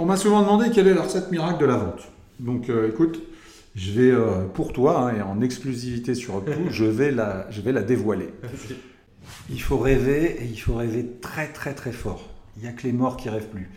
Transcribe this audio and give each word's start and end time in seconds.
On 0.00 0.06
m'a 0.06 0.16
souvent 0.16 0.42
demandé 0.42 0.70
quelle 0.70 0.86
est 0.86 0.94
la 0.94 1.02
recette 1.02 1.32
miracle 1.32 1.60
de 1.60 1.66
la 1.66 1.76
vente. 1.76 2.08
Donc 2.38 2.70
euh, 2.70 2.88
écoute, 2.88 3.20
je 3.74 3.90
vais 3.90 4.10
euh, 4.12 4.44
pour 4.44 4.72
toi 4.72 5.00
hein, 5.00 5.16
et 5.16 5.22
en 5.22 5.40
exclusivité 5.40 6.14
sur 6.14 6.44
tout, 6.44 6.70
je 6.70 6.84
vais 6.84 7.10
la, 7.10 7.50
je 7.50 7.60
vais 7.60 7.72
la 7.72 7.82
dévoiler. 7.82 8.28
Il 9.50 9.60
faut 9.60 9.76
rêver 9.76 10.36
et 10.40 10.46
il 10.46 10.56
faut 10.56 10.74
rêver 10.74 11.06
très 11.20 11.52
très 11.52 11.74
très 11.74 11.92
fort. 11.92 12.30
Il 12.56 12.62
n'y 12.62 12.68
a 12.68 12.72
que 12.72 12.84
les 12.84 12.92
morts 12.92 13.16
qui 13.18 13.28
rêvent 13.28 13.48
plus. 13.48 13.68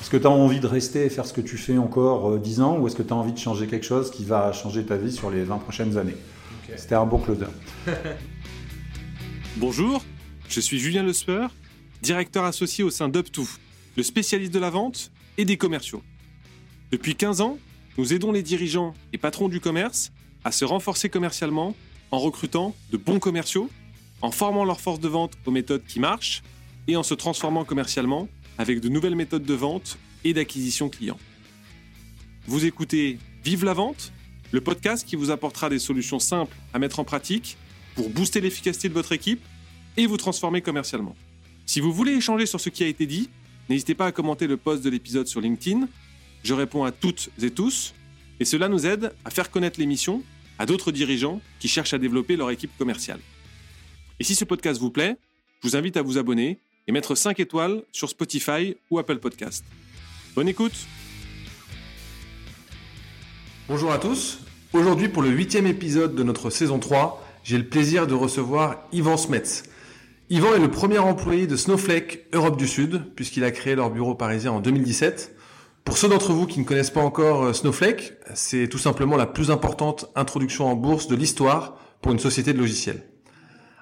Est-ce 0.00 0.10
que 0.10 0.18
tu 0.18 0.26
as 0.26 0.30
envie 0.30 0.60
de 0.60 0.66
rester 0.66 1.06
et 1.06 1.08
faire 1.08 1.24
ce 1.24 1.32
que 1.32 1.40
tu 1.40 1.56
fais 1.56 1.78
encore 1.78 2.32
euh, 2.32 2.38
10 2.38 2.60
ans 2.60 2.78
ou 2.78 2.86
est-ce 2.86 2.96
que 2.96 3.02
tu 3.02 3.12
as 3.12 3.16
envie 3.16 3.32
de 3.32 3.38
changer 3.38 3.66
quelque 3.68 3.86
chose 3.86 4.10
qui 4.10 4.24
va 4.24 4.52
changer 4.52 4.84
ta 4.84 4.96
vie 4.96 5.12
sur 5.12 5.30
les 5.30 5.44
20 5.44 5.58
prochaines 5.58 5.96
années 5.96 6.16
C'était 6.76 6.94
un 6.94 7.06
bon 7.06 7.18
closer. 7.18 7.46
Bonjour, 9.56 10.04
je 10.48 10.60
suis 10.60 10.78
Julien 10.78 11.04
Lespeur, 11.04 11.50
directeur 12.02 12.44
associé 12.44 12.84
au 12.84 12.90
sein 12.90 13.08
d'UpTo, 13.08 13.44
le 13.96 14.02
spécialiste 14.02 14.52
de 14.52 14.58
la 14.58 14.70
vente 14.70 15.10
et 15.38 15.44
des 15.44 15.56
commerciaux. 15.56 16.02
Depuis 16.90 17.14
15 17.14 17.40
ans, 17.40 17.58
nous 17.96 18.12
aidons 18.12 18.32
les 18.32 18.42
dirigeants 18.42 18.92
et 19.12 19.18
patrons 19.18 19.48
du 19.48 19.60
commerce 19.60 20.12
à 20.44 20.52
se 20.52 20.64
renforcer 20.64 21.08
commercialement 21.08 21.74
en 22.10 22.18
recrutant 22.18 22.74
de 22.90 22.96
bons 22.96 23.18
commerciaux, 23.18 23.70
en 24.20 24.30
formant 24.30 24.64
leur 24.64 24.80
force 24.80 25.00
de 25.00 25.08
vente 25.08 25.34
aux 25.46 25.50
méthodes 25.50 25.84
qui 25.86 26.00
marchent 26.00 26.42
et 26.86 26.96
en 26.96 27.02
se 27.02 27.14
transformant 27.14 27.64
commercialement 27.64 28.28
avec 28.58 28.80
de 28.80 28.88
nouvelles 28.88 29.14
méthodes 29.14 29.44
de 29.44 29.54
vente 29.54 29.98
et 30.24 30.34
d'acquisition 30.34 30.88
client. 30.88 31.18
Vous 32.46 32.64
écoutez 32.64 33.18
Vive 33.44 33.64
la 33.64 33.72
vente, 33.72 34.12
le 34.50 34.60
podcast 34.60 35.06
qui 35.06 35.16
vous 35.16 35.30
apportera 35.30 35.70
des 35.70 35.78
solutions 35.78 36.18
simples 36.18 36.56
à 36.74 36.78
mettre 36.78 36.98
en 36.98 37.04
pratique 37.04 37.56
pour 37.94 38.10
booster 38.10 38.40
l'efficacité 38.40 38.88
de 38.88 38.94
votre 38.94 39.12
équipe 39.12 39.40
et 39.96 40.06
vous 40.06 40.16
transformer 40.16 40.60
commercialement. 40.60 41.14
Si 41.66 41.80
vous 41.80 41.92
voulez 41.92 42.12
échanger 42.12 42.46
sur 42.46 42.60
ce 42.60 42.68
qui 42.68 42.82
a 42.82 42.86
été 42.86 43.06
dit, 43.06 43.30
n'hésitez 43.68 43.94
pas 43.94 44.06
à 44.06 44.12
commenter 44.12 44.46
le 44.46 44.56
post 44.56 44.82
de 44.82 44.90
l'épisode 44.90 45.26
sur 45.26 45.40
LinkedIn. 45.40 45.88
Je 46.42 46.54
réponds 46.54 46.84
à 46.84 46.92
toutes 46.92 47.30
et 47.42 47.50
tous 47.50 47.94
et 48.40 48.44
cela 48.44 48.68
nous 48.68 48.86
aide 48.86 49.12
à 49.24 49.30
faire 49.30 49.50
connaître 49.50 49.80
l'émission 49.80 50.22
à 50.58 50.66
d'autres 50.66 50.92
dirigeants 50.92 51.40
qui 51.60 51.68
cherchent 51.68 51.94
à 51.94 51.98
développer 51.98 52.36
leur 52.36 52.50
équipe 52.50 52.76
commerciale. 52.78 53.20
Et 54.20 54.24
si 54.24 54.34
ce 54.34 54.44
podcast 54.44 54.80
vous 54.80 54.90
plaît, 54.90 55.16
je 55.62 55.68
vous 55.68 55.76
invite 55.76 55.96
à 55.96 56.02
vous 56.02 56.18
abonner 56.18 56.58
et 56.86 56.92
mettre 56.92 57.14
5 57.14 57.38
étoiles 57.40 57.82
sur 57.92 58.08
Spotify 58.08 58.76
ou 58.90 58.98
Apple 58.98 59.18
Podcast. 59.18 59.64
Bonne 60.34 60.48
écoute 60.48 60.74
Bonjour 63.68 63.92
à 63.92 63.98
tous. 63.98 64.38
Aujourd'hui, 64.72 65.08
pour 65.08 65.22
le 65.22 65.28
huitième 65.28 65.66
épisode 65.66 66.14
de 66.14 66.22
notre 66.22 66.48
saison 66.48 66.78
3, 66.78 67.22
j'ai 67.44 67.58
le 67.58 67.68
plaisir 67.68 68.06
de 68.06 68.14
recevoir 68.14 68.78
Yvan 68.92 69.18
Smets. 69.18 69.64
Yvan 70.30 70.52
est 70.54 70.58
le 70.58 70.70
premier 70.70 70.98
employé 70.98 71.46
de 71.46 71.56
Snowflake 71.56 72.26
Europe 72.34 72.58
du 72.58 72.68
Sud, 72.68 73.14
puisqu'il 73.16 73.44
a 73.44 73.50
créé 73.50 73.74
leur 73.74 73.88
bureau 73.88 74.14
parisien 74.14 74.52
en 74.52 74.60
2017. 74.60 75.34
Pour 75.86 75.96
ceux 75.96 76.06
d'entre 76.06 76.34
vous 76.34 76.46
qui 76.46 76.60
ne 76.60 76.66
connaissent 76.66 76.90
pas 76.90 77.00
encore 77.00 77.44
euh, 77.44 77.52
Snowflake, 77.54 78.12
c'est 78.34 78.68
tout 78.68 78.76
simplement 78.76 79.16
la 79.16 79.24
plus 79.24 79.50
importante 79.50 80.10
introduction 80.16 80.66
en 80.66 80.74
bourse 80.74 81.08
de 81.08 81.16
l'histoire 81.16 81.78
pour 82.02 82.12
une 82.12 82.18
société 82.18 82.52
de 82.52 82.58
logiciels. 82.58 83.04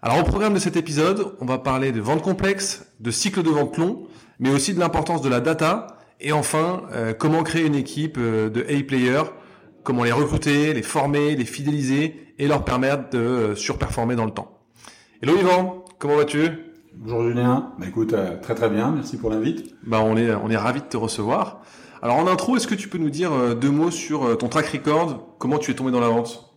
Alors 0.02 0.20
au 0.20 0.22
programme 0.22 0.54
de 0.54 0.60
cet 0.60 0.76
épisode, 0.76 1.34
on 1.40 1.46
va 1.46 1.58
parler 1.58 1.90
de 1.90 2.00
vente 2.00 2.22
complexe, 2.22 2.86
de 3.00 3.10
cycle 3.10 3.42
de 3.42 3.50
vente 3.50 3.76
long, 3.76 4.06
mais 4.38 4.50
aussi 4.50 4.72
de 4.72 4.78
l'importance 4.78 5.22
de 5.22 5.28
la 5.28 5.40
data, 5.40 5.98
et 6.20 6.30
enfin, 6.30 6.84
euh, 6.92 7.12
comment 7.12 7.42
créer 7.42 7.66
une 7.66 7.74
équipe 7.74 8.18
euh, 8.18 8.50
de 8.50 8.60
A-players, 8.60 9.32
comment 9.82 10.04
les 10.04 10.12
recruter, 10.12 10.74
les 10.74 10.82
former, 10.82 11.34
les 11.34 11.44
fidéliser, 11.44 12.34
et 12.38 12.46
leur 12.46 12.64
permettre 12.64 13.10
de 13.10 13.54
surperformer 13.56 14.14
dans 14.14 14.26
le 14.26 14.30
temps. 14.30 14.60
Hello 15.22 15.36
Yvan, 15.38 15.85
comment 15.98 16.16
vas-tu? 16.16 16.48
Bonjour 16.94 17.22
Julien, 17.24 17.72
bah, 17.78 17.86
écoute, 17.88 18.12
euh, 18.12 18.40
très 18.40 18.54
très 18.54 18.70
bien, 18.70 18.90
merci 18.90 19.18
pour 19.18 19.30
l'invite. 19.30 19.74
Bah 19.84 20.00
on 20.02 20.16
est 20.16 20.34
on 20.34 20.48
est 20.50 20.56
ravi 20.56 20.80
de 20.80 20.86
te 20.86 20.96
recevoir. 20.96 21.60
Alors 22.02 22.16
en 22.16 22.26
intro, 22.26 22.56
est-ce 22.56 22.66
que 22.66 22.74
tu 22.74 22.88
peux 22.88 22.98
nous 22.98 23.10
dire 23.10 23.32
euh, 23.32 23.54
deux 23.54 23.70
mots 23.70 23.90
sur 23.90 24.24
euh, 24.24 24.34
ton 24.34 24.48
track 24.48 24.66
record, 24.66 25.36
comment 25.38 25.58
tu 25.58 25.70
es 25.70 25.74
tombé 25.74 25.90
dans 25.90 26.00
la 26.00 26.08
vente? 26.08 26.54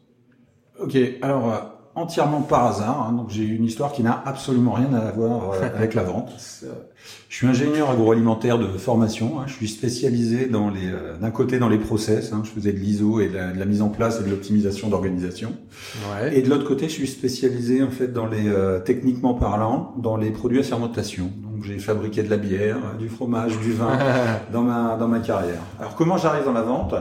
Ok, 0.79 0.97
alors 1.21 1.78
entièrement 2.00 2.42
par 2.42 2.66
hasard, 2.66 3.08
hein, 3.08 3.14
donc 3.14 3.29
j'ai 3.29 3.44
une 3.44 3.66
histoire 3.66 3.91
qui 3.91 4.03
n'a 4.03 4.23
absolument 4.25 4.72
rien 4.72 4.94
à 4.94 5.12
voir 5.12 5.51
euh, 5.51 5.69
avec 5.75 5.94
la 5.94 6.03
vente. 6.03 6.31
Je 7.28 7.35
suis 7.35 7.47
ingénieur 7.47 7.90
agroalimentaire 7.90 8.57
de 8.57 8.68
formation, 8.78 9.40
hein, 9.40 9.44
je 9.47 9.53
suis 9.53 9.68
spécialisé 9.68 10.47
dans 10.47 10.69
les, 10.69 10.88
euh, 10.88 11.18
d'un 11.18 11.31
côté 11.31 11.59
dans 11.59 11.69
les 11.69 11.78
process, 11.78 12.34
hein, 12.34 12.41
je 12.44 12.50
faisais 12.50 12.72
de 12.72 12.78
l'ISO 12.78 13.19
et 13.19 13.28
de 13.28 13.35
la, 13.35 13.51
de 13.51 13.59
la 13.59 13.66
mise 13.66 13.81
en 13.81 13.90
place 13.90 14.19
et 14.19 14.23
de 14.23 14.29
l'optimisation 14.29 14.90
d'organisation. 14.90 15.53
Ouais. 16.12 16.38
Et 16.38 16.41
de 16.41 16.50
l'autre 16.50 16.68
côté, 16.68 16.88
je 16.88 16.94
suis 16.94 17.07
spécialisé 17.07 17.84
en 17.84 17.91
fait 17.91 18.07
dans 18.07 18.25
les 18.25 18.47
euh, 18.47 18.79
techniquement 18.79 19.34
parlant, 19.34 19.94
dans 19.97 20.18
les 20.18 20.31
produits 20.31 20.59
à 20.59 20.63
fermentation. 20.63 21.31
Donc 21.44 21.63
j'ai 21.63 21.79
fabriqué 21.79 22.23
de 22.23 22.29
la 22.29 22.38
bière, 22.38 22.78
du 22.97 23.09
fromage, 23.09 23.59
du 23.59 23.73
vin 23.73 23.97
dans 24.53 24.62
ma 24.62 24.96
dans 24.96 25.07
ma 25.07 25.19
carrière. 25.19 25.62
Alors 25.79 25.96
comment 25.96 26.18
j'arrive 26.18 26.46
dans 26.46 26.53
la 26.53 26.62
vente? 26.62 26.96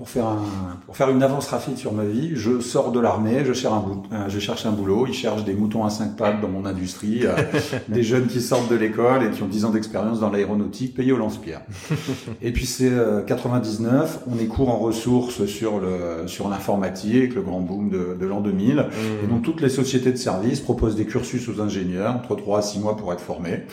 Pour 0.00 0.08
faire 0.08 0.28
un 0.28 0.78
pour 0.86 0.96
faire 0.96 1.10
une 1.10 1.22
avance 1.22 1.48
rapide 1.48 1.76
sur 1.76 1.92
ma 1.92 2.04
vie, 2.04 2.30
je 2.32 2.58
sors 2.58 2.90
de 2.90 2.98
l'armée, 2.98 3.44
je 3.44 3.52
cherche 3.52 3.74
un 3.74 4.14
euh, 4.14 4.28
je 4.30 4.38
cherche 4.38 4.64
un 4.64 4.72
boulot, 4.72 5.04
ils 5.06 5.12
cherchent 5.12 5.44
des 5.44 5.52
moutons 5.52 5.84
à 5.84 5.90
cinq 5.90 6.16
pattes 6.16 6.40
dans 6.40 6.48
mon 6.48 6.64
industrie, 6.64 7.26
euh, 7.26 7.36
des 7.88 8.02
jeunes 8.02 8.26
qui 8.26 8.40
sortent 8.40 8.70
de 8.70 8.76
l'école 8.76 9.24
et 9.24 9.30
qui 9.30 9.42
ont 9.42 9.46
10 9.46 9.66
ans 9.66 9.70
d'expérience 9.70 10.18
dans 10.18 10.30
l'aéronautique, 10.30 10.94
payés 10.94 11.12
au 11.12 11.18
lance-pierre. 11.18 11.60
et 12.40 12.50
puis 12.50 12.64
c'est 12.64 12.88
euh, 12.88 13.20
99, 13.20 14.20
on 14.26 14.38
est 14.38 14.46
court 14.46 14.70
en 14.70 14.78
ressources 14.78 15.44
sur 15.44 15.80
le 15.80 16.26
sur 16.26 16.48
l'informatique, 16.48 17.34
le 17.34 17.42
grand 17.42 17.60
boom 17.60 17.90
de, 17.90 18.16
de 18.18 18.26
l'an 18.26 18.40
2000. 18.40 18.86
Et 19.22 19.26
donc 19.26 19.42
toutes 19.42 19.60
les 19.60 19.68
sociétés 19.68 20.12
de 20.12 20.16
services 20.16 20.60
proposent 20.60 20.96
des 20.96 21.04
cursus 21.04 21.46
aux 21.50 21.60
ingénieurs, 21.60 22.14
entre 22.14 22.36
3 22.36 22.60
à 22.60 22.62
6 22.62 22.78
mois 22.78 22.96
pour 22.96 23.12
être 23.12 23.20
formés. 23.20 23.64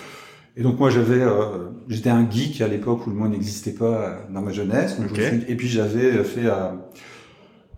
Et 0.57 0.63
donc 0.63 0.79
moi 0.79 0.89
j'avais, 0.89 1.21
euh, 1.21 1.69
j'étais 1.87 2.09
un 2.09 2.29
geek 2.29 2.61
à 2.61 2.67
l'époque 2.67 3.05
où 3.05 3.11
le 3.11 3.15
mot 3.15 3.27
n'existait 3.27 3.73
pas 3.73 3.85
euh, 3.85 4.15
dans 4.33 4.41
ma 4.41 4.51
jeunesse. 4.51 4.99
Donc, 4.99 5.09
je 5.13 5.21
et 5.21 5.55
puis 5.55 5.67
j'avais 5.67 6.23
fait, 6.23 6.47
euh, 6.47 6.71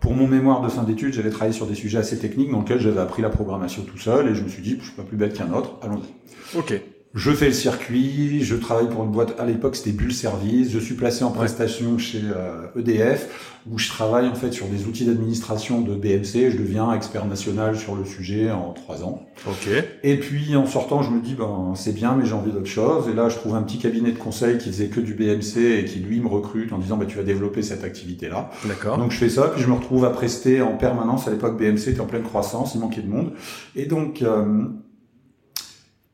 pour 0.00 0.14
mon 0.14 0.26
mémoire 0.26 0.62
de 0.62 0.68
fin 0.68 0.82
d'études, 0.82 1.12
j'avais 1.12 1.28
travaillé 1.28 1.52
sur 1.52 1.66
des 1.66 1.74
sujets 1.74 1.98
assez 1.98 2.18
techniques 2.18 2.50
dans 2.50 2.60
lesquels 2.60 2.80
j'avais 2.80 3.00
appris 3.00 3.20
la 3.20 3.28
programmation 3.28 3.82
tout 3.82 3.98
seul. 3.98 4.28
Et 4.28 4.34
je 4.34 4.42
me 4.42 4.48
suis 4.48 4.62
dit, 4.62 4.78
je 4.80 4.86
suis 4.86 4.96
pas 4.96 5.02
plus 5.02 5.18
bête 5.18 5.34
qu'un 5.34 5.52
autre, 5.52 5.76
allons-y. 5.82 6.58
Ok. 6.58 6.80
Je 7.12 7.32
fais 7.32 7.46
le 7.46 7.52
circuit, 7.52 8.44
je 8.44 8.54
travaille 8.54 8.88
pour 8.88 9.02
une 9.02 9.10
boîte, 9.10 9.34
à 9.40 9.44
l'époque 9.44 9.74
c'était 9.74 9.90
Bull 9.90 10.12
Service, 10.12 10.70
je 10.70 10.78
suis 10.78 10.94
placé 10.94 11.24
en 11.24 11.32
prestation 11.32 11.98
chez 11.98 12.22
euh, 12.22 12.68
EDF, 12.78 13.58
où 13.68 13.78
je 13.78 13.88
travaille 13.88 14.28
en 14.28 14.34
fait 14.36 14.52
sur 14.52 14.66
des 14.68 14.86
outils 14.86 15.06
d'administration 15.06 15.80
de 15.80 15.96
BMC, 15.96 16.52
je 16.52 16.56
deviens 16.56 16.92
expert 16.92 17.26
national 17.26 17.76
sur 17.76 17.96
le 17.96 18.04
sujet 18.04 18.52
en 18.52 18.72
trois 18.74 19.02
ans. 19.02 19.26
Ok. 19.48 19.68
Et 20.04 20.18
puis 20.18 20.54
en 20.54 20.66
sortant, 20.66 21.02
je 21.02 21.10
me 21.10 21.20
dis, 21.20 21.34
ben 21.34 21.72
c'est 21.74 21.92
bien, 21.92 22.14
mais 22.14 22.26
j'ai 22.26 22.32
envie 22.34 22.52
d'autre 22.52 22.66
chose. 22.66 23.08
Et 23.08 23.12
là, 23.12 23.28
je 23.28 23.34
trouve 23.34 23.56
un 23.56 23.62
petit 23.62 23.78
cabinet 23.78 24.12
de 24.12 24.18
conseil 24.18 24.58
qui 24.58 24.68
faisait 24.68 24.86
que 24.86 25.00
du 25.00 25.14
BMC 25.14 25.80
et 25.80 25.84
qui 25.86 25.98
lui 25.98 26.20
me 26.20 26.28
recrute 26.28 26.72
en 26.72 26.78
disant, 26.78 26.96
bah, 26.96 27.06
tu 27.06 27.16
vas 27.16 27.24
développer 27.24 27.62
cette 27.62 27.82
activité-là. 27.82 28.50
D'accord. 28.66 28.98
Donc 28.98 29.10
je 29.10 29.16
fais 29.16 29.28
ça, 29.28 29.48
puis 29.48 29.60
je 29.60 29.66
me 29.66 29.74
retrouve 29.74 30.04
à 30.04 30.10
prester 30.10 30.62
en 30.62 30.76
permanence. 30.76 31.26
À 31.26 31.32
l'époque, 31.32 31.58
BMC 31.58 31.88
était 31.88 32.00
en 32.00 32.06
pleine 32.06 32.22
croissance, 32.22 32.76
il 32.76 32.80
manquait 32.80 33.02
de 33.02 33.10
monde. 33.10 33.32
Et 33.74 33.86
donc, 33.86 34.22
euh, 34.22 34.68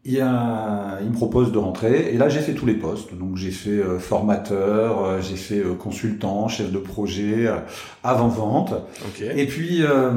il, 0.07 0.15
y 0.15 0.21
a, 0.21 0.99
il 1.03 1.11
me 1.11 1.15
propose 1.15 1.51
de 1.51 1.59
rentrer. 1.59 2.15
Et 2.15 2.17
là, 2.17 2.29
j'ai 2.29 2.39
fait 2.41 2.55
tous 2.55 2.67
les 2.67 2.75
postes. 2.75 3.13
Donc 3.15 3.37
j'ai 3.37 3.51
fait 3.51 3.71
euh, 3.71 3.99
formateur, 3.99 5.05
euh, 5.05 5.21
j'ai 5.21 5.37
fait 5.37 5.59
euh, 5.59 5.75
consultant, 5.75 6.47
chef 6.49 6.71
de 6.71 6.79
projet, 6.79 7.47
euh, 7.49 7.57
avant-vente. 8.05 8.73
Ok. 9.05 9.23
Et 9.35 9.47
puis, 9.47 9.83
euh, 9.83 10.13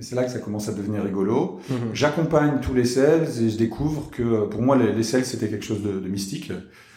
c'est 0.00 0.14
là 0.14 0.24
que 0.24 0.30
ça 0.30 0.38
commence 0.38 0.68
à 0.68 0.72
devenir 0.72 1.02
rigolo. 1.02 1.60
Mhm. 1.68 1.76
J'accompagne 1.92 2.60
tous 2.62 2.74
les 2.74 2.86
sales 2.86 3.28
et 3.42 3.50
je 3.50 3.58
découvre 3.58 4.10
que 4.10 4.46
pour 4.46 4.62
moi, 4.62 4.76
les, 4.76 4.92
les 4.92 5.02
sales, 5.02 5.24
c'était 5.26 5.48
quelque 5.48 5.64
chose 5.64 5.82
de, 5.82 6.00
de 6.00 6.08
mystique. 6.08 6.50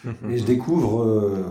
Mhm. 0.06 0.32
Et 0.32 0.38
je 0.38 0.46
découvre 0.46 1.04
euh, 1.04 1.46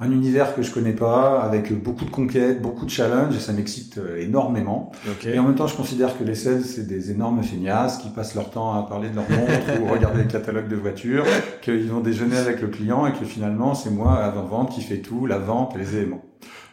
un 0.00 0.10
univers 0.10 0.56
que 0.56 0.62
je 0.62 0.72
connais 0.72 0.92
pas, 0.92 1.40
avec 1.40 1.72
beaucoup 1.72 2.04
de 2.04 2.10
conquêtes, 2.10 2.60
beaucoup 2.60 2.84
de 2.84 2.90
challenges, 2.90 3.36
et 3.36 3.38
ça 3.38 3.52
m'excite 3.52 3.98
euh, 3.98 4.20
énormément. 4.20 4.90
Ok. 5.08 5.26
Et 5.26 5.38
en 5.38 5.44
même 5.44 5.54
temps, 5.54 5.68
je 5.68 5.76
considère 5.76 6.18
que 6.18 6.24
les 6.24 6.34
sales, 6.34 6.64
c'est 6.64 6.86
des 6.86 7.12
énormes 7.12 7.42
feignasses 7.44 7.98
qui 7.98 8.08
passent 8.08 8.34
leur 8.34 8.50
temps 8.50 8.74
à 8.74 8.82
parler 8.82 9.08
de 9.08 9.14
leur 9.14 9.30
montre 9.30 9.80
ou 9.82 9.86
regarder 9.86 10.22
le 10.24 10.28
catalogue 10.28 10.68
de 10.68 10.76
voitures, 10.76 11.24
qu'ils 11.62 11.88
vont 11.90 12.00
déjeuner 12.00 12.36
avec 12.36 12.60
le 12.60 12.68
client 12.68 13.06
et 13.06 13.12
que 13.12 13.24
finalement, 13.24 13.74
c'est 13.74 13.90
moi, 13.90 14.16
avant-vente, 14.16 14.70
qui 14.74 14.80
fait 14.80 14.98
tout, 14.98 15.26
la 15.26 15.38
vente 15.38 15.76
et 15.76 15.78
les 15.78 15.96
éléments. 15.96 16.22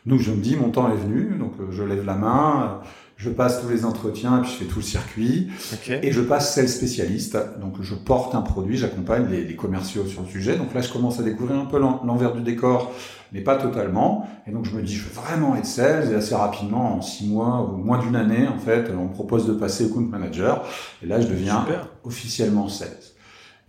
Donc 0.08 0.20
je 0.20 0.32
me 0.32 0.42
dis, 0.42 0.56
mon 0.56 0.70
temps 0.70 0.92
est 0.92 0.98
venu, 0.98 1.36
donc 1.38 1.54
euh, 1.60 1.68
je 1.72 1.84
lève 1.84 2.04
la 2.04 2.16
main, 2.16 2.80
je 3.18 3.30
passe 3.30 3.62
tous 3.62 3.70
les 3.70 3.86
entretiens 3.86 4.40
et 4.40 4.42
puis 4.42 4.50
je 4.50 4.56
fais 4.56 4.66
tout 4.66 4.80
le 4.80 4.84
circuit. 4.84 5.50
Ok. 5.74 5.92
Et 6.02 6.12
je 6.12 6.22
passe 6.22 6.56
sales 6.56 6.68
spécialiste, 6.70 7.38
donc 7.62 7.76
je 7.82 7.94
porte 7.94 8.34
un 8.34 8.42
produit, 8.42 8.78
j'accompagne 8.78 9.28
les, 9.30 9.44
les 9.44 9.56
commerciaux 9.56 10.08
sur 10.08 10.24
le 10.24 10.28
sujet. 10.28 10.58
Donc 10.58 10.74
là, 10.74 10.82
je 10.82 10.92
commence 10.92 11.20
à 11.20 11.24
découvrir 11.24 11.60
un 11.60 11.66
peu 11.66 11.78
l'en- 11.78 12.02
l'envers 12.04 12.34
du 12.34 12.42
décor, 12.42 12.92
mais 13.32 13.42
pas 13.42 13.56
totalement. 13.56 14.28
Et 14.48 14.52
donc 14.52 14.66
je 14.66 14.76
me 14.76 14.82
dis, 14.82 14.96
je 14.96 15.04
veux 15.04 15.14
vraiment 15.14 15.56
être 15.56 15.66
sales. 15.66 16.12
Et 16.12 16.16
assez 16.16 16.36
rapidement, 16.36 16.98
en 16.98 17.02
six 17.02 17.28
mois 17.28 17.70
ou 17.72 17.78
moins 17.78 18.00
d'une 18.00 18.16
année, 18.16 18.48
en 18.48 18.58
fait, 18.58 18.92
on 18.98 19.06
me 19.06 19.14
propose 19.14 19.48
de 19.48 19.54
passer 19.54 19.86
account 19.86 20.02
manager. 20.02 20.66
Et 21.04 21.08
là, 21.08 21.22
je 21.22 21.28
deviens 21.28 21.62
Super. 21.62 21.88
officiellement 22.04 22.68
sales. 22.68 22.90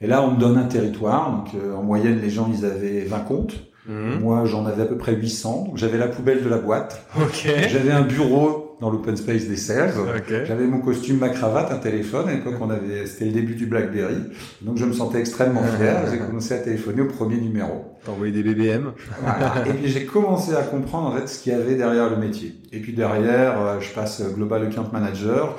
Et 0.01 0.07
là, 0.07 0.23
on 0.23 0.33
me 0.33 0.39
donne 0.39 0.59
un 0.59 0.65
territoire. 0.65 1.31
Donc 1.31 1.55
euh, 1.55 1.75
en 1.75 1.83
moyenne, 1.83 2.21
les 2.21 2.31
gens, 2.31 2.51
ils 2.53 2.65
avaient 2.65 3.05
20 3.05 3.19
comptes. 3.21 3.55
Mhm. 3.89 4.21
Moi, 4.21 4.45
j'en 4.45 4.67
avais 4.67 4.83
à 4.83 4.87
peu 4.87 4.97
près 4.97 5.15
800. 5.15 5.67
Donc 5.67 5.77
j'avais 5.77 5.99
la 5.99 6.09
poubelle 6.09 6.43
de 6.43 6.49
la 6.49 6.59
boîte. 6.59 7.05
Ok. 7.21 7.49
J'avais 7.69 7.93
un 7.93 8.03
bureau 8.03 8.77
dans 8.81 8.91
l'open 8.91 9.17
space 9.17 9.47
des 9.47 9.57
sales. 9.57 9.93
Ok. 9.97 10.45
J'avais 10.45 10.67
mon 10.67 10.81
costume, 10.81 11.19
ma 11.19 11.29
cravate, 11.29 11.71
un 11.71 11.79
téléphone. 11.79 12.29
À 12.29 12.33
l'époque, 12.33 12.57
on 12.61 12.71
avait, 12.71 13.07
c'était 13.07 13.27
le 13.27 13.33
début 13.33 13.55
du 13.55 13.67
BlackBerry. 13.67 14.17
Donc, 14.63 14.77
je 14.77 14.85
me 14.85 14.93
sentais 14.93 15.21
extrêmement 15.21 15.63
fier. 15.79 16.03
J'ai 16.11 16.19
commencé 16.19 16.55
à 16.55 16.59
téléphoner 16.59 17.03
au 17.03 17.07
premier 17.09 17.37
numéro. 17.37 17.92
T'envoyais 18.05 18.33
des 18.33 18.43
BBM. 18.43 18.93
Voilà. 19.21 19.65
Et 19.67 19.73
puis 19.75 19.89
j'ai 19.89 20.05
commencé 20.05 20.55
à 20.55 20.63
comprendre 20.63 21.09
en 21.09 21.13
fait 21.13 21.29
ce 21.29 21.43
qu'il 21.43 21.53
y 21.53 21.55
avait 21.55 21.77
derrière 21.77 22.11
le 22.11 22.17
métier. 22.17 22.55
Et 22.73 22.81
puis 22.81 22.93
derrière, 22.93 23.61
euh, 23.61 23.81
je 23.81 23.93
passe 23.93 24.23
Global 24.35 24.67
Account 24.67 24.89
Manager. 24.93 25.57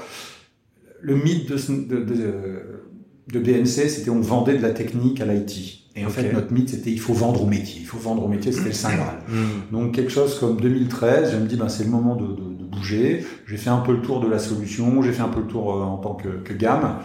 Le 1.01 1.15
mythe 1.15 1.49
de, 1.49 1.57
de, 1.95 2.03
de, 2.03 2.83
de 3.31 3.39
BNC, 3.39 3.89
c'était 3.89 4.09
on 4.09 4.19
vendait 4.19 4.57
de 4.57 4.61
la 4.61 4.71
technique 4.71 5.21
à 5.21 5.25
l'IT. 5.25 5.83
Et 5.95 6.05
en 6.05 6.09
fait, 6.09 6.33
notre 6.33 6.51
mythe, 6.51 6.69
c'était 6.69 6.89
il 6.89 6.99
faut 6.99 7.13
vendre 7.13 7.43
au 7.43 7.45
métier. 7.45 7.79
Il 7.79 7.85
faut 7.85 7.99
vendre 7.99 8.25
au 8.25 8.27
métier, 8.27 8.51
c'était 8.51 8.69
le 8.69 8.73
Saint 8.73 8.89
Graal. 8.95 9.19
Hmm. 9.27 9.71
Donc 9.71 9.93
quelque 9.93 10.11
chose 10.11 10.39
comme 10.39 10.59
2013, 10.59 11.31
je 11.33 11.37
me 11.37 11.45
dis 11.45 11.55
ben, 11.55 11.69
c'est 11.69 11.83
le 11.83 11.91
moment 11.91 12.15
de, 12.15 12.25
de, 12.25 12.55
de 12.57 12.63
bouger. 12.63 13.25
J'ai 13.45 13.57
fait 13.57 13.69
un 13.69 13.77
peu 13.77 13.93
le 13.93 14.01
tour 14.01 14.19
de 14.19 14.27
la 14.27 14.39
solution, 14.39 15.01
j'ai 15.01 15.11
fait 15.11 15.21
un 15.21 15.29
peu 15.29 15.41
le 15.41 15.47
tour 15.47 15.75
euh, 15.75 15.83
en 15.83 15.97
tant 15.97 16.15
que, 16.15 16.27
que 16.43 16.53
gamme. 16.53 16.97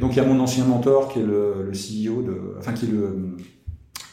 Donc 0.00 0.12
il 0.12 0.16
y 0.16 0.20
a 0.20 0.24
mon 0.24 0.38
ancien 0.40 0.64
mentor 0.64 1.12
qui 1.12 1.18
est 1.18 1.24
le, 1.24 1.66
le 1.66 1.72
CEO 1.72 2.22
de, 2.22 2.54
enfin 2.58 2.72
qui 2.72 2.86
est 2.86 2.90
le, 2.90 3.36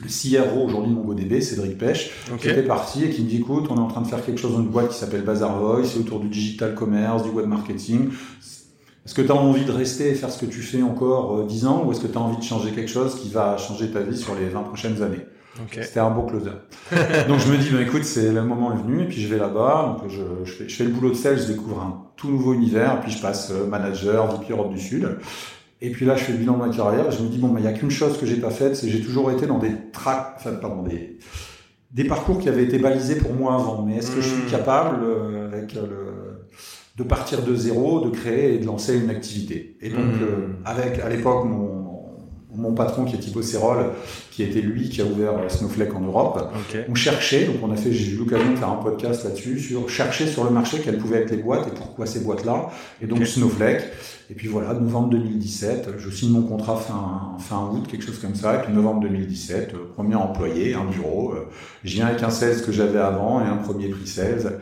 le 0.01 0.07
CRO 0.07 0.65
aujourd'hui 0.65 0.91
de 0.91 0.95
MongoDB, 0.95 1.41
Cédric 1.41 1.77
Pêche, 1.77 2.11
qui 2.39 2.49
était 2.49 2.63
parti 2.63 3.05
et 3.05 3.09
qui 3.09 3.23
me 3.23 3.29
dit 3.29 3.37
écoute, 3.37 3.67
on 3.69 3.75
est 3.75 3.79
en 3.79 3.87
train 3.87 4.01
de 4.01 4.07
faire 4.07 4.23
quelque 4.23 4.39
chose 4.39 4.53
dans 4.53 4.61
une 4.61 4.69
boîte 4.69 4.89
qui 4.89 4.97
s'appelle 4.97 5.23
Bazar 5.23 5.59
Voice, 5.59 5.85
c'est 5.85 5.99
autour 5.99 6.19
du 6.19 6.27
digital 6.27 6.75
commerce, 6.75 7.23
du 7.23 7.29
web 7.29 7.47
marketing. 7.47 8.09
Est-ce 9.05 9.13
que 9.13 9.21
tu 9.21 9.31
as 9.31 9.35
envie 9.35 9.65
de 9.65 9.71
rester 9.71 10.09
et 10.09 10.15
faire 10.15 10.31
ce 10.31 10.43
que 10.43 10.49
tu 10.49 10.61
fais 10.61 10.81
encore 10.81 11.39
euh, 11.39 11.45
10 11.45 11.67
ans 11.67 11.83
ou 11.85 11.91
est-ce 11.91 12.01
que 12.01 12.07
tu 12.07 12.17
as 12.17 12.21
envie 12.21 12.37
de 12.37 12.43
changer 12.43 12.71
quelque 12.71 12.89
chose 12.89 13.15
qui 13.21 13.29
va 13.29 13.55
changer 13.57 13.91
ta 13.91 14.01
vie 14.01 14.17
sur 14.17 14.33
les 14.35 14.49
20 14.49 14.63
prochaines 14.63 15.03
années? 15.03 15.25
C'était 15.71 15.99
un 15.99 16.09
beau 16.09 16.23
closer. 16.23 16.49
donc 17.29 17.39
je 17.39 17.51
me 17.51 17.57
dis, 17.57 17.69
bah, 17.69 17.81
écoute, 17.81 18.03
c'est 18.03 18.31
le 18.31 18.43
moment 18.43 18.73
est 18.73 18.81
venu, 18.81 19.03
et 19.03 19.05
puis 19.05 19.21
je 19.21 19.27
vais 19.27 19.37
là-bas, 19.37 19.99
donc 20.01 20.11
je, 20.11 20.21
je, 20.43 20.51
fais, 20.51 20.67
je 20.67 20.75
fais 20.75 20.83
le 20.83 20.89
boulot 20.89 21.11
de 21.11 21.15
sales, 21.15 21.39
je 21.39 21.47
découvre 21.47 21.81
un 21.81 22.03
tout 22.17 22.29
nouveau 22.29 22.53
univers, 22.53 22.99
puis 23.01 23.11
je 23.11 23.21
passe 23.21 23.51
euh, 23.51 23.65
manager, 23.65 24.27
VP 24.35 24.51
Europe 24.51 24.73
du 24.73 24.79
Sud. 24.79 25.07
Et 25.81 25.89
puis 25.91 26.05
là, 26.05 26.15
je 26.15 26.23
fais 26.23 26.31
le 26.31 26.37
bilan 26.39 26.53
de 26.57 26.65
ma 26.65 26.69
carrière, 26.69 27.11
je 27.11 27.21
me 27.21 27.27
dis, 27.27 27.37
bon, 27.37 27.49
bah, 27.49 27.59
il 27.59 27.65
y 27.65 27.67
a 27.67 27.73
qu'une 27.73 27.91
chose 27.91 28.17
que 28.17 28.25
j'ai 28.25 28.37
pas 28.37 28.49
faite, 28.49 28.75
c'est 28.75 28.87
que 28.87 28.93
j'ai 28.93 29.01
toujours 29.01 29.29
été 29.31 29.45
dans 29.45 29.59
des 29.59 29.71
tracks, 29.91 30.33
enfin, 30.37 30.53
pardon, 30.53 30.83
des, 30.83 31.17
des 31.91 32.05
parcours 32.05 32.39
qui 32.39 32.47
avaient 32.49 32.63
été 32.63 32.79
balisés 32.79 33.15
pour 33.15 33.33
moi 33.33 33.55
avant. 33.55 33.83
Mais 33.83 33.97
est-ce 33.97 34.11
que 34.11 34.21
je 34.21 34.27
suis 34.29 34.43
Mm. 34.43 34.51
capable, 34.51 35.03
euh, 35.03 35.47
avec 35.51 35.75
euh, 35.75 35.81
le, 35.87 36.47
de 36.97 37.03
partir 37.03 37.43
de 37.43 37.53
zéro, 37.55 37.99
de 37.99 38.09
créer 38.09 38.55
et 38.55 38.57
de 38.59 38.65
lancer 38.65 38.97
une 38.97 39.09
activité? 39.09 39.77
Et 39.81 39.89
donc, 39.89 39.99
Mm. 39.99 40.23
euh, 40.23 40.47
avec, 40.63 40.99
à 40.99 41.09
l'époque, 41.09 41.45
mon, 41.45 41.84
mon 42.57 42.73
patron 42.73 43.05
qui 43.05 43.15
est 43.15 43.19
Thibaut 43.19 43.41
Serrol, 43.41 43.91
qui 44.31 44.43
était 44.43 44.61
lui 44.61 44.89
qui 44.89 45.01
a 45.01 45.05
ouvert 45.05 45.33
Snowflake 45.49 45.93
en 45.95 46.01
Europe, 46.01 46.51
Ok. 46.53 46.79
on 46.89 46.95
cherchait, 46.95 47.45
donc 47.45 47.57
on 47.63 47.71
a 47.71 47.75
fait, 47.75 47.91
j'ai 47.91 48.11
eu 48.13 48.17
l'occasion 48.17 48.51
de 48.51 48.55
faire 48.57 48.69
un 48.69 48.75
podcast 48.77 49.23
là-dessus, 49.23 49.59
sur 49.59 49.89
chercher 49.89 50.27
sur 50.27 50.43
le 50.43 50.49
marché 50.49 50.79
quelles 50.79 50.97
pouvaient 50.97 51.21
être 51.23 51.31
les 51.31 51.37
boîtes 51.37 51.67
et 51.67 51.71
pourquoi 51.71 52.05
ces 52.05 52.19
boîtes-là. 52.21 52.69
Et 53.01 53.07
donc. 53.07 53.25
Snowflake. 53.25 53.83
Et 54.31 54.33
puis 54.33 54.47
voilà, 54.47 54.73
novembre 54.73 55.09
2017, 55.09 55.89
je 55.99 56.09
signe 56.09 56.31
mon 56.31 56.41
contrat 56.41 56.75
fin, 56.77 57.37
fin 57.37 57.69
août, 57.71 57.85
quelque 57.87 58.03
chose 58.03 58.17
comme 58.19 58.33
ça. 58.33 58.55
Et 58.59 58.63
puis 58.63 58.73
novembre 58.73 59.01
2017, 59.01 59.73
euh, 59.75 59.77
premier 59.93 60.15
employé, 60.15 60.73
un 60.73 60.85
bureau. 60.85 61.33
euh, 61.33 61.47
Je 61.83 61.93
viens 61.93 62.07
avec 62.07 62.23
un 62.23 62.31
16 62.31 62.65
que 62.65 62.71
j'avais 62.71 62.97
avant 62.97 63.39
et 63.39 63.47
un 63.47 63.57
premier 63.57 63.87
prix 63.89 64.07
16. 64.07 64.57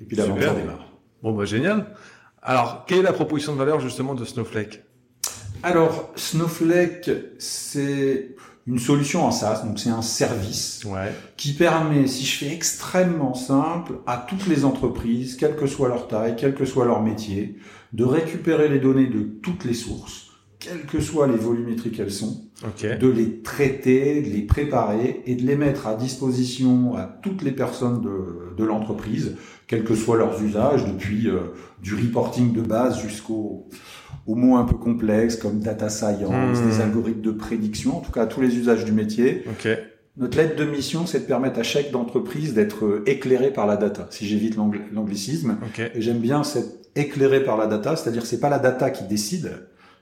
Et 0.00 0.04
puis 0.04 0.16
l'aventure 0.18 0.52
démarre. 0.54 0.86
Bon, 1.22 1.32
bah, 1.32 1.46
génial. 1.46 1.86
Alors, 2.42 2.84
quelle 2.86 2.98
est 2.98 3.02
la 3.02 3.14
proposition 3.14 3.54
de 3.54 3.58
valeur, 3.58 3.80
justement, 3.80 4.14
de 4.14 4.24
Snowflake? 4.26 4.82
Alors, 5.62 6.12
Snowflake, 6.16 7.10
c'est 7.38 8.34
une 8.66 8.78
solution 8.78 9.24
en 9.24 9.30
SaaS, 9.30 9.62
donc 9.64 9.78
c'est 9.78 9.90
un 9.90 10.02
service 10.02 10.82
Ouais. 10.84 11.12
qui 11.36 11.52
permet, 11.52 12.06
si 12.08 12.24
je 12.24 12.38
fais 12.38 12.52
extrêmement 12.52 13.34
simple, 13.34 13.94
à 14.06 14.16
toutes 14.28 14.46
les 14.48 14.64
entreprises, 14.64 15.36
quelle 15.36 15.54
que 15.56 15.66
soit 15.66 15.88
leur 15.88 16.08
taille, 16.08 16.34
quel 16.36 16.54
que 16.54 16.64
soit 16.64 16.84
leur 16.84 17.00
métier, 17.02 17.56
de 17.92 18.04
récupérer 18.04 18.68
les 18.68 18.80
données 18.80 19.06
de 19.06 19.22
toutes 19.22 19.64
les 19.64 19.74
sources, 19.74 20.30
quelles 20.58 20.84
que 20.84 21.00
soient 21.00 21.28
les 21.28 21.36
volumétries 21.36 21.92
qu'elles 21.92 22.10
sont, 22.12 22.42
de 22.82 23.06
les 23.08 23.40
traiter, 23.42 24.20
de 24.22 24.30
les 24.30 24.42
préparer 24.42 25.22
et 25.26 25.36
de 25.36 25.46
les 25.46 25.54
mettre 25.56 25.86
à 25.86 25.94
disposition 25.94 26.96
à 26.96 27.04
toutes 27.04 27.42
les 27.42 27.52
personnes 27.52 28.00
de, 28.00 28.56
de 28.56 28.64
l'entreprise, 28.64 29.36
quels 29.68 29.84
que 29.84 29.94
soient 29.94 30.16
leurs 30.16 30.42
usages, 30.42 30.84
depuis 30.86 31.28
euh, 31.28 31.52
du 31.82 31.94
reporting 31.94 32.52
de 32.52 32.62
base 32.62 33.00
jusqu'au 33.00 33.68
aux 34.26 34.34
mots 34.34 34.56
un 34.56 34.64
peu 34.64 34.76
complexes 34.76 35.36
comme 35.36 35.60
data 35.60 35.88
science, 35.88 36.58
Hmm. 36.58 36.68
des 36.68 36.80
algorithmes 36.80 37.20
de 37.22 37.30
prédiction, 37.30 37.96
en 37.96 38.00
tout 38.00 38.12
cas 38.12 38.26
tous 38.26 38.40
les 38.40 38.56
usages 38.56 38.84
du 38.84 38.92
métier. 38.92 39.44
Ok. 39.48 39.68
Notre 40.18 40.38
lettre 40.38 40.56
de 40.56 40.64
mission, 40.64 41.04
c'est 41.06 41.20
de 41.20 41.24
permettre 41.26 41.58
à 41.60 41.62
chaque 41.62 41.90
d'entreprise 41.90 42.54
d'être 42.54 42.86
euh, 42.86 43.02
éclairé 43.06 43.52
par 43.52 43.66
la 43.66 43.76
data, 43.76 44.06
si 44.10 44.26
j'évite 44.26 44.56
l'angl- 44.56 44.80
l'anglicisme. 44.92 45.58
Ok. 45.62 45.80
Et 45.94 46.00
j'aime 46.00 46.18
bien 46.18 46.42
cette 46.42 46.88
éclairé 46.96 47.44
par 47.44 47.56
la 47.58 47.66
data, 47.66 47.94
c'est-à-dire 47.96 48.24
c'est 48.24 48.40
pas 48.40 48.48
la 48.48 48.58
data 48.58 48.88
qui 48.90 49.04
décide, 49.04 49.52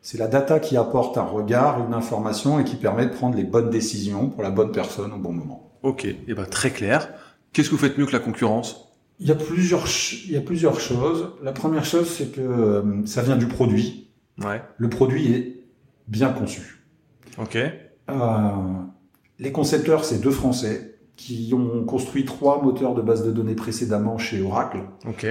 c'est 0.02 0.18
la 0.18 0.28
data 0.28 0.60
qui 0.60 0.76
apporte 0.76 1.18
un 1.18 1.22
regard, 1.24 1.84
une 1.86 1.94
information 1.94 2.60
et 2.60 2.64
qui 2.64 2.76
permet 2.76 3.06
de 3.06 3.10
prendre 3.12 3.36
les 3.36 3.42
bonnes 3.44 3.70
décisions 3.70 4.28
pour 4.28 4.42
la 4.44 4.50
bonne 4.50 4.70
personne 4.70 5.12
au 5.12 5.18
bon 5.18 5.32
moment. 5.32 5.72
Ok. 5.82 6.04
Et 6.04 6.34
ben, 6.34 6.44
très 6.44 6.70
clair. 6.70 7.08
Qu'est-ce 7.52 7.68
que 7.70 7.74
vous 7.74 7.80
faites 7.80 7.98
mieux 7.98 8.06
que 8.06 8.12
la 8.12 8.18
concurrence? 8.20 8.92
Il 9.20 9.26
y 9.28 9.32
a 9.32 9.34
plusieurs, 9.34 9.86
il 10.26 10.32
y 10.32 10.36
a 10.36 10.40
plusieurs 10.40 10.78
choses. 10.80 11.30
La 11.42 11.52
première 11.52 11.84
chose, 11.84 12.08
c'est 12.08 12.32
que 12.32 12.40
euh, 12.40 12.82
ça 13.06 13.22
vient 13.22 13.36
du 13.36 13.46
produit. 13.46 14.03
Ouais. 14.42 14.62
Le 14.78 14.88
produit 14.88 15.32
est 15.32 15.56
bien 16.08 16.30
conçu. 16.30 16.82
Ok. 17.38 17.56
Euh, 17.56 18.12
les 19.38 19.52
concepteurs, 19.52 20.04
c'est 20.04 20.20
deux 20.20 20.30
Français 20.30 20.96
qui 21.16 21.52
ont 21.56 21.84
construit 21.84 22.24
trois 22.24 22.62
moteurs 22.62 22.94
de 22.94 23.02
base 23.02 23.24
de 23.24 23.30
données 23.30 23.54
précédemment 23.54 24.18
chez 24.18 24.42
Oracle, 24.42 24.78
Ok. 25.08 25.26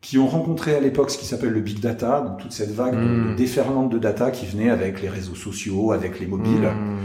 qui 0.00 0.18
ont 0.18 0.26
rencontré 0.26 0.74
à 0.74 0.80
l'époque 0.80 1.10
ce 1.10 1.18
qui 1.18 1.26
s'appelle 1.26 1.50
le 1.50 1.60
big 1.60 1.80
data, 1.80 2.20
donc 2.22 2.38
toute 2.38 2.52
cette 2.52 2.70
vague 2.70 2.94
de- 2.94 3.00
Mm. 3.00 3.30
de 3.32 3.34
déferlante 3.36 3.90
de 3.92 3.98
data 3.98 4.30
qui 4.30 4.46
venait 4.46 4.70
avec 4.70 5.02
les 5.02 5.08
réseaux 5.08 5.34
sociaux, 5.34 5.92
avec 5.92 6.18
les 6.20 6.26
mobiles, 6.26 6.66
Hmm. 6.68 6.96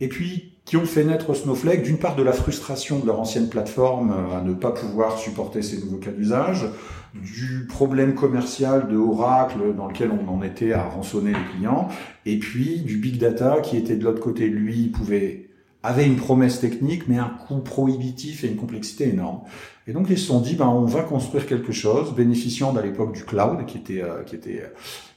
et 0.00 0.08
puis 0.08 0.52
qui 0.64 0.76
ont 0.76 0.84
fait 0.84 1.02
naître 1.02 1.34
Snowflake 1.34 1.82
d'une 1.82 1.98
part 1.98 2.14
de 2.14 2.22
la 2.22 2.32
frustration 2.32 3.00
de 3.00 3.06
leur 3.06 3.18
ancienne 3.18 3.48
plateforme 3.48 4.12
euh, 4.12 4.38
à 4.38 4.42
ne 4.42 4.54
pas 4.54 4.70
pouvoir 4.70 5.18
supporter 5.18 5.60
ces 5.62 5.78
nouveaux 5.80 5.96
cas 5.98 6.12
d'usage, 6.12 6.66
du 7.14 7.66
problème 7.68 8.14
commercial 8.14 8.88
de 8.88 8.96
Oracle 8.96 9.74
dans 9.76 9.86
lequel 9.88 10.10
on 10.10 10.30
en 10.32 10.42
était 10.42 10.72
à 10.72 10.84
rançonner 10.84 11.30
les 11.32 11.56
clients, 11.56 11.88
et 12.26 12.38
puis 12.38 12.80
du 12.80 12.96
big 12.96 13.18
data 13.18 13.60
qui 13.60 13.76
était 13.76 13.96
de 13.96 14.04
l'autre 14.04 14.20
côté, 14.20 14.48
lui, 14.48 14.88
pouvait 14.88 15.48
avait 15.84 16.06
une 16.06 16.14
promesse 16.16 16.60
technique, 16.60 17.08
mais 17.08 17.18
un 17.18 17.32
coût 17.48 17.58
prohibitif 17.58 18.44
et 18.44 18.48
une 18.48 18.56
complexité 18.56 19.08
énorme. 19.08 19.40
Et 19.88 19.92
donc 19.92 20.06
ils 20.10 20.18
se 20.18 20.26
sont 20.26 20.40
dit, 20.40 20.54
ben 20.54 20.68
on 20.68 20.84
va 20.84 21.02
construire 21.02 21.44
quelque 21.44 21.72
chose, 21.72 22.14
bénéficiant 22.14 22.74
à 22.76 22.82
l'époque 22.82 23.12
du 23.12 23.24
cloud 23.24 23.66
qui 23.66 23.78
était 23.78 24.00
euh, 24.02 24.22
qui 24.22 24.36
était 24.36 24.62
euh, 24.62 24.68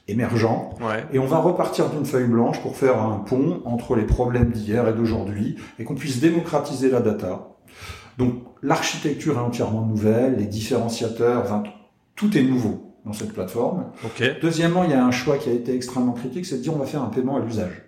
émergent, 0.08 0.70
Ouais. 0.80 1.04
et 1.12 1.20
on 1.20 1.26
va 1.26 1.38
repartir 1.38 1.88
d'une 1.90 2.04
feuille 2.04 2.26
blanche 2.26 2.60
pour 2.62 2.76
faire 2.76 3.00
un 3.00 3.18
pont 3.18 3.62
entre 3.64 3.94
les 3.94 4.04
problèmes 4.04 4.50
d'hier 4.50 4.88
et 4.88 4.92
d'aujourd'hui 4.92 5.54
et 5.78 5.84
qu'on 5.84 5.94
puisse 5.94 6.18
démocratiser 6.20 6.90
la 6.90 7.00
data. 7.00 7.48
Donc 8.18 8.34
l'architecture 8.62 9.36
est 9.36 9.40
entièrement 9.40 9.82
nouvelle, 9.86 10.36
les 10.36 10.46
différenciateurs, 10.46 11.64
tout 12.16 12.36
est 12.36 12.42
nouveau 12.42 12.96
dans 13.04 13.12
cette 13.12 13.32
plateforme. 13.32 13.86
Ok. 14.04 14.40
Deuxièmement, 14.42 14.84
il 14.84 14.90
y 14.90 14.94
a 14.94 15.04
un 15.04 15.12
choix 15.12 15.38
qui 15.38 15.48
a 15.48 15.52
été 15.52 15.74
extrêmement 15.74 16.12
critique, 16.12 16.44
c'est 16.44 16.56
de 16.56 16.62
dire 16.62 16.74
on 16.74 16.78
va 16.78 16.86
faire 16.86 17.02
un 17.02 17.08
paiement 17.08 17.36
à 17.36 17.40
l'usage. 17.40 17.84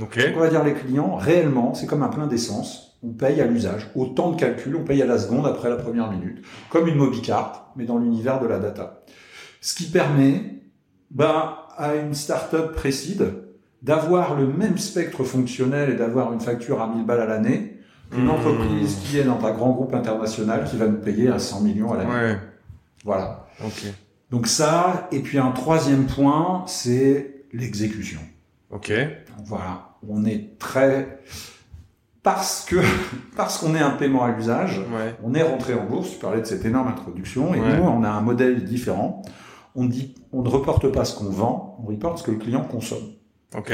Ok. 0.00 0.18
Donc 0.18 0.36
on 0.36 0.40
va 0.40 0.48
dire 0.48 0.62
les 0.62 0.74
clients, 0.74 1.16
réellement, 1.16 1.74
c'est 1.74 1.86
comme 1.86 2.02
un 2.02 2.08
plein 2.08 2.26
d'essence. 2.26 2.98
On 3.02 3.10
paye 3.10 3.40
à 3.40 3.46
l'usage. 3.46 3.90
Au 3.94 4.06
temps 4.06 4.32
de 4.32 4.36
calcul, 4.36 4.76
on 4.76 4.84
paye 4.84 5.00
à 5.02 5.06
la 5.06 5.18
seconde 5.18 5.46
après 5.46 5.70
la 5.70 5.76
première 5.76 6.10
minute. 6.10 6.44
Comme 6.68 6.88
une 6.88 6.96
mobicarte, 6.96 7.62
mais 7.76 7.84
dans 7.84 7.96
l'univers 7.96 8.40
de 8.40 8.46
la 8.46 8.58
data. 8.58 9.04
Ce 9.60 9.74
qui 9.74 9.84
permet, 9.84 10.62
bah, 11.10 11.68
à 11.76 11.94
une 11.94 12.14
startup 12.14 12.72
précide 12.72 13.34
d'avoir 13.82 14.34
le 14.34 14.48
même 14.48 14.78
spectre 14.78 15.22
fonctionnel 15.22 15.90
et 15.90 15.94
d'avoir 15.94 16.32
une 16.32 16.40
facture 16.40 16.82
à 16.82 16.88
1000 16.88 17.06
balles 17.06 17.20
à 17.20 17.26
l'année 17.26 17.78
qu'une 18.10 18.24
Mmh. 18.24 18.30
entreprise 18.30 18.96
qui 19.04 19.18
est 19.18 19.24
dans 19.24 19.44
un 19.44 19.52
grand 19.52 19.70
groupe 19.70 19.94
international 19.94 20.64
qui 20.64 20.76
va 20.76 20.86
nous 20.86 20.98
payer 20.98 21.28
à 21.28 21.38
100 21.38 21.60
millions 21.60 21.92
à 21.92 21.98
l'année. 21.98 22.10
Ouais. 22.10 22.38
Voilà. 23.04 23.46
Ok. 23.64 23.84
Donc 24.30 24.46
ça, 24.46 25.08
et 25.12 25.20
puis 25.20 25.38
un 25.38 25.50
troisième 25.52 26.06
point, 26.06 26.64
c'est 26.66 27.44
l'exécution. 27.52 28.20
Ok. 28.70 28.92
Voilà, 29.46 29.96
on 30.08 30.24
est 30.26 30.58
très 30.58 31.20
parce 32.22 32.64
que 32.68 32.76
parce 33.36 33.58
qu'on 33.58 33.74
est 33.74 33.80
un 33.80 33.90
paiement 33.90 34.24
à 34.24 34.30
l'usage, 34.32 34.78
Ouais. 34.92 35.14
on 35.22 35.34
est 35.34 35.42
rentré 35.42 35.74
en 35.74 35.84
bourse. 35.86 36.10
Tu 36.10 36.18
parlais 36.18 36.40
de 36.40 36.46
cette 36.46 36.64
énorme 36.64 36.88
introduction 36.88 37.54
et 37.54 37.60
Ouais. 37.60 37.76
nous 37.76 37.82
on 37.84 38.02
a 38.04 38.08
un 38.10 38.20
modèle 38.20 38.64
différent. 38.64 39.22
On 39.74 39.84
dit 39.86 40.14
on 40.32 40.42
ne 40.42 40.48
reporte 40.48 40.90
pas 40.92 41.04
ce 41.04 41.16
qu'on 41.16 41.30
vend, 41.30 41.78
on 41.82 41.86
reporte 41.86 42.18
ce 42.18 42.22
que 42.24 42.30
le 42.32 42.38
client 42.38 42.62
consomme. 42.64 43.12
Ok. 43.56 43.72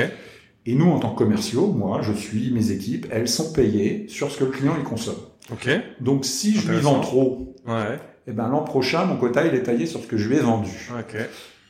Et 0.66 0.74
nous 0.74 0.90
en 0.90 0.98
tant 0.98 1.10
que 1.10 1.18
commerciaux, 1.18 1.72
moi 1.72 2.00
je 2.02 2.12
suis 2.12 2.52
mes 2.52 2.70
équipes, 2.70 3.06
elles 3.10 3.28
sont 3.28 3.52
payées 3.52 4.06
sur 4.08 4.30
ce 4.30 4.38
que 4.38 4.44
le 4.44 4.50
client 4.50 4.74
il 4.78 4.84
consomme. 4.84 5.16
Ok. 5.52 5.68
Donc 6.00 6.24
si 6.24 6.54
je 6.56 6.70
lui 6.70 6.78
vends 6.78 7.00
trop, 7.00 7.54
Ouais. 7.66 7.98
Eh 8.26 8.32
ben 8.32 8.48
l'an 8.48 8.62
prochain 8.62 9.04
mon 9.04 9.16
quota 9.16 9.44
il 9.46 9.54
est 9.54 9.62
taillé 9.64 9.86
sur 9.86 10.00
ce 10.00 10.06
que 10.06 10.16
je 10.16 10.28
lui 10.28 10.36
ai 10.36 10.40
vendu. 10.40 10.70
Ok. 10.98 11.14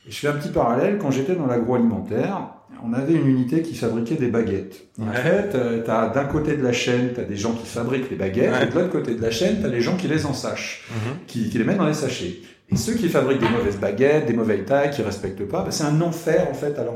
Et 0.07 0.11
je 0.11 0.15
fais 0.17 0.27
un 0.27 0.33
petit 0.33 0.49
parallèle. 0.49 0.97
Quand 0.99 1.09
j'étais 1.11 1.33
dans 1.35 1.47
l'agroalimentaire, 1.47 2.49
on 2.83 2.93
avait 2.93 3.13
une 3.13 3.27
unité 3.27 3.61
qui 3.63 3.73
fabriquait 3.75 4.15
des 4.15 4.27
baguettes. 4.27 4.87
Et 4.99 5.01
En 5.03 5.11
fait, 5.13 5.49
tu 5.83 5.89
as 5.91 6.09
d'un 6.09 6.25
côté 6.25 6.55
de 6.57 6.63
la 6.63 6.73
chaîne, 6.73 7.09
tu 7.15 7.19
as 7.21 7.23
des 7.23 7.35
gens 7.35 7.53
qui 7.53 7.65
fabriquent 7.65 8.09
les 8.11 8.15
baguettes, 8.15 8.51
Ouais. 8.51 8.63
et 8.63 8.67
de 8.67 8.75
l'autre 8.75 8.91
côté 8.91 9.15
de 9.15 9.21
la 9.21 9.31
chaîne, 9.31 9.59
tu 9.59 9.65
as 9.65 9.69
les 9.69 9.81
gens 9.81 9.97
qui 9.97 10.07
les 10.07 10.25
ensachent, 10.25 10.83
Mhm. 10.91 11.17
qui, 11.27 11.49
qui 11.49 11.57
les 11.57 11.63
mettent 11.63 11.77
dans 11.79 11.87
les 11.87 11.93
sachets. 11.93 12.35
Et 12.71 12.75
ceux 12.77 12.93
qui 12.93 13.09
fabriquent 13.09 13.41
des 13.41 13.49
mauvaises 13.49 13.77
baguettes, 13.77 14.25
des 14.27 14.33
mauvaises 14.33 14.65
tailles, 14.65 14.89
qui 14.91 15.01
respectent 15.03 15.47
pas, 15.47 15.63
ben, 15.63 15.71
c'est 15.71 15.83
un 15.83 15.99
enfer 16.01 16.47
en 16.49 16.53
fait 16.55 16.77
à. 16.79 16.83
Ouais, 16.83 16.87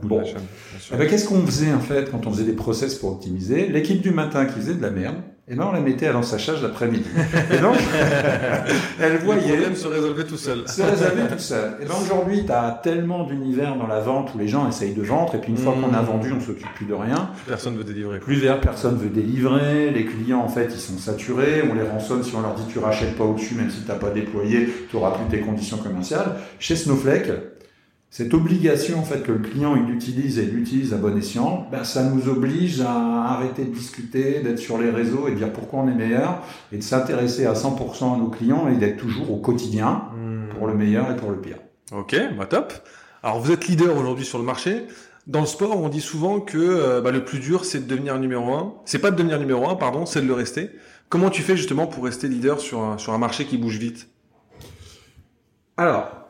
bout 0.00 0.08
Bon. 0.08 0.22
ben, 0.92 1.06
Qu'est-ce 1.08 1.26
qu'on 1.28 1.44
faisait 1.46 1.72
en 1.72 1.80
fait 1.80 2.10
quand 2.10 2.26
on 2.26 2.30
faisait 2.30 2.44
des 2.44 2.52
process 2.52 2.94
pour 2.94 3.12
optimiser? 3.12 3.66
L'équipe 3.68 4.00
du 4.02 4.10
matin 4.10 4.44
qui 4.46 4.54
faisait 4.54 4.74
de 4.74 4.82
la 4.82 4.90
merde, 4.90 5.16
et 5.46 5.56
ben 5.56 5.66
on 5.68 5.72
la 5.72 5.80
mettait 5.80 6.06
à 6.06 6.12
l'ensachage 6.12 6.62
l'après-midi. 6.62 7.04
Et 7.52 7.58
donc, 7.58 7.76
elle 9.00 9.18
voyait. 9.18 9.48
Le 9.48 9.52
problème 9.52 9.76
se 9.76 9.88
résolvait 9.88 10.24
tout 10.24 10.38
seul. 10.38 10.66
Se 10.66 10.80
résolvait 10.80 11.28
tout 11.28 11.38
seul. 11.38 11.76
Et 11.82 11.84
ben 11.84 11.94
aujourd'hui, 12.00 12.46
tu 12.46 12.52
as 12.52 12.80
tellement 12.82 13.24
d'univers 13.24 13.76
dans 13.76 13.86
la 13.86 14.00
vente 14.00 14.34
où 14.34 14.38
les 14.38 14.48
gens 14.48 14.66
essayent 14.66 14.94
de 14.94 15.02
vendre, 15.02 15.34
et 15.34 15.38
puis 15.38 15.50
une 15.50 15.58
fois 15.58 15.74
qu'on 15.74 15.92
a 15.92 16.00
mmh. 16.00 16.06
vendu, 16.06 16.32
on 16.32 16.40
s'occupe 16.40 16.72
plus 16.74 16.86
de 16.86 16.94
rien. 16.94 17.28
Personne 17.46 17.76
veut 17.76 17.84
délivrer. 17.84 18.20
Plus 18.20 18.36
vers 18.36 18.58
personne 18.58 18.96
veut 18.96 19.10
délivrer. 19.10 19.90
Les 19.90 20.06
clients, 20.06 20.40
en 20.40 20.48
fait, 20.48 20.70
ils 20.72 20.80
sont 20.80 20.96
saturés. 20.96 21.62
On 21.70 21.74
les 21.74 21.86
rançonne 21.86 22.22
si 22.22 22.34
on 22.34 22.40
leur 22.40 22.54
dit 22.54 22.64
tu 22.72 22.78
rachètes 22.78 23.14
pas 23.14 23.24
au-dessus, 23.24 23.54
même 23.54 23.68
si 23.68 23.82
t'as 23.82 23.96
pas 23.96 24.10
déployé, 24.10 24.66
tu 24.88 24.96
auras 24.96 25.10
plus 25.10 25.26
tes 25.26 25.40
conditions 25.40 25.76
commerciales. 25.76 26.36
Chez 26.58 26.74
Snowflake, 26.74 27.30
cette 28.14 28.32
obligation 28.32 29.00
en 29.00 29.02
fait 29.02 29.24
que 29.24 29.32
le 29.32 29.40
client 29.40 29.74
il 29.74 29.92
utilise 29.92 30.38
et 30.38 30.44
l'utilise 30.44 30.94
à 30.94 30.98
bon 30.98 31.18
escient, 31.18 31.66
ben, 31.72 31.82
ça 31.82 32.04
nous 32.04 32.28
oblige 32.28 32.80
à 32.80 33.24
arrêter 33.24 33.64
de 33.64 33.74
discuter, 33.74 34.38
d'être 34.38 34.60
sur 34.60 34.78
les 34.78 34.88
réseaux 34.88 35.26
et 35.26 35.32
de 35.32 35.36
dire 35.36 35.52
pourquoi 35.52 35.80
on 35.80 35.88
est 35.88 35.94
meilleur 35.96 36.40
et 36.70 36.76
de 36.76 36.82
s'intéresser 36.84 37.44
à 37.44 37.54
100% 37.54 38.14
à 38.14 38.16
nos 38.18 38.28
clients 38.28 38.68
et 38.68 38.76
d'être 38.76 38.98
toujours 38.98 39.32
au 39.32 39.38
quotidien 39.38 40.04
hmm. 40.16 40.54
pour 40.56 40.68
le 40.68 40.74
meilleur 40.74 41.10
et 41.10 41.16
pour 41.16 41.32
le 41.32 41.38
pire. 41.38 41.56
Ok, 41.90 42.14
bah 42.38 42.46
top. 42.46 42.72
Alors 43.24 43.40
vous 43.40 43.50
êtes 43.50 43.66
leader 43.66 43.98
aujourd'hui 43.98 44.24
sur 44.24 44.38
le 44.38 44.44
marché. 44.44 44.86
Dans 45.26 45.40
le 45.40 45.46
sport, 45.46 45.76
on 45.82 45.88
dit 45.88 46.00
souvent 46.00 46.38
que 46.38 46.56
euh, 46.56 47.00
bah, 47.00 47.10
le 47.10 47.24
plus 47.24 47.40
dur 47.40 47.64
c'est 47.64 47.80
de 47.80 47.88
devenir 47.88 48.16
numéro 48.20 48.54
un. 48.54 48.74
C'est 48.84 49.00
pas 49.00 49.10
de 49.10 49.16
devenir 49.16 49.40
numéro 49.40 49.68
un, 49.68 49.74
pardon, 49.74 50.06
c'est 50.06 50.22
de 50.22 50.28
le 50.28 50.34
rester. 50.34 50.70
Comment 51.08 51.30
tu 51.30 51.42
fais 51.42 51.56
justement 51.56 51.88
pour 51.88 52.04
rester 52.04 52.28
leader 52.28 52.60
sur 52.60 52.80
un, 52.80 52.96
sur 52.96 53.12
un 53.12 53.18
marché 53.18 53.44
qui 53.44 53.58
bouge 53.58 53.78
vite? 53.78 54.08
Alors, 55.76 56.23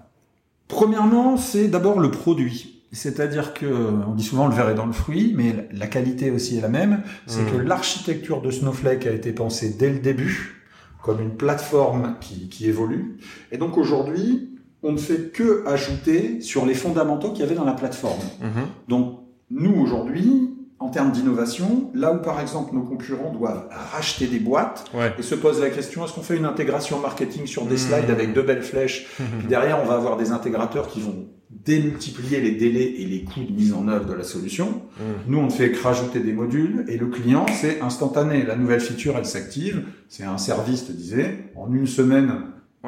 Premièrement, 0.75 1.37
c'est 1.37 1.69
d'abord 1.69 2.01
le 2.01 2.11
produit. 2.11 2.83
C'est-à-dire 2.91 3.55
que, 3.55 3.65
on 3.65 4.13
dit 4.13 4.25
souvent 4.25 4.49
le 4.49 4.55
verre 4.55 4.71
est 4.71 4.75
dans 4.75 4.87
le 4.87 4.93
fruit, 4.93 5.33
mais 5.37 5.69
la 5.73 5.87
qualité 5.87 6.33
aussi 6.33 6.59
est 6.59 6.61
la 6.61 6.69
même. 6.69 7.03
C'est 7.29 7.43
mmh. 7.43 7.53
que 7.53 7.57
l'architecture 7.59 8.43
de 8.43 8.51
Snowflake 8.51 9.07
a 9.07 9.13
été 9.13 9.31
pensée 9.31 9.77
dès 9.79 9.91
le 9.91 10.01
début 10.01 10.61
comme 11.01 11.21
une 11.21 11.37
plateforme 11.37 12.17
qui, 12.21 12.67
évolue. 12.67 13.19
Et 13.53 13.57
donc 13.57 13.79
aujourd'hui, 13.79 14.59
on 14.83 14.91
ne 14.91 14.99
fait 14.99 15.33
que 15.33 15.65
ajouter 15.69 16.41
sur 16.41 16.67
les 16.67 16.75
fondamentaux 16.75 17.31
qu'il 17.31 17.41
y 17.41 17.43
avait 17.45 17.55
dans 17.55 17.65
la 17.65 17.75
plateforme. 17.75 18.23
Mmh. 18.41 18.47
Donc 18.89 19.21
nous 19.51 19.75
aujourd'hui, 19.81 20.54
en 20.85 20.91
termes 20.91 21.13
d'innovation, 21.13 21.91
là 21.95 22.13
où 22.13 22.19
par 22.19 22.41
exemple 22.41 22.75
nos 22.75 22.83
concurrents 22.83 23.33
doivent 23.33 23.69
racheter 23.93 24.27
des 24.27 24.39
boîtes 24.39 24.85
et 25.19 25.23
se 25.23 25.35
posent 25.35 25.61
la 25.61 25.71
question 25.71 26.05
est-ce 26.05 26.13
qu'on 26.13 26.23
fait 26.23 26.37
une 26.37 26.45
intégration 26.45 27.01
marketing 27.01 27.47
sur 27.47 27.65
des 27.65 27.77
mmh. 27.77 27.79
slides 27.79 28.11
avec 28.11 28.35
deux 28.35 28.43
belles 28.43 28.63
flèches, 28.63 29.07
mmh. 29.19 29.23
puis 29.39 29.49
derrière 29.49 29.81
on 29.83 29.87
va 29.87 29.95
avoir 29.95 30.19
des 30.19 30.31
intégrateurs 30.31 30.89
qui 30.89 31.01
vont 31.01 31.27
démultiplier 31.49 32.41
les 32.41 32.51
délais 32.51 32.85
et 32.99 33.07
les 33.07 33.25
coûts 33.25 33.45
de 33.45 33.53
mise 33.53 33.73
en 33.73 33.89
œuvre 33.89 34.05
de 34.05 34.13
la 34.13 34.25
solution. 34.25 34.67
Mmh. 34.67 35.03
Nous 35.29 35.39
on 35.39 35.47
ne 35.47 35.51
fait 35.51 35.71
que 35.71 35.83
rajouter 35.83 36.21
des 36.21 36.35
modules 36.35 36.85
et 36.89 36.99
le 36.99 37.07
client 37.07 37.47
c'est 37.51 37.81
instantané. 37.81 38.45
La 38.45 38.57
nouvelle 38.57 38.81
feature 38.81 39.15
elle 39.17 39.27
s'active, 39.27 39.85
c'est 40.09 40.25
un 40.25 40.37
service, 40.37 40.87
te 40.87 40.93
disais, 40.93 41.51
en 41.57 41.73
une 41.73 41.87
semaine 41.87 42.31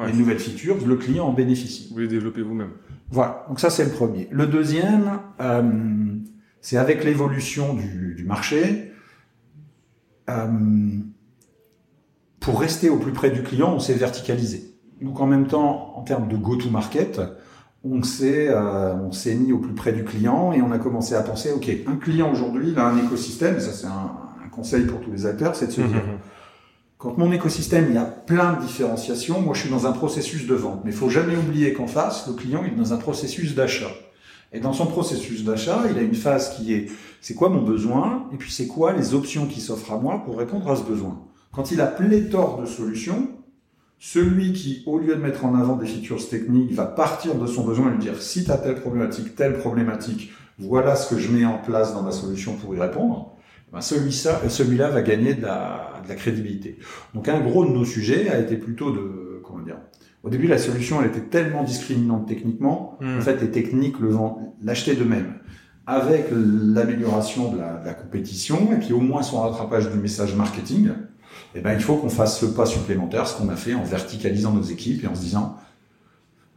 une 0.07 0.19
nouvelle 0.19 0.37
feature, 0.37 0.77
le 0.85 0.95
client 0.95 1.25
en 1.25 1.33
bénéficie. 1.33 1.89
Vous 1.91 1.97
les 1.97 2.07
développez 2.07 2.43
vous-même. 2.43 2.69
Voilà, 3.09 3.45
donc 3.49 3.59
ça 3.59 3.71
c'est 3.71 3.85
le 3.85 3.89
premier. 3.89 4.27
Le 4.29 4.45
deuxième. 4.45 5.19
Euh, 5.41 5.63
c'est 6.67 6.75
avec 6.75 7.05
l'évolution 7.05 7.75
du, 7.75 8.25
marché, 8.27 8.91
euh, 10.29 10.47
pour 12.41 12.59
rester 12.59 12.89
au 12.89 12.97
plus 12.97 13.13
près 13.13 13.31
du 13.31 13.41
client, 13.41 13.71
on 13.73 13.79
s'est 13.79 13.93
verticalisé. 13.93 14.75
Donc 15.01 15.21
en 15.21 15.27
même 15.27 15.47
temps, 15.47 15.93
en 15.95 16.01
termes 16.01 16.27
de 16.27 16.35
go-to-market, 16.35 17.21
on 17.85 18.03
s'est 18.03 18.49
euh, 18.49 18.95
on 18.95 19.13
s'est 19.13 19.35
mis 19.35 19.53
au 19.53 19.59
plus 19.59 19.75
près 19.75 19.93
du 19.93 20.03
client 20.03 20.51
et 20.51 20.61
on 20.61 20.73
a 20.73 20.77
commencé 20.77 21.15
à 21.15 21.21
penser, 21.21 21.53
ok, 21.53 21.69
un 21.87 21.95
client 21.95 22.29
aujourd'hui, 22.33 22.71
il 22.71 22.77
a 22.77 22.85
un 22.85 22.97
écosystème, 22.97 23.61
ça 23.61 23.71
c'est 23.71 23.87
un, 23.87 24.49
conseil 24.51 24.83
pour 24.87 24.99
tous 24.99 25.11
les 25.11 25.25
acteurs, 25.25 25.55
c'est 25.55 25.67
de 25.67 25.71
se 25.71 25.81
dire, 25.81 26.03
quand 26.97 27.17
mon 27.17 27.31
écosystème, 27.31 27.85
il 27.87 27.95
y 27.95 27.97
a 27.97 28.03
plein 28.03 28.53
de 28.53 28.61
différenciations, 28.61 29.39
moi 29.39 29.53
je 29.53 29.61
suis 29.61 29.69
dans 29.69 29.87
un 29.87 29.93
processus 29.93 30.47
de 30.47 30.55
vente, 30.55 30.81
mais 30.83 30.91
il 30.91 30.97
faut 30.97 31.09
jamais 31.09 31.37
oublier 31.37 31.71
qu'en 31.71 31.87
face, 31.87 32.27
le 32.27 32.33
client 32.33 32.63
il 32.65 32.73
est 32.73 32.75
dans 32.75 32.91
un 32.91 32.97
processus 32.97 33.55
d'achat. 33.55 33.91
Et 34.53 34.59
dans 34.59 34.73
son 34.73 34.85
processus 34.85 35.43
d'achat, 35.43 35.83
il 35.91 35.97
a 35.97 36.01
une 36.01 36.15
phase 36.15 36.55
qui 36.55 36.73
est 36.73 36.89
c'est 37.21 37.33
quoi 37.33 37.49
mon 37.49 37.61
besoin? 37.61 38.29
Et 38.33 38.37
puis 38.37 38.51
c'est 38.51 38.67
quoi 38.67 38.93
les 38.93 39.13
options 39.13 39.45
qui 39.45 39.59
s'offrent 39.59 39.93
à 39.93 39.97
moi 39.97 40.23
pour 40.23 40.37
répondre 40.37 40.69
à 40.69 40.75
ce 40.75 40.83
besoin? 40.83 41.21
Quand 41.51 41.71
il 41.71 41.81
a 41.81 41.87
pléthore 41.87 42.61
de 42.61 42.65
solutions, 42.65 43.29
celui 43.99 44.53
qui, 44.53 44.83
au 44.85 44.99
lieu 44.99 45.15
de 45.15 45.21
mettre 45.21 45.43
en 45.43 45.55
avant 45.55 45.75
des 45.75 45.87
features 45.87 46.29
techniques, 46.29 46.71
va 46.71 46.85
partir 46.85 47.35
de 47.35 47.47
son 47.47 47.63
besoin 47.63 47.89
et 47.89 47.91
lui 47.93 47.99
dire 47.99 48.21
si 48.21 48.45
tu 48.45 48.51
as 48.51 48.57
telle 48.57 48.79
problématique, 48.79 49.35
telle 49.35 49.57
problématique, 49.57 50.31
voilà 50.59 50.95
ce 50.95 51.13
que 51.13 51.19
je 51.19 51.31
mets 51.31 51.45
en 51.45 51.57
place 51.57 51.93
dans 51.93 52.03
ma 52.03 52.11
solution 52.11 52.53
pour 52.53 52.75
y 52.75 52.79
répondre. 52.79 53.33
Ben 53.73 53.81
celui-là 53.81 54.49
celui 54.49 54.77
va 54.77 55.01
gagner 55.01 55.33
de 55.33 55.41
la, 55.41 55.93
de 56.03 56.07
la 56.07 56.15
crédibilité. 56.15 56.77
Donc 57.13 57.27
un 57.27 57.41
gros 57.41 57.65
de 57.65 57.71
nos 57.71 57.85
sujets 57.85 58.29
a 58.29 58.39
été 58.39 58.55
plutôt 58.55 58.91
de 58.91 59.41
comment 59.43 59.63
dire 59.63 59.77
au 60.27 60.29
début, 60.29 60.47
la 60.47 60.57
solution, 60.57 61.01
elle 61.01 61.07
était 61.07 61.21
tellement 61.21 61.63
discriminante 61.63 62.27
techniquement, 62.27 62.97
hmm. 62.99 63.17
en 63.17 63.21
fait, 63.21 63.41
les 63.41 63.49
techniques 63.49 63.95
l'achetaient 64.61 64.95
d'eux-mêmes. 64.95 65.35
Avec 65.85 66.25
l'amélioration 66.31 67.49
de 67.49 67.57
la, 67.57 67.93
compétition, 67.93 68.73
et 68.73 68.75
puis 68.75 68.91
au 68.91 68.99
moins 68.99 69.23
son 69.23 69.39
rattrapage 69.39 69.89
du 69.89 69.97
message 69.97 70.35
marketing, 70.35 70.89
eh 71.55 71.61
ben, 71.61 71.73
il 71.73 71.79
faut 71.79 71.95
qu'on 71.95 72.09
fasse 72.09 72.41
ce 72.41 72.45
pas 72.45 72.65
supplémentaire, 72.65 73.25
ce 73.25 73.37
qu'on 73.37 73.47
a 73.47 73.55
fait 73.55 73.73
en 73.73 73.83
verticalisant 73.83 74.51
nos 74.51 74.63
équipes 74.63 75.05
et 75.05 75.07
en 75.07 75.15
se 75.15 75.21
disant, 75.21 75.55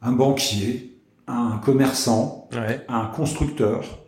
un 0.02 0.10
banquier, 0.10 0.98
un 1.28 1.60
commerçant, 1.64 2.48
un 2.88 3.06
constructeur, 3.06 3.99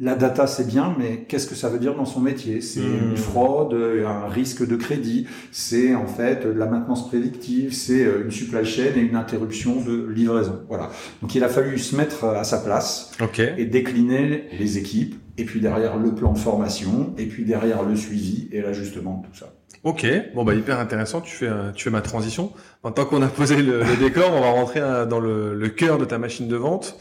la 0.00 0.14
data 0.14 0.46
c'est 0.46 0.66
bien, 0.66 0.94
mais 0.98 1.26
qu'est-ce 1.28 1.46
que 1.46 1.54
ça 1.54 1.68
veut 1.68 1.78
dire 1.78 1.94
dans 1.94 2.06
son 2.06 2.20
métier? 2.20 2.62
C'est 2.62 2.80
hmm. 2.80 3.10
une 3.10 3.16
fraude, 3.16 3.74
un 3.74 4.28
risque 4.28 4.66
de 4.66 4.76
crédit, 4.76 5.26
c'est 5.52 5.94
en 5.94 6.06
fait 6.06 6.46
de 6.46 6.58
la 6.58 6.66
maintenance 6.66 7.06
prédictive, 7.08 7.74
c'est 7.74 8.04
euh, 8.04 8.24
une 8.24 8.30
supply 8.30 8.64
chain 8.64 8.92
et 8.96 9.00
une 9.00 9.16
interruption 9.16 9.82
de 9.82 10.08
livraison. 10.08 10.62
Voilà. 10.68 10.90
Donc 11.20 11.34
il 11.34 11.44
a 11.44 11.48
fallu 11.48 11.78
se 11.78 11.94
mettre 11.94 12.24
à 12.24 12.44
sa 12.44 12.58
place 12.58 13.12
et 13.58 13.66
décliner 13.66 14.44
les 14.58 14.78
équipes, 14.78 15.16
et 15.36 15.44
puis 15.44 15.60
derrière 15.60 15.98
le 15.98 16.14
plan 16.14 16.32
de 16.32 16.38
formation, 16.38 17.14
et 17.18 17.26
puis 17.26 17.44
derrière 17.44 17.82
le 17.82 17.94
suivi 17.94 18.48
et 18.52 18.62
l'ajustement 18.62 19.22
de 19.22 19.28
tout 19.28 19.38
ça. 19.38 19.52
Ok, 19.82 20.06
bon 20.34 20.44
bah 20.44 20.54
hyper 20.54 20.78
intéressant. 20.78 21.22
Tu 21.22 21.34
fais 21.34 21.50
tu 21.74 21.84
fais 21.84 21.90
ma 21.90 22.02
transition. 22.02 22.52
En 22.82 22.92
tant 22.92 23.06
qu'on 23.06 23.22
a 23.22 23.28
posé 23.28 23.62
le, 23.62 23.82
décor, 23.98 24.30
on 24.30 24.40
va 24.40 24.50
rentrer 24.50 24.80
euh, 24.80 25.06
dans 25.06 25.20
le, 25.20 25.54
le 25.54 25.68
cœur 25.70 25.96
de 25.96 26.04
ta 26.04 26.18
machine 26.18 26.48
de 26.48 26.56
vente. 26.56 26.98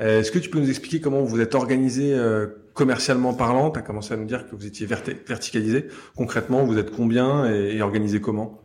Euh, 0.00 0.20
est-ce 0.20 0.32
que 0.32 0.38
tu 0.38 0.48
peux 0.48 0.58
nous 0.58 0.70
expliquer 0.70 1.00
comment 1.00 1.22
vous 1.22 1.42
êtes 1.42 1.54
organisé 1.54 2.14
euh, 2.14 2.46
commercialement 2.72 3.34
parlant? 3.34 3.70
Tu 3.70 3.78
as 3.78 3.82
commencé 3.82 4.14
à 4.14 4.16
nous 4.16 4.24
dire 4.24 4.48
que 4.48 4.56
vous 4.56 4.66
étiez 4.66 4.86
verticalisé. 4.86 5.88
Concrètement, 6.16 6.64
vous 6.64 6.78
êtes 6.78 6.90
combien 6.90 7.44
et, 7.52 7.82
organisé 7.82 8.22
comment? 8.22 8.62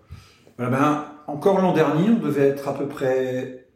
Ben, 0.58 1.06
encore 1.28 1.60
l'an 1.60 1.74
dernier, 1.74 2.10
on 2.10 2.26
devait 2.26 2.48
être 2.48 2.70
à 2.70 2.74
peu 2.74 2.88
près 2.88 3.67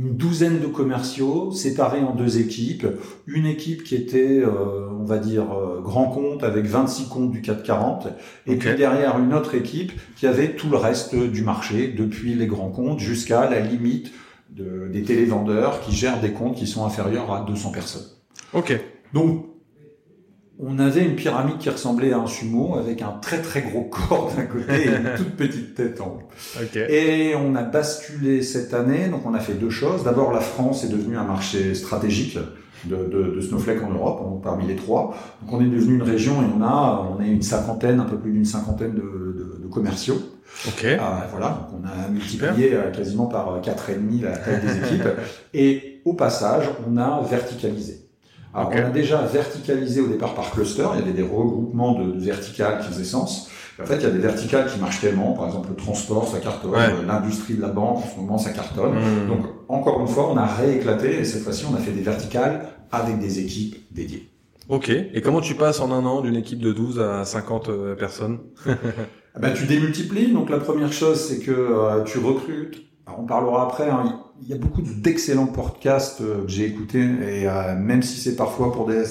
une 0.00 0.16
douzaine 0.16 0.60
de 0.60 0.66
commerciaux 0.66 1.52
séparés 1.52 2.00
en 2.00 2.14
deux 2.14 2.38
équipes. 2.38 2.86
Une 3.26 3.44
équipe 3.44 3.82
qui 3.82 3.94
était, 3.94 4.40
euh, 4.40 4.88
on 4.98 5.04
va 5.04 5.18
dire, 5.18 5.52
euh, 5.52 5.80
grand 5.82 6.06
compte 6.06 6.42
avec 6.42 6.64
26 6.64 7.08
comptes 7.08 7.30
du 7.30 7.42
440. 7.42 8.08
Et 8.46 8.56
puis 8.56 8.74
derrière 8.76 9.18
une 9.18 9.34
autre 9.34 9.54
équipe 9.54 9.92
qui 10.16 10.26
avait 10.26 10.54
tout 10.56 10.70
le 10.70 10.78
reste 10.78 11.14
du 11.14 11.42
marché, 11.42 11.88
depuis 11.88 12.34
les 12.34 12.46
grands 12.46 12.70
comptes 12.70 12.98
jusqu'à 12.98 13.50
la 13.50 13.60
limite 13.60 14.10
de, 14.48 14.88
des 14.90 15.02
télévendeurs 15.02 15.82
qui 15.82 15.94
gèrent 15.94 16.20
des 16.20 16.32
comptes 16.32 16.56
qui 16.56 16.66
sont 16.66 16.86
inférieurs 16.86 17.30
à 17.30 17.44
200 17.44 17.70
personnes. 17.70 18.06
Ok. 18.54 18.80
Donc 19.12 19.49
on 20.62 20.78
avait 20.78 21.04
une 21.04 21.16
pyramide 21.16 21.58
qui 21.58 21.70
ressemblait 21.70 22.12
à 22.12 22.18
un 22.18 22.26
sumo 22.26 22.76
avec 22.76 23.02
un 23.02 23.12
très 23.22 23.40
très 23.40 23.62
gros 23.62 23.84
corps 23.84 24.32
d'un 24.36 24.44
côté 24.44 24.84
et 24.84 24.88
une 24.88 25.12
toute 25.16 25.36
petite 25.36 25.74
tête 25.74 26.00
en 26.00 26.18
haut. 26.18 26.22
Et 26.76 27.34
on 27.34 27.54
a 27.54 27.62
basculé 27.62 28.42
cette 28.42 28.74
année, 28.74 29.08
donc 29.08 29.24
on 29.24 29.34
a 29.34 29.40
fait 29.40 29.54
deux 29.54 29.70
choses. 29.70 30.04
D'abord, 30.04 30.32
la 30.32 30.40
France 30.40 30.84
est 30.84 30.88
devenue 30.88 31.16
un 31.16 31.24
marché 31.24 31.74
stratégique 31.74 32.38
de, 32.84 32.96
de, 32.96 33.34
de 33.36 33.40
Snowflake 33.40 33.82
en 33.82 33.90
Europe, 33.90 34.42
parmi 34.42 34.66
les 34.66 34.76
trois. 34.76 35.14
Donc 35.42 35.52
on 35.52 35.60
est 35.60 35.68
devenu 35.68 35.96
une 35.96 36.02
région 36.02 36.42
et 36.42 36.46
on 36.56 36.62
a, 36.62 37.08
on 37.16 37.22
est 37.22 37.28
une 37.28 37.42
cinquantaine, 37.42 38.00
un 38.00 38.04
peu 38.04 38.18
plus 38.18 38.32
d'une 38.32 38.44
cinquantaine 38.44 38.94
de, 38.94 39.00
de, 39.00 39.60
de 39.62 39.68
commerciaux. 39.68 40.20
Ok. 40.66 40.86
Ah, 40.98 41.26
voilà, 41.30 41.70
donc 41.70 41.80
on 41.80 41.86
a 41.86 42.08
multiplié 42.08 42.74
euh, 42.74 42.90
quasiment 42.90 43.26
par 43.26 43.60
quatre 43.62 43.88
et 43.90 43.94
demi 43.94 44.20
la 44.20 44.36
taille 44.36 44.60
des 44.60 44.78
équipes. 44.86 45.08
Et 45.54 46.02
au 46.04 46.14
passage, 46.14 46.64
on 46.86 46.96
a 46.96 47.22
verticalisé. 47.22 47.99
Alors, 48.54 48.72
on 48.74 48.76
a 48.76 48.90
déjà 48.90 49.22
verticalisé 49.22 50.00
au 50.00 50.08
départ 50.08 50.34
par 50.34 50.50
cluster. 50.50 50.84
Il 50.94 51.00
y 51.00 51.02
avait 51.02 51.12
des 51.12 51.22
regroupements 51.22 52.00
de, 52.00 52.18
verticales 52.18 52.80
qui 52.80 52.88
faisaient 52.88 53.04
sens. 53.04 53.48
en 53.80 53.86
fait, 53.86 53.96
il 53.96 54.02
y 54.02 54.06
a 54.06 54.10
des 54.10 54.18
verticales 54.18 54.66
qui 54.66 54.78
marchent 54.80 55.00
tellement. 55.00 55.32
Par 55.32 55.46
exemple, 55.46 55.68
le 55.70 55.76
transport, 55.76 56.26
ça 56.26 56.40
cartonne. 56.40 56.72
L'industrie 57.06 57.54
de 57.54 57.60
la 57.60 57.68
banque, 57.68 57.98
en 57.98 58.08
ce 58.08 58.16
moment, 58.16 58.38
ça 58.38 58.50
cartonne. 58.50 58.94
Hmm. 58.94 59.28
Donc, 59.28 59.46
encore 59.68 60.00
une 60.00 60.08
fois, 60.08 60.30
on 60.30 60.36
a 60.36 60.46
rééclaté 60.46 61.20
et 61.20 61.24
cette 61.24 61.42
fois-ci, 61.42 61.64
on 61.70 61.74
a 61.74 61.78
fait 61.78 61.92
des 61.92 62.02
verticales 62.02 62.66
avec 62.90 63.20
des 63.20 63.38
équipes 63.38 63.76
dédiées. 63.92 64.28
Ok. 64.68 64.88
Et 64.88 65.20
comment 65.22 65.40
tu 65.40 65.54
passes 65.54 65.80
en 65.80 65.92
un 65.92 66.04
an 66.04 66.20
d'une 66.20 66.36
équipe 66.36 66.60
de 66.60 66.72
12 66.72 67.00
à 67.00 67.24
50 67.24 67.68
euh, 67.68 67.94
personnes 67.94 68.40
ah 68.66 69.38
ben, 69.38 69.54
Tu 69.54 69.66
démultiplies. 69.66 70.32
Donc, 70.32 70.50
la 70.50 70.58
première 70.58 70.92
chose, 70.92 71.20
c'est 71.20 71.38
que 71.38 71.52
euh, 71.52 72.02
tu 72.02 72.18
recrutes. 72.18 72.82
on 73.06 73.26
parlera 73.26 73.64
après. 73.64 73.88
Hein, 73.88 74.22
il 74.42 74.48
y 74.48 74.52
a 74.52 74.56
beaucoup 74.56 74.82
d'excellents 74.82 75.46
podcasts 75.46 76.20
euh, 76.20 76.44
que 76.44 76.50
j'ai 76.50 76.66
écoutés 76.66 77.02
et 77.02 77.48
euh, 77.48 77.76
même 77.76 78.02
si 78.02 78.20
c'est 78.20 78.36
parfois 78.36 78.72
pour 78.72 78.86
des, 78.86 79.04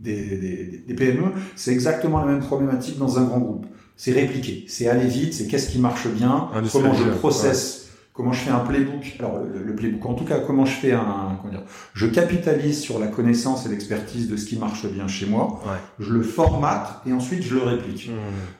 des, 0.00 0.84
des, 0.86 0.94
PME, 0.94 1.32
c'est 1.56 1.72
exactement 1.72 2.18
la 2.20 2.26
même 2.26 2.40
problématique 2.40 2.98
dans 2.98 3.18
un 3.18 3.24
grand 3.24 3.38
groupe. 3.38 3.66
c'est 3.96 4.12
répliquer, 4.12 4.64
c'est 4.68 4.88
aller 4.88 5.06
vite, 5.06 5.34
c'est 5.34 5.46
qu'est-ce 5.46 5.70
qui 5.70 5.78
marche 5.78 6.08
bien, 6.08 6.48
comment 6.72 6.94
je 6.94 7.10
processe, 7.10 7.87
comment 8.18 8.32
je 8.32 8.40
fais 8.40 8.50
un 8.50 8.58
playbook? 8.58 9.14
Alors 9.20 9.38
le, 9.38 9.62
le 9.62 9.74
playbook, 9.76 10.04
en 10.04 10.14
tout 10.14 10.24
cas, 10.24 10.40
comment 10.40 10.66
je 10.66 10.72
fais 10.74 10.90
un, 10.92 11.38
comment 11.40 11.52
dire, 11.52 11.62
je 11.94 12.06
capitalise 12.06 12.80
sur 12.80 12.98
la 12.98 13.06
connaissance 13.06 13.64
et 13.64 13.68
l'expertise 13.68 14.28
de 14.28 14.36
ce 14.36 14.44
qui 14.46 14.58
marche 14.58 14.84
bien 14.90 15.06
chez 15.06 15.26
moi, 15.26 15.60
Ouais. 15.64 15.78
je 16.00 16.12
le 16.12 16.22
formate 16.22 17.00
et 17.06 17.12
ensuite 17.12 17.42
je 17.44 17.54
le 17.54 17.62
réplique. 17.62 18.08
Mmh. 18.08 18.12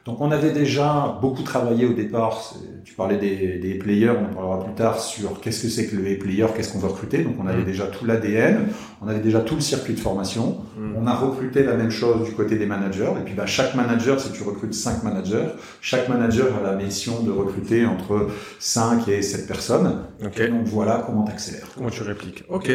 Donc 0.07 0.21
on 0.21 0.31
avait 0.31 0.53
déjà 0.53 1.19
beaucoup 1.21 1.43
travaillé 1.43 1.87
au 1.87 1.93
départ, 1.93 2.55
tu 2.85 2.95
parlais 2.95 3.17
des, 3.19 3.59
des 3.59 3.75
players, 3.75 4.11
on 4.21 4.31
en 4.31 4.35
parlera 4.35 4.65
plus 4.65 4.75
tard 4.75 5.01
sur 5.01 5.41
qu'est-ce 5.41 5.63
que 5.65 5.69
c'est 5.69 5.87
que 5.89 5.97
le 5.97 6.17
player, 6.19 6.47
qu'est-ce 6.57 6.73
qu'on 6.73 6.79
veut 6.79 6.87
recruter. 6.89 7.19
Donc 7.25 7.35
on 7.43 7.47
avait 7.49 7.63
Mm. 7.63 7.65
déjà 7.65 7.87
tout 7.89 8.05
l'ADN, 8.05 8.69
on 9.03 9.09
avait 9.09 9.19
déjà 9.19 9.41
tout 9.41 9.57
le 9.57 9.61
circuit 9.61 9.95
de 9.95 9.99
formation. 10.01 10.59
Mm. 10.79 10.93
On 10.97 11.07
a 11.09 11.15
recruté 11.15 11.65
la 11.65 11.75
même 11.75 11.91
chose 11.91 12.25
du 12.25 12.31
côté 12.33 12.57
des 12.57 12.67
managers. 12.67 13.11
Et 13.21 13.25
puis 13.25 13.35
bah, 13.35 13.47
chaque 13.47 13.75
manager, 13.75 14.21
si 14.21 14.31
tu 14.31 14.45
recrutes 14.45 14.75
cinq 14.75 15.03
managers, 15.03 15.49
chaque 15.81 16.09
manager 16.09 16.47
a 16.57 16.63
la 16.63 16.77
mission 16.77 17.25
de 17.25 17.33
recruter 17.33 17.85
entre 17.87 18.29
5 18.61 19.09
et 19.09 19.21
7 19.23 19.48
personnes. 19.49 20.05
Ok. 20.25 20.39
Et 20.41 20.49
donc 20.49 20.67
voilà 20.67 21.03
comment 21.07 21.25
t'accélères. 21.25 21.67
Comment 21.75 21.91
tu 21.91 22.03
répliques 22.03 22.45
Ok, 22.49 22.71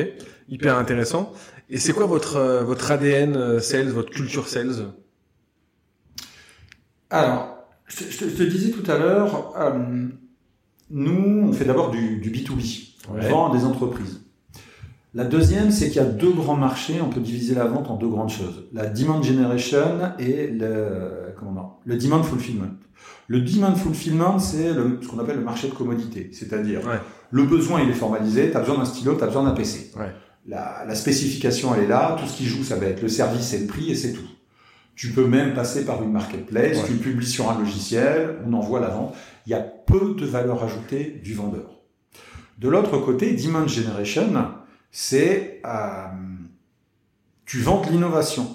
hyper 0.49 0.77
intéressant. 0.77 1.31
Et 1.69 1.77
c'est 1.77 1.93
quoi 1.93 2.05
votre 2.07 2.35
euh, 2.35 2.63
votre 2.63 2.91
ADN 2.91 3.35
euh, 3.37 3.59
sales, 3.59 3.89
votre 3.89 4.09
culture 4.11 4.47
sales? 4.49 4.87
Alors, 7.09 7.57
je 7.87 7.97
te, 7.97 8.11
je 8.11 8.17
te- 8.19 8.29
je 8.29 8.35
te 8.35 8.43
disais 8.43 8.71
tout 8.71 8.89
à 8.91 8.97
l'heure, 8.97 9.53
euh, 9.59 10.07
nous, 10.89 11.47
on 11.49 11.53
fait 11.53 11.65
d'abord 11.65 11.91
du, 11.91 12.17
du 12.17 12.31
B2B. 12.31 12.89
On 13.09 13.15
Ouais. 13.15 13.29
vend 13.29 13.51
à 13.51 13.57
des 13.57 13.65
entreprises. 13.65 14.21
La 15.13 15.25
deuxième, 15.25 15.69
c'est 15.71 15.87
qu'il 15.89 15.97
y 15.97 16.05
a 16.05 16.05
deux 16.05 16.31
grands 16.31 16.55
marchés. 16.55 16.99
On 17.01 17.09
peut 17.09 17.19
diviser 17.19 17.53
la 17.53 17.65
vente 17.65 17.89
en 17.89 17.97
deux 17.97 18.07
grandes 18.07 18.29
choses. 18.31 18.65
La 18.73 18.87
demand 18.87 19.21
generation 19.21 20.13
et 20.17 20.47
le, 20.47 21.33
comment 21.37 21.79
le 21.85 21.97
demand 21.97 22.23
fulfillment. 22.23 22.77
Le 23.27 23.41
demand 23.41 23.75
fulfillment, 23.75 24.37
c'est 24.39 24.73
ce 24.73 25.07
qu'on 25.07 25.19
appelle 25.19 25.37
le 25.37 25.43
marché 25.43 25.67
de 25.69 25.73
commodité. 25.73 26.29
C'est-à-dire, 26.33 26.85
Ouais. 26.85 26.99
le 27.31 27.43
besoin, 27.43 27.81
il 27.81 27.89
est 27.89 27.93
formalisé. 27.93 28.51
Tu 28.51 28.57
as 28.57 28.59
besoin 28.59 28.77
d'un 28.77 28.85
stylo, 28.85 29.15
tu 29.15 29.23
as 29.23 29.27
besoin 29.27 29.43
d'un 29.43 29.51
PC. 29.55 29.91
Ouais. 29.97 30.11
La, 30.45 30.83
la 30.85 30.93
spécification, 30.95 31.73
elle 31.73 31.83
est 31.85 31.87
là. 31.87 32.17
Tout 32.19 32.27
ce 32.27 32.35
qui 32.37 32.45
joue, 32.45 32.63
ça 32.63 32.75
va 32.75 32.87
être 32.87 33.01
le 33.01 33.07
service 33.07 33.53
et 33.53 33.59
le 33.59 33.67
prix 33.67 33.91
et 33.91 33.95
c'est 33.95 34.11
tout. 34.13 34.27
Tu 34.95 35.09
peux 35.11 35.25
même 35.25 35.53
passer 35.53 35.85
par 35.85 36.03
une 36.03 36.11
marketplace, 36.11 36.77
Ouais. 36.77 36.83
tu 36.87 36.93
publies 36.95 37.25
sur 37.25 37.49
un 37.49 37.57
logiciel, 37.57 38.37
on 38.45 38.53
envoie 38.53 38.79
la 38.79 38.89
vente. 38.89 39.15
Il 39.47 39.51
y 39.51 39.53
a 39.55 39.59
peu 39.61 40.15
de 40.17 40.25
valeur 40.25 40.63
ajoutée 40.63 41.19
du 41.23 41.33
vendeur. 41.33 41.79
De 42.59 42.67
l'autre 42.69 42.97
côté, 42.99 43.33
Demand 43.33 43.67
Generation, 43.67 44.33
c'est 44.91 45.61
euh, 45.65 46.07
tu 47.45 47.59
vends 47.59 47.81
de 47.81 47.89
l'innovation. 47.89 48.47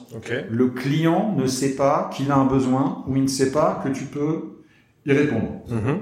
Le 0.51 0.69
client 0.69 1.35
ne 1.37 1.47
sait 1.47 1.75
pas 1.75 2.11
qu'il 2.15 2.31
a 2.31 2.37
un 2.37 2.45
besoin 2.47 3.05
ou 3.09 3.17
il 3.17 3.23
ne 3.23 3.27
sait 3.29 3.51
pas 3.51 3.81
que 3.83 3.89
tu 3.89 4.05
peux 4.05 4.58
y 5.07 5.13
répondre. 5.13 5.63
Mhm. 5.69 5.99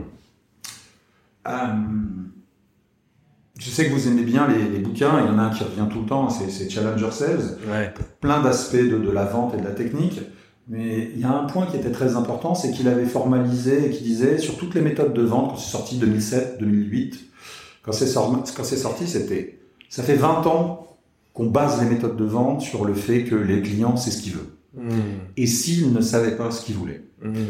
Euh, 1.49 1.53
je 3.59 3.71
sais 3.71 3.87
que 3.87 3.93
vous 3.93 4.09
aimez 4.09 4.23
bien 4.23 4.49
les, 4.49 4.69
les 4.69 4.79
bouquins, 4.79 5.21
il 5.21 5.27
y 5.27 5.29
en 5.29 5.39
a 5.39 5.43
un 5.43 5.51
qui 5.51 5.65
revient 5.65 5.87
tout 5.91 6.01
le 6.01 6.07
temps, 6.07 6.29
c'est 6.29 6.69
Challenger 6.69 7.11
Sales. 7.11 7.59
Ouais. 7.69 7.93
plein 8.21 8.43
d'aspects 8.43 8.77
de, 8.77 8.99
de 8.99 9.11
la 9.11 9.25
vente 9.25 9.55
et 9.55 9.59
de 9.59 9.65
la 9.65 9.71
technique. 9.71 10.21
Mais 10.69 11.11
il 11.15 11.21
y 11.21 11.25
a 11.25 11.31
un 11.31 11.45
point 11.45 11.67
qui 11.67 11.77
était 11.77 11.93
très 11.93 12.17
important, 12.17 12.55
c'est 12.55 12.73
qu'il 12.73 12.89
avait 12.89 13.07
formalisé 13.07 13.87
et 13.87 13.91
qui 13.91 14.03
disait 14.03 14.39
sur 14.39 14.57
toutes 14.57 14.75
les 14.75 14.81
méthodes 14.81 15.15
de 15.15 15.23
vente, 15.23 15.51
quand 15.51 15.57
c'est 15.57 15.71
sorti 15.71 15.97
2007, 15.97 16.57
2008, 16.59 17.21
quand 17.83 17.93
c'est 17.93 18.07
sorti, 18.07 18.53
quand 18.53 18.65
c'est 18.65 18.77
sorti, 18.77 19.07
c'était, 19.07 19.61
ça 19.89 20.03
fait 20.03 20.17
20 20.17 20.45
ans 20.47 20.99
qu'on 21.33 21.47
base 21.47 21.81
les 21.81 21.89
méthodes 21.89 22.17
de 22.17 22.25
vente 22.25 22.63
sur 22.63 22.85
le 22.85 22.95
fait 22.95 23.25
que 23.25 23.37
les 23.37 23.63
clients, 23.63 23.97
c'est 23.97 24.11
ce 24.11 24.23
qu'ils 24.23 24.33
veulent. 24.33 24.57
Mhm. 24.75 25.03
Et 25.37 25.47
s'ils 25.47 25.93
ne 25.93 26.01
savaient 26.01 26.37
pas 26.37 26.51
ce 26.51 26.65
qu'ils 26.65 26.75
voulaient. 26.75 27.05
Mhm. 27.23 27.47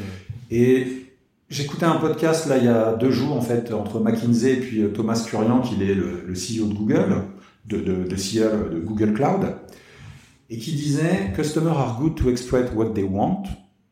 Et 0.51 1.06
j'écoutais 1.49 1.85
un 1.87 1.97
podcast 1.97 2.47
là 2.47 2.57
il 2.59 2.65
y 2.65 2.69
a 2.69 2.95
deux 2.95 3.11
jours 3.11 3.37
en 3.37 3.41
fait 3.41 3.73
entre 3.73 4.01
McKinsey 4.01 4.53
et 4.55 4.57
puis 4.61 4.83
euh, 4.83 4.89
Thomas 4.89 5.25
Kurian 5.29 5.61
qui 5.61 5.75
est 5.83 5.95
le, 5.95 6.25
le 6.27 6.35
CEO 6.35 6.67
de 6.67 6.75
Google, 6.75 7.23
de, 7.67 7.79
de, 7.79 8.05
de 8.05 8.17
CEO 8.17 8.69
de 8.73 8.79
Google 8.81 9.13
Cloud, 9.15 9.55
et 10.51 10.59
qui 10.59 10.73
disait 10.73 11.33
Customers 11.35 11.77
are 11.79 11.99
good 12.01 12.15
to 12.17 12.31
express 12.31 12.71
what 12.75 12.91
they 12.91 13.05
want, 13.05 13.45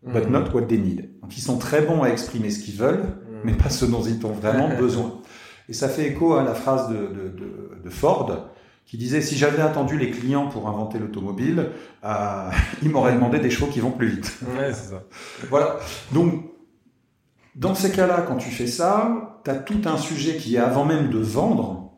but 0.05 0.29
not 0.31 0.51
what 0.55 0.63
they 0.63 0.79
need. 0.79 1.11
Donc 1.23 1.37
ils 1.37 1.41
sont 1.43 1.59
très 1.59 1.83
bons 1.83 2.03
à 2.03 2.09
exprimer 2.11 2.51
ce 2.51 2.61
qu'ils 2.63 2.77
veulent, 2.77 3.05
Mhm. 3.35 3.41
mais 3.45 3.53
pas 3.55 3.71
ce 3.71 3.85
dont 3.85 4.03
ils 4.03 4.25
ont 4.27 4.33
vraiment 4.33 4.69
besoin. 4.79 5.21
Et 5.69 5.73
ça 5.73 5.89
fait 5.89 6.07
écho 6.09 6.35
à 6.35 6.43
la 6.45 6.55
phrase 6.55 6.89
de, 6.89 6.95
de, 6.95 7.29
de, 7.37 7.83
de 7.85 7.91
Ford 7.91 8.51
qui 8.87 8.99
disait 8.99 9.23
si 9.23 9.35
j'avais 9.37 9.63
attendu 9.63 9.99
les 9.99 10.11
clients 10.11 10.47
pour 10.49 10.69
inventer 10.69 10.99
l'automobile, 10.99 11.71
euh, 12.05 12.51
ils 12.83 12.91
m'auraient 12.91 13.15
demandé 13.15 13.39
des 13.41 13.49
chevaux 13.51 13.67
qui 13.67 13.81
vont 13.81 13.91
plus 13.91 14.09
vite. 14.09 14.39
Ouais, 14.59 14.73
c'est 14.75 14.91
ça. 14.91 15.03
Voilà. 15.49 15.79
Donc, 16.13 16.45
dans 17.57 17.75
ces 17.75 17.91
cas-là, 17.91 18.25
quand 18.27 18.37
tu 18.37 18.51
fais 18.51 18.67
ça, 18.67 19.39
tu 19.45 19.51
as 19.51 19.55
tout 19.55 19.81
un 19.87 19.97
sujet 19.97 20.37
qui 20.37 20.57
est 20.57 20.59
avant 20.59 20.85
même 20.85 21.11
de 21.11 21.19
vendre. 21.19 21.93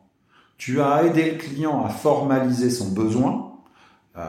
Tu 0.57 0.81
as 0.81 1.03
aidé 1.05 1.31
le 1.31 1.37
client 1.37 1.83
à 1.85 1.89
formaliser 1.89 2.69
son 2.69 2.89
besoin. 2.91 3.43
Euh, 4.17 4.21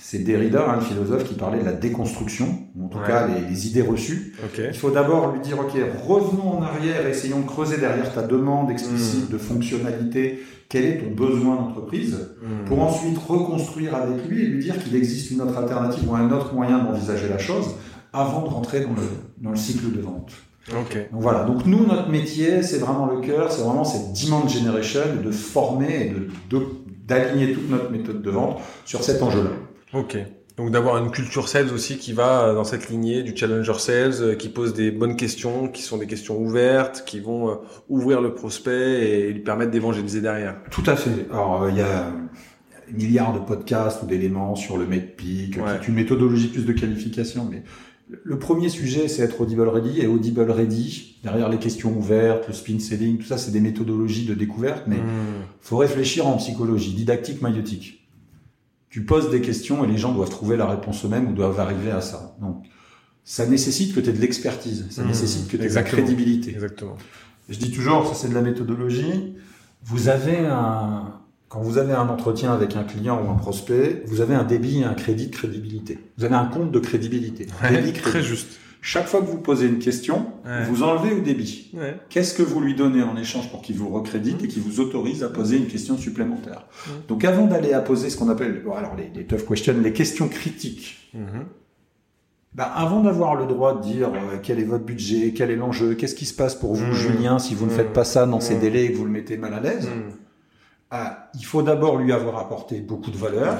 c'est 0.00 0.20
Derrida, 0.20 0.64
hein, 0.70 0.76
le 0.76 0.80
philosophe, 0.80 1.24
qui 1.24 1.34
parlait 1.34 1.60
de 1.60 1.64
la 1.66 1.72
déconstruction, 1.74 2.46
ou 2.76 2.86
en 2.86 2.88
tout 2.88 2.98
Ouais. 2.98 3.06
cas 3.06 3.26
les, 3.26 3.42
les 3.46 3.66
idées 3.68 3.82
reçues. 3.82 4.34
Il 4.58 4.74
faut 4.74 4.90
d'abord 4.90 5.32
lui 5.32 5.40
dire, 5.40 5.58
OK, 5.60 5.72
revenons 6.06 6.58
en 6.58 6.62
arrière, 6.62 7.06
essayons 7.06 7.40
de 7.40 7.46
creuser 7.46 7.76
derrière 7.76 8.12
ta 8.14 8.22
demande 8.22 8.70
explicite 8.70 9.30
de 9.30 9.36
fonctionnalité, 9.36 10.42
quel 10.70 10.84
est 10.86 10.98
ton 10.98 11.10
besoin 11.14 11.56
d'entreprise, 11.56 12.30
Mhm. 12.42 12.64
pour 12.66 12.80
ensuite 12.82 13.18
reconstruire 13.18 13.94
avec 13.94 14.26
lui 14.28 14.42
et 14.44 14.46
lui 14.46 14.62
dire 14.62 14.82
qu'il 14.82 14.96
existe 14.96 15.30
une 15.30 15.42
autre 15.42 15.58
alternative 15.58 16.10
ou 16.10 16.14
un 16.14 16.30
autre 16.30 16.54
moyen 16.54 16.78
d'envisager 16.78 17.28
la 17.28 17.38
chose 17.38 17.66
avant 18.14 18.42
de 18.42 18.48
rentrer 18.48 18.80
dans 18.80 18.90
le, 18.94 19.02
dans 19.38 19.50
le 19.50 19.56
cycle 19.56 19.92
de 19.94 20.00
vente. 20.00 20.32
Ok. 20.72 20.96
Donc 21.12 21.20
voilà, 21.20 21.44
donc 21.44 21.66
nous, 21.66 21.84
notre 21.86 22.08
métier, 22.08 22.62
c'est 22.62 22.78
vraiment 22.78 23.06
le 23.06 23.20
cœur, 23.20 23.52
c'est 23.52 23.62
vraiment 23.62 23.84
cette 23.84 24.12
demand 24.24 24.46
generation, 24.48 25.00
de 25.22 25.30
former 25.30 26.06
et 26.06 26.10
de, 26.10 26.28
de- 26.58 26.66
d'aligner 27.06 27.52
toute 27.52 27.68
notre 27.70 27.90
méthode 27.90 28.22
de 28.22 28.30
vente 28.30 28.60
sur 28.86 29.02
cet 29.04 29.22
enjeu-là. 29.22 29.50
Ok. 29.98 30.16
Donc 30.56 30.70
d'avoir 30.70 30.96
une 30.98 31.10
culture 31.10 31.48
sales 31.48 31.72
aussi 31.72 31.98
qui 31.98 32.12
va 32.12 32.54
dans 32.54 32.62
cette 32.64 32.88
lignée 32.88 33.22
du 33.24 33.36
challenger 33.36 33.74
sales, 33.78 34.12
euh, 34.20 34.34
qui 34.36 34.48
pose 34.48 34.72
des 34.72 34.90
bonnes 34.92 35.16
questions, 35.16 35.66
qui 35.68 35.82
sont 35.82 35.98
des 35.98 36.06
questions 36.06 36.38
ouvertes, 36.38 37.02
qui 37.04 37.18
vont 37.20 37.50
euh, 37.50 37.54
ouvrir 37.88 38.20
le 38.20 38.34
prospect 38.34 39.02
et 39.10 39.32
lui 39.32 39.40
permettre 39.40 39.72
d'évangéliser 39.72 40.20
derrière. 40.20 40.56
Tout 40.70 40.84
à 40.86 40.94
fait. 40.96 41.26
Alors, 41.32 41.64
euh, 41.64 41.70
il 41.70 41.76
y 41.76 41.80
a 41.82 42.06
milliards 42.92 43.32
de 43.32 43.40
podcasts 43.40 44.02
ou 44.02 44.06
d'éléments 44.06 44.54
sur 44.54 44.76
le 44.76 44.86
MedPeak, 44.86 45.56
Ouais. 45.56 45.62
qui 45.80 45.84
est 45.86 45.88
une 45.88 45.94
méthodologie 45.94 46.48
plus 46.48 46.64
de 46.64 46.72
qualification, 46.72 47.48
mais 47.50 47.62
le 48.22 48.38
premier 48.38 48.68
sujet, 48.68 49.08
c'est 49.08 49.22
être 49.22 49.40
audible 49.40 49.66
ready, 49.68 50.00
et 50.00 50.06
audible 50.06 50.42
ready, 50.50 51.16
derrière 51.22 51.48
les 51.48 51.58
questions 51.58 51.96
ouvertes, 51.96 52.46
le 52.48 52.54
spin 52.54 52.78
selling, 52.78 53.18
tout 53.18 53.26
ça, 53.26 53.38
c'est 53.38 53.50
des 53.50 53.60
méthodologies 53.60 54.26
de 54.26 54.34
découverte, 54.34 54.84
mais 54.86 54.98
Mhm. 54.98 55.04
faut 55.60 55.76
réfléchir 55.78 56.26
en 56.26 56.36
psychologie, 56.36 56.92
didactique, 56.92 57.40
maïotique. 57.42 58.06
Tu 58.90 59.04
poses 59.04 59.30
des 59.30 59.40
questions 59.40 59.84
et 59.84 59.88
les 59.88 59.96
gens 59.98 60.12
doivent 60.12 60.30
trouver 60.30 60.56
la 60.56 60.66
réponse 60.66 61.04
eux-mêmes 61.04 61.28
ou 61.28 61.32
doivent 61.32 61.58
arriver 61.58 61.90
à 61.90 62.00
ça. 62.00 62.36
Donc, 62.40 62.64
ça 63.24 63.46
nécessite 63.46 63.94
que 63.94 64.00
tu 64.00 64.10
aies 64.10 64.12
de 64.12 64.20
l'expertise, 64.20 64.86
ça 64.90 65.02
Mmh, 65.02 65.06
nécessite 65.08 65.48
que 65.48 65.56
tu 65.56 65.64
aies 65.64 65.68
de 65.68 65.74
la 65.74 65.82
crédibilité. 65.82 66.50
Exactement. 66.50 66.96
Je 67.48 67.58
dis 67.58 67.70
toujours, 67.72 68.06
ça 68.06 68.14
c'est 68.14 68.28
de 68.28 68.34
la 68.34 68.42
méthodologie. 68.42 69.34
Vous 69.82 70.08
avez 70.08 70.38
un, 70.38 71.12
quand 71.54 71.60
vous 71.62 71.78
avez 71.78 71.92
un 71.92 72.08
entretien 72.08 72.52
avec 72.52 72.74
un 72.74 72.82
client 72.82 73.22
ou 73.24 73.30
un 73.30 73.36
prospect, 73.36 74.02
vous 74.06 74.20
avez 74.20 74.34
un 74.34 74.42
débit 74.42 74.80
et 74.80 74.84
un 74.84 74.94
crédit 74.94 75.28
de 75.28 75.32
crédibilité. 75.32 75.98
Vous 76.18 76.24
avez 76.24 76.34
un 76.34 76.46
compte 76.46 76.72
de 76.72 76.78
crédibilité. 76.80 77.46
Ouais, 77.62 77.70
Débit, 77.80 77.92
très 77.92 78.24
juste. 78.24 78.58
Chaque 78.82 79.06
fois 79.06 79.20
que 79.20 79.26
vous 79.26 79.38
posez 79.38 79.68
une 79.68 79.78
question, 79.78 80.26
Ouais. 80.44 80.64
vous 80.64 80.82
enlevez 80.82 81.14
au 81.14 81.20
débit. 81.20 81.70
Ouais. 81.74 81.96
Qu'est-ce 82.10 82.34
que 82.34 82.42
vous 82.42 82.60
lui 82.60 82.74
donnez 82.74 83.04
en 83.04 83.16
échange 83.16 83.48
pour 83.52 83.62
qu'il 83.62 83.76
vous 83.76 83.88
recrédite 83.88 84.42
et 84.42 84.48
qu'il 84.48 84.62
vous 84.62 84.80
autorise 84.80 85.22
à 85.22 85.28
poser 85.28 85.56
une 85.56 85.66
question 85.68 85.96
supplémentaire 85.96 86.66
Mhm. 86.88 86.92
Donc 87.08 87.24
avant 87.24 87.46
d'aller 87.46 87.72
à 87.72 87.80
poser 87.80 88.10
ce 88.10 88.16
qu'on 88.16 88.28
appelle, 88.30 88.60
bon, 88.64 88.72
alors 88.74 88.96
les, 88.96 89.10
les 89.14 89.24
tough 89.24 89.46
questions, 89.48 89.74
les 89.80 89.92
questions 89.92 90.26
critiques, 90.28 91.08
Mhm. 91.14 91.44
bah, 92.52 92.64
avant 92.74 93.00
d'avoir 93.00 93.36
le 93.36 93.46
droit 93.46 93.78
de 93.78 93.82
dire 93.82 94.08
euh, 94.12 94.38
quel 94.42 94.58
est 94.58 94.64
votre 94.64 94.84
budget, 94.84 95.32
quel 95.34 95.50
est 95.52 95.56
l'enjeu, 95.56 95.94
qu'est-ce 95.94 96.16
qui 96.16 96.26
se 96.26 96.34
passe 96.34 96.56
pour 96.56 96.74
vous. 96.74 96.92
Julien, 96.92 97.38
si 97.38 97.54
vous 97.54 97.64
ne 97.66 97.70
faites 97.70 97.92
pas 97.92 98.04
ça 98.04 98.26
dans 98.26 98.40
ces 98.40 98.56
délais 98.56 98.86
et 98.86 98.92
que 98.92 98.96
vous 98.98 99.04
le 99.06 99.10
mettez 99.12 99.36
mal 99.38 99.54
à 99.54 99.60
l'aise. 99.60 99.88
Ah, 100.96 101.28
il 101.34 101.44
faut 101.44 101.62
d'abord 101.62 101.96
lui 101.96 102.12
avoir 102.12 102.38
apporté 102.38 102.78
beaucoup 102.80 103.10
de 103.10 103.16
valeur. 103.16 103.54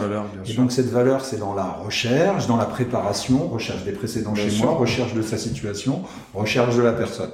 Et 0.44 0.46
sûr. 0.46 0.62
donc 0.62 0.70
cette 0.70 0.88
valeur, 0.90 1.24
c'est 1.24 1.38
dans 1.38 1.54
la 1.54 1.64
recherche, 1.64 2.46
dans 2.46 2.56
la 2.56 2.64
préparation, 2.66 3.48
recherche 3.48 3.82
des 3.84 3.90
précédents 3.92 4.30
Bien 4.32 4.44
chez 4.44 4.50
sûr. 4.50 4.66
moi, 4.66 4.74
recherche 4.76 5.14
de 5.14 5.22
sa 5.22 5.36
situation, 5.36 6.02
recherche 6.32 6.76
de 6.76 6.82
la 6.82 6.92
personne. 6.92 7.30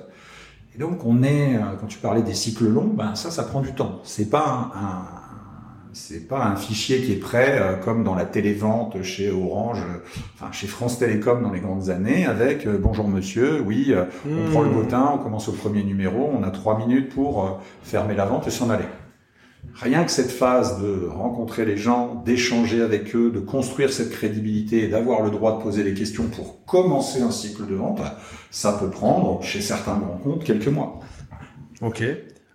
Et 0.74 0.78
donc 0.78 1.04
on 1.04 1.22
est, 1.22 1.56
euh, 1.56 1.60
quand 1.78 1.86
tu 1.86 1.98
parlais 1.98 2.22
des 2.22 2.32
cycles 2.34 2.66
longs, 2.68 2.92
ben 2.94 3.14
ça, 3.14 3.30
ça 3.30 3.42
prend 3.42 3.60
du 3.60 3.72
temps. 3.74 4.00
C'est 4.04 4.30
pas 4.30 4.70
un, 4.74 4.78
un- 4.86 5.04
c'est 5.92 6.28
pas 6.28 6.44
un 6.46 6.54
fichier 6.54 7.02
qui 7.02 7.12
est 7.12 7.16
prêt 7.16 7.58
euh, 7.60 7.74
comme 7.74 8.04
dans 8.04 8.14
la 8.14 8.24
télévente 8.24 9.02
chez 9.02 9.28
Orange, 9.32 9.82
enfin 10.34 10.52
chez 10.52 10.68
France 10.68 10.98
Télécom 11.00 11.42
dans 11.42 11.50
les 11.50 11.58
grandes 11.58 11.90
années, 11.90 12.24
avec 12.26 12.64
euh, 12.64 12.78
bonjour 12.80 13.08
monsieur, 13.08 13.60
oui, 13.66 13.92
on 14.24 14.50
prend 14.52 14.62
le 14.62 14.70
bottin, 14.70 15.10
on 15.14 15.18
commence 15.18 15.48
au 15.48 15.52
premier 15.52 15.82
numéro, 15.82 16.30
on 16.32 16.44
a 16.44 16.50
trois 16.50 16.78
minutes 16.78 17.12
pour 17.12 17.58
fermer 17.82 18.14
la 18.14 18.24
vente 18.24 18.46
et 18.46 18.50
s'en 18.52 18.70
aller. 18.70 18.84
Rien 19.74 20.04
que 20.04 20.10
cette 20.10 20.30
phase 20.30 20.80
de 20.82 21.06
rencontrer 21.06 21.64
les 21.64 21.76
gens, 21.76 22.22
d'échanger 22.24 22.82
avec 22.82 23.14
eux, 23.14 23.30
de 23.30 23.40
construire 23.40 23.92
cette 23.92 24.10
crédibilité 24.10 24.84
et 24.84 24.88
d'avoir 24.88 25.22
le 25.22 25.30
droit 25.30 25.58
de 25.58 25.62
poser 25.62 25.84
des 25.84 25.94
questions 25.94 26.24
pour 26.24 26.64
commencer 26.64 27.22
un 27.22 27.30
cycle 27.30 27.66
de 27.66 27.74
vente, 27.74 28.00
ça 28.50 28.72
peut 28.72 28.90
prendre, 28.90 29.42
chez 29.42 29.60
certains 29.60 29.98
grands 29.98 30.18
comptes, 30.18 30.44
quelques 30.44 30.68
mois. 30.68 31.00
Ok. 31.80 32.02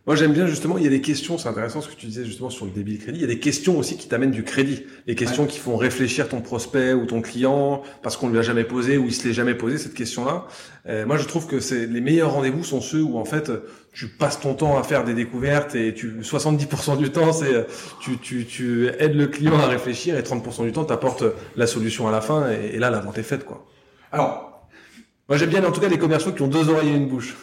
Moi, 0.07 0.15
j'aime 0.15 0.33
bien 0.33 0.45
justement, 0.45 0.77
il 0.77 0.83
y 0.83 0.87
a 0.87 0.91
des 0.91 1.01
questions, 1.01 1.39
c'est 1.39 1.49
intéressant 1.49 1.81
ce 1.81 1.89
que 1.89 1.95
tu 1.95 2.05
disais 2.05 2.25
justement 2.25 2.51
sur 2.51 2.65
le 2.65 2.71
débit 2.71 2.97
de 2.97 3.01
crédit, 3.01 3.17
il 3.17 3.21
y 3.21 3.25
a 3.25 3.27
des 3.27 3.39
questions 3.39 3.79
aussi 3.79 3.97
qui 3.97 4.07
t'amènent 4.07 4.29
du 4.29 4.43
crédit. 4.43 4.83
Les 5.07 5.15
questions 5.15 5.47
qui 5.47 5.57
font 5.57 5.77
réfléchir 5.77 6.29
ton 6.29 6.41
prospect 6.41 6.93
ou 6.93 7.07
ton 7.07 7.23
client 7.23 7.81
parce 8.03 8.15
qu'on 8.15 8.29
lui 8.29 8.37
a 8.37 8.43
jamais 8.43 8.65
posé 8.65 8.99
ou 8.99 9.05
il 9.05 9.13
se 9.15 9.27
l'est 9.27 9.33
jamais 9.33 9.55
posé 9.55 9.79
cette 9.79 9.95
question-là. 9.95 10.45
Euh, 10.87 11.07
moi, 11.07 11.17
je 11.17 11.25
trouve 11.25 11.47
que 11.47 11.59
c'est 11.59 11.87
les 11.87 12.01
meilleurs 12.01 12.33
rendez-vous 12.33 12.63
sont 12.63 12.81
ceux 12.81 13.01
où 13.01 13.17
en 13.17 13.25
fait 13.25 13.51
tu 13.93 14.07
passes 14.07 14.39
ton 14.39 14.53
temps 14.53 14.77
à 14.77 14.83
faire 14.83 15.05
des 15.05 15.15
découvertes 15.15 15.73
et 15.73 15.95
tu 15.95 16.19
70% 16.21 16.97
du 16.97 17.09
temps 17.09 17.33
c'est 17.33 17.65
tu, 17.99 18.19
tu, 18.19 18.45
tu 18.45 18.89
aides 18.99 19.15
le 19.15 19.25
client 19.25 19.57
à 19.57 19.65
réfléchir 19.65 20.17
et 20.19 20.21
30% 20.21 20.65
du 20.65 20.71
temps 20.71 20.85
tu 20.85 20.93
apportes 20.93 21.23
la 21.55 21.65
solution 21.65 22.07
à 22.07 22.11
la 22.11 22.21
fin 22.21 22.51
et, 22.51 22.77
là 22.77 22.91
la 22.91 22.99
vente 22.99 23.17
est 23.17 23.23
faite 23.23 23.43
quoi. 23.43 23.65
Alors, 24.11 24.67
moi 25.27 25.37
j'aime 25.37 25.49
bien 25.49 25.63
en 25.63 25.71
tout 25.71 25.81
cas 25.81 25.87
les 25.87 25.97
commerciaux 25.97 26.31
qui 26.33 26.43
ont 26.43 26.47
deux 26.47 26.69
oreilles 26.69 26.89
et 26.89 26.95
une 26.95 27.07
bouche. 27.07 27.35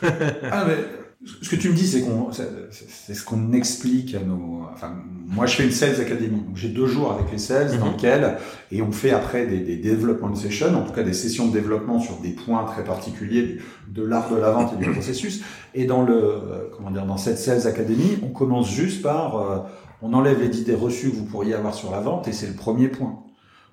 ah 0.50 0.64
mais 0.68 0.76
ce 1.24 1.48
que 1.48 1.56
tu 1.56 1.68
me 1.68 1.74
dis, 1.74 1.86
c'est 1.86 2.00
qu'on, 2.00 2.30
c'est 2.32 3.14
ce 3.14 3.24
qu'on 3.24 3.52
explique 3.52 4.14
à 4.14 4.20
nos. 4.20 4.66
Enfin, 4.72 4.92
moi, 5.28 5.46
je 5.46 5.54
fais 5.54 5.64
une 5.64 5.70
sales 5.70 6.00
academy, 6.00 6.40
donc 6.40 6.56
j'ai 6.56 6.68
deux 6.68 6.86
jours 6.86 7.12
avec 7.12 7.30
les 7.30 7.38
sales 7.38 7.78
dans 7.78 7.86
mhm. 7.86 7.92
lesquels 7.92 8.36
et 8.72 8.82
on 8.82 8.90
fait 8.90 9.12
après 9.12 9.46
des, 9.46 9.60
des 9.60 9.76
development 9.76 10.34
sessions, 10.34 10.74
en 10.74 10.82
tout 10.82 10.92
cas 10.92 11.04
des 11.04 11.12
sessions 11.12 11.46
de 11.46 11.52
développement 11.52 12.00
sur 12.00 12.16
des 12.16 12.30
points 12.30 12.64
très 12.64 12.82
particuliers 12.82 13.58
de 13.88 14.02
l'art 14.02 14.30
de 14.30 14.36
la 14.36 14.50
vente 14.50 14.72
et 14.74 14.84
du 14.84 14.90
processus. 14.90 15.42
Et 15.74 15.84
dans 15.84 16.02
le, 16.02 16.70
comment 16.76 16.90
dire, 16.90 17.06
dans 17.06 17.16
cette 17.16 17.38
sales 17.38 17.68
academy, 17.68 18.18
on 18.24 18.30
commence 18.30 18.70
juste 18.70 19.02
par, 19.02 19.36
euh, 19.36 19.58
on 20.02 20.12
enlève 20.14 20.40
les 20.40 20.60
idées 20.60 20.74
reçues 20.74 21.10
que 21.10 21.16
vous 21.16 21.26
pourriez 21.26 21.54
avoir 21.54 21.74
sur 21.74 21.92
la 21.92 22.00
vente 22.00 22.26
et 22.26 22.32
c'est 22.32 22.48
le 22.48 22.54
premier 22.54 22.88
point. 22.88 23.22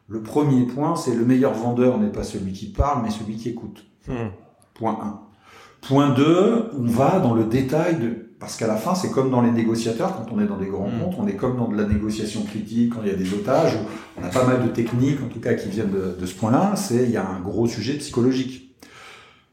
Le 0.07 0.21
premier 0.21 0.65
point, 0.65 0.95
c'est 0.95 1.15
le 1.15 1.25
meilleur 1.25 1.53
vendeur 1.53 1.97
n'est 1.97 2.11
pas 2.11 2.23
celui 2.23 2.51
qui 2.51 2.67
parle, 2.67 3.03
mais 3.03 3.09
celui 3.09 3.37
qui 3.37 3.49
écoute. 3.49 3.85
Hmm. 4.07 4.29
Point 4.75 4.97
1. 5.01 5.28
Point 5.81 6.09
2, 6.09 6.71
on 6.77 6.87
va 6.87 7.19
dans 7.19 7.33
le 7.33 7.45
détail 7.45 7.97
de... 7.97 8.25
Parce 8.39 8.55
qu'à 8.55 8.67
la 8.67 8.77
fin, 8.77 8.95
c'est 8.95 9.11
comme 9.11 9.31
dans 9.31 9.41
les 9.41 9.51
négociateurs, 9.51 10.15
quand 10.15 10.33
on 10.33 10.39
est 10.39 10.45
dans 10.45 10.57
des 10.57 10.67
grands 10.67 10.87
mm. 10.87 10.99
comptes, 10.99 11.15
on 11.19 11.27
est 11.27 11.35
comme 11.35 11.57
dans 11.57 11.67
de 11.67 11.75
la 11.75 11.85
négociation 11.85 12.43
critique, 12.43 12.93
quand 12.93 13.01
il 13.03 13.09
y 13.09 13.13
a 13.13 13.17
des 13.17 13.33
otages, 13.33 13.77
on 14.17 14.23
a 14.23 14.29
pas 14.29 14.45
mal 14.45 14.63
de 14.63 14.69
techniques, 14.69 15.21
en 15.21 15.27
tout 15.27 15.39
cas, 15.39 15.55
qui 15.55 15.69
viennent 15.69 15.91
de, 15.91 16.25
ce 16.25 16.35
point-là, 16.35 16.75
c'est 16.75 17.03
il 17.03 17.11
y 17.11 17.17
a 17.17 17.27
un 17.27 17.41
gros 17.41 17.67
sujet 17.67 17.93
psychologique. 17.95 18.75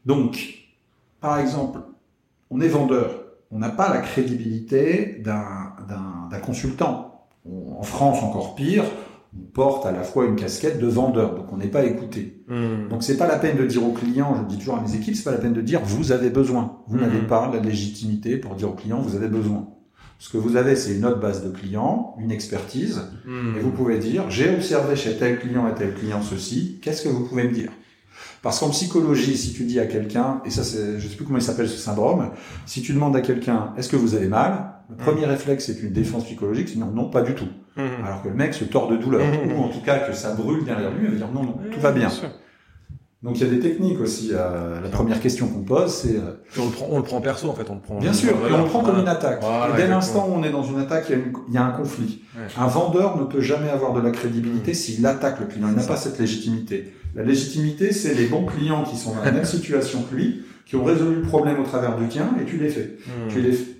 Donc, 0.05 0.67
par 1.19 1.39
exemple, 1.39 1.79
on 2.49 2.61
est 2.61 2.69
vendeur, 2.69 3.23
on 3.51 3.59
n'a 3.59 3.69
pas 3.69 3.93
la 3.93 3.99
crédibilité 3.99 5.21
d'un 5.23 6.39
consultant. 6.45 7.27
en 7.45 7.83
France, 7.83 8.23
encore 8.23 8.55
pire, 8.55 8.85
porte 9.53 9.85
à 9.85 9.91
la 9.91 10.03
fois 10.03 10.25
une 10.25 10.35
casquette 10.35 10.79
de 10.79 10.87
vendeur, 10.87 11.35
donc 11.35 11.51
on 11.51 11.57
n'est 11.57 11.67
pas 11.67 11.83
écouté. 11.83 12.43
Hmm. 12.47 12.89
Donc 12.89 13.03
c'est 13.03 13.17
pas 13.17 13.27
la 13.27 13.37
peine 13.37 13.57
de 13.57 13.65
dire 13.65 13.83
au 13.85 13.91
client, 13.91 14.35
je 14.35 14.47
dis 14.47 14.59
toujours 14.59 14.77
à 14.77 14.81
mes 14.81 14.95
équipes, 14.95 15.15
c'est 15.15 15.23
pas 15.23 15.31
la 15.31 15.37
peine 15.37 15.53
de 15.53 15.61
dire 15.61 15.81
vous 15.83 16.11
avez 16.11 16.29
besoin. 16.29 16.79
Vous 16.87 16.97
hmm. 16.97 17.01
n'avez 17.01 17.21
pas 17.21 17.51
la 17.51 17.59
légitimité 17.59 18.37
pour 18.37 18.55
dire 18.55 18.69
au 18.69 18.73
client 18.73 19.01
vous 19.01 19.15
avez 19.15 19.27
besoin. 19.27 19.67
Ce 20.19 20.29
que 20.29 20.37
vous 20.37 20.55
avez, 20.55 20.75
c'est 20.75 20.95
une 20.95 21.05
autre 21.05 21.19
base 21.19 21.43
de 21.43 21.49
clients, 21.49 22.15
une 22.19 22.31
expertise, 22.31 23.01
hmm. 23.25 23.57
et 23.57 23.59
vous 23.59 23.71
pouvez 23.71 23.97
dire 23.99 24.29
j'ai 24.29 24.53
observé 24.53 24.95
chez 24.95 25.17
tel 25.17 25.39
client 25.39 25.67
et 25.67 25.73
tel 25.75 25.93
client 25.93 26.21
ceci, 26.21 26.79
qu'est-ce 26.81 27.03
que 27.03 27.09
vous 27.09 27.25
pouvez 27.25 27.43
me 27.43 27.53
dire? 27.53 27.71
Parce 28.41 28.59
qu'en 28.59 28.69
psychologie, 28.69 29.37
si 29.37 29.53
tu 29.53 29.63
dis 29.63 29.79
à 29.79 29.85
quelqu'un, 29.85 30.41
et 30.45 30.49
ça 30.49 30.63
c'est, 30.63 30.99
je 30.99 31.07
sais 31.07 31.15
plus 31.15 31.25
comment 31.25 31.39
il 31.39 31.43
s'appelle 31.43 31.67
ce 31.67 31.77
syndrome, 31.77 32.29
si 32.65 32.81
tu 32.81 32.93
demandes 32.93 33.15
à 33.15 33.21
quelqu'un, 33.21 33.73
est-ce 33.77 33.89
que 33.89 33.95
vous 33.95 34.15
avez 34.15 34.27
mal? 34.27 34.76
Le 34.89 34.95
premier 34.95 35.25
réflexe, 35.25 35.65
c'est 35.65 35.81
une 35.81 35.91
défense 35.91 36.23
psychologique, 36.23 36.69
c'est 36.69 36.79
non, 36.79 36.87
non, 36.87 37.09
pas 37.09 37.21
du 37.21 37.35
tout. 37.35 37.47
Mhm. 37.75 38.05
Alors 38.05 38.23
que 38.23 38.29
le 38.29 38.35
mec 38.35 38.53
se 38.53 38.63
tord 38.63 38.89
de 38.89 38.97
douleur, 38.97 39.25
mhm. 39.25 39.53
ou 39.53 39.63
en 39.63 39.69
tout 39.69 39.81
cas 39.81 39.99
que 39.99 40.13
ça 40.13 40.33
brûle 40.33 40.63
derrière 40.63 40.91
lui, 40.91 41.05
il 41.05 41.11
va 41.11 41.17
dire 41.17 41.31
non, 41.33 41.43
non, 41.43 41.59
tout 41.71 41.79
va 41.79 41.91
bien. 41.91 42.09
Donc 43.23 43.39
il 43.39 43.47
y 43.47 43.49
a 43.49 43.51
des 43.51 43.59
techniques 43.59 43.99
aussi. 43.99 44.29
Euh, 44.31 44.79
la 44.79 44.89
première 44.89 45.19
question 45.19 45.47
qu'on 45.47 45.63
pose, 45.63 45.91
c'est 45.91 46.15
euh, 46.15 46.33
on 46.59 46.65
le 46.65 46.71
prend, 46.71 46.87
on 46.91 46.97
le 46.97 47.03
prend 47.03 47.19
perso 47.19 47.49
en 47.49 47.53
fait, 47.53 47.67
on 47.69 47.75
le 47.75 47.81
prend. 47.81 47.99
Bien 47.99 48.13
sûr, 48.13 48.29
et 48.29 48.53
on 48.53 48.59
le 48.59 48.69
prend 48.69 48.81
comme 48.81 48.99
une 48.99 49.07
attaque. 49.07 49.41
et 49.43 49.77
dès 49.77 49.87
l'instant 49.87 50.29
où 50.29 50.33
on 50.33 50.43
est 50.43 50.51
dans 50.51 50.63
une 50.63 50.79
attaque, 50.79 51.05
il 51.09 51.17
y 51.17 51.21
a, 51.21 51.23
il 51.47 51.53
y 51.53 51.57
a 51.57 51.65
un 51.65 51.71
conflit. 51.71 52.21
Un 52.57 52.67
vendeur 52.67 53.17
ne 53.17 53.25
peut 53.25 53.41
jamais 53.41 53.69
avoir 53.69 53.93
de 53.93 54.01
la 54.01 54.11
crédibilité 54.11 54.73
s'il 54.73 55.05
attaque 55.05 55.39
le 55.39 55.47
client. 55.47 55.67
Il 55.69 55.75
n'a 55.75 55.83
pas 55.83 55.97
cette 55.97 56.19
légitimité. 56.19 56.93
La 57.15 57.23
légitimité, 57.23 57.91
c'est 57.91 58.13
les 58.13 58.27
bons 58.27 58.45
clients 58.45 58.83
qui 58.83 58.95
sont 58.95 59.15
dans 59.15 59.23
la 59.23 59.31
même 59.33 59.45
situation 59.45 60.03
que 60.03 60.15
lui, 60.15 60.43
qui 60.67 60.75
ont 60.75 60.83
résolu 60.83 61.15
le 61.15 61.21
problème 61.23 61.59
au 61.59 61.63
travers 61.63 61.97
du 61.97 62.07
tien, 62.07 62.29
et 62.39 62.45
tu 62.45 62.57
les 62.57 62.69
fais. 62.69 62.97
Tu 63.29 63.41
les 63.41 63.51
fais 63.51 63.76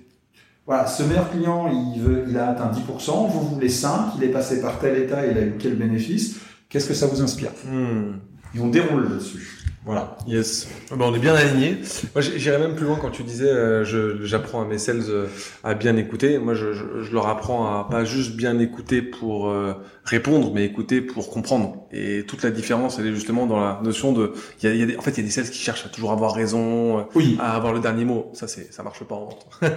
voilà, 0.68 0.86
ce 0.86 1.02
meilleur 1.02 1.30
client, 1.30 1.66
il, 1.72 2.02
veut, 2.02 2.26
il 2.28 2.36
a 2.36 2.50
atteint 2.50 2.70
10%, 2.70 3.30
vous 3.30 3.54
voulez 3.54 3.70
5, 3.70 4.12
il 4.18 4.24
est 4.24 4.28
passé 4.28 4.60
par 4.60 4.78
tel 4.78 4.98
état, 4.98 5.26
il 5.26 5.38
a 5.38 5.40
eu 5.40 5.54
quel 5.58 5.76
bénéfice, 5.76 6.40
qu'est-ce 6.68 6.86
que 6.86 6.92
ça 6.92 7.06
vous 7.06 7.22
inspire? 7.22 7.52
Hmm. 7.64 8.18
Et 8.54 8.60
on 8.60 8.68
déroule 8.68 9.04
là-dessus. 9.04 9.57
Voilà. 9.84 10.18
Yes. 10.26 10.68
Ah 10.90 10.96
ben, 10.96 11.06
on 11.06 11.14
est 11.14 11.18
bien 11.18 11.34
alignés. 11.34 11.78
Moi, 12.14 12.20
j'irais 12.20 12.58
même 12.58 12.74
plus 12.74 12.84
loin 12.84 12.98
quand 13.00 13.10
tu 13.10 13.22
disais, 13.22 13.48
euh, 13.48 13.84
j'apprends 14.24 14.62
à 14.62 14.64
mes 14.66 14.78
sales 14.78 15.04
euh, 15.08 15.26
à 15.64 15.74
bien 15.74 15.96
écouter. 15.96 16.38
Moi, 16.38 16.54
je, 16.54 16.72
je, 16.72 17.12
leur 17.12 17.26
apprends 17.28 17.66
à 17.66 17.88
pas 17.88 18.04
juste 18.04 18.36
bien 18.36 18.58
écouter 18.58 19.02
pour 19.02 19.48
euh, 19.48 19.74
répondre, 20.04 20.52
mais 20.52 20.64
écouter 20.64 21.00
pour 21.00 21.30
comprendre. 21.30 21.86
Et 21.92 22.24
toute 22.26 22.42
la 22.42 22.50
différence, 22.50 22.98
elle 22.98 23.06
est 23.06 23.14
justement 23.14 23.46
dans 23.46 23.60
la 23.60 23.80
notion 23.82 24.12
de, 24.12 24.32
y 24.62 24.66
a, 24.66 24.74
y 24.74 24.82
a 24.82 24.86
des, 24.86 24.96
en 24.96 25.00
fait, 25.00 25.12
il 25.12 25.18
y 25.18 25.20
a 25.20 25.24
des 25.24 25.30
sales 25.30 25.48
qui 25.48 25.58
cherchent 25.58 25.86
à 25.86 25.88
toujours 25.88 26.12
avoir 26.12 26.34
raison, 26.34 27.06
oui. 27.14 27.38
à 27.40 27.54
avoir 27.54 27.72
le 27.72 27.80
dernier 27.80 28.04
mot. 28.04 28.30
Ça, 28.34 28.48
c'est, 28.48 28.72
ça 28.72 28.82
marche 28.82 29.04
pas 29.04 29.14
en 29.14 29.24
vente. 29.26 29.46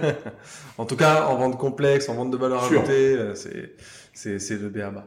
en 0.78 0.84
tout 0.84 0.96
cas, 0.96 1.26
en 1.28 1.36
vente 1.36 1.58
complexe, 1.58 2.08
en 2.08 2.14
vente 2.14 2.30
de 2.30 2.36
valeur 2.36 2.64
ajoutée, 2.64 3.16
c'est, 3.34 3.76
c'est, 4.12 4.38
c'est 4.38 4.60
le 4.60 4.68
BABA. 4.68 5.06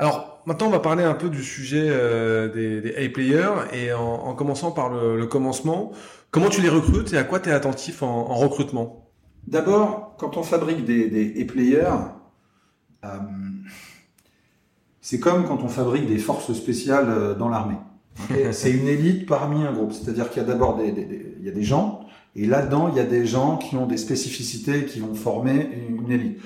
Alors 0.00 0.40
maintenant, 0.46 0.68
on 0.68 0.70
va 0.70 0.80
parler 0.80 1.04
un 1.04 1.12
peu 1.12 1.28
du 1.28 1.44
sujet 1.44 1.88
euh, 1.90 2.48
des, 2.48 2.80
des 2.80 3.04
A-players 3.04 3.66
et 3.74 3.92
en, 3.92 4.34
commençant 4.34 4.70
par 4.70 4.88
le, 4.88 5.26
commencement. 5.26 5.92
Comment 6.30 6.48
tu 6.48 6.62
les 6.62 6.70
recrutes 6.70 7.12
et 7.12 7.18
à 7.18 7.22
quoi 7.22 7.38
tu 7.38 7.50
es 7.50 7.52
attentif 7.52 8.02
en, 8.02 8.34
recrutement? 8.34 9.10
D'abord, 9.46 10.14
quand 10.16 10.38
on 10.38 10.42
fabrique 10.42 10.86
des, 10.86 11.10
des 11.10 11.42
A-players, 11.42 11.98
euh, 13.04 13.08
c'est 15.02 15.20
comme 15.20 15.44
quand 15.44 15.62
on 15.62 15.68
fabrique 15.68 16.06
des 16.06 16.16
forces 16.16 16.54
spéciales 16.54 17.10
euh, 17.10 17.34
dans 17.34 17.50
l'armée. 17.50 17.76
c'est 18.52 18.70
une 18.70 18.88
élite 18.88 19.28
parmi 19.28 19.66
un 19.66 19.72
groupe. 19.74 19.92
C'est-à-dire 19.92 20.30
qu'il 20.30 20.40
y 20.40 20.44
a 20.46 20.48
d'abord 20.48 20.78
des, 20.78 20.92
des, 20.92 21.36
il 21.40 21.44
y 21.44 21.50
a 21.50 21.52
des 21.52 21.62
gens, 21.62 22.06
et 22.36 22.46
là-dedans, 22.46 22.88
il 22.88 22.96
y 22.96 23.00
a 23.00 23.04
des 23.04 23.26
gens 23.26 23.58
qui 23.58 23.76
ont 23.76 23.86
des 23.86 23.98
spécificités 23.98 24.86
qui 24.86 25.00
vont 25.00 25.14
former 25.14 25.68
une 25.90 26.10
élite 26.10 26.40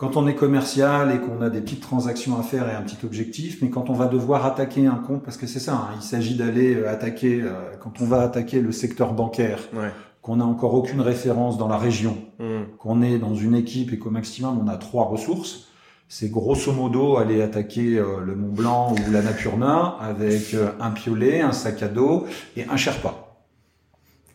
quand 0.00 0.16
on 0.16 0.26
est 0.26 0.34
commercial 0.34 1.14
et 1.14 1.18
qu'on 1.18 1.42
a 1.42 1.50
des 1.50 1.60
petites 1.60 1.82
transactions 1.82 2.40
à 2.40 2.42
faire 2.42 2.66
et 2.70 2.72
un 2.72 2.80
petit 2.80 3.04
objectif, 3.04 3.58
mais 3.60 3.68
quand 3.68 3.90
on 3.90 3.92
va 3.92 4.06
devoir 4.06 4.46
attaquer 4.46 4.86
un 4.86 4.94
compte, 4.94 5.22
parce 5.22 5.36
que 5.36 5.46
c'est 5.46 5.60
ça, 5.60 5.74
hein, 5.74 5.94
il 5.94 6.00
s'agit 6.00 6.36
d'aller 6.36 6.74
euh, 6.74 6.90
attaquer, 6.90 7.42
euh, 7.42 7.76
quand 7.78 8.00
on 8.00 8.06
va 8.06 8.22
attaquer 8.22 8.62
le 8.62 8.72
secteur 8.72 9.12
bancaire, 9.12 9.58
qu'on 10.22 10.36
n'a 10.36 10.46
encore 10.46 10.72
aucune 10.72 11.02
référence 11.02 11.58
dans 11.58 11.68
la 11.68 11.76
région, 11.76 12.16
hmm. 12.38 12.76
qu'on 12.78 13.02
est 13.02 13.18
dans 13.18 13.34
une 13.34 13.54
équipe 13.54 13.92
et 13.92 13.98
qu'au 13.98 14.08
maximum 14.08 14.58
on 14.64 14.68
a 14.68 14.78
trois 14.78 15.04
ressources, 15.04 15.68
c'est 16.08 16.30
grosso 16.30 16.72
modo 16.72 17.18
aller 17.18 17.42
attaquer 17.42 17.98
euh, 17.98 18.20
le 18.24 18.34
Mont 18.34 18.54
Blanc 18.54 18.94
ou 18.94 19.12
la 19.12 19.20
Napurna 19.20 19.98
avec 20.00 20.56
un 20.80 20.90
piolet, 20.92 21.42
un 21.42 21.52
sac 21.52 21.82
à 21.82 21.88
dos 21.88 22.24
et 22.56 22.64
un 22.64 22.78
Sherpa. 22.78 23.36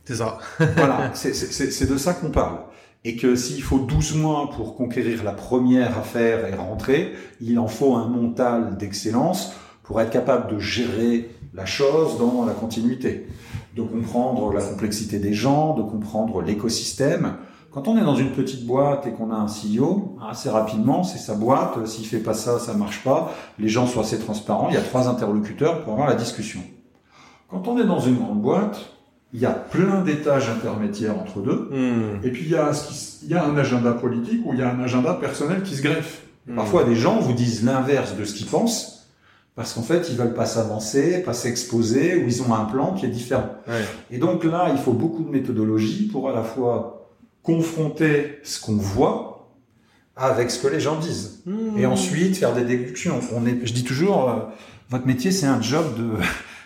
C'est 0.03 0.17
ça. 0.17 0.37
voilà, 0.77 1.09
c'est 1.15 1.89
de 1.89 1.97
ça 1.97 2.13
qu'on 2.13 2.29
parle 2.29 2.59
et 3.05 3.15
que 3.15 3.35
s'il 3.35 3.61
faut 3.61 3.77
12 3.77 4.15
mois 4.15 4.49
pour 4.49 4.75
conquérir 4.75 5.23
la 5.23 5.31
première 5.31 5.97
affaire 5.97 6.47
et 6.47 6.55
rentrer, 6.55 7.13
il 7.39 7.59
en 7.59 7.67
faut 7.67 7.95
un 7.95 8.07
mental 8.07 8.77
d'excellence 8.77 9.53
pour 9.83 10.01
être 10.01 10.09
capable 10.09 10.53
de 10.53 10.59
gérer 10.59 11.29
la 11.53 11.67
chose 11.67 12.17
dans 12.17 12.43
la 12.45 12.53
continuité, 12.53 13.27
de 13.75 13.83
comprendre 13.83 14.51
la 14.51 14.61
complexité 14.61 15.19
des 15.19 15.33
gens, 15.33 15.75
de 15.75 15.83
comprendre 15.83 16.41
l'écosystème. 16.41 17.35
Quand 17.71 17.87
on 17.87 17.95
est 17.95 18.03
dans 18.03 18.15
une 18.15 18.31
petite 18.31 18.65
boîte 18.65 19.05
et 19.05 19.11
qu'on 19.11 19.29
a 19.29 19.35
un 19.35 19.45
CEO, 19.45 20.17
assez 20.27 20.49
rapidement, 20.49 21.03
c'est 21.03 21.19
sa 21.19 21.35
boîte, 21.35 21.85
s'il 21.85 22.07
fait 22.07 22.17
pas 22.17 22.33
ça, 22.33 22.57
ça 22.57 22.73
marche 22.73 23.03
pas, 23.03 23.31
les 23.59 23.69
gens 23.69 23.85
sont 23.85 23.99
assez 23.99 24.17
transparents, 24.17 24.69
il 24.69 24.73
y 24.73 24.77
a 24.77 24.81
trois 24.81 25.07
interlocuteurs 25.07 25.83
pour 25.83 25.93
avoir 25.93 26.09
la 26.09 26.15
discussion. 26.15 26.61
Quand 27.49 27.67
on 27.67 27.77
est 27.77 27.85
dans 27.85 27.99
une 27.99 28.15
grande 28.15 28.41
boîte, 28.41 28.94
il 29.35 29.41
y 29.41 29.45
a 29.45 29.51
plein 29.51 30.01
d'étages 30.01 30.49
intermédiaires 30.49 31.19
entre 31.19 31.41
deux, 31.41 31.69
hmm. 31.69 32.25
et 32.25 32.29
puis 32.29 32.43
il 32.45 32.51
y, 32.51 32.55
a, 32.55 32.71
il 33.23 33.29
y 33.29 33.33
a 33.33 33.43
un 33.43 33.57
agenda 33.57 33.91
politique 33.91 34.41
ou 34.45 34.53
il 34.53 34.59
y 34.59 34.61
a 34.61 34.69
un 34.71 34.79
agenda 34.79 35.13
personnel 35.13 35.61
qui 35.61 35.75
se 35.75 35.81
greffe. 35.81 36.21
Hmm. 36.47 36.55
Parfois, 36.55 36.85
des 36.85 36.95
gens 36.95 37.19
vous 37.19 37.33
disent 37.33 37.65
l'inverse 37.65 38.15
de 38.15 38.23
ce 38.23 38.33
qu'ils 38.33 38.45
pensent, 38.47 39.09
parce 39.55 39.73
qu'en 39.73 39.81
fait, 39.81 40.07
ils 40.09 40.15
veulent 40.15 40.33
pas 40.33 40.45
s'avancer, 40.45 41.21
pas 41.21 41.33
s'exposer, 41.33 42.15
ou 42.15 42.27
ils 42.27 42.41
ont 42.43 42.53
un 42.53 42.63
plan 42.63 42.93
qui 42.93 43.05
est 43.05 43.09
différent. 43.09 43.49
Et 44.09 44.19
donc 44.19 44.45
là, 44.45 44.69
il 44.71 44.77
faut 44.77 44.93
beaucoup 44.93 45.23
de 45.23 45.29
méthodologie 45.29 46.07
pour 46.07 46.29
à 46.29 46.33
la 46.33 46.43
fois 46.43 47.09
confronter 47.43 48.39
ce 48.43 48.61
qu'on 48.61 48.77
voit 48.77 49.49
avec 50.15 50.49
ce 50.49 50.59
que 50.59 50.69
les 50.69 50.79
gens 50.79 50.97
disent, 50.97 51.41
hmm. 51.45 51.77
et 51.77 51.85
ensuite 51.85 52.37
faire 52.37 52.53
des 52.53 52.63
déductions. 52.63 53.19
On 53.35 53.45
est, 53.45 53.65
je 53.65 53.73
dis 53.73 53.83
toujours, 53.83 54.29
euh, 54.29 54.35
votre 54.89 55.05
métier, 55.05 55.31
c'est 55.31 55.45
un 55.45 55.61
job 55.61 55.83
de 55.97 56.11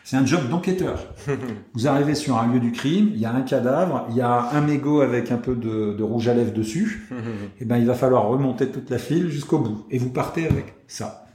C'est 0.10 0.18
un 0.18 0.26
job 0.26 0.50
d'enquêteur. 0.50 1.14
vous 1.76 1.88
arrivez 1.88 2.16
sur 2.16 2.36
un 2.40 2.52
lieu 2.52 2.60
du 2.60 2.72
crime, 2.72 3.12
il 3.14 3.20
y 3.20 3.26
a 3.26 3.32
un 3.32 3.44
cadavre, 3.44 4.08
il 4.10 4.16
y 4.16 4.22
a 4.22 4.50
un 4.54 4.60
mégot 4.60 5.02
avec 5.02 5.30
un 5.30 5.38
peu 5.38 5.54
de, 5.54 5.94
de 5.94 6.02
rouge 6.02 6.28
à 6.28 6.34
lèvres 6.34 6.52
dessus. 6.52 7.08
et 7.62 7.66
ben, 7.66 7.78
il 7.78 7.86
va 7.86 7.94
falloir 7.94 8.28
remonter 8.28 8.70
toute 8.70 8.90
la 8.90 8.98
file 8.98 9.30
jusqu'au 9.30 9.60
bout. 9.60 9.86
Et 9.92 10.00
vous 10.00 10.10
partez 10.10 10.48
avec 10.48 10.74
ça. 10.88 11.28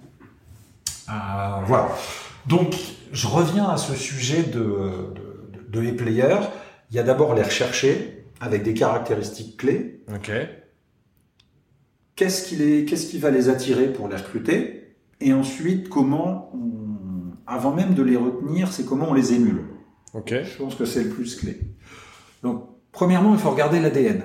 Euh, 1.08 1.12
voilà. 1.66 1.88
Donc, 2.48 2.74
je 3.12 3.28
reviens 3.28 3.68
à 3.68 3.76
ce 3.76 3.94
sujet 3.94 4.42
de, 4.42 4.58
de, 4.58 5.68
de 5.68 5.80
les 5.80 5.92
players. 5.92 6.40
Il 6.90 6.96
y 6.96 6.98
a 6.98 7.04
d'abord 7.04 7.36
les 7.36 7.44
rechercher 7.44 8.24
avec 8.40 8.64
des 8.64 8.74
caractéristiques 8.74 9.56
clés. 9.56 10.02
Ok. 10.12 10.32
Qu'est-ce 12.16 12.48
qui, 12.48 12.56
les, 12.56 12.84
qu'est-ce 12.86 13.06
qui 13.06 13.18
va 13.18 13.30
les 13.30 13.48
attirer 13.48 13.86
pour 13.92 14.08
les 14.08 14.16
recruter? 14.16 14.96
Et 15.20 15.32
ensuite, 15.32 15.88
comment, 15.88 16.50
on- 16.54 16.93
avant 17.46 17.72
même 17.72 17.94
de 17.94 18.02
les 18.02 18.16
retenir, 18.16 18.72
c'est 18.72 18.84
comment 18.84 19.10
on 19.10 19.14
les 19.14 19.32
émule. 19.32 19.64
Ok. 20.14 20.32
Je 20.32 20.56
pense 20.58 20.74
que 20.74 20.84
c'est 20.84 21.04
le 21.04 21.10
plus 21.10 21.36
clé. 21.36 21.60
Donc, 22.42 22.64
premièrement, 22.92 23.32
il 23.34 23.40
faut 23.40 23.50
regarder 23.50 23.80
l'ADN. 23.80 24.22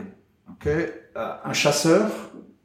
Ok 0.50 0.68
Euh, 0.68 1.34
un 1.44 1.54
chasseur, 1.54 2.10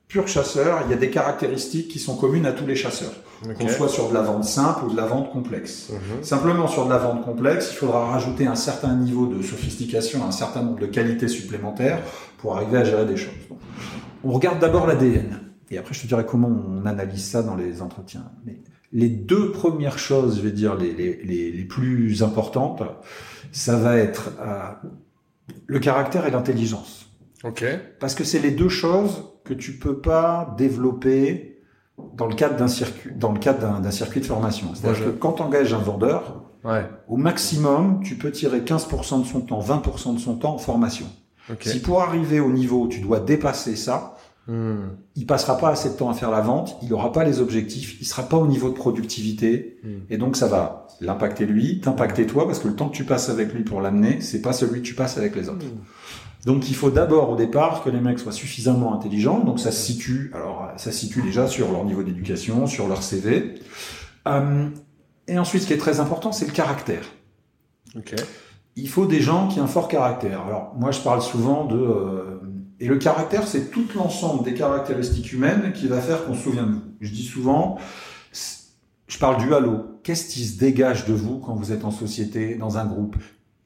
pur 0.07 0.29
chasseur, 0.29 0.83
il 0.85 0.91
y 0.91 0.95
a 0.95 0.97
des 0.97 1.11
caractéristiques 1.11 1.89
qui 1.89 1.99
sont 1.99 2.17
communes 2.17 2.47
à 2.47 2.53
tous 2.53 2.67
les 2.67 2.77
chasseurs. 2.77 3.15
Qu'on 3.59 3.69
soit 3.69 3.89
sur 3.89 4.09
de 4.11 4.15
la 4.15 4.23
vente 4.23 4.45
simple 4.45 4.85
ou 4.85 4.91
de 4.93 4.97
la 4.97 5.07
vente 5.07 5.31
complexe. 5.33 5.91
Mhm. 5.91 6.23
Simplement 6.23 6.69
sur 6.69 6.85
de 6.85 6.91
la 6.91 6.99
vente 6.99 7.25
complexe, 7.25 7.71
il 7.73 7.77
faudra 7.77 8.07
rajouter 8.07 8.47
un 8.47 8.55
certain 8.55 8.95
niveau 8.95 9.27
de 9.27 9.43
sophistication, 9.43 10.25
un 10.25 10.31
certain 10.31 10.63
nombre 10.63 10.79
de 10.81 10.87
qualités 10.87 11.29
supplémentaires 11.29 12.01
pour 12.39 12.57
arriver 12.57 12.79
à 12.79 12.85
gérer 12.85 13.07
des 13.07 13.17
choses. 13.17 13.35
Donc, 13.49 13.59
on 14.23 14.33
regarde 14.33 14.61
d'abord 14.61 14.87
l'ADN. 14.87 15.41
Et 15.71 15.79
après, 15.79 15.95
je 15.95 16.03
te 16.03 16.07
dirai 16.07 16.25
comment 16.25 16.49
on 16.49 16.87
analyse 16.87 17.25
ça 17.25 17.43
dans 17.43 17.57
les 17.57 17.83
entretiens. 17.83 18.31
Mais 18.47 18.61
les 18.95 19.09
deux 19.09 19.51
premières 19.51 19.99
choses, 19.99 20.37
je 20.39 20.43
vais 20.43 20.53
dire, 20.53 20.77
les, 20.77 20.93
les, 20.93 21.51
les, 21.51 21.65
plus 21.65 22.23
importantes, 22.23 22.83
ça 23.53 23.77
va 23.77 23.97
être 23.97 24.31
euh, 24.41 24.89
le 25.67 25.79
caractère 25.81 26.27
et 26.27 26.31
l'intelligence. 26.31 27.07
Ok. 27.43 27.65
Parce 27.99 28.15
que 28.15 28.23
c'est 28.25 28.39
les 28.39 28.53
deux 28.53 28.69
choses 28.69 29.25
que 29.45 29.53
tu 29.53 29.73
peux 29.73 29.99
pas 29.99 30.55
développer 30.57 31.61
dans 32.15 32.27
le 32.27 32.35
cadre 32.35 32.57
d'un 32.57 32.69
circuit, 32.69 33.11
dans 33.15 33.33
le 33.33 33.39
cadre 33.41 33.81
d'un 33.81 33.91
circuit 33.91 34.21
de 34.21 34.27
formation. 34.27 34.69
C'est-à-dire 34.75 35.07
Ouais, 35.07 35.13
que 35.13 35.19
quand 35.19 35.33
tu 35.33 35.43
engages 35.43 35.75
un 35.75 35.79
vendeur, 35.79 36.43
Ouais. 36.65 36.87
au 37.09 37.17
maximum, 37.19 38.01
tu 38.03 38.15
peux 38.15 38.31
tirer 38.31 38.61
15% 38.61 39.19
de 39.21 39.27
son 39.27 39.41
temps, 39.43 39.61
20% 39.61 40.15
de 40.15 40.19
son 40.19 40.37
temps 40.37 40.55
en 40.55 40.59
formation. 40.59 41.07
Ok. 41.51 41.65
Si 41.65 41.81
pour 41.83 42.01
arriver 42.01 42.41
au 42.41 42.51
niveau 42.51 42.87
tu 42.89 43.01
dois 43.01 43.21
dépasser 43.21 43.77
ça, 43.77 44.14
Hmm. 44.47 44.91
il 45.17 45.25
passera 45.25 45.57
pas 45.57 45.71
assez 45.71 45.89
de 45.89 45.95
temps 45.95 46.11
à 46.11 46.15
faire 46.15 46.31
la 46.31 46.43
vente, 46.43 46.77
il 46.83 46.93
aura 46.93 47.13
pas 47.13 47.25
les 47.25 47.41
objectifs, 47.41 47.97
il 48.01 48.05
sera 48.05 48.25
pas 48.25 48.37
au 48.37 48.47
niveau 48.47 48.69
de 48.69 48.75
productivité, 48.75 49.79
Hmm. 49.83 50.01
et 50.11 50.19
donc 50.19 50.37
ça 50.37 50.49
va 50.49 50.87
l'impacter 51.01 51.47
lui, 51.47 51.81
t'impacter 51.81 52.27
toi, 52.27 52.47
parce 52.47 52.59
que 52.59 52.69
le 52.69 52.77
temps 52.77 52.89
que 52.89 52.97
tu 52.97 53.05
passes 53.05 53.31
avec 53.31 53.53
lui 53.55 53.63
pour 53.63 53.81
l'amener, 53.81 54.21
c'est 54.21 54.43
pas 54.43 54.53
celui 54.53 54.81
que 54.81 54.87
tu 54.87 54.95
passes 54.95 55.17
avec 55.19 55.35
les 55.35 55.49
autres. 55.49 55.67
Donc 56.45 56.69
il 56.69 56.75
faut 56.75 56.91
d'abord 56.91 57.31
au 57.31 57.37
départ 57.37 57.83
que 57.83 57.91
les 57.91 58.01
mecs 58.01 58.19
soient 58.19 58.33
suffisamment 58.33 58.95
intelligents. 58.95 59.41
Donc 59.41 59.59
ça 59.61 59.73
se 59.73 59.81
situe, 59.81 60.31
alors 60.35 60.69
ça 60.77 60.93
se 60.93 60.99
situe 60.99 61.23
déjà 61.23 61.47
sur 61.47 61.73
leur 61.73 61.85
niveau 61.85 62.03
d'éducation, 62.03 62.67
sur 62.67 62.87
leur 62.87 63.03
CV. 63.03 63.55
Euh, 64.29 64.69
et 65.27 65.39
ensuite, 65.39 65.63
ce 65.63 65.67
qui 65.67 65.73
est 65.73 65.79
très 65.79 66.01
important, 66.01 66.33
c'est 66.33 66.47
le 66.47 66.53
caractère. 66.53 67.05
Ok. 67.97 68.15
Il 68.77 68.89
faut 68.89 69.07
des 69.07 69.21
gens 69.21 69.49
qui 69.49 69.61
ont 69.61 69.65
un 69.65 69.69
fort 69.69 69.89
caractère. 69.89 70.43
Alors 70.43 70.75
moi, 70.77 70.91
je 70.91 71.01
parle 71.01 71.23
souvent 71.23 71.65
de 71.65 71.77
euh, 71.77 72.41
et 72.81 72.87
le 72.89 72.97
caractère, 72.97 73.47
c'est 73.47 73.71
tout 73.71 73.85
l'ensemble 73.97 74.45
des 74.45 74.55
caractéristiques 74.55 75.33
humaines 75.33 75.73
qui 75.75 75.87
va 75.89 76.01
faire 76.01 76.25
qu'on 76.27 76.35
se 76.35 76.43
souvient 76.45 76.65
de 76.67 76.73
vous. 76.73 76.83
Je 77.01 77.11
dis 77.11 77.25
souvent, 77.25 77.79
je 79.07 79.19
parle 79.19 79.39
du 79.45 79.53
halo. 79.55 79.99
Qu'est-ce 80.03 80.27
qui 80.29 80.45
se 80.45 80.59
dégage 80.59 81.07
de 81.07 81.13
vous 81.15 81.39
quand 81.39 81.55
vous 81.55 81.73
êtes 81.73 81.85
en 81.85 81.91
société, 81.91 82.57
dans 82.57 82.77
un 82.79 82.85
groupe? 82.85 83.17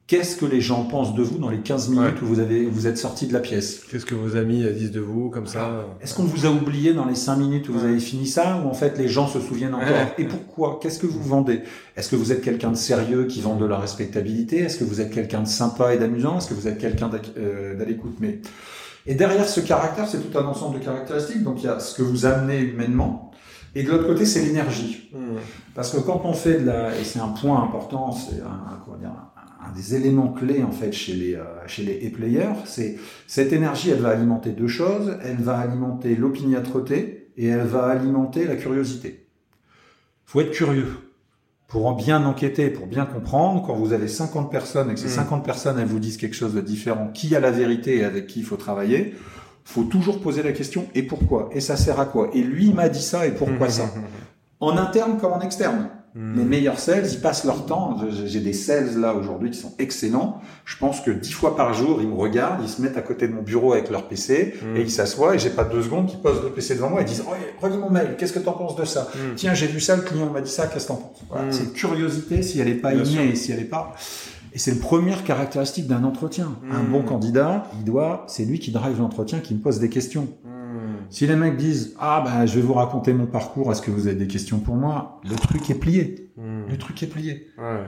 Qu'est-ce 0.07 0.37
que 0.37 0.45
les 0.45 0.59
gens 0.59 0.85
pensent 0.85 1.13
de 1.13 1.21
vous 1.21 1.37
dans 1.37 1.49
les 1.49 1.59
15 1.59 1.89
minutes 1.89 2.03
Ouais. 2.15 2.23
où 2.23 2.25
vous 2.25 2.39
avez 2.39 2.65
vous 2.65 2.87
êtes 2.87 2.97
sorti 2.97 3.27
de 3.27 3.33
la 3.33 3.39
pièce? 3.39 3.81
Qu'est-ce 3.91 4.07
que 4.07 4.15
vos 4.15 4.37
amis 4.37 4.63
disent 4.73 4.89
de 4.91 4.99
vous 5.01 5.29
comme 5.29 5.45
ça? 5.45 5.85
Est-ce 6.01 6.15
qu'on 6.15 6.23
vous 6.23 6.47
a 6.47 6.49
oublié 6.49 6.93
dans 6.95 7.05
les 7.05 7.13
5 7.13 7.35
minutes 7.35 7.69
où 7.69 7.73
vous 7.73 7.83
avez 7.83 7.99
fini 7.99 8.25
ça 8.25 8.59
ou 8.65 8.67
en 8.69 8.73
fait 8.73 8.97
les 8.97 9.07
gens 9.07 9.27
se 9.27 9.39
souviennent 9.39 9.75
encore? 9.75 9.87
Ouais. 9.87 10.13
Et 10.17 10.23
pourquoi? 10.23 10.79
Qu'est-ce 10.81 10.97
que 10.97 11.05
vous 11.05 11.21
vendez? 11.21 11.61
Est-ce 11.95 12.09
que 12.09 12.15
vous 12.15 12.31
êtes 12.31 12.41
quelqu'un 12.41 12.71
de 12.71 12.75
sérieux 12.77 13.25
qui 13.25 13.39
vend 13.41 13.55
de 13.55 13.65
la 13.65 13.77
respectabilité? 13.77 14.57
Est-ce 14.61 14.79
que 14.79 14.83
vous 14.83 14.99
êtes 14.99 15.11
quelqu'un 15.11 15.43
de 15.43 15.47
sympa 15.47 15.93
et 15.93 15.99
d'amusant? 15.99 16.39
Est-ce 16.39 16.47
que 16.49 16.55
vous 16.55 16.67
êtes 16.67 16.79
quelqu'un 16.79 17.09
d'ac- 17.09 17.33
euh, 17.37 17.75
d'à 17.77 17.85
l'écoute 17.85 18.15
Mais 18.19 18.39
et 19.09 19.15
derrière 19.15 19.47
ce 19.49 19.59
caractère, 19.59 20.07
c'est 20.07 20.21
tout 20.25 20.37
un 20.37 20.45
ensemble 20.45 20.79
de 20.79 20.85
caractéristiques. 20.85 21.43
Donc 21.43 21.61
il 21.61 21.65
y 21.65 21.69
a 21.69 21.79
ce 21.79 21.95
que 21.97 22.03
vous 22.03 22.25
amenez 22.25 22.59
humainement 22.59 23.31
et 23.75 23.83
de 23.83 23.89
l'autre 23.91 24.07
côté, 24.07 24.25
c'est 24.25 24.41
l'énergie. 24.41 25.09
Hmm. 25.13 25.37
Parce 25.75 25.91
que 25.93 25.99
quand 25.99 26.21
on 26.23 26.33
fait 26.33 26.59
de 26.61 26.65
la, 26.65 26.95
et 26.97 27.03
c'est 27.03 27.19
un 27.19 27.27
point 27.29 27.61
important, 27.63 28.11
c'est 28.11 28.41
un, 28.41 28.79
comment 28.85 28.97
dire, 28.97 29.09
un- 29.09 29.67
un 29.69 29.71
des 29.75 29.93
éléments 29.95 30.29
clés 30.39 30.63
en 30.63 30.71
fait 30.71 30.91
chez 30.93 31.13
les 31.13 31.35
euh, 31.35 31.43
chez 31.67 31.83
les 31.83 32.07
e-players, 32.07 32.53
c'est 32.65 32.97
cette 33.27 33.51
énergie, 33.53 33.89
elle 33.91 33.99
va 34.01 34.09
alimenter 34.09 34.51
deux 34.51 34.67
choses. 34.69 35.17
Elle 35.23 35.37
va 35.37 35.57
alimenter 35.59 36.15
l'opiniâtreté 36.15 37.31
et 37.37 37.47
elle 37.47 37.67
va 37.67 37.85
alimenter 37.87 38.45
la 38.45 38.55
curiosité. 38.55 39.27
Faut 40.25 40.41
être 40.41 40.51
curieux 40.51 40.87
pour 41.69 41.85
en 41.85 41.93
bien 41.93 42.25
enquêter, 42.25 42.69
pour 42.69 42.87
bien 42.87 43.05
comprendre. 43.05 43.63
Quand 43.65 43.75
vous 43.75 43.93
avez 43.93 44.07
50 44.07 44.51
personnes 44.51 44.89
et 44.89 44.95
que 44.95 44.99
ces 44.99 45.07
Mm. 45.07 45.21
50 45.21 45.45
personnes 45.45 45.79
elles 45.79 45.87
vous 45.87 45.99
disent 45.99 46.17
quelque 46.17 46.35
chose 46.35 46.53
de 46.53 46.61
différent, 46.61 47.09
qui 47.13 47.35
a 47.35 47.39
la 47.39 47.51
vérité 47.51 47.97
et 47.97 48.03
avec 48.03 48.27
qui 48.27 48.39
il 48.39 48.45
faut 48.45 48.57
travailler, 48.57 49.15
faut 49.63 49.83
toujours 49.83 50.19
poser 50.19 50.41
la 50.41 50.51
question 50.51 50.87
et 50.95 51.03
pourquoi? 51.03 51.49
Et 51.53 51.61
ça 51.61 51.77
sert 51.77 51.99
à 51.99 52.05
quoi? 52.05 52.29
Et 52.33 52.41
lui 52.41 52.67
il 52.67 52.75
m'a 52.75 52.89
dit 52.89 53.01
ça 53.01 53.27
et 53.27 53.31
pourquoi 53.31 53.69
ça? 53.69 53.83
en 54.61 54.77
interne 54.77 55.17
comme 55.19 55.31
en 55.31 55.39
externe. 55.41 55.89
Hmm. 56.15 56.37
Les 56.37 56.43
meilleurs 56.43 56.79
sales, 56.79 57.05
ils 57.11 57.19
passent 57.19 57.43
leur 57.45 57.65
temps. 57.65 57.97
J'ai 58.25 58.39
des 58.39 58.53
sales 58.53 58.99
là 58.99 59.13
aujourd'hui 59.13 59.51
qui 59.51 59.59
sont 59.59 59.73
excellents. 59.77 60.41
Je 60.65 60.75
pense 60.77 61.01
que 61.01 61.11
dix 61.11 61.31
fois 61.31 61.55
par 61.55 61.73
jour, 61.73 62.01
ils 62.01 62.07
me 62.07 62.15
regardent, 62.15 62.61
ils 62.63 62.69
se 62.69 62.81
mettent 62.81 62.97
à 62.97 63.01
côté 63.01 63.27
de 63.27 63.33
mon 63.33 63.41
bureau 63.41 63.73
avec 63.73 63.89
leur 63.89 64.07
PC 64.07 64.55
Mm. 64.63 64.75
et 64.77 64.81
ils 64.81 64.91
s'assoient 64.91 65.35
et 65.35 65.39
j'ai 65.39 65.49
pas 65.51 65.63
deux 65.63 65.83
secondes 65.83 66.07
qu'ils 66.07 66.19
posent 66.19 66.41
le 66.43 66.49
PC 66.49 66.75
devant 66.75 66.89
moi 66.89 67.01
et 67.01 67.05
disent 67.05 67.23
relis 67.61 67.77
mon 67.77 67.89
mail, 67.89 68.15
qu'est-ce 68.17 68.33
que 68.33 68.39
t'en 68.39 68.53
penses 68.53 68.75
de 68.75 68.85
ça? 68.85 69.07
Hmm. 69.13 69.35
Tiens, 69.35 69.53
j'ai 69.53 69.67
vu 69.67 69.79
ça, 69.79 69.95
le 69.95 70.01
client 70.01 70.29
m'a 70.31 70.41
dit 70.41 70.49
ça, 70.51 70.67
qu'est-ce 70.67 70.85
que 70.85 70.89
t'en 70.89 70.95
penses? 70.97 71.23
Voilà. 71.29 71.51
C'est 71.51 71.73
curiosité 71.73 72.41
si 72.41 72.59
elle 72.59 72.67
est 72.69 72.75
pas 72.75 72.93
innée 72.93 73.29
et 73.31 73.35
si 73.35 73.51
elle 73.51 73.59
est 73.59 73.63
pas. 73.65 73.93
Et 74.53 74.57
c'est 74.57 74.71
une 74.71 74.79
première 74.79 75.23
caractéristique 75.23 75.85
d'un 75.87 76.03
entretien. 76.03 76.57
Un 76.71 76.83
bon 76.83 77.03
candidat, 77.03 77.65
il 77.77 77.83
doit, 77.85 78.23
c'est 78.27 78.45
lui 78.45 78.57
qui 78.59 78.71
drive 78.71 78.97
l'entretien, 78.99 79.39
qui 79.39 79.53
me 79.53 79.59
pose 79.59 79.79
des 79.79 79.89
questions. 79.89 80.27
Si 81.09 81.25
les 81.27 81.35
mecs 81.35 81.57
disent 81.57 81.95
ah 81.99 82.21
ben 82.23 82.45
je 82.45 82.55
vais 82.55 82.61
vous 82.61 82.73
raconter 82.73 83.13
mon 83.13 83.25
parcours, 83.25 83.71
est-ce 83.71 83.81
que 83.81 83.91
vous 83.91 84.07
avez 84.07 84.15
des 84.15 84.27
questions 84.27 84.59
pour 84.59 84.75
moi? 84.75 85.19
Le 85.29 85.35
truc 85.35 85.69
est 85.69 85.75
plié. 85.75 86.31
Hmm. 86.37 86.63
Le 86.69 86.77
truc 86.77 87.01
est 87.03 87.07
plié. 87.07 87.47
Ouais. 87.57 87.85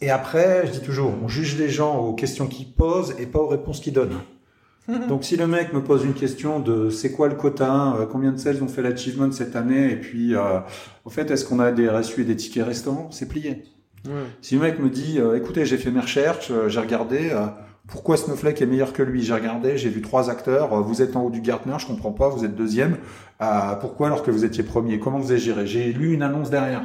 Et, 0.00 0.10
après, 0.10 0.66
je 0.66 0.72
dis 0.72 0.80
toujours, 0.80 1.12
on 1.22 1.26
juge 1.26 1.58
les 1.58 1.68
gens 1.68 1.98
aux 1.98 2.14
questions 2.14 2.46
qu'ils 2.46 2.70
posent 2.70 3.14
et 3.18 3.26
pas 3.26 3.40
aux 3.40 3.48
réponses 3.48 3.80
qu'ils 3.80 3.92
donnent. 3.92 4.20
Donc 5.08 5.24
si 5.24 5.36
le 5.36 5.46
mec 5.46 5.72
me 5.72 5.82
pose 5.82 6.04
une 6.04 6.14
question 6.14 6.60
de 6.60 6.88
c'est 6.88 7.12
quoi 7.12 7.28
le 7.28 7.34
quota, 7.34 7.94
euh, 7.96 8.06
combien 8.06 8.32
de 8.32 8.38
sales 8.38 8.62
ont 8.62 8.68
fait 8.68 8.80
l'achievement 8.80 9.30
cette 9.32 9.54
année, 9.54 9.92
et 9.92 9.96
puis 9.96 10.34
euh, 10.34 10.60
au 11.04 11.10
fait 11.10 11.30
est-ce 11.30 11.44
qu'on 11.44 11.60
a 11.60 11.72
des 11.72 11.90
reçus 11.90 12.22
et 12.22 12.24
des 12.24 12.36
tickets 12.36 12.64
restaurants, 12.64 13.10
c'est 13.10 13.28
plié. 13.28 13.64
Ouais. 14.06 14.12
Si 14.40 14.54
le 14.54 14.62
mec 14.62 14.78
me 14.78 14.88
dit 14.88 15.18
euh, 15.18 15.36
écoutez 15.36 15.66
j'ai 15.66 15.76
fait 15.76 15.90
mes 15.90 16.00
recherches, 16.00 16.50
j'ai 16.68 16.80
regardé 16.80 17.32
pourquoi 17.88 18.16
Snowflake 18.16 18.62
est 18.62 18.66
meilleur 18.66 18.92
que 18.92 19.02
lui, 19.02 19.22
j'ai 19.22 19.32
regardé, 19.34 19.76
j'ai 19.78 19.88
vu 19.88 20.00
trois 20.02 20.30
acteurs, 20.30 20.72
euh, 20.74 20.80
vous 20.80 21.02
êtes 21.02 21.16
en 21.16 21.22
haut 21.24 21.30
du 21.30 21.40
Gartner, 21.40 21.74
je 21.78 21.86
comprends 21.86 22.12
pas, 22.12 22.28
vous 22.28 22.44
êtes 22.44 22.54
deuxième, 22.54 22.98
Euh, 23.40 23.74
pourquoi 23.80 24.08
alors 24.08 24.22
que 24.24 24.30
vous 24.32 24.44
étiez 24.44 24.62
premier, 24.64 24.98
comment 25.00 25.18
vous 25.18 25.30
avez 25.30 25.40
géré, 25.40 25.66
j'ai 25.66 25.92
lu 25.92 26.12
une 26.12 26.22
annonce 26.22 26.50
derrière. 26.50 26.82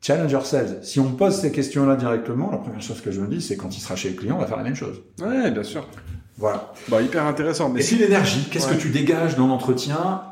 Challenge 0.00 0.32
yourselves. 0.32 0.78
Si 0.82 0.98
on 0.98 1.04
me 1.10 1.16
pose 1.16 1.36
ces 1.36 1.52
questions-là 1.52 1.94
directement, 1.96 2.50
la 2.50 2.56
première 2.58 2.80
chose 2.82 3.00
que 3.00 3.12
je 3.12 3.20
me 3.20 3.28
dis, 3.28 3.40
c'est 3.40 3.56
quand 3.56 3.76
il 3.76 3.80
sera 3.80 3.94
chez 3.94 4.10
le 4.10 4.16
client, 4.16 4.36
on 4.36 4.40
va 4.40 4.46
faire 4.46 4.56
la 4.56 4.64
même 4.64 4.74
chose. 4.74 5.00
Ouais, 5.20 5.50
bien 5.52 5.62
sûr. 5.62 5.86
Voilà. 6.38 6.72
Bah, 6.88 7.00
hyper 7.02 7.24
intéressant. 7.26 7.68
Mais 7.68 7.82
Et 7.82 7.84
puis 7.86 7.96
l'énergie, 7.96 8.48
qu'est-ce 8.50 8.68
Ouais. 8.68 8.76
que 8.76 8.80
tu 8.80 8.88
dégages 8.88 9.36
dans 9.36 9.46
l'entretien? 9.46 10.22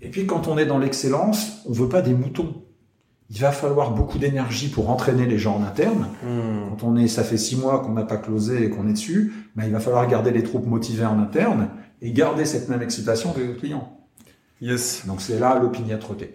Et 0.00 0.08
puis 0.08 0.24
quand 0.26 0.48
on 0.48 0.56
est 0.56 0.64
dans 0.64 0.78
l'excellence, 0.78 1.58
on 1.68 1.72
veut 1.72 1.88
pas 1.88 2.00
des 2.00 2.14
moutons. 2.14 2.62
Il 3.32 3.40
va 3.40 3.52
falloir 3.52 3.92
beaucoup 3.92 4.18
d'énergie 4.18 4.68
pour 4.68 4.90
entraîner 4.90 5.24
les 5.24 5.38
gens 5.38 5.56
en 5.56 5.62
interne. 5.62 6.08
Hmm. 6.24 6.68
Quand 6.68 6.88
on 6.88 6.96
est, 6.96 7.06
ça 7.06 7.22
fait 7.22 7.38
six 7.38 7.56
mois 7.56 7.78
qu'on 7.78 7.92
n'a 7.92 8.02
pas 8.02 8.16
closé 8.16 8.64
et 8.64 8.70
qu'on 8.70 8.88
est 8.88 8.92
dessus, 8.92 9.32
ben, 9.54 9.64
il 9.66 9.72
va 9.72 9.78
falloir 9.78 10.06
garder 10.08 10.32
les 10.32 10.42
troupes 10.42 10.66
motivées 10.66 11.06
en 11.06 11.20
interne 11.20 11.68
et 12.02 12.10
garder 12.12 12.44
cette 12.44 12.68
même 12.68 12.82
excitation 12.82 13.32
des 13.32 13.54
clients. 13.54 13.96
Yes. 14.60 15.06
Donc 15.06 15.20
c'est 15.20 15.38
là 15.38 15.58
l'opiniâtreté. 15.60 16.34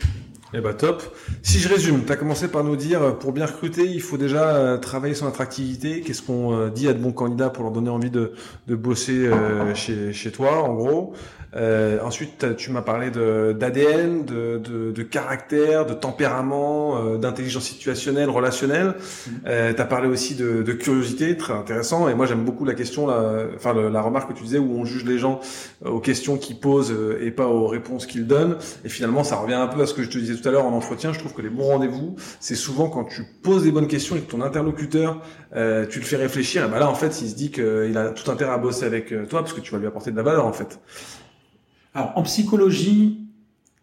Eh 0.53 0.62
bah 0.62 0.73
top. 0.73 1.03
Si 1.41 1.60
je 1.60 1.67
résume, 1.67 2.05
tu 2.05 2.12
as 2.13 2.15
commencé 2.15 2.47
par 2.47 2.63
nous 2.63 2.77
dire, 2.77 3.17
pour 3.17 3.34
bien 3.34 3.45
recruter, 3.45 3.86
il 3.86 4.01
faut 4.01 4.15
déjà 4.15 4.55
euh, 4.55 4.77
travailler 4.77 5.13
son 5.13 5.27
attractivité. 5.27 5.99
Qu'est-ce 5.99 6.21
qu'on 6.21 6.53
euh, 6.53 6.69
dit 6.69 6.88
à 6.88 6.93
de 6.93 6.99
bons 6.99 7.12
candidats 7.12 7.49
pour 7.49 7.63
leur 7.63 7.73
donner 7.73 7.89
envie 7.89 8.12
de, 8.12 8.31
de 8.67 8.75
bosser 8.75 9.27
euh, 9.27 9.75
chez, 9.75 10.13
chez 10.13 10.31
toi, 10.31 10.63
en 10.63 10.73
gros? 10.73 11.13
Euh, 11.56 12.00
ensuite, 12.04 12.56
tu 12.58 12.72
m'as 12.72 12.82
parlé 12.82 13.12
de- 13.12 13.54
d'ADN, 13.58 14.26
de, 14.26 14.58
de, 14.58 14.91
de 14.91 15.04
caractère, 15.04 15.86
de 15.86 15.94
tempérament, 15.94 16.98
euh, 16.98 17.18
d'intelligence 17.18 17.63
situationnelle, 17.63 18.30
relationnelle. 18.30 18.96
Euh, 19.48 19.74
tu 19.74 19.82
as 19.82 19.86
parlé 19.86 20.08
aussi 20.10 20.36
de, 20.36 20.62
de 20.63 20.74
curiosité, 20.74 21.38
très 21.38 21.54
intéressant. 21.54 22.10
Et 22.10 22.13
moi, 22.13 22.26
j'aime 22.26 22.44
beaucoup 22.44 22.65
la 22.65 22.74
question, 22.74 23.08
la, 23.08 23.46
enfin 23.56 23.74
le- 23.74 23.89
la 23.89 24.02
remarque 24.02 24.30
que 24.34 24.38
tu 24.38 24.44
disais 24.44 24.58
où 24.60 24.72
on 24.78 24.86
juge 24.86 25.06
les 25.06 25.18
gens 25.18 25.39
euh, 25.86 25.89
aux 25.91 26.00
questions 26.00 26.38
qu'ils 26.38 26.60
posent 26.60 26.91
euh, 26.91 27.20
et 27.22 27.32
pas 27.32 27.48
aux 27.48 27.68
réponses 27.68 28.06
qu'ils 28.06 28.28
donnent. 28.28 28.58
Et 28.84 28.89
finalement, 28.89 29.24
ça 29.24 29.38
revient 29.38 29.54
un 29.54 29.68
peu 29.68 29.82
à 29.82 29.86
ce 29.88 29.94
que 29.94 30.04
je 30.04 30.10
te 30.10 30.18
disais 30.18 30.36
tout 30.36 30.48
à 30.48 30.52
l'heure 30.52 30.65
en 30.65 30.74
entretien, 30.74 31.13
je 31.13 31.20
trouve 31.20 31.34
que 31.34 31.41
les 31.41 31.50
bons 31.50 31.68
rendez-vous, 31.68 32.15
c'est 32.39 32.56
souvent 32.56 32.89
quand 32.89 33.06
tu 33.06 33.24
poses 33.44 33.63
des 33.63 33.72
bonnes 33.72 33.88
questions 33.88 34.15
et 34.15 34.20
que 34.20 34.30
ton 34.30 34.41
interlocuteur, 34.41 35.22
euh, 35.56 35.86
tu 35.86 36.00
le 36.00 36.06
fais 36.06 36.18
réfléchir. 36.18 36.65
Et 36.65 36.68
bah 36.68 36.80
là, 36.80 36.89
en 36.89 36.96
fait, 36.96 37.22
il 37.22 37.30
se 37.30 37.36
dit 37.36 37.50
qu'il 37.52 37.98
a 37.98 38.10
tout 38.10 38.30
intérêt 38.30 38.52
à 38.52 38.58
bosser 38.58 38.86
avec 38.86 39.08
toi 39.30 39.39
parce 39.39 39.54
que 39.54 39.62
tu 39.62 39.72
vas 39.72 39.78
lui 39.78 39.88
apporter 39.88 40.12
de 40.12 40.18
la 40.18 40.24
valeur, 40.24 40.46
en 40.46 40.54
fait. 40.54 40.80
Alors, 41.95 42.12
en 42.15 42.23
psychologie, 42.23 43.21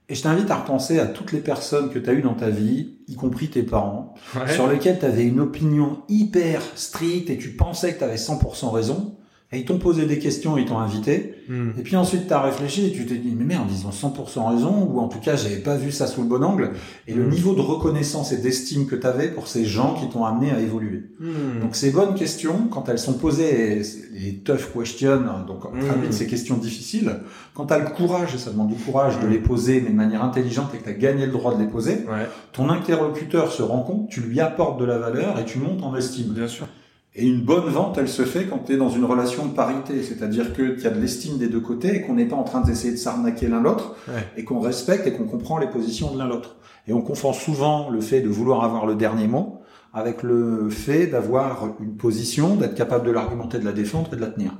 et 0.08 0.14
je 0.14 0.22
t'invite 0.22 0.50
à 0.50 0.56
repenser 0.56 0.98
à 0.98 1.06
toutes 1.06 1.32
les 1.32 1.40
personnes 1.40 1.90
que 1.90 1.98
tu 1.98 2.10
as 2.10 2.12
eues 2.12 2.22
dans 2.22 2.34
ta 2.34 2.50
vie, 2.50 2.98
y 3.08 3.14
compris 3.14 3.48
tes 3.48 3.62
parents, 3.62 4.14
sur 4.48 4.68
lesquelles 4.68 4.98
tu 4.98 5.06
avais 5.06 5.24
une 5.24 5.40
opinion 5.40 6.02
hyper 6.08 6.62
stricte 6.74 7.30
et 7.30 7.38
tu 7.38 7.56
pensais 7.56 7.94
que 7.94 7.98
tu 7.98 8.04
avais 8.04 8.16
100% 8.16 8.70
raison. 8.70 9.16
Et 9.52 9.58
ils 9.58 9.64
t'ont 9.66 9.76
posé 9.76 10.06
des 10.06 10.18
questions, 10.18 10.56
ils 10.56 10.64
t'ont 10.64 10.78
invité. 10.78 11.34
Hmm. 11.46 11.70
Et 11.78 11.82
puis 11.82 11.94
ensuite, 11.96 12.26
tu 12.26 12.32
as 12.32 12.40
réfléchi 12.40 12.86
et 12.86 12.92
tu 12.92 13.04
t'es 13.04 13.16
dit, 13.16 13.34
mais 13.36 13.44
merde, 13.44 13.68
ils 13.70 13.86
ont 13.86 13.90
100% 13.90 14.54
raison, 14.54 14.88
ou 14.90 14.98
en 14.98 15.08
tout 15.08 15.18
cas, 15.18 15.36
j'avais 15.36 15.58
pas 15.58 15.76
vu 15.76 15.92
ça 15.92 16.06
sous 16.06 16.22
le 16.22 16.28
bon 16.28 16.42
angle. 16.42 16.70
Et 17.06 17.12
le 17.12 17.26
hmm. 17.26 17.28
niveau 17.28 17.54
de 17.54 17.60
reconnaissance 17.60 18.32
et 18.32 18.38
d'estime 18.38 18.86
que 18.86 18.96
tu 18.96 19.06
avais 19.06 19.28
pour 19.28 19.48
ces 19.48 19.66
gens 19.66 19.94
qui 19.94 20.08
t'ont 20.08 20.24
amené 20.24 20.52
à 20.52 20.58
évoluer. 20.58 21.02
Hmm. 21.20 21.60
Donc 21.60 21.76
ces 21.76 21.90
bonnes 21.90 22.14
questions, 22.14 22.68
quand 22.70 22.88
elles 22.88 22.98
sont 22.98 23.12
posées, 23.12 23.82
les 24.14 24.36
tough 24.36 24.72
questions, 24.74 25.20
donc 25.46 25.60
traduit 25.60 26.12
ces 26.12 26.26
questions 26.26 26.56
difficiles, 26.56 27.20
quand 27.54 27.66
tu 27.66 27.74
as 27.74 27.78
le 27.78 27.90
courage, 27.90 28.34
et 28.34 28.38
ça 28.38 28.50
demande 28.50 28.68
du 28.68 28.82
courage 28.82 29.20
de 29.20 29.26
les 29.26 29.38
poser, 29.38 29.82
mais 29.82 29.90
de 29.90 29.96
manière 29.96 30.24
intelligente 30.24 30.70
et 30.74 30.78
que 30.78 30.84
tu 30.84 30.88
as 30.88 30.94
gagné 30.94 31.26
le 31.26 31.32
droit 31.32 31.54
de 31.54 31.62
les 31.62 31.68
poser, 31.68 32.06
ton 32.52 32.70
interlocuteur 32.70 33.52
se 33.52 33.62
rend 33.62 33.82
compte, 33.82 34.08
tu 34.08 34.22
lui 34.22 34.40
apportes 34.40 34.80
de 34.80 34.86
la 34.86 34.96
valeur 34.96 35.38
et 35.38 35.44
tu 35.44 35.58
montes 35.58 35.82
en 35.82 35.94
estime. 35.94 36.32
Bien 36.32 36.48
sûr. 36.48 36.66
Et 37.14 37.26
une 37.26 37.42
bonne 37.42 37.68
vente, 37.68 37.98
elle 37.98 38.08
se 38.08 38.24
fait 38.24 38.46
quand 38.46 38.60
tu 38.60 38.72
es 38.72 38.76
dans 38.78 38.88
une 38.88 39.04
relation 39.04 39.44
de 39.44 39.52
parité, 39.52 40.02
c'est-à-dire 40.02 40.54
qu'il 40.54 40.80
y 40.80 40.86
a 40.86 40.90
de 40.90 40.98
l'estime 40.98 41.36
des 41.36 41.48
deux 41.48 41.60
côtés 41.60 41.96
et 41.96 42.00
qu'on 42.02 42.14
n'est 42.14 42.26
pas 42.26 42.36
en 42.36 42.42
train 42.42 42.62
d'essayer 42.62 42.92
de 42.92 42.98
s'arnaquer 42.98 43.48
l'un 43.48 43.60
l'autre, 43.60 43.96
et 44.36 44.44
qu'on 44.44 44.60
respecte 44.60 45.06
et 45.06 45.12
qu'on 45.12 45.24
comprend 45.24 45.58
les 45.58 45.66
positions 45.66 46.12
de 46.12 46.18
l'un 46.18 46.26
l'autre. 46.26 46.56
Et 46.88 46.94
on 46.94 47.02
confond 47.02 47.34
souvent 47.34 47.90
le 47.90 48.00
fait 48.00 48.22
de 48.22 48.28
vouloir 48.28 48.64
avoir 48.64 48.86
le 48.86 48.94
dernier 48.94 49.28
mot 49.28 49.58
avec 49.92 50.22
le 50.22 50.70
fait 50.70 51.06
d'avoir 51.06 51.68
une 51.80 51.96
position, 51.96 52.56
d'être 52.56 52.74
capable 52.74 53.06
de 53.06 53.10
l'argumenter, 53.10 53.58
de 53.58 53.64
la 53.64 53.72
défendre 53.72 54.08
et 54.14 54.16
de 54.16 54.22
la 54.22 54.28
tenir. 54.28 54.52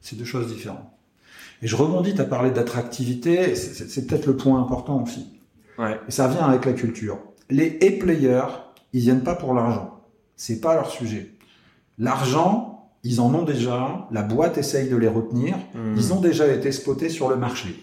C'est 0.00 0.16
deux 0.16 0.24
choses 0.24 0.46
différentes. 0.46 0.86
Et 1.60 1.66
je 1.66 1.74
rebondis, 1.74 2.14
tu 2.14 2.20
as 2.20 2.24
parlé 2.24 2.50
d'attractivité, 2.50 3.56
c'est 3.56 4.06
peut-être 4.06 4.26
le 4.26 4.36
point 4.36 4.60
important 4.60 5.02
aussi. 5.02 5.40
Ouais. 5.78 5.98
Et 6.06 6.12
ça 6.12 6.28
vient 6.28 6.46
avec 6.46 6.64
la 6.64 6.72
culture. 6.72 7.18
Les 7.50 7.78
e-players, 7.82 8.46
ils 8.92 9.00
viennent 9.00 9.24
pas 9.24 9.34
pour 9.34 9.54
l'argent. 9.54 10.00
C'est 10.36 10.60
pas 10.60 10.74
leur 10.74 10.90
sujet. 10.90 11.32
L'argent, 11.98 12.90
ils 13.02 13.20
en 13.20 13.32
ont 13.34 13.44
déjà, 13.44 14.08
la 14.10 14.22
boîte 14.22 14.58
essaye 14.58 14.88
de 14.88 14.96
les 14.96 15.08
retenir, 15.08 15.56
hmm. 15.74 15.94
ils 15.96 16.12
ont 16.12 16.20
déjà 16.20 16.46
été 16.48 16.72
spotés 16.72 17.08
sur 17.08 17.28
le 17.28 17.36
marché. 17.36 17.82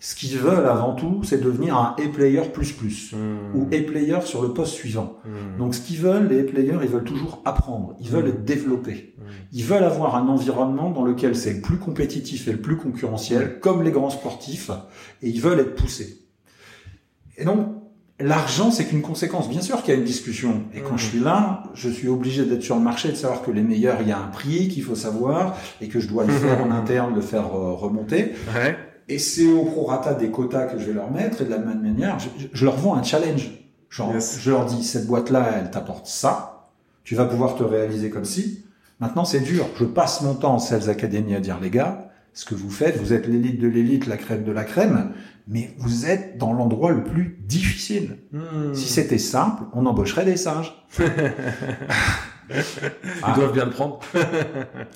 Ce 0.00 0.14
qu'ils 0.14 0.36
veulent 0.36 0.66
avant 0.66 0.94
tout, 0.94 1.22
c'est 1.22 1.42
devenir 1.42 1.78
un 1.78 1.96
e-player 1.98 2.42
plus 2.52 2.72
plus 2.72 3.12
hmm. 3.12 3.56
ou 3.56 3.68
e-player 3.72 4.20
sur 4.24 4.42
le 4.42 4.52
poste 4.52 4.74
suivant. 4.74 5.16
Hmm. 5.24 5.58
Donc 5.58 5.74
ce 5.74 5.80
qu'ils 5.80 6.00
veulent, 6.00 6.28
les 6.28 6.42
e-players, 6.42 6.78
ils 6.82 6.88
veulent 6.88 7.04
toujours 7.04 7.40
apprendre, 7.44 7.94
ils 8.00 8.10
veulent 8.10 8.28
être 8.28 8.44
développés. 8.44 9.14
Ils 9.52 9.64
veulent 9.64 9.84
avoir 9.84 10.16
un 10.16 10.28
environnement 10.28 10.90
dans 10.90 11.04
lequel 11.04 11.34
c'est 11.34 11.54
le 11.54 11.60
plus 11.62 11.78
compétitif 11.78 12.48
et 12.48 12.52
le 12.52 12.60
plus 12.60 12.76
concurrentiel, 12.76 13.60
comme 13.60 13.82
les 13.82 13.92
grands 13.92 14.10
sportifs, 14.10 14.70
et 15.22 15.30
ils 15.30 15.40
veulent 15.40 15.60
être 15.60 15.74
poussés. 15.74 16.26
Et 17.38 17.44
donc, 17.44 17.68
L'argent, 18.20 18.70
c'est 18.70 18.84
qu'une 18.84 19.02
conséquence. 19.02 19.48
Bien 19.48 19.60
sûr 19.60 19.82
qu'il 19.82 19.92
y 19.92 19.96
a 19.96 19.98
une 19.98 20.06
discussion. 20.06 20.62
Et 20.72 20.80
quand 20.80 20.96
je 20.96 21.06
suis 21.06 21.18
là, 21.18 21.64
je 21.74 21.88
suis 21.88 22.06
obligé 22.06 22.44
d'être 22.44 22.62
sur 22.62 22.76
le 22.76 22.82
marché, 22.82 23.08
de 23.08 23.16
savoir 23.16 23.42
que 23.42 23.50
les 23.50 23.62
meilleurs, 23.62 24.02
il 24.02 24.08
y 24.08 24.12
a 24.12 24.18
un 24.18 24.28
prix 24.28 24.68
qu'il 24.68 24.84
faut 24.84 24.94
savoir 24.94 25.56
et 25.80 25.88
que 25.88 25.98
je 25.98 26.06
dois 26.06 26.24
le 26.24 26.32
faire 26.32 26.64
en 26.64 26.70
interne, 26.70 27.14
le 27.14 27.20
faire 27.20 27.46
euh, 27.56 27.72
remonter. 27.72 28.32
Et 29.08 29.18
c'est 29.18 29.48
au 29.48 29.64
prorata 29.64 30.14
des 30.14 30.30
quotas 30.30 30.66
que 30.66 30.78
je 30.78 30.86
vais 30.86 30.92
leur 30.92 31.10
mettre. 31.10 31.42
Et 31.42 31.44
de 31.44 31.50
la 31.50 31.58
même 31.58 31.82
manière, 31.82 32.18
je, 32.52 32.64
leur 32.64 32.76
vends 32.76 32.94
un 32.94 33.02
challenge. 33.02 33.50
Genre, 33.90 34.12
je 34.18 34.50
leur 34.50 34.64
dis, 34.66 34.84
cette 34.84 35.08
boîte-là, 35.08 35.56
elle 35.58 35.70
t'apporte 35.72 36.06
ça. 36.06 36.70
Tu 37.02 37.16
vas 37.16 37.24
pouvoir 37.24 37.56
te 37.56 37.64
réaliser 37.64 38.10
comme 38.10 38.24
si. 38.24 38.64
Maintenant, 39.00 39.24
c'est 39.24 39.40
dur. 39.40 39.66
Je 39.76 39.84
passe 39.84 40.22
mon 40.22 40.34
temps 40.34 40.54
en 40.54 40.58
Sales 40.60 40.88
Academy 40.88 41.34
à 41.34 41.40
dire, 41.40 41.58
les 41.60 41.70
gars, 41.70 42.10
ce 42.34 42.44
que 42.44 42.54
vous 42.54 42.70
faites, 42.70 42.98
vous 42.98 43.12
êtes 43.12 43.26
l'élite 43.26 43.60
de 43.60 43.68
l'élite, 43.68 44.06
la 44.06 44.16
crème 44.16 44.44
de 44.44 44.52
la 44.52 44.64
crème, 44.64 45.12
mais 45.46 45.74
vous 45.78 46.06
êtes 46.06 46.36
dans 46.36 46.52
l'endroit 46.52 46.92
le 46.92 47.04
plus 47.04 47.38
difficile. 47.46 48.18
Hmm. 48.32 48.74
Si 48.74 48.88
c'était 48.88 49.18
simple, 49.18 49.62
on 49.72 49.86
embaucherait 49.86 50.24
des 50.24 50.36
singes. 50.36 50.74
Ils 52.50 53.34
doivent 53.34 53.52
bien 53.52 53.64
le 53.64 53.70
prendre. 53.70 54.00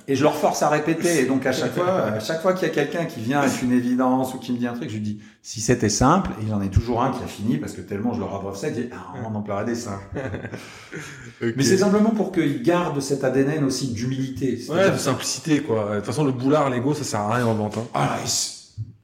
et 0.08 0.14
je 0.14 0.22
leur 0.22 0.37
force 0.37 0.62
à 0.62 0.68
répéter. 0.68 1.22
Et 1.22 1.26
donc 1.26 1.46
à 1.46 1.52
chaque 1.52 1.74
fois, 1.74 2.04
à 2.04 2.20
chaque 2.20 2.42
fois 2.42 2.52
qu'il 2.52 2.68
y 2.68 2.70
a 2.70 2.74
quelqu'un 2.74 3.04
qui 3.04 3.20
vient 3.20 3.40
avec 3.40 3.62
une 3.62 3.72
évidence 3.72 4.34
ou 4.34 4.38
qui 4.38 4.52
me 4.52 4.58
dit 4.58 4.66
un 4.66 4.74
truc, 4.74 4.90
je 4.90 4.94
lui 4.94 5.02
dis 5.02 5.20
si 5.42 5.61
c'était 5.61 5.88
simple. 5.88 6.30
Et 6.40 6.44
il 6.44 6.48
y 6.48 6.52
en 6.52 6.61
a 6.61 6.66
toujours 6.68 7.02
un 7.02 7.11
qui 7.11 7.22
a 7.22 7.26
fini 7.26 7.56
parce 7.56 7.72
que 7.72 7.80
tellement 7.80 8.12
je 8.12 8.20
leur 8.20 8.34
abreuve 8.34 8.56
ça, 8.56 8.68
il 8.68 8.74
dit 8.74 8.88
ah, 8.92 9.14
on 9.22 9.28
en 9.28 9.34
emploierait 9.34 9.64
des 9.64 9.74
singes. 9.74 10.00
Mais 11.40 11.62
c'est 11.62 11.78
simplement 11.78 12.11
pour 12.11 12.32
qu'ils 12.32 12.62
gardent 12.62 13.00
cet 13.00 13.24
ADN 13.24 13.64
aussi 13.64 13.92
d'humilité. 13.92 14.58
Ouais, 14.68 14.90
de 14.90 14.96
simplicité 14.96 15.61
quoi. 15.61 15.90
De 15.90 15.96
toute 15.96 16.06
façon, 16.06 16.24
le 16.24 16.32
boulard, 16.32 16.70
l'ego, 16.70 16.94
ça 16.94 17.04
sert 17.04 17.20
à 17.20 17.34
rien 17.37 17.46
en 17.46 17.54
vente. 17.54 17.78
Hein. 17.78 17.87
Ah, 17.94 18.18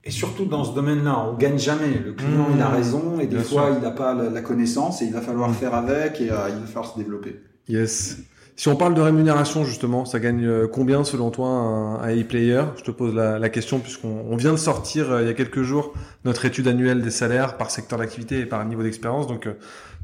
et 0.07 0.11
surtout 0.11 0.45
dans 0.45 0.65
ce 0.65 0.75
domaine-là, 0.75 1.19
on 1.19 1.35
gagne 1.35 1.59
jamais. 1.59 1.99
Le 2.05 2.13
client, 2.13 2.49
il 2.55 2.61
a 2.61 2.69
mmh. 2.69 2.75
raison 2.75 3.21
et 3.21 3.27
des 3.27 3.39
fois, 3.39 3.71
il 3.75 3.83
n'a 3.83 3.91
pas 3.91 4.13
la, 4.13 4.43
connaissance 4.43 5.01
et 5.01 5.07
il 5.07 5.13
va 5.13 5.23
falloir 5.23 5.49
mmh. 5.49 5.55
faire 5.55 5.75
avec 5.75 6.21
et 6.21 6.31
euh, 6.31 6.51
il 6.51 6.61
va 6.61 6.67
falloir 6.67 6.93
se 6.93 6.99
développer. 6.99 7.41
Yes. 7.69 8.19
Si 8.57 8.69
on 8.69 8.77
parle 8.77 8.95
de 8.95 9.01
rémunération 9.01 9.65
justement, 9.65 10.05
ça 10.05 10.21
gagne 10.21 10.45
euh, 10.45 10.69
combien 10.69 11.03
selon 11.03 11.31
toi 11.31 11.49
un, 11.49 12.09
e-player 12.09 12.63
Je 12.77 12.85
te 12.85 12.93
pose 12.93 13.13
la, 13.15 13.49
question 13.49 13.81
puisqu'on 13.81 14.37
vient 14.37 14.53
de 14.53 14.59
sortir 14.59 15.11
euh, 15.11 15.23
il 15.23 15.27
y 15.27 15.31
a 15.31 15.35
quelques 15.35 15.63
jours 15.63 15.93
notre 16.25 16.45
étude 16.45 16.69
annuelle 16.69 17.03
des 17.03 17.11
salaires 17.11 17.57
par 17.57 17.73
secteur 17.73 17.99
d'activité 17.99 18.39
et 18.41 18.47
par 18.47 18.65
niveau 18.65 18.85
d'expérience. 18.85 19.27
Donc 19.27 19.49
euh, 19.49 19.55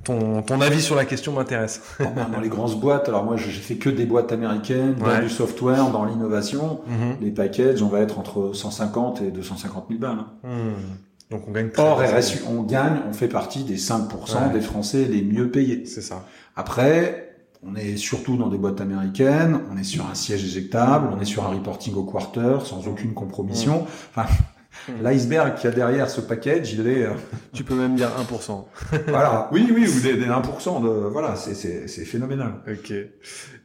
ton, 0.03 0.43
ton 0.43 0.61
avis 0.61 0.83
sur 0.83 0.97
la 0.97 1.05
question 1.05 1.33
m'intéresse. 1.33 1.81
dans 2.01 2.41
les 2.41 2.49
grosses 2.49 2.75
boîtes, 2.75 3.09
alors 3.09 3.25
moi 3.25 3.37
j'ai 3.37 3.51
fait 3.51 3.77
que 3.77 3.89
des 3.89 4.05
boîtes 4.05 4.33
américaines, 4.33 4.95
dans 4.95 5.21
du 5.21 5.31
software, 5.31 5.91
dans 5.91 6.05
l'innovation. 6.05 6.81
Mhm. 6.89 7.17
Les 7.21 7.31
packages, 7.31 7.83
on 7.83 7.89
va 7.89 8.01
être 8.01 8.19
entre 8.19 8.53
150 8.53 9.23
et 9.23 9.31
250 9.31 9.87
000 9.89 10.01
balles. 10.01 10.19
Hein. 10.19 10.49
Hmm. 10.49 11.31
Donc 11.31 11.45
on 11.47 11.53
gagne 11.53 11.71
Or 11.79 12.01
RSU, 12.01 12.41
on 12.49 12.63
gagne, 12.63 13.03
on 13.09 13.13
fait 13.13 13.29
partie 13.29 13.63
des 13.63 13.77
5% 13.77 14.53
des 14.53 14.61
Français 14.61 15.05
les 15.05 15.23
mieux 15.23 15.49
payés. 15.49 15.87
C'est 15.87 16.01
ça. 16.01 16.27
Après, 16.57 17.30
on 17.62 17.77
est 17.77 17.96
surtout 17.96 18.37
dans 18.37 18.49
des 18.49 18.59
boîtes 18.59 18.81
américaines, 18.81 19.61
on 19.70 19.77
est 19.77 19.85
sur 19.85 20.09
un 20.09 20.14
siège 20.14 20.44
éjectable, 20.44 21.09
on 21.14 21.20
est 21.20 21.27
sur 21.27 21.44
un 21.44 21.49
reporting 21.49 21.94
au 21.94 22.05
quarter 22.05 22.59
sans 22.64 22.87
aucune 22.88 23.12
compromission. 23.12 23.87
Enfin, 24.14 24.27
l'iceberg 25.03 25.57
qu'il 25.57 25.68
y 25.68 25.73
a 25.73 25.77
derrière 25.77 26.09
ce 26.09 26.23
package, 26.23 26.73
il 26.73 26.87
est... 26.87 27.05
Euh, 27.05 27.12
tu 27.53 27.62
peux 27.62 27.75
même 27.75 27.96
dire 27.96 28.09
1%. 28.09 28.64
voilà, 29.09 29.51
oui, 29.53 29.68
oui, 29.75 29.87
ou 29.87 30.01
des, 30.01 30.14
1%, 30.14 30.83
de, 30.83 30.88
voilà, 31.09 31.37
c'est 31.37 32.05
phénoménal. 32.05 32.55
Ok. 32.66 32.92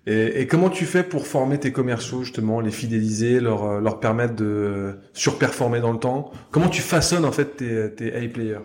Et, 0.08 0.42
et, 0.42 0.46
comment 0.46 0.70
tu 0.70 0.86
fais 0.86 1.02
pour 1.02 1.26
former 1.26 1.58
tes 1.58 1.72
commerciaux, 1.72 2.24
justement, 2.24 2.60
les 2.60 2.72
fidéliser, 2.72 3.40
leur, 3.40 3.64
euh, 3.64 3.82
leur 3.82 4.00
permettre 4.00 4.36
de 4.36 5.00
surperformer 5.14 5.80
dans 5.80 5.94
le 5.94 6.00
temps? 6.00 6.32
Comment 6.52 6.70
tu 6.70 6.82
façonnes, 6.82 7.26
en 7.26 7.32
fait, 7.32 7.58
tes, 7.58 7.96
tes 7.96 8.14
A-players 8.14 8.60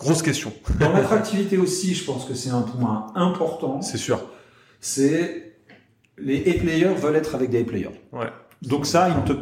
Grosse 0.00 0.22
question. 0.22 0.52
Dans 0.80 0.92
l'attractivité 0.92 1.58
aussi, 1.58 1.94
je 1.94 2.04
pense 2.04 2.24
que 2.24 2.34
c'est 2.34 2.50
un 2.50 2.62
point 2.62 3.06
important. 3.14 3.82
C'est 3.82 3.98
sûr. 3.98 4.20
C'est 4.80 5.52
les 6.18 6.40
A-players 6.40 6.94
veulent 6.94 7.16
être 7.16 7.34
avec 7.34 7.50
des 7.50 7.60
A-players. 7.60 8.00
Ouais. 8.12 8.30
Donc 8.62 8.86
ça, 8.86 9.08
ils 9.08 9.24
te 9.24 9.32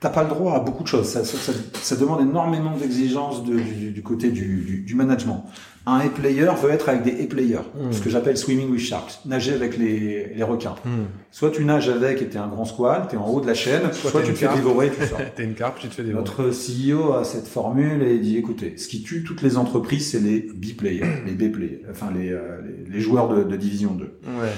T'as 0.00 0.10
pas 0.10 0.22
le 0.22 0.28
droit 0.28 0.54
à 0.54 0.60
beaucoup 0.60 0.84
de 0.84 0.88
choses. 0.88 1.08
Ça, 1.08 1.24
ça, 1.24 1.52
ça, 1.82 1.96
demande 1.96 2.20
énormément 2.20 2.76
d'exigences 2.76 3.42
du, 3.42 3.90
du, 3.90 4.02
côté 4.04 4.30
du, 4.30 4.84
du, 4.86 4.94
management. 4.94 5.44
Un 5.88 6.00
A-player 6.00 6.50
veut 6.62 6.70
être 6.70 6.90
avec 6.90 7.02
des 7.02 7.24
A-players, 7.24 7.60
hmm. 7.74 7.92
ce 7.92 8.02
que 8.02 8.10
j'appelle 8.10 8.36
swimming 8.36 8.70
with 8.70 8.80
sharks, 8.80 9.20
nager 9.24 9.54
avec 9.54 9.78
les, 9.78 10.34
les 10.34 10.42
requins. 10.42 10.74
Hmm. 10.84 11.06
Soit 11.30 11.50
tu 11.50 11.64
nages 11.64 11.88
avec 11.88 12.20
et 12.20 12.28
t'es 12.28 12.36
un 12.36 12.48
grand 12.48 12.66
squal, 12.66 13.08
t'es 13.08 13.16
en 13.16 13.26
haut 13.26 13.40
de 13.40 13.46
la 13.46 13.54
chaîne, 13.54 13.90
soit, 13.92 14.20
tu 14.20 14.32
te 14.32 14.38
fais 14.38 14.54
dévorer, 14.54 14.90
tu 14.90 15.06
sors. 15.06 15.18
t'es 15.34 15.44
une 15.44 15.54
carpe, 15.54 15.78
tu 15.78 15.88
te 15.88 15.94
fais 15.94 16.02
dévorer. 16.02 16.22
Notre 16.22 16.50
CEO 16.50 17.14
a 17.14 17.24
cette 17.24 17.48
formule 17.48 18.02
et 18.02 18.16
il 18.16 18.20
dit, 18.20 18.36
écoutez, 18.36 18.76
ce 18.76 18.86
qui 18.86 19.02
tue 19.02 19.24
toutes 19.24 19.40
les 19.40 19.56
entreprises, 19.56 20.10
c'est 20.10 20.20
les 20.20 20.40
B-players, 20.40 21.22
les 21.26 21.32
B-players, 21.32 21.82
enfin 21.90 22.10
les, 22.14 22.32
euh, 22.32 22.60
les, 22.66 22.92
les, 22.92 23.00
joueurs 23.00 23.28
de, 23.28 23.42
de 23.42 23.56
division 23.56 23.92
2. 23.92 24.04
Ouais. 24.04 24.48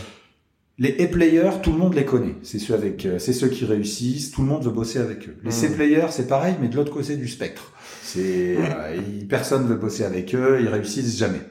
Les 0.81 0.97
A-players, 0.99 1.61
tout 1.63 1.73
le 1.73 1.79
monde 1.79 1.93
les 1.93 2.07
connaît. 2.07 2.37
C'est 2.43 2.59
ceux 2.59 2.73
avec, 2.73 3.05
euh, 3.05 3.19
c'est 3.19 3.35
ceux 3.35 3.49
qui 3.49 3.67
réussissent. 3.67 4.31
Tout 4.31 4.41
le 4.41 4.49
monde 4.49 4.65
veut 4.65 4.71
bosser 4.71 4.99
avec 4.99 5.29
eux. 5.29 5.37
Les 5.45 5.51
hmm. 5.51 5.53
C-players, 5.53 6.07
c'est 6.09 6.27
pareil, 6.27 6.55
mais 6.59 6.69
de 6.69 6.77
l'autre 6.77 6.91
côté 6.91 7.17
du 7.17 7.29
spectre. 7.29 7.75
C'est, 8.03 8.57
euh, 8.57 8.97
personne 9.29 9.67
veut 9.69 9.77
bosser 9.77 10.05
avec 10.05 10.35
eux. 10.35 10.59
Ils 10.59 10.69
réussissent 10.69 11.19
jamais. 11.19 11.43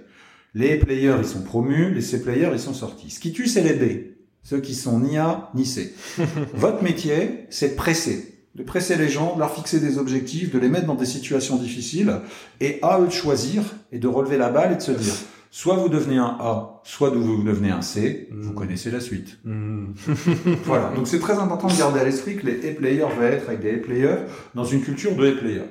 Les 0.55 0.73
A-players, 0.73 1.17
ils 1.19 1.27
sont 1.27 1.43
promus. 1.43 1.93
Les 1.93 2.01
C-players, 2.01 2.49
ils 2.53 2.59
sont 2.59 2.73
sortis. 2.73 3.11
Ce 3.11 3.19
qui 3.19 3.31
tue, 3.31 3.45
c'est 3.45 3.61
les 3.61 3.73
B. 3.73 4.15
Ceux 4.41 4.61
qui 4.61 4.73
sont 4.73 4.99
ni 4.99 5.19
A, 5.19 5.51
ni 5.53 5.67
C. 5.67 5.93
Votre 6.55 6.81
métier, 6.81 7.45
c'est 7.51 7.69
de 7.69 7.75
presser. 7.75 8.33
De 8.55 8.63
presser 8.63 8.95
les 8.95 9.09
gens, 9.09 9.35
de 9.35 9.41
leur 9.41 9.53
fixer 9.53 9.79
des 9.79 9.99
objectifs, 9.99 10.51
de 10.51 10.57
les 10.57 10.69
mettre 10.69 10.87
dans 10.87 10.95
des 10.95 11.05
situations 11.05 11.57
difficiles, 11.57 12.15
et 12.61 12.79
à 12.81 12.99
eux 12.99 13.05
de 13.05 13.11
choisir, 13.11 13.75
et 13.91 13.99
de 13.99 14.07
relever 14.07 14.37
la 14.37 14.49
balle 14.49 14.71
et 14.71 14.75
de 14.77 14.81
se 14.81 14.91
dire, 14.91 15.13
Soit 15.51 15.77
vous 15.77 15.89
devenez 15.89 16.17
un 16.17 16.37
A, 16.39 16.81
soit 16.83 17.09
vous 17.09 17.43
devenez 17.43 17.71
un 17.71 17.81
C, 17.81 18.29
vous 18.31 18.51
mm. 18.51 18.55
connaissez 18.55 18.91
la 18.91 18.99
suite. 18.99 19.39
Mm. 19.43 19.93
voilà, 20.65 20.91
donc 20.95 21.07
c'est 21.07 21.19
très 21.19 21.39
important 21.39 21.67
de 21.67 21.77
garder 21.77 21.99
à 21.99 22.03
l'esprit 22.03 22.37
que 22.37 22.45
les 22.45 22.69
A-players 22.69 23.07
veulent 23.17 23.33
être 23.33 23.49
avec 23.49 23.61
des 23.61 23.75
A-players 23.75 24.25
dans 24.53 24.63
une 24.63 24.81
culture 24.81 25.15
de 25.15 25.27
A-players. 25.27 25.69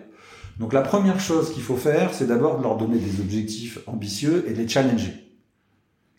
Donc 0.58 0.72
la 0.72 0.82
première 0.82 1.20
chose 1.20 1.52
qu'il 1.52 1.62
faut 1.62 1.76
faire, 1.76 2.12
c'est 2.12 2.26
d'abord 2.26 2.58
de 2.58 2.64
leur 2.64 2.76
donner 2.76 2.98
des 2.98 3.20
objectifs 3.20 3.78
ambitieux 3.86 4.44
et 4.48 4.52
de 4.52 4.58
les 4.58 4.68
challenger. 4.68 5.28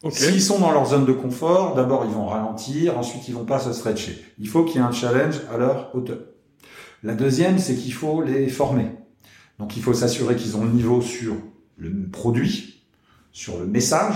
S'ils 0.09 0.41
sont 0.41 0.59
dans 0.59 0.71
leur 0.71 0.85
zone 0.85 1.05
de 1.05 1.11
confort, 1.11 1.75
d'abord 1.75 2.05
ils 2.05 2.13
vont 2.13 2.27
ralentir, 2.27 2.97
ensuite 2.97 3.27
ils 3.27 3.35
vont 3.35 3.43
pas 3.43 3.59
se 3.59 3.73
stretcher. 3.73 4.17
Il 4.39 4.47
faut 4.47 4.63
qu'il 4.63 4.77
y 4.77 4.79
ait 4.79 4.87
un 4.87 4.93
challenge 4.93 5.41
à 5.53 5.57
leur 5.57 5.93
hauteur. 5.93 6.19
La 7.03 7.15
deuxième, 7.15 7.59
c'est 7.59 7.75
qu'il 7.75 7.93
faut 7.93 8.21
les 8.21 8.47
former. 8.47 8.87
Donc 9.57 9.75
il 9.75 9.83
faut 9.83 9.93
s'assurer 9.93 10.37
qu'ils 10.37 10.55
ont 10.55 10.63
le 10.63 10.71
niveau 10.71 11.01
sur 11.01 11.35
le 11.77 12.07
produit, 12.09 12.68
sur 13.39 13.57
le 13.57 13.65
message, 13.65 14.15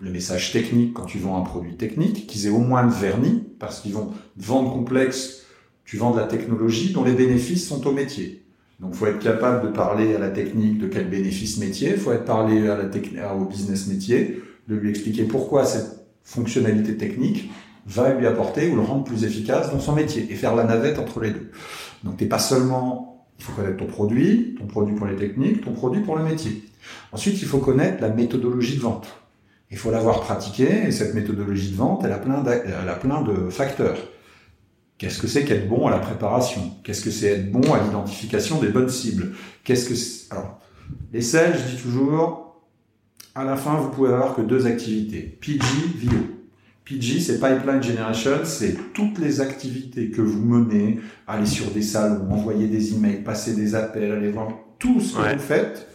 le 0.00 0.10
message 0.10 0.50
technique 0.50 0.94
quand 0.94 1.04
tu 1.04 1.18
vends 1.18 1.36
un 1.36 1.44
produit 1.44 1.76
technique, 1.76 2.26
qu'ils 2.26 2.46
aient 2.46 2.50
au 2.50 2.60
moins 2.60 2.82
le 2.82 2.88
vernis, 2.88 3.44
parce 3.58 3.80
qu'ils 3.80 3.92
vont 3.92 4.14
vendre 4.38 4.72
complexe, 4.72 5.42
tu 5.84 5.98
vends 5.98 6.12
de 6.12 6.18
la 6.18 6.26
technologie 6.26 6.90
dont 6.94 7.04
les 7.04 7.12
bénéfices 7.12 7.68
sont 7.68 7.86
au 7.86 7.92
métier. 7.92 8.46
Donc, 8.80 8.94
faut 8.94 9.04
être 9.04 9.18
capable 9.18 9.68
de 9.68 9.68
parler 9.74 10.14
à 10.14 10.18
la 10.18 10.30
technique 10.30 10.78
de 10.78 10.88
quel 10.88 11.10
bénéfice 11.10 11.58
métier, 11.58 11.98
faut 11.98 12.12
être 12.12 12.24
parlé 12.24 12.66
à 12.66 12.78
la 12.78 13.34
au 13.34 13.44
business 13.44 13.88
métier, 13.88 14.40
de 14.68 14.74
lui 14.74 14.88
expliquer 14.88 15.24
pourquoi 15.24 15.66
cette 15.66 16.06
fonctionnalité 16.22 16.96
technique 16.96 17.50
va 17.86 18.14
lui 18.14 18.26
apporter 18.26 18.70
ou 18.70 18.76
le 18.76 18.80
rendre 18.80 19.04
plus 19.04 19.24
efficace 19.24 19.70
dans 19.70 19.80
son 19.80 19.92
métier 19.92 20.26
et 20.30 20.34
faire 20.34 20.56
la 20.56 20.64
navette 20.64 20.98
entre 20.98 21.20
les 21.20 21.32
deux. 21.32 21.50
Donc, 22.04 22.16
t'es 22.16 22.24
pas 22.24 22.38
seulement, 22.38 23.11
il 23.42 23.44
faut 23.44 23.52
connaître 23.60 23.78
ton 23.78 23.86
produit, 23.86 24.54
ton 24.56 24.66
produit 24.66 24.94
pour 24.94 25.08
les 25.08 25.16
techniques, 25.16 25.64
ton 25.64 25.72
produit 25.72 26.00
pour 26.00 26.16
le 26.16 26.22
métier. 26.22 26.62
Ensuite, 27.10 27.42
il 27.42 27.48
faut 27.48 27.58
connaître 27.58 28.00
la 28.00 28.08
méthodologie 28.08 28.76
de 28.76 28.82
vente. 28.82 29.08
Il 29.72 29.76
faut 29.76 29.90
l'avoir 29.90 30.20
pratiquée 30.20 30.86
et 30.86 30.92
cette 30.92 31.12
méthodologie 31.12 31.72
de 31.72 31.76
vente, 31.76 32.04
elle 32.04 32.12
a 32.12 32.18
plein, 32.18 33.22
de 33.22 33.50
facteurs. 33.50 33.96
Qu'est-ce 34.96 35.18
que 35.18 35.26
c'est 35.26 35.44
qu'être 35.44 35.68
bon 35.68 35.88
à 35.88 35.90
la 35.90 35.98
préparation? 35.98 36.60
Qu'est-ce 36.84 37.00
que 37.02 37.10
c'est 37.10 37.32
être 37.32 37.50
bon 37.50 37.72
à 37.72 37.82
l'identification 37.82 38.60
des 38.60 38.68
bonnes 38.68 38.88
cibles? 38.88 39.32
Qu'est-ce 39.64 39.88
que 39.88 40.32
alors 40.32 40.60
les 41.12 41.22
sales, 41.22 41.58
je 41.58 41.74
dis 41.74 41.82
toujours, 41.82 42.62
à 43.34 43.42
la 43.42 43.56
fin 43.56 43.74
vous 43.74 43.90
pouvez 43.90 44.12
avoir 44.12 44.36
que 44.36 44.42
deux 44.42 44.66
activités 44.66 45.36
PG, 45.40 45.64
VO. 45.96 46.41
PG, 46.84 47.20
c'est 47.20 47.40
Pipeline 47.40 47.82
Generation, 47.82 48.40
c'est 48.44 48.76
toutes 48.92 49.18
les 49.18 49.40
activités 49.40 50.10
que 50.10 50.20
vous 50.20 50.42
menez, 50.42 50.98
aller 51.26 51.46
sur 51.46 51.70
des 51.70 51.82
salles, 51.82 52.22
envoyer 52.30 52.66
des 52.66 52.94
emails, 52.94 53.22
passer 53.22 53.54
des 53.54 53.74
appels, 53.74 54.10
aller 54.10 54.30
voir 54.30 54.48
tout 54.78 55.00
ce 55.00 55.14
que 55.14 55.34
vous 55.34 55.40
faites 55.40 55.88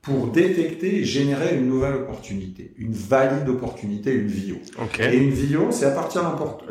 pour 0.00 0.28
détecter 0.28 1.00
et 1.00 1.04
générer 1.04 1.58
une 1.58 1.68
nouvelle 1.68 1.94
opportunité, 1.94 2.72
une 2.78 2.92
valide 2.92 3.46
opportunité, 3.50 4.14
une 4.14 4.28
VIO. 4.28 4.56
Et 4.98 5.18
une 5.18 5.30
VIO, 5.30 5.68
c'est 5.70 5.84
à 5.84 5.90
partir 5.90 6.22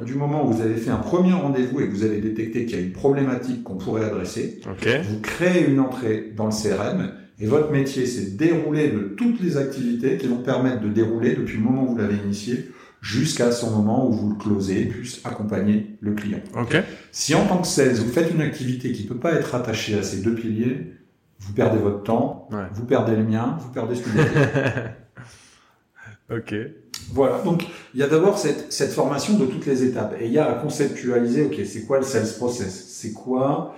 du 0.03 0.15
moment 0.15 0.47
où 0.47 0.51
vous 0.51 0.61
avez 0.61 0.77
fait 0.77 0.89
un 0.89 0.97
premier 0.97 1.33
rendez-vous 1.33 1.81
et 1.81 1.87
que 1.87 1.93
vous 1.93 2.03
avez 2.03 2.21
détecté 2.21 2.65
qu'il 2.65 2.75
y 2.75 2.81
a 2.81 2.83
une 2.83 2.91
problématique 2.91 3.63
qu'on 3.63 3.75
pourrait 3.75 4.05
adresser, 4.05 4.61
vous 4.65 5.19
créez 5.21 5.67
une 5.67 5.79
entrée 5.79 6.33
dans 6.35 6.45
le 6.45 6.51
CRM 6.51 7.11
et 7.39 7.45
votre 7.45 7.71
métier, 7.71 8.07
c'est 8.07 8.35
dérouler 8.35 8.89
de 8.89 9.13
toutes 9.15 9.39
les 9.41 9.57
activités 9.57 10.17
qui 10.17 10.27
vont 10.27 10.41
permettre 10.41 10.81
de 10.81 10.89
dérouler 10.89 11.35
depuis 11.35 11.57
le 11.57 11.63
moment 11.63 11.83
où 11.83 11.91
vous 11.91 11.97
l'avez 11.97 12.15
initié 12.15 12.71
jusqu'à 13.01 13.51
son 13.51 13.71
moment 13.71 14.07
où 14.07 14.11
vous 14.11 14.29
le 14.31 14.35
closez, 14.35 14.85
puis 14.85 15.21
accompagner 15.23 15.97
le 16.01 16.13
client. 16.13 16.41
Si 17.11 17.33
en 17.35 17.45
tant 17.45 17.59
que 17.59 17.67
sales, 17.67 17.95
vous 17.95 18.11
faites 18.11 18.31
une 18.31 18.41
activité 18.41 18.91
qui 18.91 19.03
ne 19.03 19.09
peut 19.09 19.19
pas 19.19 19.33
être 19.33 19.55
attachée 19.55 19.97
à 19.97 20.03
ces 20.03 20.21
deux 20.21 20.35
piliers, 20.35 20.93
vous 21.39 21.53
perdez 21.53 21.77
votre 21.77 22.03
temps, 22.03 22.49
vous 22.73 22.85
perdez 22.85 23.15
le 23.15 23.23
mien, 23.23 23.57
vous 23.61 23.69
perdez 23.69 23.95
ce 23.95 24.01
que 24.01 24.09
vous 24.09 24.19
Ok. 26.35 26.53
Voilà, 27.11 27.41
donc 27.41 27.65
il 27.93 27.99
y 27.99 28.03
a 28.03 28.07
d'abord 28.07 28.37
cette, 28.37 28.71
cette 28.71 28.91
formation 28.91 29.37
de 29.37 29.45
toutes 29.45 29.65
les 29.65 29.83
étapes. 29.83 30.15
Et 30.19 30.27
il 30.27 30.31
y 30.31 30.37
a 30.37 30.51
à 30.51 30.53
conceptualiser, 30.61 31.43
ok, 31.43 31.55
c'est 31.65 31.85
quoi 31.85 31.97
le 31.97 32.03
sales 32.05 32.31
process? 32.37 32.85
C'est 32.89 33.13
quoi, 33.13 33.75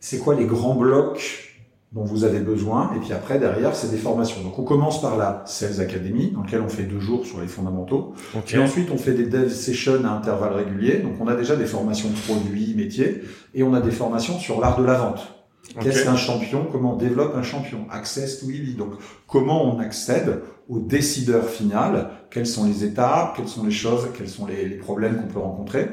c'est 0.00 0.18
quoi 0.18 0.34
les 0.34 0.44
grands 0.44 0.74
blocs 0.74 1.49
dont 1.92 2.04
vous 2.04 2.22
avez 2.22 2.38
besoin 2.38 2.92
Et 2.96 3.00
puis 3.00 3.12
après, 3.12 3.38
derrière, 3.38 3.74
c'est 3.74 3.90
des 3.90 3.96
formations. 3.96 4.42
Donc 4.42 4.58
on 4.58 4.62
commence 4.62 5.00
par 5.00 5.16
la 5.16 5.42
Sales 5.46 5.80
Academy, 5.80 6.30
dans 6.30 6.42
laquelle 6.42 6.60
on 6.60 6.68
fait 6.68 6.84
deux 6.84 7.00
jours 7.00 7.26
sur 7.26 7.40
les 7.40 7.48
fondamentaux. 7.48 8.14
Et 8.52 8.58
ensuite, 8.58 8.90
on 8.92 8.96
fait 8.96 9.14
des 9.14 9.26
dev 9.26 9.48
sessions 9.48 10.04
à 10.04 10.10
intervalles 10.10 10.54
réguliers. 10.54 10.98
Donc 10.98 11.14
on 11.20 11.26
a 11.26 11.34
déjà 11.34 11.56
des 11.56 11.66
formations 11.66 12.10
produits, 12.26 12.74
métiers, 12.74 13.22
et 13.54 13.62
on 13.62 13.74
a 13.74 13.80
des 13.80 13.90
formations 13.90 14.38
sur 14.38 14.60
l'art 14.60 14.78
de 14.78 14.84
la 14.84 14.94
vente. 14.94 15.34
Qu'est-ce 15.80 16.04
qu'un 16.04 16.16
champion? 16.16 16.66
Comment 16.70 16.94
on 16.94 16.96
développe 16.96 17.34
un 17.36 17.42
champion? 17.42 17.86
Access 17.90 18.40
to 18.40 18.46
Willy. 18.46 18.74
Donc, 18.74 18.94
comment 19.26 19.64
on 19.64 19.78
accède 19.78 20.42
au 20.68 20.78
décideur 20.78 21.44
final? 21.44 22.10
Quelles 22.30 22.46
sont 22.46 22.66
les 22.66 22.84
étapes? 22.84 23.36
Quelles 23.36 23.48
sont 23.48 23.64
les 23.64 23.70
choses? 23.70 24.08
Quels 24.16 24.28
sont 24.28 24.46
les, 24.46 24.68
problèmes 24.76 25.20
qu'on 25.20 25.28
peut 25.28 25.38
rencontrer? 25.38 25.88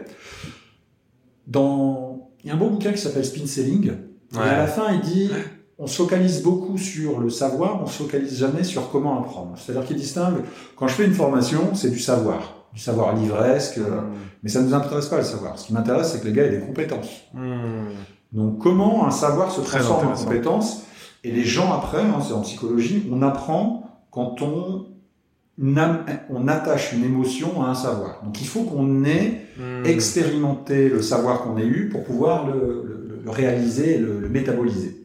Dans, 1.45 2.31
il 2.43 2.47
y 2.47 2.51
a 2.51 2.55
un 2.55 2.57
beau 2.57 2.69
bouquin 2.69 2.91
qui 2.91 2.97
s'appelle 2.97 3.25
Spin 3.25 3.45
Selling. 3.45 3.91
Et 4.33 4.37
à 4.37 4.57
la 4.57 4.67
fin, 4.67 4.91
il 4.93 5.01
dit 5.01 5.29
on 5.79 5.87
se 5.87 5.97
focalise 5.97 6.41
beaucoup 6.41 6.77
sur 6.77 7.19
le 7.19 7.29
savoir, 7.29 7.81
on 7.81 7.85
se 7.85 8.03
focalise 8.03 8.37
jamais 8.37 8.63
sur 8.63 8.89
comment 8.89 9.19
apprendre. 9.19 9.53
C'est-à-dire 9.57 9.85
qu'il 9.85 9.97
distingue, 9.97 10.37
quand 10.75 10.87
je 10.87 10.95
fais 10.95 11.05
une 11.05 11.13
formation, 11.13 11.75
c'est 11.75 11.91
du 11.91 11.99
savoir, 11.99 12.65
du 12.73 12.79
savoir 12.79 13.15
livresque, 13.15 13.77
hmm. 13.77 14.13
mais 14.41 14.49
ça 14.49 14.61
ne 14.61 14.67
nous 14.67 14.73
intéresse 14.73 15.05
pas 15.05 15.17
le 15.17 15.23
savoir. 15.23 15.59
Ce 15.59 15.67
qui 15.67 15.73
m'intéresse, 15.73 16.11
c'est 16.11 16.21
que 16.21 16.27
les 16.27 16.33
gars 16.33 16.43
aient 16.43 16.57
des 16.57 16.65
compétences. 16.65 17.09
Hmm. 17.33 17.89
Donc 18.31 18.57
comment 18.59 19.05
un 19.05 19.11
savoir 19.11 19.51
se 19.51 19.61
transforme 19.61 20.07
en 20.07 20.15
compétence 20.15 20.83
Et 21.23 21.31
les 21.31 21.45
gens 21.45 21.71
après, 21.71 22.01
hein, 22.01 22.19
c'est 22.25 22.33
en 22.33 22.41
psychologie, 22.41 23.07
on 23.11 23.21
apprend 23.21 23.83
quand 24.09 24.41
on, 24.41 24.87
on 25.59 26.47
attache 26.47 26.93
une 26.93 27.03
émotion 27.03 27.61
à 27.61 27.67
un 27.67 27.75
savoir. 27.75 28.23
Donc 28.23 28.41
il 28.41 28.47
faut 28.47 28.63
qu'on 28.63 29.03
ait 29.03 29.41
hmm. 29.59 29.85
expérimenté 29.85 30.89
le 30.89 31.03
savoir 31.03 31.43
qu'on 31.43 31.55
ait 31.57 31.67
eu 31.67 31.89
pour 31.89 32.03
pouvoir 32.03 32.47
le, 32.47 33.21
le, 33.23 33.29
réaliser, 33.29 33.99
le, 33.99 34.19
le 34.19 34.29
métaboliser. 34.29 35.03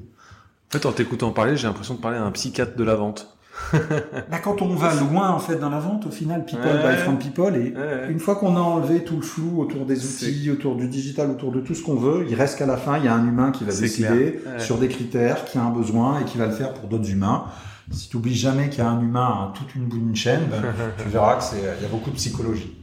En 0.73 0.79
fait, 0.79 0.87
en 0.87 0.93
t'écoutant 0.93 1.33
parler, 1.33 1.55
j'ai 1.59 1.67
l'impression 1.67 1.93
de 1.93 2.01
parler 2.01 2.17
à 2.17 2.25
un 2.25 2.31
psychiatre 2.31 2.77
de 2.77 2.83
la 2.83 2.95
vente. 2.95 3.37
bah, 3.75 4.39
quand 4.43 4.63
on 4.63 4.75
va 4.75 4.95
loin 4.95 5.29
en 5.29 5.39
fait 5.39 5.57
dans 5.57 5.69
la 5.69 5.81
vente, 5.81 6.07
au 6.07 6.11
final, 6.11 6.47
people 6.47 6.81
buy 6.83 6.97
from 6.97 7.19
people, 7.19 7.55
et 7.55 7.75
une 8.11 8.19
fois 8.19 8.37
qu'on 8.37 8.57
a 8.57 8.61
enlevé 8.61 9.05
tout 9.05 9.17
le 9.17 9.23
flou 9.23 9.61
autour 9.61 9.85
des 9.85 10.03
outils, 10.03 10.51
autour 10.51 10.77
du 10.77 10.89
digital, 10.89 11.31
autour 11.31 11.53
de 11.53 11.61
tout 11.61 11.75
ce 11.75 11.83
qu'on 11.83 11.97
veut, 11.97 12.25
il 12.27 12.35
reste 12.35 12.57
qu'à 12.57 12.65
la 12.65 12.79
fin, 12.79 12.97
il 12.97 13.05
y 13.05 13.09
a 13.09 13.15
un 13.15 13.29
humain 13.29 13.51
qui 13.51 13.65
va 13.65 13.73
décider 13.75 14.41
sur 14.57 14.79
des 14.79 14.89
critères, 14.89 15.45
qui 15.45 15.59
a 15.59 15.63
un 15.63 15.71
besoin 15.71 16.21
et 16.21 16.25
qui 16.25 16.39
va 16.39 16.47
le 16.47 16.53
faire 16.53 16.73
pour 16.73 16.89
d'autres 16.89 17.11
humains. 17.11 17.45
Si 17.91 18.09
tu 18.09 18.17
oublies 18.17 18.35
jamais 18.35 18.71
qu'il 18.71 18.79
y 18.79 18.87
a 18.87 18.89
un 18.89 19.03
humain 19.03 19.27
à 19.27 19.53
toute 19.55 19.75
une 19.75 19.85
bout 19.85 19.99
d'une 19.99 20.17
chaîne, 20.17 20.45
ben, 20.51 20.63
tu 21.03 21.09
verras 21.11 21.37
que 21.37 21.45
c'est, 21.45 21.59
il 21.59 21.83
y 21.83 21.85
a 21.85 21.89
beaucoup 21.91 22.09
de 22.09 22.17
psychologie. 22.17 22.82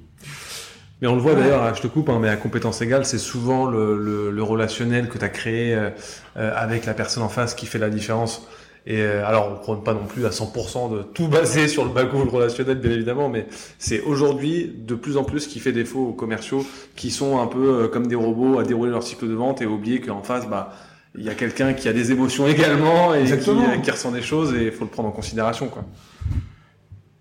Mais 1.01 1.07
on 1.07 1.15
le 1.15 1.21
voit 1.21 1.33
d'ailleurs, 1.33 1.73
je 1.75 1.81
te 1.81 1.87
coupe, 1.87 2.09
hein, 2.09 2.19
mais 2.21 2.29
à 2.29 2.35
compétence 2.35 2.81
égale, 2.81 3.05
c'est 3.05 3.19
souvent 3.19 3.65
le, 3.65 4.31
le, 4.31 4.43
relationnel 4.43 5.07
que 5.07 5.17
tu 5.17 5.23
as 5.23 5.29
créé 5.29 5.73
euh, 5.73 5.89
euh, 6.37 6.51
avec 6.55 6.85
la 6.85 6.93
personne 6.93 7.23
en 7.23 7.29
face 7.29 7.53
qui 7.55 7.65
fait 7.65 7.79
la 7.79 7.89
différence. 7.89 8.47
Et 8.85 9.01
euh, 9.01 9.25
alors, 9.25 9.49
on 9.49 9.51
ne 9.51 9.57
prône 9.57 9.83
pas 9.83 9.93
non 9.93 10.05
plus 10.05 10.25
à 10.25 10.29
100% 10.29 10.91
de 10.95 11.03
tout 11.03 11.27
baser 11.27 11.67
sur 11.67 11.85
le 11.85 11.91
background 11.91 12.29
relationnel, 12.29 12.79
bien 12.79 12.91
évidemment, 12.91 13.29
mais 13.29 13.45
c'est 13.77 14.01
aujourd'hui 14.01 14.73
de 14.75 14.95
plus 14.95 15.17
en 15.17 15.23
plus 15.23 15.41
ce 15.41 15.47
qui 15.47 15.59
fait 15.59 15.71
défaut 15.71 16.07
aux 16.07 16.13
commerciaux 16.13 16.65
qui 16.95 17.11
sont 17.11 17.39
un 17.39 17.47
peu 17.47 17.83
euh, 17.83 17.87
comme 17.87 18.07
des 18.07 18.15
robots 18.15 18.57
à 18.57 18.63
dérouler 18.63 18.91
leur 18.91 19.03
cycle 19.03 19.27
de 19.27 19.33
vente 19.33 19.61
et 19.61 19.65
oublier 19.65 19.99
qu'en 19.99 20.23
face, 20.23 20.47
bah, 20.47 20.73
il 21.15 21.23
y 21.23 21.29
a 21.29 21.35
quelqu'un 21.35 21.73
qui 21.73 21.87
a 21.87 21.93
des 21.93 22.11
émotions 22.11 22.47
également 22.47 23.13
et 23.13 23.25
qui, 23.25 23.49
euh, 23.49 23.77
qui, 23.83 23.91
ressent 23.91 24.11
des 24.11 24.21
choses 24.21 24.55
et 24.55 24.65
il 24.65 24.71
faut 24.71 24.85
le 24.85 24.89
prendre 24.89 25.09
en 25.09 25.13
considération, 25.13 25.67
quoi. 25.67 25.83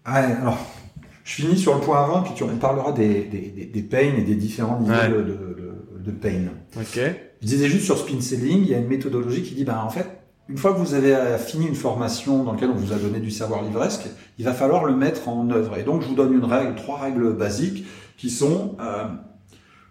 Ah, 0.05 0.22
alors, 0.41 0.59
je 1.29 1.35
finis 1.35 1.59
sur 1.59 1.74
le 1.74 1.81
point 1.83 2.03
avant, 2.03 2.22
puis 2.22 2.33
tu, 2.35 2.43
on 2.43 2.57
parlera 2.57 2.93
des, 2.93 3.24
des, 3.24 3.70
des, 3.70 3.83
pains 3.83 4.14
et 4.16 4.22
des 4.22 4.35
différents 4.35 4.81
niveaux 4.81 4.95
de, 4.95 5.22
de, 5.22 6.07
de, 6.07 6.11
pain. 6.11 6.45
Ok. 6.74 6.99
Je 7.43 7.47
disais 7.47 7.68
juste 7.68 7.85
sur 7.85 7.99
spin 7.99 8.18
selling, 8.22 8.62
il 8.62 8.70
y 8.70 8.74
a 8.74 8.79
une 8.79 8.89
méthodologie 8.89 9.43
qui 9.43 9.55
dit, 9.55 9.64
bah, 9.64 9.85
en 9.85 9.91
fait, 9.91 10.07
une 10.49 10.57
fois 10.57 10.72
que 10.72 10.79
vous 10.79 10.95
avez 10.95 11.14
fini 11.37 11.66
une 11.66 11.74
formation 11.74 12.45
dans 12.45 12.53
laquelle 12.53 12.70
on 12.70 12.76
vous 12.76 12.95
a 12.95 12.97
donné 12.97 13.20
du 13.20 13.31
savoir 13.31 13.62
livresque, 13.62 14.09
il 14.39 14.47
va 14.47 14.55
falloir 14.55 14.87
le 14.87 14.97
mettre 14.97 15.29
en 15.29 15.51
œuvre. 15.51 15.76
Et 15.76 15.83
donc, 15.83 16.01
je 16.01 16.09
vous 16.09 16.14
donne 16.14 16.33
une 16.33 16.47
règle, 16.47 16.74
trois 16.76 16.99
règles 16.99 17.35
basiques 17.35 17.85
qui 18.16 18.31
sont 18.31 18.79
euh, 18.81 19.05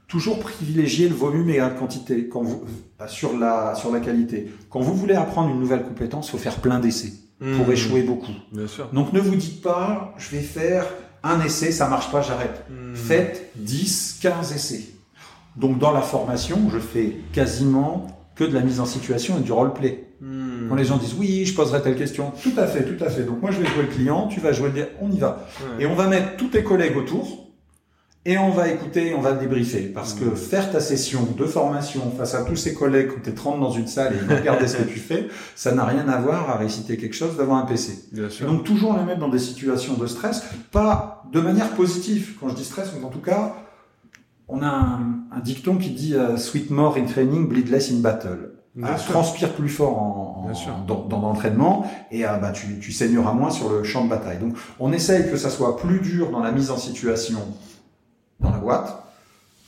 toujours 0.08 0.40
privilégier 0.40 1.08
le 1.08 1.14
volume 1.14 1.52
et 1.52 1.58
la 1.58 1.70
quantité 1.70 2.30
quand 2.30 2.42
vous, 2.42 2.64
euh, 3.00 3.08
sur 3.08 3.38
la 3.38 3.76
sur 3.76 3.92
la 3.92 4.00
qualité. 4.00 4.52
Quand 4.72 4.80
vous 4.80 4.96
voulez 4.96 5.14
apprendre 5.14 5.52
une 5.52 5.60
nouvelle 5.60 5.84
compétence, 5.84 6.30
il 6.30 6.32
faut 6.32 6.38
faire 6.40 6.56
plein 6.56 6.80
d'essais 6.80 7.14
pour 7.38 7.68
mmh. 7.68 7.72
échouer 7.72 8.02
beaucoup. 8.02 8.34
Bien 8.52 8.66
sûr. 8.66 8.90
Donc, 8.92 9.14
ne 9.14 9.20
vous 9.20 9.36
dites 9.36 9.62
pas, 9.62 10.16
je 10.18 10.32
vais 10.32 10.42
faire 10.42 10.88
un 11.28 11.42
essai, 11.42 11.72
ça 11.72 11.88
marche 11.88 12.12
pas, 12.12 12.22
j'arrête. 12.22 12.66
Mmh. 12.70 12.96
Faites 12.96 13.52
10, 13.56 14.20
15 14.22 14.54
essais. 14.54 14.84
Donc, 15.56 15.80
dans 15.80 15.92
la 15.92 16.02
formation, 16.02 16.58
je 16.72 16.80
fais 16.80 17.18
quasiment 17.34 18.08
que 18.38 18.44
de 18.44 18.54
la 18.54 18.62
mise 18.62 18.80
en 18.80 18.86
situation 18.86 19.38
et 19.40 19.42
du 19.42 19.52
roleplay. 19.52 20.06
Hmm. 20.22 20.70
Quand 20.70 20.76
les 20.76 20.86
gens 20.86 20.98
disent 20.98 21.16
oui, 21.18 21.46
je 21.46 21.56
poserai 21.56 21.82
telle 21.82 21.96
question, 21.96 22.32
tout 22.42 22.54
à 22.58 22.68
fait, 22.68 22.84
tout 22.84 23.04
à 23.04 23.10
fait. 23.10 23.24
Donc 23.24 23.42
moi 23.42 23.52
je 23.52 23.60
vais 23.60 23.68
jouer 23.68 23.84
le 23.84 23.88
client, 23.88 24.28
tu 24.28 24.40
vas 24.40 24.52
jouer 24.52 24.72
le, 24.74 24.90
on 25.02 25.12
y 25.12 25.18
va. 25.18 25.48
Et 25.80 25.86
on 25.86 25.96
va 25.96 26.08
mettre 26.08 26.38
tous 26.38 26.48
tes 26.48 26.64
collègues 26.64 26.98
autour 26.98 27.47
et 28.28 28.38
on 28.38 28.50
va 28.50 28.68
écouter, 28.68 29.16
on 29.16 29.22
va 29.22 29.32
débriefer. 29.32 29.84
Parce 29.84 30.14
que 30.14 30.26
hmm. 30.26 30.36
faire 30.36 30.70
ta 30.70 30.82
session 30.82 31.26
de 31.38 31.46
formation 31.46 32.12
face 32.12 32.36
à 32.36 32.44
tous 32.44 32.58
ces 32.58 32.74
collègues 32.74 33.08
quand 33.08 33.22
tu 33.24 33.30
es 33.30 33.34
30 33.34 33.62
dans 33.62 33.72
une 33.72 33.88
salle 33.88 34.14
et 34.14 34.18
ils 34.22 34.36
regarder 34.36 34.68
ce 34.68 34.76
que 34.76 34.84
tu 34.84 35.00
fais, 35.00 35.30
ça 35.56 35.72
n'a 35.72 35.86
rien 35.86 36.10
à 36.10 36.20
voir 36.20 36.50
à 36.50 36.58
réciter 36.58 36.98
quelque 36.98 37.16
chose 37.16 37.38
devant 37.38 37.56
un 37.56 37.66
PC. 37.66 38.10
Donc 38.46 38.66
toujours 38.66 38.94
la 38.94 39.04
mettre 39.04 39.22
dans 39.22 39.30
des 39.30 39.40
situations 39.40 39.94
de 39.94 40.06
stress, 40.08 40.44
pas 40.72 41.24
de 41.32 41.40
manière 41.40 41.70
positive. 41.70 42.36
Quand 42.40 42.50
je 42.50 42.56
dis 42.56 42.66
stress, 42.66 42.92
mais 43.00 43.06
en 43.06 43.10
tout 43.10 43.22
cas, 43.22 43.56
on 44.50 44.62
a 44.62 44.68
un, 44.68 45.40
dicton 45.40 45.78
qui 45.78 45.92
dit 45.92 46.14
euh, 46.14 46.36
Sweet 46.36 46.70
more 46.70 46.98
in 46.98 47.06
training, 47.06 47.48
bleed 47.48 47.70
less 47.70 47.92
in 47.92 48.00
battle. 48.00 48.52
ah, 48.84 48.96
transpire 48.96 49.54
plus 49.54 49.70
fort 49.70 49.98
en, 49.98 50.52
dans, 50.86 51.06
dans 51.06 51.22
l'entraînement 51.22 51.90
et 52.12 52.26
ah, 52.26 52.38
bah, 52.38 52.52
tu, 52.52 52.80
tu 52.80 52.92
saigneras 52.92 53.32
moins 53.32 53.52
sur 53.52 53.72
le 53.72 53.84
champ 53.84 54.04
de 54.04 54.10
bataille. 54.10 54.40
Donc 54.40 54.56
on 54.82 54.92
essaye 54.92 55.32
que 55.32 55.38
ça 55.38 55.50
soit 55.50 55.78
plus 55.78 56.02
dur 56.02 56.30
dans 56.30 56.42
la 56.42 56.52
mise 56.52 56.72
en 56.72 56.78
situation 56.78 57.40
dans 58.40 58.52
la 58.52 58.58
boîte, 58.58 59.04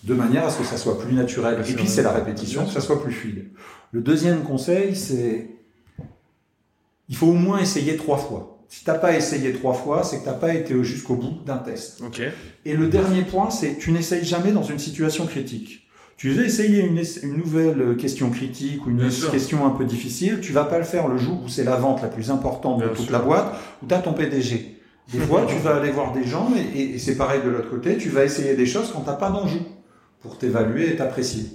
de 0.03 0.13
manière 0.13 0.45
à 0.45 0.51
ce 0.51 0.59
que 0.59 0.63
ça 0.63 0.77
soit 0.77 0.99
plus 0.99 1.13
naturel. 1.13 1.63
et 1.67 1.73
puis 1.73 1.87
c'est 1.87 2.03
la 2.03 2.11
répétition, 2.11 2.65
que 2.65 2.71
ça 2.71 2.81
soit 2.81 3.01
plus 3.01 3.11
fluide. 3.11 3.47
Le 3.91 4.01
deuxième 4.01 4.43
conseil, 4.43 4.95
c'est 4.95 5.49
il 7.09 7.15
faut 7.15 7.27
au 7.27 7.33
moins 7.33 7.59
essayer 7.59 7.97
trois 7.97 8.17
fois. 8.17 8.59
Si 8.67 8.83
t'as 8.83 8.93
pas 8.93 9.17
essayé 9.17 9.51
trois 9.51 9.73
fois, 9.73 10.03
c'est 10.03 10.19
que 10.19 10.25
t'as 10.25 10.33
pas 10.33 10.53
été 10.53 10.81
jusqu'au 10.83 11.15
bout 11.15 11.39
d'un 11.43 11.57
test. 11.57 12.01
Okay. 12.01 12.29
Et 12.65 12.75
le 12.75 12.87
dernier 12.87 13.23
point, 13.23 13.49
c'est 13.49 13.77
tu 13.79 13.91
n'essayes 13.91 14.23
jamais 14.23 14.51
dans 14.51 14.61
une 14.61 14.77
situation 14.77 15.25
critique. 15.25 15.87
Tu 16.17 16.29
veux 16.31 16.45
essayer 16.45 16.81
une, 16.81 17.01
une 17.23 17.37
nouvelle 17.37 17.95
question 17.97 18.29
critique 18.29 18.85
ou 18.85 18.91
une 18.91 19.09
question 19.31 19.65
un 19.65 19.69
peu 19.71 19.85
difficile, 19.85 20.39
tu 20.41 20.51
vas 20.51 20.65
pas 20.65 20.77
le 20.77 20.83
faire 20.83 21.07
le 21.07 21.17
jour 21.17 21.41
où 21.43 21.47
c'est 21.47 21.63
la 21.63 21.77
vente 21.77 22.01
la 22.01 22.09
plus 22.09 22.29
importante 22.29 22.81
de 22.81 22.89
toute 22.89 23.09
la 23.09 23.19
boîte, 23.19 23.55
où 23.81 23.87
tu 23.87 23.93
as 23.93 23.99
ton 23.99 24.13
PDG. 24.13 24.78
Des 25.11 25.19
fois, 25.19 25.45
tu 25.47 25.55
vas 25.55 25.77
aller 25.77 25.91
voir 25.91 26.13
des 26.13 26.25
gens 26.25 26.51
et, 26.55 26.79
et, 26.81 26.99
c'est 26.99 27.15
pareil 27.15 27.41
de 27.43 27.49
l'autre 27.49 27.69
côté, 27.69 27.97
tu 27.97 28.09
vas 28.09 28.23
essayer 28.23 28.55
des 28.55 28.65
choses 28.65 28.91
quand 28.93 29.01
t'as 29.01 29.13
pas 29.13 29.29
d'enjeu 29.29 29.59
pour 30.21 30.37
t'évaluer 30.37 30.91
et 30.91 30.95
t'apprécier. 30.95 31.45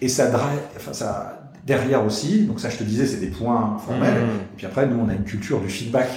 Et 0.00 0.08
ça, 0.08 0.30
enfin, 0.76 0.92
ça, 0.92 1.50
derrière 1.64 2.04
aussi, 2.04 2.44
donc 2.44 2.60
ça 2.60 2.70
je 2.70 2.78
te 2.78 2.84
disais, 2.84 3.06
c'est 3.06 3.20
des 3.20 3.28
points 3.28 3.78
formels. 3.84 4.14
Mmh. 4.14 4.54
Et 4.54 4.56
puis 4.56 4.66
après, 4.66 4.86
nous, 4.86 4.98
on 4.98 5.08
a 5.08 5.14
une 5.14 5.24
culture 5.24 5.60
du 5.60 5.68
feedback. 5.68 6.08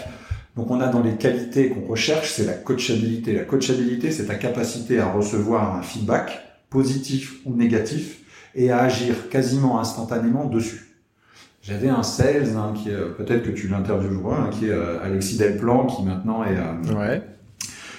Donc 0.55 0.71
on 0.71 0.81
a 0.81 0.87
dans 0.87 1.01
les 1.01 1.15
qualités 1.15 1.69
qu'on 1.69 1.85
recherche, 1.85 2.33
c'est 2.33 2.45
la 2.45 2.53
coachabilité. 2.53 3.33
La 3.33 3.43
coachabilité, 3.43 4.11
c'est 4.11 4.25
ta 4.25 4.35
capacité 4.35 4.99
à 4.99 5.11
recevoir 5.11 5.75
un 5.75 5.81
feedback 5.81 6.39
positif 6.69 7.37
ou 7.45 7.55
négatif, 7.55 8.19
et 8.55 8.71
à 8.71 8.79
agir 8.79 9.29
quasiment 9.29 9.79
instantanément 9.79 10.45
dessus. 10.45 10.88
J'avais 11.69 11.89
un 11.89 12.01
sales, 12.01 12.55
hein, 12.57 12.73
qui 12.75 12.89
peut-être 13.17 13.43
que 13.43 13.51
tu 13.51 13.67
l'intervieweras, 13.67 14.37
hein, 14.37 14.49
qui 14.51 14.65
est 14.65 14.71
euh, 14.71 15.03
Alexis 15.03 15.37
Delplan, 15.37 15.85
qui 15.85 16.01
maintenant 16.01 16.43
est, 16.43 16.57
euh, 16.57 16.95
ouais. 16.95 17.21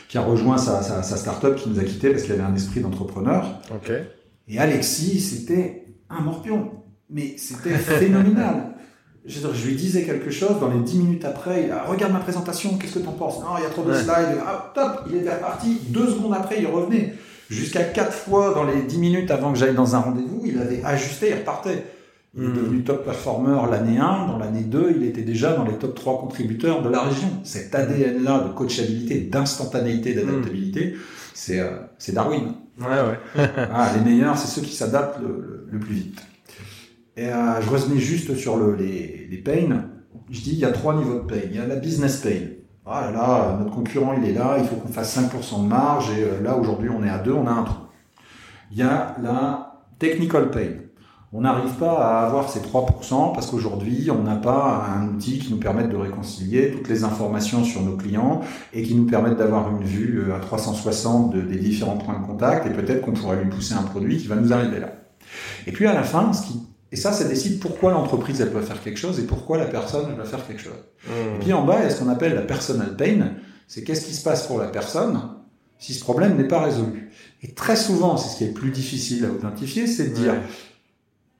qui 0.09 0.19
a 0.19 0.23
rejoint 0.23 0.59
sa, 0.59 0.83
sa, 0.83 1.05
sa 1.05 1.17
start-up, 1.17 1.55
qui 1.55 1.69
nous 1.71 1.79
a 1.79 1.85
quitté 1.85 2.11
parce 2.11 2.25
qu'il 2.25 2.33
avait 2.33 2.43
un 2.43 2.55
esprit 2.55 2.81
d'entrepreneur. 2.81 3.61
Okay. 3.77 4.03
Et 4.49 4.59
Alexis, 4.59 5.21
c'était 5.21 5.85
un 6.09 6.21
morpion, 6.21 6.73
mais 7.09 7.35
c'était 7.37 7.71
phénoménal. 7.77 8.67
Je, 9.27 9.39
je, 9.53 9.67
lui 9.67 9.75
disais 9.75 10.05
quelque 10.05 10.31
chose, 10.31 10.59
dans 10.61 10.71
les 10.71 10.81
dix 10.81 10.97
minutes 10.97 11.27
après, 11.27 11.65
il 11.65 11.71
a, 11.71 11.85
regarde 11.85 12.11
ma 12.11 12.21
présentation, 12.21 12.79
qu'est-ce 12.79 12.95
que 12.95 13.05
t'en 13.05 13.13
penses? 13.13 13.39
Non, 13.41 13.59
il 13.59 13.63
y 13.63 13.67
a 13.67 13.69
trop 13.69 13.85
de 13.85 13.93
slides. 13.93 14.39
Ah, 14.47 14.73
top, 14.75 15.09
il 15.11 15.17
était 15.17 15.35
reparti. 15.35 15.79
Deux 15.89 16.09
secondes 16.09 16.33
après, 16.33 16.59
il 16.59 16.67
revenait. 16.67 17.13
Jusqu'à 17.51 17.83
quatre 17.83 18.15
fois 18.15 18.55
dans 18.55 18.65
les 18.65 18.81
dix 18.81 18.97
minutes 18.97 19.31
avant 19.31 19.53
que 19.53 19.59
j'aille 19.59 19.75
dans 19.75 19.95
un 19.95 19.99
rendez-vous, 19.99 20.41
il 20.47 20.59
avait 20.59 20.83
ajusté, 20.83 21.29
il 21.29 21.35
repartait. 21.35 21.85
Il 22.35 22.45
est 22.45 22.49
devenu 22.49 22.85
top 22.85 23.05
performer 23.05 23.59
l'année 23.71 23.99
1, 23.99 24.27
dans 24.29 24.39
l'année 24.39 24.63
2, 24.63 24.95
il 24.97 25.03
était 25.03 25.23
déjà 25.23 25.55
dans 25.55 25.65
les 25.65 25.75
top 25.75 25.97
3 25.97 26.21
contributeurs 26.21 26.81
de 26.81 26.89
la 26.89 27.03
région. 27.03 27.29
Cet 27.43 27.75
ADN-là 27.75 28.45
de 28.45 28.53
coachabilité, 28.53 29.23
d'instantanéité, 29.23 30.15
d'adaptabilité, 30.15 30.95
c'est 31.35 31.59
euh, 31.59 31.79
Darwin. 32.13 32.55
Ouais, 32.81 32.87
ouais. 32.87 33.19
ah, 33.57 33.91
les 33.97 34.09
meilleurs, 34.09 34.39
c'est 34.39 34.47
ceux 34.47 34.65
qui 34.65 34.75
s'adaptent 34.75 35.21
le, 35.21 35.67
le, 35.71 35.79
plus 35.81 35.95
vite. 35.95 36.23
Et 37.17 37.27
euh, 37.27 37.61
je 37.61 37.69
revenais 37.69 37.99
juste 38.01 38.37
sur 38.37 38.57
le, 38.57 38.77
les, 38.77 39.27
les 39.29 39.39
pains. 39.39 39.87
Je 40.31 40.41
dis, 40.41 40.53
il 40.53 40.59
y 40.59 40.65
a 40.65 40.71
trois 40.71 40.95
niveaux 40.95 41.21
de 41.21 41.27
pain. 41.27 41.41
Il 41.51 41.57
y 41.57 41.59
a 41.59 41.67
la 41.67 41.77
business 41.77 42.19
pain 42.19 42.61
ah 42.87 43.03
là 43.07 43.13
là, 43.13 43.57
notre 43.59 43.71
concurrent 43.71 44.15
il 44.21 44.29
est 44.29 44.33
là, 44.33 44.57
il 44.59 44.65
faut 44.65 44.77
qu'on 44.77 44.89
fasse 44.89 45.17
5% 45.17 45.63
de 45.63 45.69
marge, 45.69 46.11
et 46.11 46.25
euh, 46.25 46.41
là 46.43 46.57
aujourd'hui 46.57 46.91
on 46.91 47.05
est 47.05 47.09
à 47.09 47.19
2, 47.19 47.33
on 47.33 47.47
a 47.47 47.51
un 47.51 47.63
trou. 47.63 47.85
Il 48.73 48.79
y 48.79 48.83
a 48.83 49.17
la 49.23 49.85
technical 49.99 50.51
pain. 50.51 50.71
On 51.33 51.43
n'arrive 51.43 51.75
pas 51.75 51.93
à 51.93 52.27
avoir 52.27 52.51
ces 52.51 52.59
3% 52.59 53.33
parce 53.33 53.47
qu'aujourd'hui 53.47 54.11
on 54.11 54.25
n'a 54.25 54.35
pas 54.35 54.85
un 54.89 55.09
outil 55.11 55.39
qui 55.39 55.53
nous 55.53 55.61
permette 55.61 55.89
de 55.89 55.97
réconcilier 55.97 56.73
toutes 56.73 56.89
les 56.89 57.05
informations 57.05 57.63
sur 57.63 57.83
nos 57.83 57.97
clients 57.97 58.41
et 58.73 58.83
qui 58.83 58.97
nous 58.97 59.05
permette 59.05 59.37
d'avoir 59.37 59.71
une 59.71 59.85
vue 59.85 60.25
euh, 60.29 60.35
à 60.35 60.41
360 60.41 61.37
des 61.37 61.57
différents 61.57 61.99
points 61.99 62.19
de 62.19 62.27
contact 62.27 62.67
et 62.67 62.71
peut-être 62.71 63.03
qu'on 63.03 63.13
pourrait 63.13 63.45
lui 63.45 63.49
pousser 63.49 63.75
un 63.75 63.83
produit 63.83 64.19
qui 64.19 64.27
va 64.27 64.35
nous 64.35 64.53
arriver 64.53 64.81
là. 64.81 64.93
Et 65.69 65.73
puis 65.73 65.87
à 65.87 65.95
la 65.95 66.03
fin, 66.03 66.33
ce 66.33 66.47
qui 66.47 66.67
et 66.93 66.97
ça, 66.97 67.13
ça 67.13 67.25
décide 67.25 67.61
pourquoi 67.61 67.93
l'entreprise, 67.93 68.41
elle 68.41 68.51
doit 68.51 68.63
faire 68.63 68.83
quelque 68.83 68.99
chose 68.99 69.21
et 69.21 69.23
pourquoi 69.23 69.59
la 69.59 69.67
personne, 69.67 70.07
elle 70.11 70.17
doit 70.17 70.25
faire 70.25 70.45
quelque 70.45 70.61
chose. 70.61 70.73
Mmh. 71.07 71.37
Et 71.37 71.39
puis 71.39 71.53
en 71.53 71.65
bas, 71.65 71.77
il 71.79 71.85
y 71.85 71.87
a 71.87 71.91
ce 71.91 72.01
qu'on 72.01 72.09
appelle 72.09 72.35
la 72.35 72.43
personal 72.43 72.97
pain. 72.97 73.35
C'est 73.69 73.85
qu'est-ce 73.85 74.07
qui 74.07 74.15
se 74.15 74.25
passe 74.25 74.47
pour 74.47 74.59
la 74.59 74.67
personne 74.67 75.21
si 75.79 75.95
ce 75.95 76.01
problème 76.01 76.37
n'est 76.37 76.49
pas 76.49 76.61
résolu? 76.61 77.13
Et 77.43 77.53
très 77.55 77.77
souvent, 77.77 78.17
c'est 78.17 78.31
ce 78.31 78.37
qui 78.39 78.45
est 78.45 78.49
le 78.49 78.55
plus 78.55 78.71
difficile 78.71 79.25
à 79.25 79.29
identifier, 79.29 79.87
c'est 79.87 80.09
de 80.09 80.15
dire, 80.15 80.35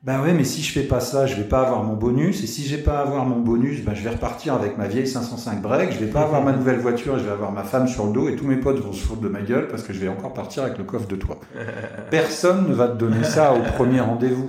ben 0.03 0.23
ouais, 0.23 0.33
mais 0.33 0.45
si 0.45 0.63
je 0.63 0.73
fais 0.73 0.85
pas 0.85 1.01
ça, 1.01 1.27
je 1.27 1.35
vais 1.35 1.45
pas 1.45 1.61
avoir 1.61 1.83
mon 1.83 1.93
bonus. 1.93 2.43
Et 2.43 2.47
si 2.47 2.65
j'ai 2.65 2.79
pas 2.79 3.01
avoir 3.01 3.27
mon 3.27 3.41
bonus, 3.41 3.83
ben 3.85 3.95
je 3.95 4.03
vais 4.03 4.09
repartir 4.09 4.55
avec 4.55 4.79
ma 4.79 4.89
vieille 4.89 5.07
505 5.07 5.61
break. 5.61 5.93
Je 5.93 5.99
vais 5.99 6.11
pas 6.11 6.23
avoir 6.23 6.43
ma 6.43 6.53
nouvelle 6.53 6.79
voiture. 6.79 7.19
Je 7.19 7.25
vais 7.25 7.31
avoir 7.31 7.53
ma 7.53 7.65
femme 7.65 7.87
sur 7.87 8.07
le 8.07 8.13
dos 8.13 8.27
et 8.29 8.35
tous 8.35 8.47
mes 8.47 8.57
potes 8.57 8.79
vont 8.79 8.95
se 8.95 9.05
foutre 9.05 9.21
de 9.21 9.29
ma 9.29 9.43
gueule 9.43 9.69
parce 9.69 9.83
que 9.83 9.93
je 9.93 9.99
vais 9.99 10.09
encore 10.09 10.33
partir 10.33 10.63
avec 10.63 10.79
le 10.79 10.85
coffre 10.85 11.07
de 11.07 11.17
toi. 11.17 11.39
Personne 12.11 12.69
ne 12.69 12.73
va 12.73 12.89
te 12.89 12.97
donner 12.97 13.25
ça 13.25 13.53
au 13.53 13.61
premier 13.75 14.01
rendez-vous. 14.01 14.49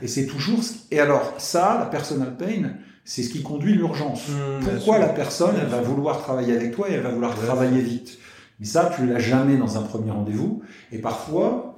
Et 0.00 0.08
c'est 0.08 0.24
toujours. 0.24 0.60
Et 0.90 1.00
alors 1.00 1.34
ça, 1.36 1.76
la 1.80 1.86
personal 1.86 2.34
pain, 2.34 2.70
c'est 3.04 3.22
ce 3.22 3.28
qui 3.28 3.42
conduit 3.42 3.74
l'urgence. 3.74 4.26
Mmh, 4.28 4.64
Pourquoi 4.64 4.98
la 4.98 5.08
personne, 5.08 5.54
elle 5.60 5.68
va 5.68 5.82
vouloir 5.82 6.22
travailler 6.22 6.56
avec 6.56 6.74
toi 6.74 6.88
et 6.88 6.94
elle 6.94 7.02
va 7.02 7.10
vouloir 7.10 7.34
travailler 7.34 7.82
vite? 7.82 8.18
Mais 8.58 8.66
ça, 8.66 8.90
tu 8.96 9.06
l'as 9.06 9.18
jamais 9.18 9.56
dans 9.56 9.76
un 9.76 9.82
premier 9.82 10.12
rendez-vous. 10.12 10.62
Et 10.92 10.98
parfois, 10.98 11.77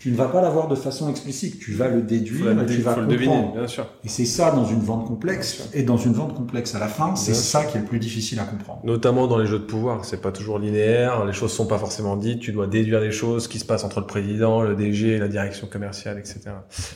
tu 0.00 0.10
ne 0.10 0.16
vas 0.16 0.28
pas 0.28 0.40
l'avoir 0.40 0.66
de 0.66 0.74
façon 0.74 1.10
explicite, 1.10 1.58
tu 1.58 1.72
vas 1.72 1.88
le 1.88 2.00
déduire, 2.00 2.58
et 2.58 2.66
tu 2.66 2.80
vas 2.80 2.96
le 2.96 3.04
deviner, 3.04 3.50
bien 3.54 3.66
sûr. 3.66 3.86
Et 4.02 4.08
c'est 4.08 4.24
ça 4.24 4.50
dans 4.50 4.64
une 4.64 4.80
vente 4.80 5.06
complexe. 5.06 5.68
Et 5.74 5.82
dans 5.82 5.98
une 5.98 6.14
vente 6.14 6.34
complexe 6.34 6.74
à 6.74 6.78
la 6.78 6.88
fin, 6.88 7.14
c'est 7.16 7.34
ça 7.34 7.64
qui 7.64 7.76
est 7.76 7.80
le 7.80 7.86
plus 7.86 7.98
difficile 7.98 8.40
à 8.40 8.44
comprendre. 8.44 8.80
Notamment 8.82 9.26
dans 9.26 9.36
les 9.36 9.44
jeux 9.44 9.58
de 9.58 9.64
pouvoir, 9.64 10.06
c'est 10.06 10.22
pas 10.22 10.32
toujours 10.32 10.58
linéaire, 10.58 11.26
les 11.26 11.34
choses 11.34 11.52
sont 11.52 11.66
pas 11.66 11.76
forcément 11.76 12.16
dites, 12.16 12.40
tu 12.40 12.50
dois 12.50 12.66
déduire 12.66 13.00
les 13.00 13.12
choses 13.12 13.46
qui 13.46 13.58
se 13.58 13.66
passent 13.66 13.84
entre 13.84 14.00
le 14.00 14.06
président, 14.06 14.62
le 14.62 14.74
DG, 14.74 15.18
la 15.18 15.28
direction 15.28 15.66
commerciale, 15.66 16.18
etc. 16.18 16.40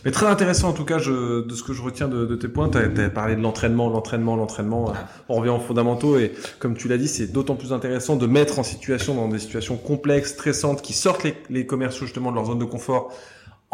Mais 0.06 0.10
très 0.10 0.26
intéressant 0.26 0.70
en 0.70 0.72
tout 0.72 0.86
cas, 0.86 0.96
je, 0.96 1.46
de 1.46 1.54
ce 1.54 1.62
que 1.62 1.74
je 1.74 1.82
retiens 1.82 2.08
de, 2.08 2.24
de 2.24 2.36
tes 2.36 2.48
points, 2.48 2.70
tu 2.70 2.78
as, 2.78 3.10
parlé 3.10 3.36
de 3.36 3.42
l'entraînement, 3.42 3.90
l'entraînement, 3.90 4.34
l'entraînement. 4.34 4.94
On 5.28 5.34
revient 5.34 5.50
aux 5.50 5.58
fondamentaux 5.58 6.16
et 6.16 6.32
comme 6.58 6.74
tu 6.74 6.88
l'as 6.88 6.96
dit, 6.96 7.08
c'est 7.08 7.26
d'autant 7.26 7.54
plus 7.54 7.74
intéressant 7.74 8.16
de 8.16 8.26
mettre 8.26 8.58
en 8.58 8.62
situation 8.62 9.14
dans 9.14 9.28
des 9.28 9.40
situations 9.40 9.76
complexes, 9.76 10.30
stressantes, 10.30 10.80
qui 10.80 10.94
sortent 10.94 11.24
les, 11.24 11.34
les 11.50 11.66
commerciaux 11.66 12.06
justement 12.06 12.30
de 12.30 12.36
leur 12.36 12.46
zone 12.46 12.58
de 12.58 12.64
confort 12.64 12.93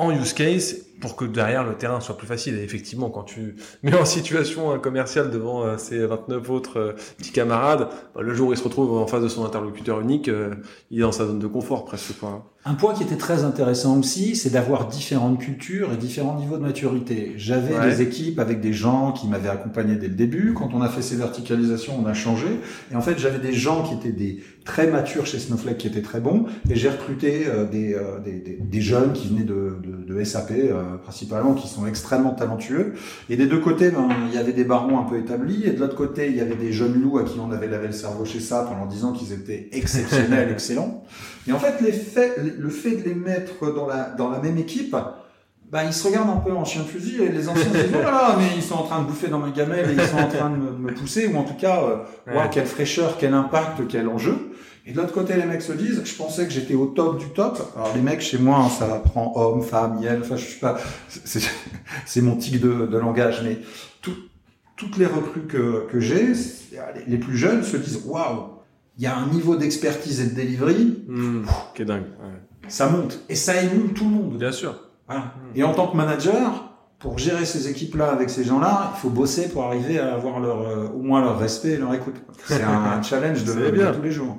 en 0.00 0.10
use 0.10 0.32
case 0.32 0.76
pour 1.00 1.16
que 1.16 1.24
derrière 1.24 1.64
le 1.64 1.74
terrain 1.74 2.00
soit 2.00 2.16
plus 2.16 2.26
facile. 2.26 2.58
Et 2.58 2.62
effectivement, 2.62 3.10
quand 3.10 3.22
tu 3.22 3.56
mets 3.82 3.94
en 3.94 4.04
situation 4.04 4.70
un 4.70 4.78
commercial 4.78 5.30
devant 5.30 5.64
euh, 5.64 5.76
ses 5.76 6.06
29 6.06 6.50
autres 6.50 6.78
euh, 6.78 6.92
petits 7.18 7.32
camarades, 7.32 7.88
bah, 8.14 8.22
le 8.22 8.34
jour 8.34 8.48
où 8.48 8.52
il 8.52 8.58
se 8.58 8.64
retrouve 8.64 8.96
en 8.96 9.06
face 9.06 9.22
de 9.22 9.28
son 9.28 9.44
interlocuteur 9.44 10.00
unique, 10.00 10.28
euh, 10.28 10.54
il 10.90 10.98
est 10.98 11.02
dans 11.02 11.12
sa 11.12 11.26
zone 11.26 11.38
de 11.38 11.46
confort 11.46 11.84
presque. 11.84 12.18
Quoi. 12.18 12.50
Un 12.64 12.74
point 12.74 12.94
qui 12.94 13.02
était 13.02 13.16
très 13.16 13.44
intéressant 13.44 13.98
aussi, 13.98 14.36
c'est 14.36 14.50
d'avoir 14.50 14.86
différentes 14.86 15.38
cultures 15.38 15.92
et 15.92 15.96
différents 15.96 16.38
niveaux 16.38 16.58
de 16.58 16.62
maturité. 16.62 17.32
J'avais 17.36 17.78
des 17.88 18.02
équipes 18.02 18.38
avec 18.38 18.60
des 18.60 18.74
gens 18.74 19.12
qui 19.12 19.28
m'avaient 19.28 19.48
accompagné 19.48 19.96
dès 19.96 20.08
le 20.08 20.14
début. 20.14 20.52
Quand 20.52 20.70
on 20.74 20.82
a 20.82 20.88
fait 20.90 21.00
ces 21.00 21.16
verticalisations, 21.16 21.98
on 21.98 22.06
a 22.06 22.12
changé. 22.12 22.48
Et 22.92 22.96
en 22.96 23.00
fait, 23.00 23.18
j'avais 23.18 23.38
des 23.38 23.54
gens 23.54 23.82
qui 23.82 23.94
étaient 23.94 24.12
des 24.12 24.42
très 24.70 24.86
matures 24.86 25.26
chez 25.26 25.40
Snowflake, 25.40 25.78
qui 25.78 25.88
étaient 25.88 26.00
très 26.00 26.20
bons. 26.20 26.46
Et 26.70 26.76
j'ai 26.76 26.88
recruté 26.88 27.46
des, 27.72 27.96
des, 28.24 28.58
des, 28.60 28.80
jeunes 28.80 29.12
qui 29.12 29.28
venaient 29.28 29.42
de, 29.42 29.76
de, 29.82 30.14
de 30.14 30.24
SAP 30.24 30.52
principalement, 31.02 31.54
qui 31.54 31.66
sont 31.66 31.88
extrêmement 31.88 32.34
talentueux. 32.34 32.94
Et 33.28 33.36
des 33.36 33.46
deux 33.46 33.58
côtés, 33.58 33.90
ben, 33.90 34.08
il 34.28 34.34
y 34.34 34.38
avait 34.38 34.52
des 34.52 34.64
barons 34.64 35.00
un 35.00 35.02
peu 35.02 35.18
établis, 35.18 35.64
et 35.64 35.70
de 35.70 35.80
l'autre 35.80 35.96
côté, 35.96 36.28
il 36.28 36.36
y 36.36 36.40
avait 36.40 36.54
des 36.54 36.72
jeunes 36.72 37.02
loups 37.02 37.18
à 37.18 37.24
qui 37.24 37.40
on 37.40 37.50
avait 37.50 37.66
lavé 37.66 37.88
le 37.88 37.92
cerveau 37.92 38.24
chez 38.24 38.38
SAP 38.38 38.70
en 38.70 38.76
leur 38.76 38.86
disant 38.86 39.12
qu'ils 39.12 39.32
étaient 39.32 39.68
exceptionnels, 39.72 40.50
excellents. 40.52 41.02
Et 41.48 41.52
en 41.52 41.58
fait, 41.58 41.80
les 41.82 41.92
faits, 41.92 42.38
le 42.38 42.70
fait 42.70 42.96
de 42.96 43.08
les 43.08 43.14
mettre 43.14 43.74
dans 43.74 43.88
la, 43.88 44.10
dans 44.10 44.30
la 44.30 44.38
même 44.38 44.58
équipe, 44.58 44.94
ben, 45.70 45.84
ils 45.84 45.92
se 45.92 46.06
regardent 46.08 46.30
un 46.30 46.40
peu 46.40 46.52
en 46.52 46.64
chien 46.64 46.82
de 46.82 46.88
fusil 46.88 47.22
et 47.22 47.28
les 47.28 47.48
anciens 47.48 47.64
se 47.64 47.68
disent, 47.68 47.94
oh 47.94 48.32
mais 48.38 48.56
ils 48.56 48.62
sont 48.62 48.74
en 48.74 48.82
train 48.82 49.02
de 49.02 49.06
bouffer 49.06 49.28
dans 49.28 49.38
ma 49.38 49.50
gamelle 49.50 49.88
et 49.90 49.92
ils 49.92 50.08
sont 50.08 50.18
en 50.18 50.26
train 50.26 50.50
de 50.50 50.56
me, 50.56 50.92
pousser, 50.92 51.28
ou 51.28 51.38
en 51.38 51.44
tout 51.44 51.54
cas, 51.54 51.80
euh, 52.28 52.46
quelle 52.50 52.66
fraîcheur, 52.66 53.16
quel 53.18 53.34
impact, 53.34 53.86
quel 53.88 54.08
enjeu. 54.08 54.49
Et 54.86 54.92
de 54.92 54.96
l'autre 54.96 55.12
côté, 55.12 55.34
les 55.36 55.44
mecs 55.44 55.62
se 55.62 55.72
disent, 55.72 56.02
je 56.04 56.14
pensais 56.14 56.46
que 56.46 56.52
j'étais 56.52 56.74
au 56.74 56.86
top 56.86 57.18
du 57.18 57.26
top. 57.28 57.60
Alors 57.76 57.94
les 57.94 58.00
mecs, 58.00 58.20
chez 58.20 58.38
moi, 58.38 58.58
hein, 58.58 58.68
ça 58.68 58.86
prend 59.04 59.32
homme, 59.36 59.62
femme, 59.62 60.00
yel, 60.02 60.20
enfin 60.22 60.36
je 60.36 60.44
suis 60.44 60.60
pas, 60.60 60.78
c'est 62.06 62.22
mon 62.22 62.36
tic 62.36 62.60
de, 62.60 62.86
de, 62.86 62.98
langage, 62.98 63.42
mais 63.44 63.58
tout, 64.00 64.16
toutes 64.76 64.96
les 64.96 65.06
recrues 65.06 65.46
que, 65.46 65.86
que 65.90 66.00
j'ai, 66.00 66.32
les 67.06 67.18
plus 67.18 67.36
jeunes 67.36 67.62
se 67.62 67.76
disent, 67.76 68.02
waouh, 68.06 68.60
il 68.96 69.04
y 69.04 69.06
a 69.06 69.16
un 69.16 69.26
niveau 69.28 69.56
d'expertise 69.56 70.20
et 70.20 70.26
de 70.26 70.34
delivery 70.34 71.02
mmh, 71.08 71.42
qui 71.74 71.82
est 71.82 71.86
dingue. 71.86 72.04
Ouais. 72.20 72.68
Ça 72.68 72.88
monte 72.88 73.20
et 73.28 73.34
ça 73.34 73.60
émule 73.62 73.92
tout 73.92 74.04
le 74.04 74.10
monde. 74.10 74.38
Bien 74.38 74.52
sûr. 74.52 74.78
Voilà. 75.06 75.34
Et 75.54 75.62
en 75.64 75.74
tant 75.74 75.88
que 75.88 75.96
manager, 75.96 76.69
pour 77.00 77.18
gérer 77.18 77.44
ces 77.44 77.68
équipes-là 77.68 78.12
avec 78.12 78.30
ces 78.30 78.44
gens-là, 78.44 78.92
il 78.94 79.00
faut 79.00 79.10
bosser 79.10 79.48
pour 79.48 79.64
arriver 79.64 79.98
à 79.98 80.14
avoir 80.14 80.38
leur, 80.38 80.60
euh, 80.60 80.86
au 80.94 81.02
moins 81.02 81.20
leur 81.20 81.38
respect 81.38 81.70
et 81.70 81.76
leur 81.78 81.92
écoute. 81.94 82.16
C'est 82.46 82.62
un 82.62 83.02
challenge 83.10 83.42
de, 83.44 83.52
de 83.52 83.92
tous 83.92 84.02
les 84.02 84.12
jours. 84.12 84.36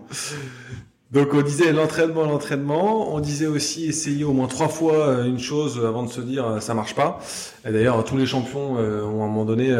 Donc 1.11 1.33
on 1.33 1.41
disait 1.41 1.73
l'entraînement, 1.73 2.23
l'entraînement. 2.23 3.13
On 3.13 3.19
disait 3.19 3.47
aussi 3.47 3.85
essayer 3.85 4.23
au 4.23 4.31
moins 4.31 4.47
trois 4.47 4.69
fois 4.69 4.93
euh, 4.93 5.25
une 5.25 5.39
chose 5.39 5.83
avant 5.85 6.03
de 6.03 6.09
se 6.09 6.21
dire 6.21 6.45
euh, 6.45 6.59
ça 6.61 6.73
marche 6.73 6.95
pas. 6.95 7.19
Et 7.67 7.71
d'ailleurs 7.71 8.01
tous 8.05 8.15
les 8.15 8.25
champions 8.25 8.77
euh, 8.77 9.03
ont 9.03 9.21
à 9.21 9.25
un 9.25 9.27
moment 9.27 9.43
donné 9.43 9.75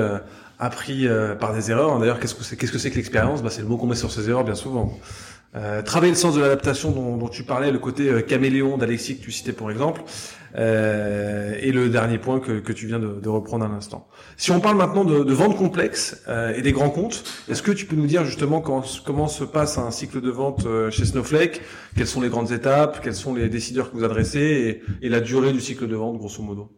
appris 0.59 1.07
par 1.39 1.53
des 1.53 1.71
erreurs. 1.71 1.97
D'ailleurs 1.99 2.19
qu'est-ce 2.19 2.35
que 2.35 2.43
c'est 2.43 2.57
qu'est-ce 2.57 2.71
que 2.71 2.77
c'est 2.77 2.91
que 2.91 2.97
l'expérience? 2.97 3.41
Bah, 3.41 3.49
C'est 3.49 3.61
le 3.61 3.67
mot 3.67 3.77
qu'on 3.77 3.87
met 3.87 3.95
sur 3.95 4.11
ces 4.11 4.29
erreurs 4.29 4.43
bien 4.43 4.55
souvent. 4.55 4.93
Euh, 5.55 5.81
travailler 5.81 6.11
le 6.11 6.17
sens 6.17 6.35
de 6.35 6.41
l'adaptation 6.41 6.91
dont, 6.91 7.27
tu 7.27 7.43
parlais, 7.43 7.71
le 7.71 7.79
côté 7.79 8.23
caméléon 8.23 8.77
d'Alexis 8.77 9.17
que 9.17 9.23
tu 9.23 9.31
citais 9.31 9.51
pour 9.51 9.69
exemple, 9.69 10.01
euh, 10.55 11.55
et 11.61 11.71
le 11.71 11.89
dernier 11.89 12.17
point 12.17 12.39
que, 12.39 12.59
que 12.59 12.73
tu 12.73 12.87
viens 12.87 12.99
de, 12.99 13.29
reprendre 13.29 13.65
à 13.65 13.69
l'instant. 13.69 14.07
Si 14.37 14.51
on 14.51 14.59
parle 14.59 14.77
maintenant 14.77 15.05
de, 15.05 15.23
de 15.23 15.33
vente 15.33 15.55
complexe 15.55 16.23
euh, 16.27 16.53
et 16.55 16.61
des 16.61 16.71
grands 16.71 16.89
comptes, 16.89 17.23
est-ce 17.49 17.61
que 17.61 17.71
tu 17.71 17.85
peux 17.85 17.95
nous 17.95 18.07
dire 18.07 18.25
justement 18.25 18.61
comment 18.61 19.27
se 19.27 19.43
passe 19.43 19.77
un 19.77 19.91
cycle 19.91 20.19
de 20.19 20.29
vente 20.29 20.65
euh, 20.65 20.91
chez 20.91 21.05
Snowflake? 21.05 21.61
Quelles 21.95 22.07
sont 22.07 22.21
les 22.21 22.29
grandes 22.29 22.51
étapes? 22.51 23.01
Quels 23.01 23.15
sont 23.15 23.33
les 23.33 23.47
décideurs 23.47 23.91
que 23.91 23.97
vous 23.97 24.03
adressez? 24.03 24.81
Et, 25.01 25.05
et 25.05 25.09
la 25.09 25.21
durée 25.21 25.53
du 25.53 25.61
cycle 25.61 25.87
de 25.87 25.95
vente, 25.95 26.17
grosso 26.17 26.43
modo? 26.43 26.69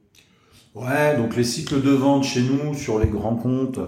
Ouais, 0.76 1.16
donc 1.18 1.36
les 1.36 1.44
cycles 1.44 1.82
de 1.82 1.92
vente 1.92 2.24
chez 2.24 2.42
nous 2.42 2.74
sur 2.74 3.00
les 3.00 3.08
grands 3.08 3.36
comptes, 3.36 3.80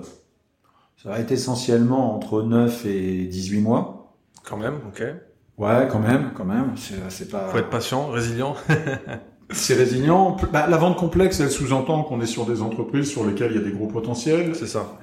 ça 1.02 1.10
va 1.10 1.20
être 1.20 1.32
essentiellement 1.32 2.16
entre 2.16 2.42
9 2.42 2.86
et 2.86 3.26
18 3.26 3.62
mois. 3.62 3.95
Quand 4.48 4.58
même, 4.58 4.76
ok. 4.88 5.04
Ouais, 5.58 5.88
quand 5.90 6.00
même, 6.00 6.32
quand 6.36 6.46
même. 6.46 6.74
C'est 7.10 7.30
pas. 7.30 7.48
Faut 7.48 7.58
être 7.58 7.70
patient, 7.70 8.08
résilient. 8.08 8.56
C'est 9.52 9.76
résilient. 9.76 10.38
Bah, 10.52 10.66
la 10.68 10.78
vente 10.78 10.98
complexe, 10.98 11.40
elle 11.40 11.52
sous-entend 11.52 12.04
qu'on 12.04 12.20
est 12.20 12.26
sur 12.26 12.46
des 12.46 12.62
entreprises 12.62 13.10
sur 13.10 13.26
lesquelles 13.26 13.52
il 13.52 13.58
y 13.58 13.62
a 13.62 13.64
des 13.64 13.72
gros 13.72 13.88
potentiels. 13.88 14.56
C'est 14.56 14.68
ça. 14.68 14.98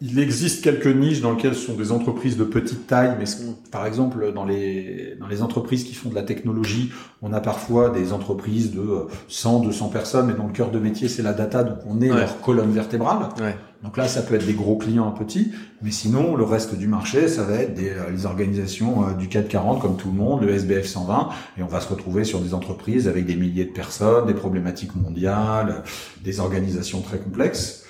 Il 0.00 0.18
existe 0.18 0.62
quelques 0.62 0.86
niches 0.86 1.20
dans 1.22 1.32
lesquelles 1.32 1.54
ce 1.54 1.66
sont 1.66 1.74
des 1.74 1.90
entreprises 1.90 2.36
de 2.36 2.44
petite 2.44 2.86
taille, 2.86 3.16
mais 3.18 3.24
par 3.70 3.86
exemple 3.86 4.32
dans 4.32 4.44
les 4.44 5.16
dans 5.18 5.26
les 5.26 5.42
entreprises 5.42 5.84
qui 5.84 5.94
font 5.94 6.10
de 6.10 6.14
la 6.14 6.22
technologie, 6.22 6.92
on 7.22 7.32
a 7.32 7.40
parfois 7.40 7.88
des 7.88 8.12
entreprises 8.12 8.74
de 8.74 9.06
100, 9.28 9.60
200 9.60 9.88
personnes, 9.88 10.26
mais 10.26 10.34
dont 10.34 10.46
le 10.46 10.52
cœur 10.52 10.70
de 10.70 10.78
métier 10.78 11.08
c'est 11.08 11.22
la 11.22 11.32
data, 11.32 11.64
donc 11.64 11.78
on 11.86 12.00
est 12.00 12.08
leur 12.08 12.40
colonne 12.40 12.72
vertébrale. 12.72 13.28
Ouais. 13.40 13.56
Donc 13.82 13.98
là, 13.98 14.08
ça 14.08 14.22
peut 14.22 14.34
être 14.34 14.46
des 14.46 14.54
gros 14.54 14.76
clients 14.76 15.10
petits, 15.12 15.52
mais 15.82 15.90
sinon 15.90 16.34
le 16.34 16.44
reste 16.44 16.74
du 16.74 16.88
marché, 16.88 17.28
ça 17.28 17.44
va 17.44 17.54
être 17.54 17.74
des 17.74 17.90
euh, 17.90 18.10
les 18.10 18.26
organisations 18.26 19.06
euh, 19.06 19.12
du 19.12 19.28
CAC 19.28 19.48
40 19.48 19.80
comme 19.80 19.96
tout 19.96 20.08
le 20.08 20.14
monde, 20.14 20.42
le 20.42 20.50
SBF 20.50 20.86
120, 20.86 21.28
et 21.58 21.62
on 21.62 21.66
va 21.66 21.80
se 21.80 21.88
retrouver 21.88 22.24
sur 22.24 22.40
des 22.40 22.52
entreprises 22.52 23.06
avec 23.06 23.26
des 23.26 23.36
milliers 23.36 23.64
de 23.64 23.72
personnes, 23.72 24.26
des 24.26 24.34
problématiques 24.34 24.96
mondiales, 24.96 25.82
des 26.24 26.40
organisations 26.40 27.00
très 27.00 27.18
complexes. 27.18 27.85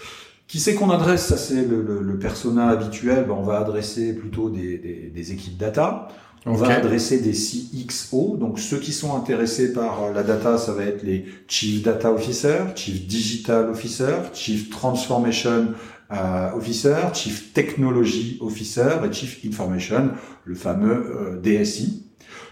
Qui 0.48 0.60
c'est 0.60 0.74
qu'on 0.74 0.90
adresse? 0.90 1.26
Ça, 1.26 1.36
c'est 1.36 1.64
le, 1.64 1.82
le, 1.82 2.00
le, 2.00 2.18
persona 2.18 2.68
habituel. 2.68 3.24
Ben, 3.26 3.34
on 3.34 3.42
va 3.42 3.58
adresser 3.58 4.14
plutôt 4.14 4.48
des, 4.48 4.78
des, 4.78 5.10
des 5.12 5.32
équipes 5.32 5.56
data. 5.56 6.08
On 6.44 6.54
okay. 6.54 6.68
va 6.68 6.74
adresser 6.76 7.20
des 7.20 7.32
CXO. 7.32 8.36
Donc, 8.36 8.60
ceux 8.60 8.78
qui 8.78 8.92
sont 8.92 9.16
intéressés 9.16 9.72
par 9.72 10.12
la 10.14 10.22
data, 10.22 10.58
ça 10.58 10.72
va 10.72 10.84
être 10.84 11.02
les 11.02 11.24
Chief 11.48 11.82
Data 11.82 12.12
Officer, 12.12 12.58
Chief 12.76 13.06
Digital 13.06 13.68
Officer, 13.68 14.14
Chief 14.32 14.70
Transformation 14.70 15.68
euh, 16.12 16.52
Officer, 16.52 17.08
Chief 17.14 17.52
Technology 17.52 18.38
Officer 18.40 19.00
et 19.04 19.12
Chief 19.12 19.44
Information, 19.44 20.10
le 20.44 20.54
fameux 20.54 20.92
euh, 20.92 21.40
DSI. 21.40 22.04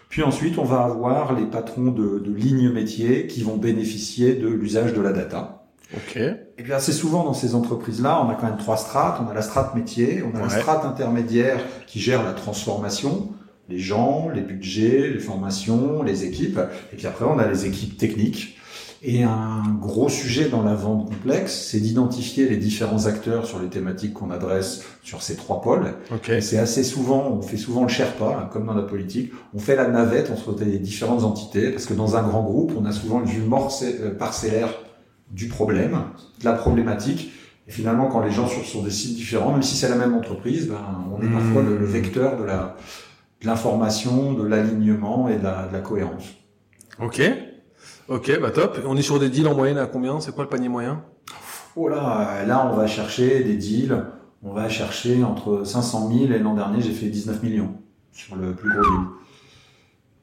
Puis 0.09 0.23
ensuite, 0.23 0.59
on 0.59 0.65
va 0.65 0.83
avoir 0.83 1.39
les 1.39 1.47
patrons 1.47 1.93
de, 1.93 2.19
de 2.19 2.33
lignes 2.33 2.71
métiers 2.71 3.29
qui 3.29 3.43
vont 3.43 3.57
bénéficier 3.57 4.35
de 4.35 4.49
l'usage 4.49 4.93
de 4.93 5.01
la 5.01 5.13
data. 5.13 5.67
Et 6.57 6.63
bien 6.63 6.77
assez 6.77 6.93
souvent 6.93 7.25
dans 7.25 7.35
ces 7.35 7.55
entreprises-là, 7.55 8.23
on 8.25 8.31
a 8.31 8.35
quand 8.35 8.47
même 8.47 8.59
trois 8.59 8.77
strates. 8.77 9.21
On 9.25 9.29
a 9.29 9.35
la 9.35 9.43
strate 9.43 9.75
métier, 9.75 10.23
on 10.23 10.37
a 10.37 10.43
ouais. 10.43 10.49
la 10.49 10.61
strate 10.61 10.85
intermédiaire 10.85 11.59
qui 11.87 12.01
gère 12.01 12.23
la 12.23 12.33
transformation, 12.33 13.31
les 13.69 13.79
gens, 13.79 14.29
les 14.33 14.41
budgets, 14.41 15.11
les 15.11 15.19
formations, 15.19 16.03
les 16.03 16.25
équipes. 16.25 16.61
Et 16.93 16.97
puis 16.97 17.07
après, 17.07 17.25
on 17.25 17.39
a 17.39 17.47
les 17.49 17.67
équipes 17.67 17.99
techniques. 17.99 18.59
Et 19.07 19.23
un 19.23 19.63
gros 19.83 20.09
sujet 20.09 20.49
dans 20.49 20.63
la 20.63 20.75
vente 20.75 21.11
complexe, 21.11 21.69
c'est 21.71 21.81
d'identifier 21.81 22.49
les 22.49 22.57
différents 22.57 23.05
acteurs 23.05 23.45
sur 23.45 23.59
les 23.59 23.69
thématiques 23.69 24.15
qu'on 24.15 24.31
adresse 24.31 24.83
sur 25.03 25.21
ces 25.21 25.37
trois 25.37 25.61
pôles. 25.61 25.93
Okay. 26.11 26.41
C'est 26.41 26.57
assez 26.57 26.83
souvent, 26.83 27.29
on 27.33 27.43
fait 27.43 27.59
souvent 27.59 27.83
le 27.83 27.89
Sherpa, 27.89 28.25
hein, 28.25 28.49
comme 28.51 28.65
dans 28.65 28.73
la 28.73 28.83
politique, 28.83 29.31
on 29.55 29.59
fait 29.59 29.77
la 29.77 29.89
navette 29.89 30.31
entre 30.31 30.57
les 30.65 30.79
différentes 30.79 31.23
entités, 31.23 31.71
parce 31.71 31.85
que 31.85 31.93
dans 31.93 32.17
un 32.17 32.23
grand 32.23 32.43
groupe, 32.45 32.73
on 32.81 32.87
a 32.87 32.93
souvent 32.93 33.21
une 33.21 33.27
vue 33.27 33.43
parcellaire 34.19 34.71
du 35.31 35.49
problème, 35.49 35.99
de 36.41 36.45
la 36.45 36.53
problématique. 36.53 37.33
Et 37.67 37.73
finalement, 37.73 38.09
quand 38.09 38.21
les 38.21 38.31
gens 38.31 38.47
sont 38.47 38.63
sur 38.63 38.83
des 38.83 38.91
sites 38.91 39.17
différents, 39.17 39.53
même 39.53 39.63
si 39.63 39.77
c'est 39.77 39.89
la 39.89 39.97
même 39.97 40.15
entreprise, 40.15 40.69
ben, 40.69 40.81
on 41.11 41.23
est 41.23 41.31
parfois 41.31 41.63
le, 41.63 41.79
le 41.79 41.87
vecteur 41.87 42.39
de 42.39 42.45
la 42.45 42.77
de 43.45 43.47
l'information, 43.47 44.33
de 44.33 44.47
l'alignement 44.47 45.29
et 45.29 45.37
de 45.37 45.45
la, 45.45 45.67
de 45.67 45.73
la, 45.73 45.81
cohérence. 45.81 46.35
Ok, 46.99 47.21
ok, 48.09 48.41
bah 48.41 48.51
top. 48.51 48.81
On 48.87 48.97
est 48.97 49.03
sur 49.03 49.19
des 49.19 49.29
deals 49.29 49.47
en 49.47 49.55
moyenne 49.55 49.79
à 49.79 49.87
combien? 49.87 50.19
C'est 50.21 50.35
quoi 50.35 50.45
le 50.45 50.51
panier 50.51 50.69
moyen? 50.69 51.03
Oh 51.77 51.89
là, 51.89 52.45
là 52.47 52.71
on 52.71 52.77
va 52.77 52.87
chercher 52.87 53.45
des 53.45 53.57
deals. 53.57 54.05
On 54.43 54.53
va 54.53 54.69
chercher 54.69 55.25
entre 55.25 55.65
500 55.65 56.11
000 56.13 56.33
et 56.33 56.39
l'an 56.39 56.55
dernier 56.55 56.83
j'ai 56.83 56.93
fait 56.93 57.07
19 57.07 57.43
millions 57.43 57.75
sur 58.13 58.37
le 58.37 58.55
plus 58.55 58.71
gros 58.71 58.83
deal. 58.83 59.07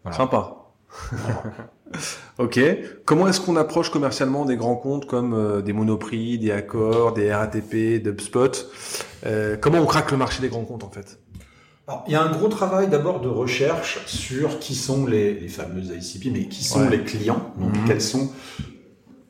Voilà. 0.04 0.18
Sympa. 0.18 0.56
ok. 2.42 2.60
Comment 3.06 3.28
est-ce 3.28 3.42
qu'on 3.42 3.56
approche 3.56 3.90
commercialement 3.90 4.46
des 4.46 4.58
grands 4.58 4.76
comptes 4.76 5.06
comme 5.06 5.34
euh, 5.34 5.62
des 5.62 5.74
Monoprix, 5.74 6.38
des 6.38 6.52
Accor, 6.52 7.14
des 7.14 7.34
RATP, 7.34 8.02
d'UpSpot 8.02 8.52
euh, 9.26 9.58
Comment 9.60 9.80
on 9.80 9.86
craque 9.86 10.12
le 10.12 10.18
marché 10.18 10.42
des 10.42 10.50
grands 10.50 10.66
comptes 10.66 10.84
en 10.84 10.90
fait? 10.90 11.20
Alors, 11.88 12.04
Il 12.08 12.14
y 12.14 12.16
a 12.16 12.24
un 12.24 12.32
gros 12.32 12.48
travail 12.48 12.88
d'abord 12.90 13.22
de 13.22 13.30
recherche 13.30 14.06
sur 14.06 14.60
qui 14.60 14.76
sont 14.76 15.06
les, 15.06 15.34
les 15.34 15.48
fameuses 15.48 15.90
ICP, 15.90 16.32
mais 16.32 16.48
qui 16.48 16.64
sont 16.64 16.82
ouais. 16.82 16.90
les 16.90 17.04
clients. 17.04 17.54
Donc, 17.58 17.74
-hmm. 17.76 17.88
quels 17.88 18.02
sont. 18.02 18.30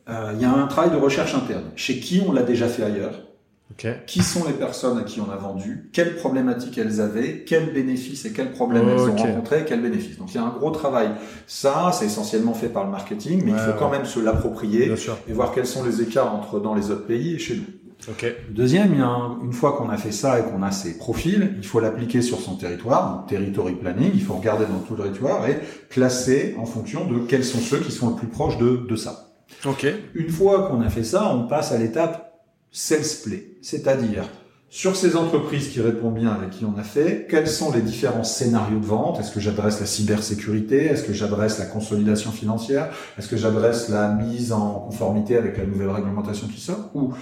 Euh, 0.09 0.33
il 0.35 0.41
y 0.41 0.45
a 0.45 0.51
un 0.51 0.67
travail 0.67 0.91
de 0.91 0.97
recherche 0.97 1.33
interne. 1.35 1.71
Chez 1.75 1.99
qui 1.99 2.21
on 2.27 2.31
l'a 2.31 2.43
déjà 2.43 2.67
fait 2.67 2.83
ailleurs? 2.83 3.30
Okay. 3.71 3.95
Qui 4.05 4.21
sont 4.21 4.45
les 4.45 4.53
personnes 4.53 4.97
à 4.97 5.03
qui 5.03 5.21
on 5.21 5.31
a 5.31 5.35
vendu? 5.35 5.89
Quelles 5.93 6.15
problématiques 6.15 6.77
elles 6.77 6.99
avaient? 6.99 7.43
Quels 7.45 7.73
bénéfices 7.73 8.25
et 8.25 8.33
quels 8.33 8.51
problèmes 8.51 8.85
oh, 8.87 8.91
elles 8.91 9.09
ont 9.09 9.15
rencontrés 9.15 9.65
Quels 9.65 9.81
bénéfices? 9.81 10.17
Donc 10.17 10.33
il 10.33 10.35
y 10.35 10.39
a 10.39 10.43
un 10.43 10.49
gros 10.49 10.71
travail. 10.71 11.11
Ça, 11.47 11.91
c'est 11.93 12.05
essentiellement 12.05 12.53
fait 12.53 12.69
par 12.69 12.83
le 12.83 12.91
marketing, 12.91 13.43
mais 13.45 13.51
ouais, 13.51 13.57
il 13.57 13.63
faut 13.63 13.71
ouais. 13.71 13.77
quand 13.79 13.89
même 13.89 14.05
se 14.05 14.19
l'approprier 14.19 14.91
et 15.27 15.33
voir 15.33 15.51
quels 15.53 15.67
sont 15.67 15.83
les 15.83 16.01
écarts 16.01 16.33
entre 16.33 16.59
dans 16.59 16.75
les 16.75 16.91
autres 16.91 17.05
pays 17.05 17.35
et 17.35 17.39
chez 17.39 17.55
nous. 17.55 17.65
Okay. 18.09 18.35
Deuxième, 18.49 18.93
il 18.93 18.99
y 18.99 19.01
a 19.03 19.07
un, 19.07 19.39
une 19.43 19.53
fois 19.53 19.73
qu'on 19.73 19.89
a 19.89 19.97
fait 19.97 20.11
ça 20.11 20.39
et 20.39 20.43
qu'on 20.43 20.63
a 20.63 20.71
ces 20.71 20.97
profils, 20.97 21.53
il 21.57 21.65
faut 21.65 21.79
l'appliquer 21.79 22.23
sur 22.23 22.39
son 22.39 22.55
territoire, 22.55 23.15
donc 23.15 23.27
territory 23.27 23.75
planning, 23.75 24.09
il 24.13 24.23
faut 24.23 24.33
regarder 24.33 24.65
dans 24.65 24.79
tout 24.79 24.95
le 24.95 25.03
territoire 25.03 25.47
et 25.47 25.59
classer 25.89 26.55
en 26.57 26.65
fonction 26.65 27.05
de 27.05 27.19
quels 27.19 27.45
sont 27.45 27.59
ceux 27.59 27.77
qui 27.77 27.91
sont 27.91 28.09
le 28.09 28.15
plus 28.15 28.27
proches 28.27 28.57
de, 28.57 28.85
de 28.89 28.95
ça. 28.95 29.33
Okay. 29.65 29.93
Une 30.15 30.29
fois 30.29 30.67
qu'on 30.67 30.81
a 30.81 30.89
fait 30.89 31.03
ça, 31.03 31.31
on 31.31 31.47
passe 31.47 31.71
à 31.71 31.77
l'étape 31.77 32.30
sales 32.71 33.05
play, 33.23 33.57
c'est-à-dire 33.61 34.23
sur 34.69 34.95
ces 34.95 35.17
entreprises 35.17 35.67
qui 35.67 35.81
répondent 35.81 36.13
bien 36.13 36.31
avec 36.31 36.51
qui 36.51 36.63
on 36.63 36.77
a 36.77 36.83
fait, 36.83 37.27
quels 37.29 37.49
sont 37.49 37.73
les 37.73 37.81
différents 37.81 38.23
scénarios 38.23 38.79
de 38.79 38.85
vente? 38.85 39.19
Est-ce 39.19 39.31
que 39.31 39.41
j'adresse 39.41 39.81
la 39.81 39.85
cybersécurité? 39.85 40.85
Est-ce 40.85 41.03
que 41.03 41.11
j'adresse 41.11 41.59
la 41.59 41.65
consolidation 41.65 42.31
financière? 42.31 42.89
Est-ce 43.17 43.27
que 43.27 43.35
j'adresse 43.35 43.89
la 43.89 44.13
mise 44.13 44.53
en 44.53 44.75
conformité 44.75 45.35
avec 45.35 45.57
la 45.57 45.65
nouvelle 45.65 45.89
réglementation 45.89 46.47
qui 46.47 46.61
sort? 46.61 46.89
Ou 46.95 47.13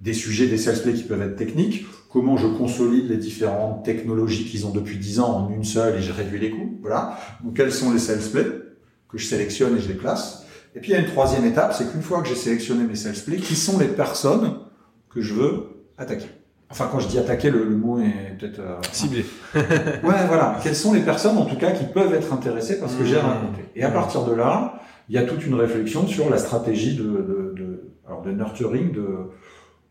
des 0.00 0.14
sujets, 0.14 0.48
des 0.48 0.58
sales 0.58 0.82
play 0.82 0.94
qui 0.94 1.04
peuvent 1.04 1.22
être 1.22 1.36
techniques. 1.36 1.86
Comment 2.12 2.36
je 2.36 2.48
consolide 2.48 3.08
les 3.08 3.18
différentes 3.18 3.84
technologies 3.84 4.44
qu'ils 4.44 4.66
ont 4.66 4.70
depuis 4.72 4.98
10 4.98 5.20
ans 5.20 5.46
en 5.46 5.50
une 5.50 5.64
seule 5.64 5.94
et 5.96 6.02
je 6.02 6.12
réduis 6.12 6.40
les 6.40 6.50
coûts? 6.50 6.78
Voilà. 6.82 7.16
Donc 7.44 7.54
quels 7.54 7.72
sont 7.72 7.92
les 7.92 8.00
sales 8.00 8.18
play 8.32 8.46
que 9.08 9.16
je 9.16 9.26
sélectionne 9.26 9.76
et 9.76 9.80
je 9.80 9.86
les 9.86 9.96
classe? 9.96 10.42
Et 10.74 10.80
puis 10.80 10.90
il 10.90 10.94
y 10.94 10.96
a 10.96 11.00
une 11.00 11.06
troisième 11.06 11.44
étape, 11.44 11.72
c'est 11.72 11.88
qu'une 11.88 12.02
fois 12.02 12.20
que 12.20 12.28
j'ai 12.28 12.34
sélectionné 12.34 12.84
mes 12.84 12.96
sales 12.96 13.14
play, 13.24 13.36
qui 13.36 13.54
sont 13.54 13.78
les 13.78 13.86
personnes 13.86 14.56
que 15.16 15.22
je 15.22 15.34
veux 15.34 15.66
attaquer. 15.96 16.28
Enfin, 16.70 16.88
quand 16.90 17.00
je 17.00 17.08
dis 17.08 17.18
attaquer, 17.18 17.50
le, 17.50 17.64
le 17.64 17.76
mot 17.76 17.98
est 18.00 18.36
peut-être 18.38 18.60
euh, 18.60 18.76
ciblé. 18.92 19.24
ouais, 19.54 20.26
voilà. 20.28 20.58
Quelles 20.62 20.76
sont 20.76 20.92
les 20.92 21.00
personnes, 21.00 21.38
en 21.38 21.46
tout 21.46 21.56
cas, 21.56 21.70
qui 21.70 21.84
peuvent 21.84 22.12
être 22.12 22.32
intéressées 22.32 22.78
par 22.78 22.90
ce 22.90 22.96
que 22.96 23.02
mmh. 23.02 23.06
j'ai 23.06 23.18
raconté? 23.18 23.64
Et 23.76 23.82
à 23.82 23.90
partir 23.90 24.24
de 24.24 24.34
là, 24.34 24.80
il 25.08 25.14
y 25.14 25.18
a 25.18 25.22
toute 25.22 25.46
une 25.46 25.54
réflexion 25.54 26.06
sur 26.06 26.28
la 26.28 26.38
stratégie 26.38 26.96
de, 26.96 27.04
de, 27.04 27.54
de, 27.56 27.92
alors 28.06 28.20
de 28.22 28.30
nurturing, 28.32 28.92
de 28.92 29.06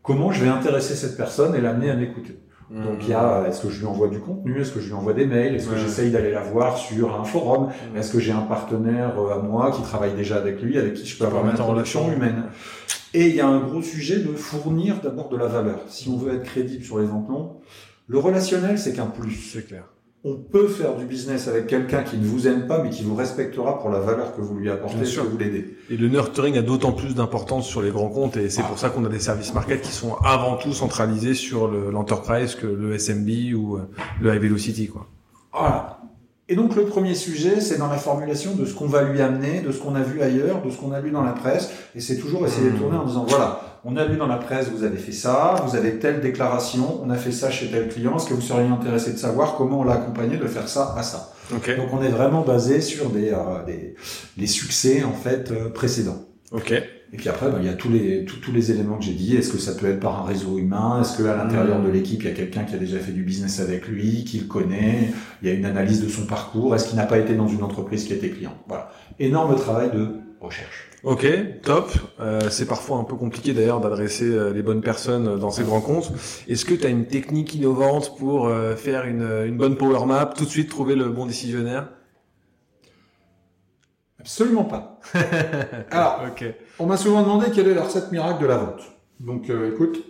comment 0.02 0.30
je 0.30 0.44
vais 0.44 0.50
intéresser 0.50 0.94
cette 0.94 1.16
personne 1.16 1.54
et 1.56 1.60
l'amener 1.60 1.90
à 1.90 1.96
m'écouter. 1.96 2.38
Mmh. 2.70 2.84
Donc 2.84 2.98
il 3.02 3.08
y 3.08 3.14
a, 3.14 3.46
est-ce 3.48 3.62
que 3.62 3.70
je 3.70 3.80
lui 3.80 3.86
envoie 3.86 4.08
du 4.08 4.20
contenu, 4.20 4.60
est-ce 4.60 4.72
que 4.72 4.80
je 4.80 4.86
lui 4.86 4.94
envoie 4.94 5.14
des 5.14 5.26
mails, 5.26 5.54
est-ce 5.54 5.68
que 5.68 5.74
ouais. 5.74 5.80
j'essaye 5.80 6.10
d'aller 6.10 6.32
la 6.32 6.42
voir 6.42 6.76
sur 6.76 7.18
un 7.18 7.24
forum, 7.24 7.68
mmh. 7.68 7.96
est-ce 7.96 8.12
que 8.12 8.20
j'ai 8.20 8.32
un 8.32 8.42
partenaire 8.42 9.18
euh, 9.18 9.38
à 9.38 9.38
moi 9.38 9.70
qui 9.70 9.82
travaille 9.82 10.14
déjà 10.14 10.36
avec 10.36 10.60
lui, 10.60 10.76
avec 10.76 10.94
qui 10.94 11.06
je 11.06 11.18
peux 11.18 11.24
avoir 11.24 11.48
une 11.48 11.60
relation 11.60 12.12
humaine? 12.12 12.44
Et 13.14 13.28
il 13.28 13.34
y 13.34 13.40
a 13.40 13.46
un 13.46 13.60
gros 13.60 13.82
sujet 13.82 14.18
de 14.18 14.32
fournir 14.32 15.00
d'abord 15.00 15.28
de 15.28 15.36
la 15.36 15.46
valeur. 15.46 15.80
Si 15.88 16.08
on 16.08 16.16
veut 16.16 16.34
être 16.34 16.44
crédible 16.44 16.84
sur 16.84 16.98
les 16.98 17.06
ventes 17.06 17.28
longues, 17.28 17.52
le 18.08 18.18
relationnel, 18.18 18.78
c'est 18.78 18.94
qu'un 18.94 19.06
plus. 19.06 19.50
C'est 19.52 19.66
clair. 19.66 19.84
On 20.24 20.34
peut 20.34 20.66
faire 20.66 20.96
du 20.96 21.04
business 21.04 21.46
avec 21.46 21.68
quelqu'un 21.68 22.02
qui 22.02 22.16
ne 22.16 22.26
vous 22.26 22.48
aime 22.48 22.66
pas, 22.66 22.82
mais 22.82 22.90
qui 22.90 23.04
vous 23.04 23.14
respectera 23.14 23.78
pour 23.78 23.90
la 23.90 24.00
valeur 24.00 24.34
que 24.34 24.40
vous 24.40 24.56
lui 24.56 24.68
apportez, 24.68 25.04
que 25.04 25.20
vous 25.20 25.38
l'aidez. 25.38 25.76
Et 25.88 25.96
le 25.96 26.08
nurturing 26.08 26.58
a 26.58 26.62
d'autant 26.62 26.90
plus 26.90 27.14
d'importance 27.14 27.68
sur 27.68 27.80
les 27.80 27.90
grands 27.90 28.08
comptes, 28.08 28.36
et 28.36 28.50
c'est 28.50 28.62
ah. 28.62 28.68
pour 28.68 28.78
ça 28.78 28.90
qu'on 28.90 29.04
a 29.04 29.08
des 29.08 29.20
services 29.20 29.54
market 29.54 29.82
qui 29.82 29.92
sont 29.92 30.16
avant 30.24 30.56
tout 30.56 30.72
centralisés 30.72 31.34
sur 31.34 31.68
l'enterprise 31.68 32.56
le, 32.56 32.60
que 32.60 32.66
le 32.66 32.98
SMB 32.98 33.54
ou 33.54 33.78
le 34.20 34.34
High 34.34 34.42
Velocity, 34.42 34.88
quoi. 34.88 35.06
Voilà. 35.52 35.95
Et 36.48 36.54
donc 36.54 36.76
le 36.76 36.84
premier 36.84 37.14
sujet, 37.14 37.60
c'est 37.60 37.76
dans 37.76 37.88
la 37.88 37.96
formulation 37.96 38.54
de 38.54 38.64
ce 38.64 38.74
qu'on 38.74 38.86
va 38.86 39.02
lui 39.02 39.20
amener, 39.20 39.62
de 39.62 39.72
ce 39.72 39.78
qu'on 39.78 39.96
a 39.96 40.02
vu 40.02 40.22
ailleurs, 40.22 40.62
de 40.62 40.70
ce 40.70 40.76
qu'on 40.76 40.92
a 40.92 41.00
lu 41.00 41.10
dans 41.10 41.24
la 41.24 41.32
presse. 41.32 41.70
Et 41.96 42.00
c'est 42.00 42.18
toujours 42.18 42.46
essayer 42.46 42.70
de 42.70 42.76
tourner 42.76 42.96
en 42.96 43.04
disant, 43.04 43.24
voilà, 43.28 43.80
on 43.84 43.96
a 43.96 44.04
lu 44.04 44.16
dans 44.16 44.28
la 44.28 44.36
presse, 44.36 44.68
vous 44.68 44.84
avez 44.84 44.96
fait 44.96 45.12
ça, 45.12 45.56
vous 45.66 45.76
avez 45.76 45.98
telle 45.98 46.20
déclaration, 46.20 47.00
on 47.02 47.10
a 47.10 47.16
fait 47.16 47.32
ça 47.32 47.50
chez 47.50 47.68
tel 47.68 47.88
client, 47.88 48.16
est-ce 48.16 48.28
que 48.28 48.34
vous 48.34 48.40
seriez 48.40 48.68
intéressé 48.68 49.12
de 49.12 49.18
savoir 49.18 49.56
comment 49.56 49.80
on 49.80 49.84
l'a 49.84 49.94
accompagné 49.94 50.36
de 50.36 50.46
faire 50.46 50.68
ça 50.68 50.94
à 50.96 51.02
ça? 51.02 51.32
Donc 51.50 51.62
on 51.92 52.02
est 52.02 52.08
vraiment 52.08 52.42
basé 52.42 52.80
sur 52.80 53.10
des, 53.10 53.30
euh, 53.30 53.64
des 53.66 53.94
les 54.36 54.46
succès 54.46 55.04
en 55.04 55.12
fait 55.12 55.50
euh, 55.50 55.68
précédents. 55.70 56.24
Ok. 56.52 56.74
Et 57.12 57.16
puis 57.16 57.28
après, 57.28 57.50
ben, 57.50 57.58
il 57.60 57.66
y 57.66 57.68
a 57.68 57.74
tous 57.74 57.88
les, 57.88 58.24
tous, 58.24 58.36
tous 58.36 58.52
les 58.52 58.70
éléments 58.72 58.98
que 58.98 59.04
j'ai 59.04 59.12
dit. 59.12 59.36
Est-ce 59.36 59.52
que 59.52 59.58
ça 59.58 59.74
peut 59.74 59.86
être 59.86 60.00
par 60.00 60.20
un 60.22 60.24
réseau 60.26 60.58
humain? 60.58 61.00
Est-ce 61.00 61.22
qu'à 61.22 61.36
l'intérieur 61.36 61.80
de 61.80 61.88
l'équipe, 61.88 62.22
il 62.22 62.28
y 62.28 62.32
a 62.32 62.34
quelqu'un 62.34 62.64
qui 62.64 62.74
a 62.74 62.78
déjà 62.78 62.98
fait 62.98 63.12
du 63.12 63.22
business 63.22 63.60
avec 63.60 63.86
lui, 63.86 64.24
qui 64.24 64.40
le 64.40 64.46
connaît? 64.46 65.12
Il 65.40 65.48
y 65.48 65.50
a 65.50 65.54
une 65.54 65.64
analyse 65.64 66.02
de 66.02 66.08
son 66.08 66.26
parcours. 66.26 66.74
Est-ce 66.74 66.88
qu'il 66.88 66.96
n'a 66.96 67.06
pas 67.06 67.18
été 67.18 67.34
dans 67.34 67.46
une 67.48 67.62
entreprise 67.62 68.04
qui 68.04 68.12
était 68.12 68.30
client? 68.30 68.54
Voilà. 68.66 68.90
Énorme 69.20 69.54
travail 69.56 69.90
de 69.92 70.08
recherche. 70.40 70.88
Ok, 71.04 71.26
top. 71.62 71.92
Euh, 72.18 72.50
c'est 72.50 72.66
parfois 72.66 72.98
un 72.98 73.04
peu 73.04 73.14
compliqué 73.14 73.54
d'ailleurs 73.54 73.80
d'adresser 73.80 74.24
euh, 74.24 74.52
les 74.52 74.62
bonnes 74.62 74.80
personnes 74.80 75.38
dans 75.38 75.50
ces 75.50 75.62
grands 75.62 75.80
comptes. 75.80 76.12
Est-ce 76.48 76.64
que 76.64 76.74
tu 76.74 76.84
as 76.84 76.88
une 76.90 77.06
technique 77.06 77.54
innovante 77.54 78.16
pour 78.18 78.48
euh, 78.48 78.74
faire 78.74 79.04
une, 79.06 79.22
une 79.46 79.56
bonne 79.56 79.76
power 79.76 80.04
map, 80.06 80.32
tout 80.36 80.44
de 80.44 80.50
suite 80.50 80.68
trouver 80.68 80.96
le 80.96 81.08
bon 81.08 81.26
décisionnaire? 81.26 81.88
Absolument 84.20 84.64
pas. 84.64 84.98
Alors, 85.92 86.24
Ok. 86.32 86.44
On 86.78 86.86
m'a 86.86 86.96
souvent 86.96 87.22
demandé 87.22 87.46
quelle 87.54 87.68
est 87.68 87.74
la 87.74 87.84
recette 87.84 88.12
miracle 88.12 88.42
de 88.42 88.46
la 88.46 88.56
vente. 88.56 88.82
Donc, 89.20 89.50
euh, 89.50 89.72
écoute, 89.72 90.04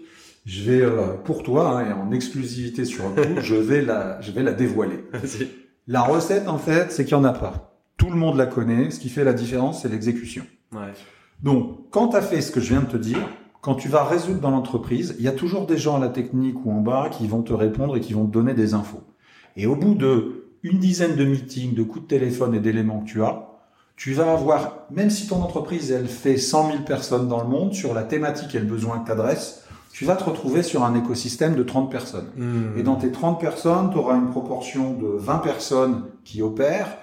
je 0.45 0.71
vais 0.71 0.83
euh, 0.83 1.15
pour 1.25 1.43
toi 1.43 1.79
hein, 1.79 1.89
et 1.89 1.93
en 1.93 2.11
exclusivité 2.13 2.85
sur 2.85 3.05
coup, 3.15 3.21
je 3.41 3.55
vais 3.55 3.83
la, 3.83 4.21
je 4.21 4.33
vais 4.33 4.43
la 4.43 4.53
dévoiler. 4.53 5.05
La 5.89 6.03
recette, 6.03 6.49
en 6.49 6.59
fait, 6.59 6.91
c'est 6.91 7.05
qu'il 7.05 7.17
n'y 7.17 7.23
en 7.23 7.29
a 7.29 7.33
pas. 7.33 7.79
Tout 7.97 8.11
le 8.11 8.17
monde 8.17 8.37
la 8.37 8.47
connaît. 8.47 8.91
Ce 8.91 8.99
qui 8.99 9.09
fait 9.09 9.23
la 9.23 9.33
différence, 9.33 9.83
c'est 9.83 9.89
l'exécution. 9.89 10.45
Ouais. 10.73 10.93
Donc, 11.45 11.91
quand 11.91 12.09
tu 12.09 12.17
as 12.17 12.23
fait 12.23 12.41
ce 12.41 12.51
que 12.51 12.59
je 12.59 12.71
viens 12.71 12.81
de 12.81 12.89
te 12.89 12.97
dire, 12.97 13.21
quand 13.61 13.77
tu 13.77 13.89
vas 13.89 14.03
résoudre 14.03 14.41
dans 14.41 14.51
l'entreprise, 14.51 15.15
il 15.21 15.25
y 15.25 15.29
a 15.29 15.33
toujours 15.33 15.65
des 15.65 15.79
gens 15.79 15.97
à 15.97 16.01
la 16.01 16.09
technique 16.09 16.57
ou 16.65 16.73
en 16.73 16.81
bas 16.81 17.09
qui 17.11 17.29
vont 17.29 17.43
te 17.43 17.53
répondre 17.53 17.97
et 17.97 18.01
qui 18.01 18.15
vont 18.15 18.27
te 18.27 18.33
donner 18.33 18.53
des 18.53 18.75
infos. 18.75 19.05
Et 19.55 19.67
au 19.67 19.77
bout 19.77 19.95
de 19.95 20.47
une 20.65 20.79
dizaine 20.79 21.15
de 21.15 21.25
meetings, 21.25 21.75
de 21.75 21.85
coups 21.85 22.03
de 22.03 22.09
téléphone 22.09 22.55
et 22.55 22.61
d'éléments 22.61 23.01
que 23.01 23.07
tu 23.07 23.23
as, 23.23 23.56
tu 23.97 24.13
vas 24.13 24.33
avoir, 24.33 24.87
même 24.91 25.11
si 25.11 25.27
ton 25.27 25.43
entreprise, 25.43 25.91
elle 25.91 26.07
fait 26.07 26.37
100 26.37 26.71
000 26.71 26.83
personnes 26.85 27.29
dans 27.29 27.41
le 27.41 27.49
monde, 27.49 27.73
sur 27.73 27.95
la 27.95 28.03
thématique 28.03 28.55
et 28.55 28.59
le 28.59 28.67
besoin 28.67 28.99
que 28.99 29.07
tu 29.07 29.13
adresses, 29.13 29.63
tu 29.91 30.05
vas 30.05 30.17
te 30.17 30.25
retrouver 30.25 30.63
sur 30.63 30.85
un 30.85 30.95
écosystème 30.95 31.55
de 31.55 31.63
30 31.63 31.91
personnes. 31.91 32.29
Hmm. 32.37 32.79
Et 32.79 32.83
dans 32.83 32.97
tes 32.97 33.11
30 33.11 33.41
personnes, 33.41 33.91
tu 33.91 33.97
auras 33.97 34.17
une 34.17 34.29
proportion 34.29 34.93
de 34.93 35.07
20 35.07 35.39
personnes 35.39 36.05
qui 36.25 36.43
opèrent, 36.43 36.99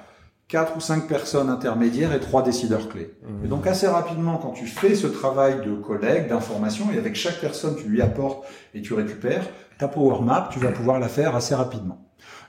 4 0.50 0.78
ou 0.78 0.80
5 0.80 1.08
personnes 1.08 1.50
intermédiaires 1.50 2.14
et 2.14 2.20
3 2.20 2.44
décideurs 2.44 2.88
clés. 2.90 3.16
Hmm. 3.24 3.46
Et 3.46 3.48
donc 3.48 3.66
assez 3.66 3.88
rapidement, 3.88 4.38
quand 4.38 4.52
tu 4.52 4.68
fais 4.68 4.94
ce 4.94 5.08
travail 5.08 5.66
de 5.66 5.74
collecte, 5.74 6.30
d'information, 6.30 6.86
et 6.94 7.00
avec 7.00 7.16
chaque 7.16 7.42
personne, 7.42 7.76
tu 7.76 7.90
lui 7.90 8.04
apportes 8.04 8.46
et 8.76 8.84
tu 8.84 8.94
récupères, 8.94 9.48
ta 9.80 9.88
Power 9.88 10.22
Map, 10.22 10.50
tu 10.52 10.60
vas 10.60 10.72
pouvoir 10.72 11.00
la 11.00 11.08
faire 11.08 11.36
assez 11.36 11.56
rapidement. 11.56 12.06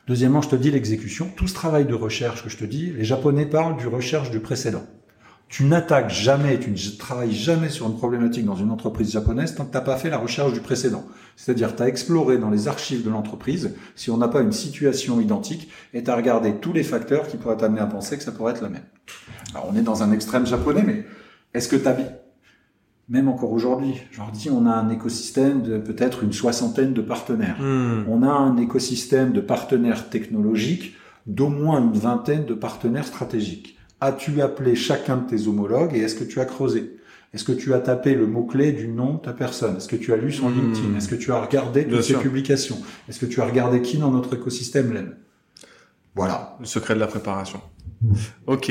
Deuxièmement, 0.07 0.43
je 0.43 0.51
te 0.51 0.57
dis 0.57 0.71
l'exécution. 0.71 1.31
Tout 1.35 1.49
ce 1.49 1.55
travail 1.55 1.87
de 1.87 1.95
recherche 1.95 2.45
que 2.45 2.51
je 2.51 2.59
te 2.59 2.65
dis, 2.65 2.93
les 2.93 3.05
Japonais 3.05 3.47
parlent 3.47 3.77
du 3.77 3.87
recherche 3.87 4.31
du 4.31 4.41
précédent. 4.41 4.85
Tu 5.49 5.65
n'attaques 5.65 6.11
jamais, 6.11 6.59
tu 6.59 6.71
ne 6.71 6.99
travailles 6.99 7.33
jamais 7.33 7.69
sur 7.69 7.87
une 7.87 7.97
problématique 7.97 8.45
dans 8.45 8.57
une 8.57 8.71
entreprise 8.71 9.13
japonaise 9.13 9.55
tant 9.55 9.65
que 9.65 9.71
tu 9.71 9.77
n'as 9.77 9.83
pas 9.85 9.97
fait 9.97 10.11
la 10.11 10.19
recherche 10.19 10.53
du 10.53 10.61
précédent. 10.61 11.07
C'est-à-dire, 11.37 11.77
tu 11.77 11.83
as 11.83 11.89
exploré 11.89 12.39
dans 12.39 12.51
les 12.51 12.67
archives 12.67 13.05
de 13.05 13.11
l'entreprise 13.11 13.75
si 13.95 14.11
on 14.11 14.17
n'a 14.17 14.29
pas 14.29 14.41
une 14.41 14.53
situation 14.53 15.21
identique 15.21 15.71
et 15.93 16.03
tu 16.03 16.11
as 16.11 16.17
regardé 16.17 16.55
tous 16.57 16.73
les 16.73 16.83
facteurs 16.83 17.29
qui 17.29 17.37
pourraient 17.37 17.57
t'amener 17.57 17.81
à 17.81 17.87
penser 17.87 18.17
que 18.17 18.25
ça 18.25 18.33
pourrait 18.33 18.53
être 18.53 18.63
la 18.63 18.69
même. 18.69 18.85
Alors, 19.55 19.69
on 19.73 19.77
est 19.77 19.83
dans 19.83 20.03
un 20.03 20.13
extrême 20.13 20.47
japonais, 20.47 20.83
mais 20.85 21.05
est-ce 21.55 21.69
que 21.69 21.77
tu 21.77 21.87
as 21.87 21.97
même 23.09 23.29
encore 23.29 23.53
aujourd'hui, 23.53 23.95
je 24.11 24.19
leur 24.19 24.31
dis, 24.31 24.49
on 24.51 24.67
a 24.67 24.71
un 24.73 24.89
écosystème 24.91 25.63
de 25.63 25.79
peut-être 25.79 26.23
une 26.23 26.33
soixantaine 26.33 26.95
de 26.95 27.03
partenaires. 27.03 27.57
Hmm. 27.61 28.05
On 28.09 28.23
a 28.23 28.31
un 28.31 28.57
écosystème 28.57 29.33
de 29.33 29.41
partenaires 29.41 30.09
technologiques 30.11 30.95
d'au 31.27 31.49
moins 31.49 31.81
une 31.81 31.93
vingtaine 31.99 32.45
de 32.47 32.55
partenaires 32.55 33.07
stratégiques. 33.07 33.79
As-tu 34.01 34.41
appelé 34.43 34.75
chacun 34.75 35.19
de 35.19 35.27
tes 35.27 35.47
homologues 35.49 35.95
et 35.95 36.01
est-ce 36.01 36.15
que 36.15 36.25
tu 36.25 36.41
as 36.41 36.45
creusé? 36.45 36.97
Est-ce 37.33 37.45
que 37.45 37.53
tu 37.53 37.75
as 37.75 37.81
tapé 37.81 38.15
le 38.15 38.27
mot-clé 38.27 38.73
du 38.73 38.89
nom 38.89 39.15
de 39.15 39.19
ta 39.19 39.33
personne? 39.33 39.77
Est-ce 39.77 39.89
que 39.89 39.97
tu 39.97 40.13
as 40.13 40.17
lu 40.17 40.31
son 40.33 40.49
Hmm. 40.51 40.55
LinkedIn? 40.73 40.97
Est-ce 40.97 41.09
que 41.09 41.15
tu 41.17 41.33
as 41.33 41.41
regardé 41.41 41.85
Bien 41.85 41.97
toutes 41.97 42.05
ses 42.05 42.13
sûr. 42.13 42.21
publications? 42.23 42.79
Est-ce 43.09 43.19
que 43.19 43.27
tu 43.27 43.41
as 43.41 43.45
regardé 43.47 43.83
qui 43.83 43.99
dans 43.99 44.11
notre 44.11 44.35
écosystème 44.35 44.93
l'aime? 44.93 45.15
Voilà. 46.15 46.57
Le 46.61 46.67
secret 46.67 46.95
de 46.95 47.01
la 47.01 47.07
préparation. 47.07 47.61
Ok. 48.47 48.71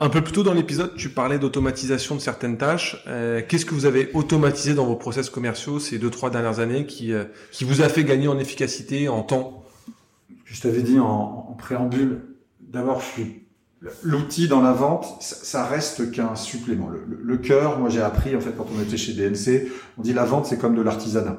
Un 0.00 0.08
peu 0.10 0.22
plus 0.22 0.32
tôt 0.32 0.42
dans 0.42 0.52
l'épisode, 0.52 0.94
tu 0.96 1.08
parlais 1.08 1.38
d'automatisation 1.38 2.14
de 2.14 2.20
certaines 2.20 2.58
tâches. 2.58 3.02
Euh, 3.06 3.40
Qu'est-ce 3.46 3.64
que 3.64 3.74
vous 3.74 3.86
avez 3.86 4.10
automatisé 4.12 4.74
dans 4.74 4.84
vos 4.84 4.96
process 4.96 5.30
commerciaux 5.30 5.78
ces 5.80 5.98
deux 5.98 6.10
trois 6.10 6.30
dernières 6.30 6.58
années 6.60 6.86
qui 6.86 7.12
euh, 7.12 7.24
qui 7.52 7.64
vous 7.64 7.80
a 7.82 7.88
fait 7.88 8.04
gagner 8.04 8.28
en 8.28 8.38
efficacité, 8.38 9.08
en 9.08 9.22
temps? 9.22 9.64
Je 10.44 10.60
t'avais 10.60 10.82
dit 10.82 10.98
en, 10.98 11.46
en 11.50 11.54
préambule, 11.58 12.20
d'abord, 12.60 13.00
je 13.00 13.06
suis- 13.06 13.42
l'outil 14.02 14.46
dans 14.48 14.60
la 14.60 14.72
vente, 14.72 15.06
ça, 15.20 15.36
ça 15.36 15.64
reste 15.66 16.10
qu'un 16.12 16.34
supplément. 16.36 16.88
Le, 16.88 17.02
le- 17.08 17.20
le 17.22 17.36
cœur, 17.38 17.78
moi 17.78 17.88
j'ai 17.88 18.00
appris, 18.02 18.36
en 18.36 18.40
fait, 18.40 18.52
quand 18.56 18.66
on 18.76 18.80
était 18.82 18.96
chez 18.96 19.12
DNC, 19.14 19.70
on 19.98 20.02
dit 20.02 20.12
la 20.12 20.24
vente, 20.24 20.46
c'est 20.46 20.58
comme 20.58 20.74
de 20.76 20.82
l'artisanat. 20.82 21.38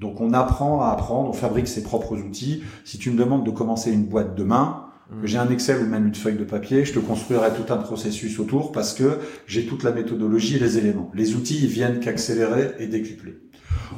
Donc 0.00 0.20
on 0.20 0.32
apprend 0.32 0.82
à 0.82 0.90
apprendre, 0.90 1.30
on 1.30 1.32
fabrique 1.32 1.68
ses 1.68 1.82
propres 1.82 2.16
outils. 2.16 2.62
Si 2.84 2.98
tu 2.98 3.10
me 3.10 3.16
demandes 3.16 3.44
de 3.46 3.50
commencer 3.50 3.90
une 3.92 4.04
boîte 4.04 4.34
demain, 4.34 4.83
que 5.20 5.26
j'ai 5.26 5.38
un 5.38 5.48
Excel 5.50 5.82
ou 5.82 5.86
même 5.86 6.06
une 6.06 6.14
feuille 6.14 6.36
de 6.36 6.44
papier, 6.44 6.84
je 6.84 6.92
te 6.92 6.98
construirai 6.98 7.48
tout 7.50 7.72
un 7.72 7.76
processus 7.76 8.38
autour 8.38 8.72
parce 8.72 8.94
que 8.94 9.18
j'ai 9.46 9.66
toute 9.66 9.82
la 9.84 9.92
méthodologie 9.92 10.56
et 10.56 10.58
les 10.58 10.78
éléments. 10.78 11.10
Les 11.14 11.34
outils, 11.34 11.60
ils 11.62 11.68
viennent 11.68 12.00
qu'accélérer 12.00 12.72
et 12.78 12.86
décupler. 12.86 13.38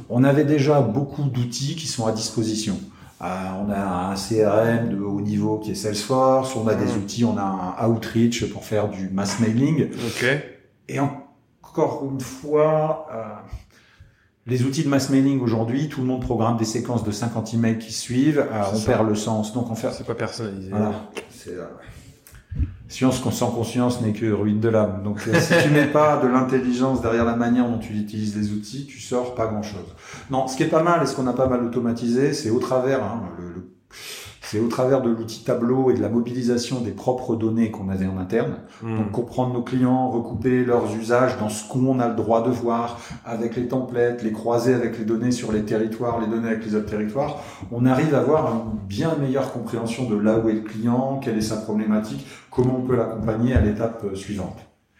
On 0.09 0.23
avait 0.23 0.43
déjà 0.43 0.81
beaucoup 0.81 1.23
d'outils 1.23 1.75
qui 1.75 1.87
sont 1.87 2.05
à 2.07 2.11
disposition. 2.11 2.77
Euh, 3.21 3.25
on 3.65 3.71
a 3.71 4.11
un 4.11 4.15
CRM 4.15 4.89
de 4.89 4.99
haut 5.01 5.21
niveau 5.21 5.57
qui 5.57 5.71
est 5.71 5.75
Salesforce, 5.75 6.55
on 6.55 6.67
a 6.67 6.75
des 6.75 6.85
Mhm. 6.85 6.97
outils, 6.97 7.25
on 7.25 7.37
a 7.37 7.75
un 7.79 7.87
Outreach 7.87 8.45
pour 8.51 8.63
faire 8.63 8.89
du 8.89 9.09
mass 9.09 9.39
mailing. 9.39 9.85
Ok. 10.05 10.25
Et 10.89 10.99
encore 10.99 12.07
une 12.11 12.19
fois, 12.21 13.07
euh, 13.11 13.23
les 14.47 14.63
outils 14.63 14.83
de 14.83 14.89
mass 14.89 15.09
mailing 15.09 15.39
aujourd'hui, 15.41 15.89
tout 15.89 16.01
le 16.01 16.07
monde 16.07 16.21
programme 16.21 16.57
des 16.57 16.65
séquences 16.65 17.03
de 17.03 17.11
50 17.11 17.53
emails 17.53 17.77
qui 17.79 17.91
suivent, 17.93 18.39
euh, 18.39 18.61
on 18.73 18.75
ça. 18.77 18.85
perd 18.93 19.07
le 19.07 19.15
sens. 19.15 19.53
Donc 19.53 19.69
on 19.69 19.75
fait, 19.75 19.89
C'est 19.91 20.05
pas 20.07 20.15
personnalisé. 20.15 20.69
voilà. 20.69 21.09
C'est, 21.29 21.51
euh, 21.51 21.65
Science 22.89 23.21
sans 23.31 23.51
conscience 23.51 24.01
n'est 24.01 24.13
que 24.13 24.31
ruine 24.31 24.61
de 24.61 24.69
l'âme. 24.69 25.01
Donc, 25.03 25.19
euh, 25.27 25.37
si 25.41 25.53
tu 25.61 25.69
mets 25.69 25.87
pas 25.87 26.17
de 26.23 26.27
l'intelligence 26.27 27.01
derrière 27.01 27.25
la 27.25 27.35
manière 27.35 27.67
dont 27.69 27.77
tu 27.79 27.93
utilises 27.93 28.35
les 28.37 28.53
outils, 28.53 28.85
tu 28.87 29.01
sors 29.01 29.35
pas 29.35 29.47
grand 29.47 29.61
chose. 29.61 29.93
Non, 30.31 30.47
ce 30.47 30.55
qui 30.55 30.63
est 30.63 30.67
pas 30.67 30.81
mal 30.83 31.03
et 31.03 31.05
ce 31.05 31.13
qu'on 31.13 31.27
a 31.27 31.33
pas 31.33 31.47
mal 31.47 31.63
automatisé, 31.65 32.31
c'est 32.33 32.49
au 32.49 32.59
travers, 32.59 33.03
hein, 33.03 33.23
le- 33.37 33.49
le- 33.49 33.69
c'est 34.49 34.59
au 34.59 34.67
travers 34.67 35.01
de 35.01 35.09
l'outil 35.09 35.43
tableau 35.43 35.91
et 35.91 35.93
de 35.93 36.01
la 36.01 36.09
mobilisation 36.09 36.79
des 36.79 36.91
propres 36.91 37.35
données 37.35 37.69
qu'on 37.69 37.89
avait 37.89 38.07
en 38.07 38.17
interne. 38.17 38.55
Hmm. 38.81 38.97
Donc 38.97 39.11
comprendre 39.11 39.53
nos 39.53 39.61
clients, 39.61 40.09
recouper 40.09 40.63
leurs 40.63 40.95
usages 40.95 41.37
dans 41.37 41.49
ce 41.49 41.67
qu'on 41.67 41.99
a 41.99 42.07
le 42.07 42.15
droit 42.15 42.43
de 42.43 42.49
voir, 42.49 42.99
avec 43.25 43.55
les 43.55 43.67
templates, 43.67 44.23
les 44.23 44.31
croiser 44.31 44.73
avec 44.73 44.97
les 44.97 45.05
données 45.05 45.31
sur 45.31 45.51
les 45.51 45.63
territoires, 45.63 46.19
les 46.21 46.27
données 46.27 46.47
avec 46.47 46.65
les 46.65 46.75
autres 46.75 46.89
territoires, 46.89 47.43
on 47.71 47.85
arrive 47.85 48.15
à 48.15 48.19
avoir 48.19 48.53
une 48.53 48.87
bien 48.87 49.15
meilleure 49.15 49.51
compréhension 49.51 50.09
de 50.09 50.17
là 50.17 50.37
où 50.37 50.49
est 50.49 50.53
le 50.53 50.61
client, 50.61 51.19
quelle 51.21 51.37
est 51.37 51.41
sa 51.41 51.57
problématique, 51.57 52.25
comment 52.49 52.77
on 52.77 52.87
peut 52.87 52.95
l'accompagner 52.95 53.53
à 53.53 53.61
l'étape 53.61 54.03
euh, 54.05 54.15
suivante. 54.15 54.57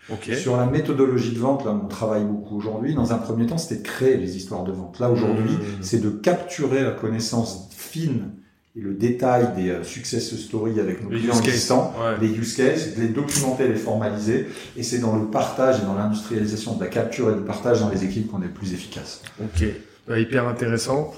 Ok. 0.09 0.33
Sur 0.35 0.55
la 0.55 0.65
méthodologie 0.65 1.33
de 1.33 1.39
vente, 1.39 1.65
là 1.65 1.71
on 1.71 1.87
travaille 1.87 2.23
beaucoup 2.23 2.57
aujourd'hui, 2.57 2.95
dans 2.95 3.11
un 3.11 3.17
premier 3.17 3.45
temps, 3.45 3.57
c'était 3.57 3.81
de 3.81 3.87
créer 3.87 4.15
les 4.15 4.37
histoires 4.37 4.63
de 4.63 4.71
vente. 4.71 4.99
Là 4.99 5.09
aujourd'hui, 5.09 5.51
Mmh. 5.51 5.81
c'est 5.81 5.99
de 5.99 6.09
capturer 6.09 6.83
la 6.83 6.91
connaissance 6.91 7.69
fine 7.71 8.31
et 8.77 8.81
le 8.81 8.93
détail 8.93 9.47
des 9.55 9.69
euh, 9.71 9.83
success 9.83 10.35
stories 10.37 10.79
avec 10.79 11.03
nos 11.03 11.09
Les 11.09 11.19
clients 11.21 11.39
existants 11.39 11.93
Ouais. 11.99 12.15
les 12.21 12.33
use 12.37 12.55
cases, 12.55 12.95
de 12.95 13.01
les 13.01 13.07
documenter, 13.07 13.67
les 13.67 13.75
formaliser, 13.75 14.47
et 14.75 14.83
c'est 14.83 14.99
dans 14.99 15.15
le 15.15 15.25
partage 15.25 15.79
et 15.81 15.85
dans 15.85 15.95
l'industrialisation 15.95 16.75
de 16.75 16.83
la 16.83 16.89
capture 16.89 17.31
et 17.31 17.35
du 17.35 17.41
partage 17.41 17.79
dans 17.79 17.89
les 17.89 18.03
équipes 18.03 18.29
qu'on 18.29 18.41
est 18.41 18.45
le 18.45 18.51
plus 18.51 18.73
efficace. 18.73 19.21
Ok, 19.41 19.63
Ouais, 20.09 20.21
hyper 20.21 20.47
intéressant. 20.47 21.13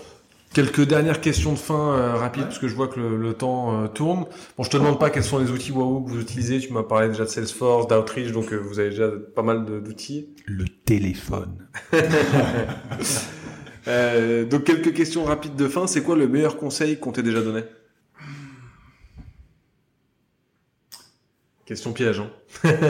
Quelques 0.51 0.81
dernières 0.87 1.21
questions 1.21 1.53
de 1.53 1.59
fin 1.59 1.91
euh, 1.93 2.15
rapides, 2.15 2.41
Ouais. 2.41 2.47
parce 2.47 2.57
que 2.57 2.67
je 2.67 2.73
vois 2.75 2.87
que 2.87 2.99
le, 2.99 3.17
le 3.17 3.33
temps 3.33 3.83
euh, 3.83 3.87
tourne. 3.87 4.25
Bon, 4.57 4.63
je 4.63 4.69
te 4.71 4.77
demande 4.77 4.97
pas 4.99 5.11
quels 5.11 5.23
sont 5.23 5.37
les 5.37 5.51
outils 5.51 5.71
Wahoo 5.71 6.01
que 6.01 6.09
vous 6.09 6.19
utilisez. 6.21 6.59
Tu 6.59 6.73
m'as 6.73 6.81
parlé 6.81 7.09
déjà 7.09 7.25
de 7.25 7.29
Salesforce, 7.29 7.85
d'Outreach, 7.87 8.31
donc 8.31 8.51
euh, 8.51 8.57
vous 8.57 8.79
avez 8.79 8.89
déjà 8.89 9.09
pas 9.35 9.43
mal 9.43 9.63
d'outils. 9.65 10.29
Le 10.47 10.65
téléphone. 10.85 11.67
Euh, 13.87 14.45
donc 14.45 14.65
quelques 14.65 14.93
questions 14.93 15.23
rapides 15.23 15.55
de 15.55 15.67
fin. 15.67 15.87
C'est 15.87 16.01
quoi 16.01 16.15
le 16.15 16.27
meilleur 16.27 16.57
conseil 16.57 16.99
qu'on 16.99 17.11
t'ait 17.11 17.23
déjà 17.23 17.41
donné? 17.41 17.63
Question 21.69 21.93
piège. 21.93 22.19
Hein. 22.19 22.31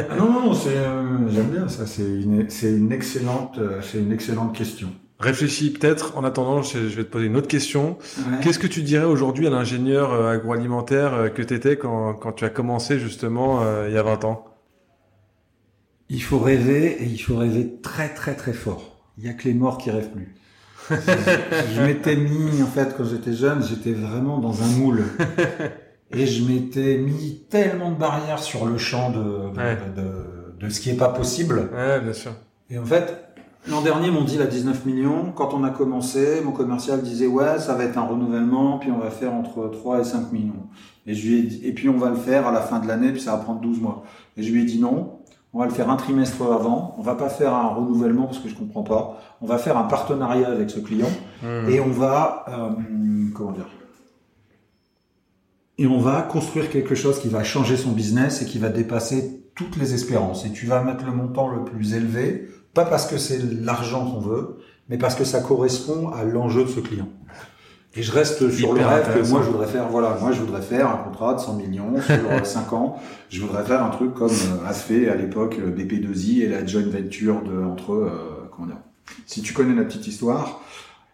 Ah 0.09 0.15
non, 0.15 0.31
non, 0.31 0.53
c'est, 0.53 0.77
euh, 0.77 1.29
j'aime 1.29 1.49
bien 1.49 1.67
ça, 1.67 1.85
c'est 1.85 2.01
une, 2.01 2.49
c'est 2.49 2.71
une 2.71 2.93
excellente, 2.93 3.57
euh, 3.57 3.81
c'est 3.81 3.97
une 3.97 4.13
excellente 4.13 4.55
question. 4.55 4.87
Réfléchis 5.19 5.71
peut-être. 5.71 6.17
En 6.17 6.23
attendant, 6.23 6.61
je 6.61 6.79
vais 6.79 7.03
te 7.03 7.09
poser 7.09 7.25
une 7.25 7.35
autre 7.35 7.49
question. 7.49 7.97
Qu'est-ce 8.41 8.57
que 8.57 8.67
tu 8.67 8.81
dirais 8.81 9.03
aujourd'hui 9.03 9.47
à 9.47 9.49
l'ingénieur 9.49 10.13
euh, 10.13 10.31
agroalimentaire 10.31 11.33
que 11.35 11.41
tu 11.41 11.53
étais 11.53 11.75
quand, 11.75 12.13
quand 12.13 12.31
tu 12.31 12.45
as 12.45 12.49
commencé 12.49 12.99
justement 12.99 13.61
il 13.85 13.93
y 13.93 13.97
a 13.97 14.03
20 14.03 14.23
ans? 14.23 14.45
Il 16.07 16.23
faut 16.23 16.39
rêver 16.39 17.03
et 17.03 17.05
il 17.05 17.19
faut 17.19 17.35
rêver 17.35 17.81
très 17.83 18.07
très 18.13 18.33
très 18.33 18.53
fort. 18.53 18.97
Il 19.17 19.25
y 19.25 19.29
a 19.29 19.33
que 19.33 19.43
les 19.43 19.53
morts 19.53 19.77
qui 19.77 19.91
rêvent 19.91 20.11
plus. 20.11 20.33
Je 20.89 21.81
m'étais 21.81 22.15
mis, 22.15 22.61
en 22.61 22.67
fait, 22.67 22.95
quand 22.97 23.05
j'étais 23.05 23.33
jeune, 23.33 23.63
j'étais 23.63 23.93
vraiment 23.93 24.39
dans 24.39 24.61
un 24.63 24.67
moule. 24.67 25.03
Et 26.11 26.25
je 26.25 26.43
m'étais 26.43 26.97
mis 26.97 27.43
tellement 27.49 27.91
de 27.91 27.97
barrières 27.97 28.39
sur 28.39 28.65
le 28.65 28.77
champ 28.77 29.11
de, 29.11 29.51
de, 29.95 30.59
de, 30.59 30.69
ce 30.69 30.79
qui 30.79 30.89
est 30.89 30.97
pas 30.97 31.09
possible. 31.09 31.69
Ouais, 31.73 31.99
bien 32.01 32.13
sûr. 32.13 32.31
Et 32.71 32.79
en 32.79 32.85
fait, 32.85 33.35
l'an 33.67 33.81
dernier, 33.81 34.09
m'ont 34.09 34.23
dit 34.23 34.37
la 34.37 34.47
19 34.47 34.85
millions. 34.85 35.31
Quand 35.35 35.53
on 35.53 35.63
a 35.63 35.69
commencé, 35.69 36.41
mon 36.43 36.51
commercial 36.51 37.01
disait, 37.03 37.27
ouais, 37.27 37.59
ça 37.59 37.75
va 37.75 37.83
être 37.83 37.97
un 37.97 38.05
renouvellement, 38.05 38.79
puis 38.79 38.89
on 38.91 38.97
va 38.97 39.11
faire 39.11 39.33
entre 39.33 39.69
3 39.69 39.99
et 39.99 40.03
5 40.03 40.31
millions. 40.31 40.67
Et 41.05 41.13
je 41.13 41.27
lui 41.27 41.39
ai 41.39 41.43
dit, 41.43 41.61
et 41.63 41.73
puis 41.73 41.89
on 41.89 41.97
va 41.97 42.09
le 42.09 42.15
faire 42.15 42.47
à 42.47 42.51
la 42.51 42.61
fin 42.61 42.79
de 42.79 42.87
l'année, 42.87 43.11
puis 43.11 43.21
ça 43.21 43.31
va 43.31 43.37
prendre 43.37 43.61
12 43.61 43.79
mois. 43.79 44.03
Et 44.35 44.43
je 44.43 44.51
lui 44.51 44.61
ai 44.61 44.65
dit 44.65 44.79
non, 44.79 45.18
on 45.53 45.59
va 45.59 45.65
le 45.65 45.71
faire 45.71 45.89
un 45.89 45.95
trimestre 45.95 46.41
avant. 46.43 46.95
On 46.97 47.01
va 47.01 47.15
pas 47.15 47.29
faire 47.29 47.53
un 47.53 47.67
renouvellement 47.69 48.25
parce 48.25 48.39
que 48.39 48.49
je 48.49 48.55
comprends 48.55 48.83
pas. 48.83 49.19
On 49.41 49.47
va 49.47 49.57
faire 49.57 49.77
un 49.77 49.83
partenariat 49.83 50.49
avec 50.49 50.69
ce 50.69 50.79
client 50.79 51.09
hmm. 51.41 51.69
et 51.69 51.79
on 51.79 51.91
va 51.91 52.45
euh, 52.49 52.69
comment 53.33 53.51
dire? 53.51 53.67
Et 55.77 55.87
on 55.87 55.99
va 55.99 56.21
construire 56.21 56.69
quelque 56.69 56.93
chose 56.93 57.19
qui 57.19 57.29
va 57.29 57.43
changer 57.43 57.77
son 57.77 57.91
business 57.91 58.41
et 58.41 58.45
qui 58.45 58.59
va 58.59 58.67
dépasser 58.67 59.45
toutes 59.55 59.77
les 59.77 59.93
espérances. 59.93 60.45
Et 60.45 60.51
tu 60.51 60.65
vas 60.65 60.83
mettre 60.83 61.05
le 61.05 61.13
montant 61.13 61.47
le 61.47 61.63
plus 61.63 61.93
élevé, 61.93 62.49
pas 62.73 62.85
parce 62.85 63.07
que 63.07 63.17
c'est 63.17 63.39
l'argent 63.39 64.11
qu'on 64.11 64.19
veut, 64.19 64.57
mais 64.89 64.97
parce 64.97 65.15
que 65.15 65.23
ça 65.23 65.39
correspond 65.39 66.09
à 66.09 66.23
l'enjeu 66.23 66.65
de 66.65 66.69
ce 66.69 66.81
client. 66.81 67.07
Et 67.95 68.03
je 68.03 68.11
reste 68.11 68.49
sur 68.51 68.73
le 68.73 68.85
rêve 68.85 69.13
que 69.13 69.27
moi 69.29 69.41
je 69.43 69.49
voudrais 69.49 69.67
faire. 69.67 69.87
Voilà, 69.89 70.17
moi 70.21 70.31
je 70.31 70.39
voudrais 70.39 70.61
faire 70.61 70.89
un 70.89 70.97
contrat 70.97 71.33
de 71.33 71.39
100 71.39 71.53
millions 71.55 71.93
sur 72.01 72.45
5 72.45 72.73
ans. 72.73 72.99
Je 73.29 73.41
voudrais 73.41 73.63
faire 73.63 73.83
un 73.83 73.89
truc 73.89 74.13
comme 74.13 74.29
euh, 74.29 74.67
a 74.69 74.73
fait 74.73 75.09
à 75.09 75.15
l'époque 75.15 75.57
euh, 75.59 75.75
BP2I 75.75 76.43
et 76.43 76.47
la 76.47 76.65
joint 76.65 76.83
venture 76.83 77.41
de 77.41 77.63
entre 77.63 77.93
euh, 77.93 78.49
comment 78.51 78.67
dire. 78.67 78.77
Si 79.25 79.41
tu 79.41 79.53
connais 79.53 79.73
la 79.73 79.83
petite 79.85 80.05
histoire, 80.05 80.61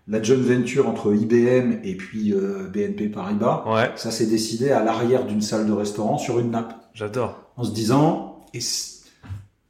la 0.08 0.22
joint 0.22 0.38
venture 0.38 0.88
entre 0.88 1.16
IBM 1.16 1.80
et 1.84 1.96
puis 1.96 2.34
euh, 2.34 2.70
BNP 2.72 3.08
Paribas, 3.08 3.64
ouais. 3.68 3.92
ça 3.96 4.12
s'est 4.12 4.28
décidé 4.28 4.72
à 4.72 4.84
l'arrière 4.84 5.26
d'une 5.26 5.42
salle 5.42 5.66
de 5.66 5.74
restaurant 5.74 6.18
sur 6.18 6.40
une 6.40 6.52
nappe. 6.52 6.76
J'adore. 6.94 7.40
En 7.58 7.64
se 7.64 7.72
disant, 7.72 8.46
et 8.54 8.60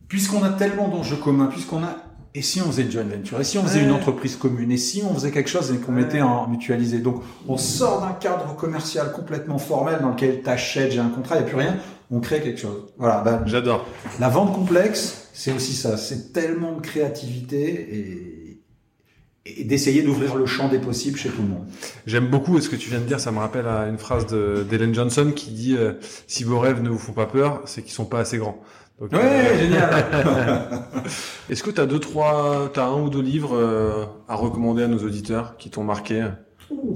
puisqu'on 0.07 0.43
a 0.43 0.49
tellement 0.49 0.89
d'enjeux 0.89 1.15
communs, 1.15 1.45
puisqu'on 1.47 1.83
a 1.83 1.95
et 2.37 2.41
si 2.41 2.61
on 2.61 2.65
faisait 2.65 2.81
une 2.81 2.91
joint 2.91 3.03
venture 3.03 3.39
Et 3.39 3.45
si 3.45 3.57
on 3.57 3.63
faisait 3.63 3.81
une 3.81 3.91
entreprise 3.91 4.35
commune 4.35 4.69
Et 4.69 4.77
si 4.77 5.01
on 5.09 5.13
faisait 5.13 5.31
quelque 5.31 5.49
chose 5.49 5.71
et 5.71 5.77
qu'on 5.77 5.93
mettait 5.93 6.21
en 6.21 6.47
mutualisé 6.47 6.99
Donc, 6.99 7.23
on 7.47 7.57
sort 7.57 8.01
d'un 8.01 8.11
cadre 8.11 8.55
commercial 8.57 9.13
complètement 9.13 9.57
formel 9.57 9.99
dans 10.01 10.09
lequel 10.09 10.41
t'achètes, 10.41 10.91
j'ai 10.91 10.99
un 10.99 11.07
contrat, 11.07 11.37
il 11.37 11.43
n'y 11.43 11.45
a 11.45 11.47
plus 11.47 11.57
rien. 11.57 11.77
On 12.11 12.19
crée 12.19 12.41
quelque 12.41 12.59
chose. 12.59 12.87
Voilà. 12.97 13.21
Ben, 13.21 13.41
J'adore. 13.45 13.87
La 14.19 14.27
vente 14.27 14.53
complexe, 14.53 15.29
c'est 15.33 15.53
aussi 15.53 15.73
ça. 15.73 15.95
C'est 15.95 16.33
tellement 16.33 16.73
de 16.73 16.81
créativité 16.81 18.59
et, 19.45 19.59
et 19.61 19.63
d'essayer 19.63 20.03
d'ouvrir 20.03 20.35
le 20.35 20.45
champ 20.45 20.67
des 20.67 20.79
possibles 20.79 21.17
chez 21.17 21.29
tout 21.29 21.41
le 21.41 21.47
monde. 21.47 21.65
J'aime 22.05 22.27
beaucoup 22.29 22.59
ce 22.59 22.67
que 22.67 22.75
tu 22.75 22.89
viens 22.89 22.99
de 22.99 23.05
dire. 23.05 23.21
Ça 23.21 23.31
me 23.31 23.39
rappelle 23.39 23.67
à 23.67 23.87
une 23.87 23.97
phrase 23.97 24.27
d'Hélène 24.27 24.93
Johnson 24.93 25.31
qui 25.33 25.51
dit 25.51 25.77
euh, 25.77 25.93
Si 26.27 26.43
vos 26.43 26.59
rêves 26.59 26.81
ne 26.81 26.89
vous 26.89 26.99
font 26.99 27.13
pas 27.13 27.27
peur, 27.27 27.61
c'est 27.65 27.81
qu'ils 27.81 27.93
sont 27.93 28.05
pas 28.05 28.19
assez 28.19 28.37
grands. 28.37 28.59
Donc, 28.99 29.11
ouais, 29.11 29.19
euh, 29.19 29.59
génial. 29.59 29.89
Est-ce 31.49 31.63
que 31.63 31.69
tu 31.69 31.81
as 31.81 31.85
deux, 31.85 31.99
trois, 31.99 32.69
t'as 32.73 32.85
un 32.85 33.01
ou 33.01 33.09
deux 33.09 33.21
livres 33.21 33.53
euh, 33.53 34.05
à 34.29 34.35
recommander 34.35 34.83
à 34.83 34.87
nos 34.87 34.99
auditeurs 34.99 35.57
qui 35.57 35.69
t'ont 35.69 35.83
marqué? 35.83 36.25
Une 36.71 36.95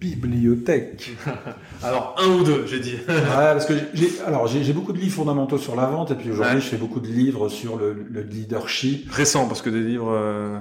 bibliothèque. 0.00 1.12
alors 1.84 2.16
un 2.18 2.28
ou 2.28 2.42
deux, 2.42 2.66
j'ai 2.66 2.80
dit. 2.80 2.96
ouais, 3.08 3.24
parce 3.28 3.66
que 3.66 3.74
j'ai, 3.94 4.20
alors 4.26 4.48
j'ai, 4.48 4.72
beaucoup 4.72 4.92
de 4.92 4.98
livres 4.98 5.14
fondamentaux 5.14 5.58
sur 5.58 5.76
la 5.76 5.86
vente 5.86 6.10
et 6.10 6.14
puis 6.16 6.32
aujourd'hui 6.32 6.60
je 6.60 6.66
fais 6.66 6.76
beaucoup 6.76 7.00
de 7.00 7.06
livres 7.06 7.48
sur 7.48 7.76
le, 7.76 7.92
le 7.92 8.22
leadership. 8.22 9.08
Récent 9.12 9.46
parce 9.46 9.62
que 9.62 9.70
des 9.70 9.80
livres. 9.80 10.12
Euh, 10.12 10.58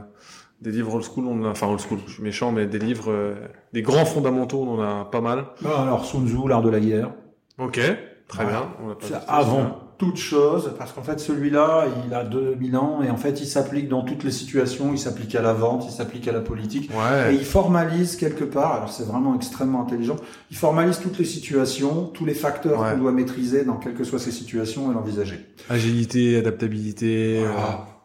des 0.60 0.72
livres 0.72 0.96
old 0.96 1.04
school, 1.04 1.28
on 1.28 1.44
a, 1.44 1.50
enfin 1.50 1.68
old 1.68 1.80
school, 1.80 2.00
je 2.08 2.14
suis 2.14 2.24
méchant, 2.24 2.52
mais 2.52 2.66
des 2.66 2.80
livres, 2.80 3.36
des 3.74 3.84
grands 3.84 4.06
fondamentaux, 4.06 4.64
on 4.68 4.80
en 4.80 4.82
a 4.82 5.06
pas 5.06 5.22
mal. 5.22 5.46
alors 5.64 6.04
Sun 6.04 6.28
Tzu, 6.28 6.48
l'art 6.48 6.64
de 6.64 6.72
la 6.72 6.80
guerre. 6.80 7.12
Ok, 7.60 7.80
très 8.28 8.44
bien. 8.44 8.68
On 8.84 8.98
avant 9.28 9.87
toute 9.98 10.18
chose, 10.18 10.74
parce 10.78 10.92
qu'en 10.92 11.02
fait 11.02 11.20
celui-là, 11.20 11.86
il 12.06 12.14
a 12.14 12.24
2000 12.24 12.78
ans 12.78 13.00
et 13.04 13.10
en 13.10 13.18
fait 13.18 13.42
il 13.42 13.48
s'applique 13.48 13.90
dans 13.90 14.04
toutes 14.04 14.24
les 14.24 14.32
situations, 14.32 14.92
il 14.92 15.00
s'applique 15.00 15.34
à 15.36 15.42
la 15.42 15.54
vente, 15.54 15.86
il 15.88 15.92
s'applique 15.92 16.28
à 16.28 16.32
la 16.32 16.42
politique, 16.42 16.92
ouais. 16.92 17.34
et 17.34 17.36
il 17.36 17.46
formalise 17.46 18.16
quelque 18.16 18.44
part, 18.44 18.76
alors 18.76 18.92
c'est 18.92 19.06
vraiment 19.06 19.36
extrêmement 19.36 19.82
intelligent, 19.82 20.18
il 20.52 20.58
formalise 20.58 21.00
toutes 21.00 21.18
les 21.18 21.26
situations, 21.26 22.06
tous 22.14 22.26
les 22.26 22.34
facteurs 22.36 22.78
qu'on 22.78 22.98
doit 22.98 23.12
maîtriser 23.12 23.66
dans 23.66 23.78
quelles 23.78 23.96
que 23.96 24.04
soient 24.04 24.20
ces 24.20 24.32
situations 24.32 24.92
et 24.92 24.94
l'envisager. 24.94 25.46
Agilité, 25.70 26.38
adaptabilité. 26.38 27.42
Euh, 27.44 27.50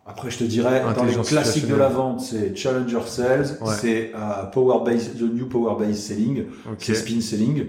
Après, 0.06 0.30
je 0.30 0.38
te 0.38 0.44
dirais, 0.44 0.82
dans 0.96 1.04
les 1.04 1.14
classiques 1.14 1.68
de 1.68 1.74
la 1.74 1.88
vente, 1.88 2.20
c'est 2.20 2.56
Challenger 2.56 3.02
Sales, 3.06 3.58
c'est 3.80 4.12
euh, 4.14 4.44
Power 4.52 4.84
Base, 4.84 5.10
The 5.18 5.22
New 5.22 5.46
Power 5.46 5.76
Base 5.78 5.98
Selling, 5.98 6.44
c'est 6.78 6.94
Spin 6.94 7.20
Selling. 7.20 7.66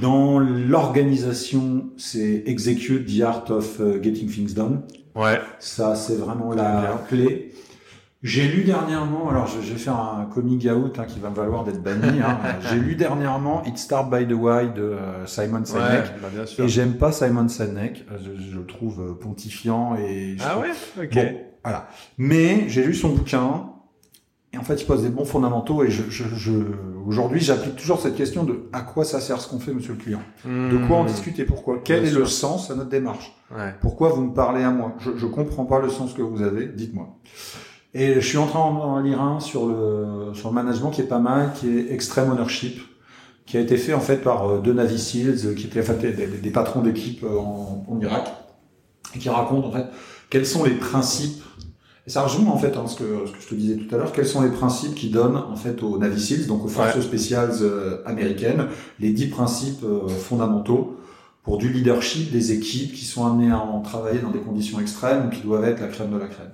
Dans 0.00 0.38
l'organisation, 0.38 1.90
c'est 1.96 2.42
Execute 2.46 3.06
the 3.06 3.22
Art 3.22 3.50
of 3.50 3.80
uh, 3.80 4.02
Getting 4.02 4.28
Things 4.28 4.54
Done. 4.54 4.82
Ouais. 5.14 5.40
Ça, 5.58 5.94
c'est 5.94 6.16
vraiment 6.16 6.52
la 6.52 7.02
clé. 7.08 7.52
J'ai 8.22 8.48
lu 8.48 8.64
dernièrement, 8.64 9.30
alors 9.30 9.46
je, 9.46 9.60
vais 9.60 9.78
faire 9.78 9.94
un 9.94 10.24
coming 10.24 10.68
out 10.70 10.98
hein, 10.98 11.04
qui 11.06 11.20
va 11.20 11.30
me 11.30 11.36
valoir 11.36 11.62
d'être 11.62 11.80
banni. 11.80 12.20
Hein. 12.20 12.38
J'ai 12.68 12.76
lu 12.76 12.96
dernièrement 12.96 13.62
It 13.64 13.78
Start 13.78 14.10
by 14.10 14.26
the 14.26 14.32
Why 14.32 14.72
de 14.74 14.82
euh, 14.82 15.24
Simon 15.26 15.64
Sinek. 15.64 15.82
Ouais, 15.82 16.02
bah 16.20 16.28
bien 16.34 16.44
sûr. 16.44 16.64
Et 16.64 16.68
j'aime 16.68 16.94
pas 16.94 17.12
Simon 17.12 17.46
Sinek. 17.46 18.04
Euh, 18.10 18.18
je, 18.18 18.50
je, 18.50 18.56
le 18.56 18.66
trouve 18.66 19.00
euh, 19.00 19.14
pontifiant 19.14 19.94
et. 19.94 20.36
ah 20.44 20.58
ouais? 20.58 20.70
Ok. 21.00 21.14
Bon, 21.14 21.40
voilà. 21.62 21.88
Mais 22.16 22.68
j'ai 22.68 22.84
lu 22.84 22.94
son 22.94 23.10
bouquin 23.10 23.70
et 24.58 24.60
en 24.60 24.64
fait, 24.64 24.80
il 24.80 24.86
pose 24.86 25.02
des 25.02 25.08
bons 25.08 25.24
fondamentaux. 25.24 25.84
Et 25.84 25.90
je, 25.90 26.02
je, 26.10 26.24
je 26.34 26.52
aujourd'hui, 27.06 27.40
j'applique 27.40 27.76
toujours 27.76 28.00
cette 28.00 28.16
question 28.16 28.44
de 28.44 28.68
à 28.72 28.80
quoi 28.80 29.04
ça 29.04 29.20
sert 29.20 29.40
ce 29.40 29.48
qu'on 29.48 29.60
fait, 29.60 29.72
monsieur 29.72 29.92
le 29.92 29.98
client? 29.98 30.20
De 30.44 30.86
quoi 30.86 30.98
on 30.98 31.04
hmm. 31.04 31.06
discute 31.06 31.38
et 31.38 31.44
pourquoi 31.44 31.80
Quel 31.84 32.04
est 32.04 32.10
le 32.10 32.26
sens 32.26 32.70
à 32.70 32.74
notre 32.74 32.90
démarche? 32.90 33.34
Ouais. 33.54 33.74
Pourquoi 33.80 34.10
vous 34.10 34.22
me 34.22 34.34
parlez 34.34 34.62
à 34.62 34.70
moi? 34.70 34.94
Je 34.98 35.10
ne 35.10 35.30
comprends 35.30 35.64
pas 35.64 35.80
le 35.80 35.88
sens 35.88 36.12
que 36.12 36.22
vous 36.22 36.42
avez. 36.42 36.66
Dites-moi. 36.66 37.08
Et 37.94 38.14
je 38.14 38.26
suis 38.26 38.38
en 38.38 38.46
train 38.46 38.70
d'en 38.72 39.00
lire 39.00 39.22
un 39.22 39.40
sur 39.40 39.66
le 39.66 40.34
sur 40.34 40.50
le 40.50 40.54
management 40.54 40.90
qui 40.90 41.00
est 41.00 41.08
pas 41.08 41.20
mal, 41.20 41.52
qui 41.54 41.68
est 41.68 41.92
Extreme 41.92 42.30
Ownership, 42.30 42.80
qui 43.46 43.56
a 43.56 43.60
été 43.60 43.78
fait 43.78 43.94
en 43.94 44.00
fait 44.00 44.18
par 44.18 44.46
euh, 44.46 44.60
deux 44.60 44.74
Navy 44.74 44.98
Seals, 44.98 45.54
qui 45.54 45.66
étaient 45.66 45.80
en 45.80 45.84
fait, 45.84 46.14
des, 46.14 46.26
des, 46.26 46.50
patrons 46.50 46.82
d'équipe 46.82 47.24
euh, 47.24 47.38
en, 47.38 47.86
en 47.88 48.00
Irak, 48.00 48.30
et 49.14 49.18
qui 49.18 49.30
racontent 49.30 49.68
en 49.68 49.72
fait 49.72 49.86
quels 50.28 50.44
sont 50.44 50.64
les 50.64 50.74
principes 50.74 51.42
ça 52.08 52.22
rejoint 52.22 52.46
en 52.46 52.58
fait 52.58 52.76
hein, 52.76 52.86
ce, 52.86 52.96
que, 52.96 53.26
ce 53.26 53.32
que 53.32 53.40
je 53.40 53.48
te 53.48 53.54
disais 53.54 53.76
tout 53.76 53.94
à 53.94 53.98
l'heure, 53.98 54.12
quels 54.12 54.26
sont 54.26 54.42
les 54.42 54.50
principes 54.50 54.94
qui 54.94 55.10
donnent 55.10 55.36
en 55.36 55.56
fait 55.56 55.82
aux 55.82 55.98
Navy 55.98 56.20
Seals, 56.20 56.46
donc 56.46 56.64
aux 56.64 56.68
forces 56.68 57.00
spéciales 57.00 57.52
euh, 57.60 58.02
américaines, 58.06 58.66
les 58.98 59.10
dix 59.12 59.26
principes 59.26 59.84
euh, 59.84 60.08
fondamentaux 60.08 60.96
pour 61.42 61.58
du 61.58 61.72
leadership 61.72 62.30
des 62.30 62.52
équipes 62.52 62.92
qui 62.92 63.04
sont 63.04 63.26
amenées 63.26 63.50
à 63.50 63.58
en 63.58 63.80
travailler 63.80 64.20
dans 64.20 64.30
des 64.30 64.40
conditions 64.40 64.80
extrêmes 64.80 65.26
ou 65.26 65.30
qui 65.30 65.42
doivent 65.42 65.64
être 65.64 65.80
la 65.80 65.88
crème 65.88 66.10
de 66.10 66.18
la 66.18 66.26
crème? 66.26 66.52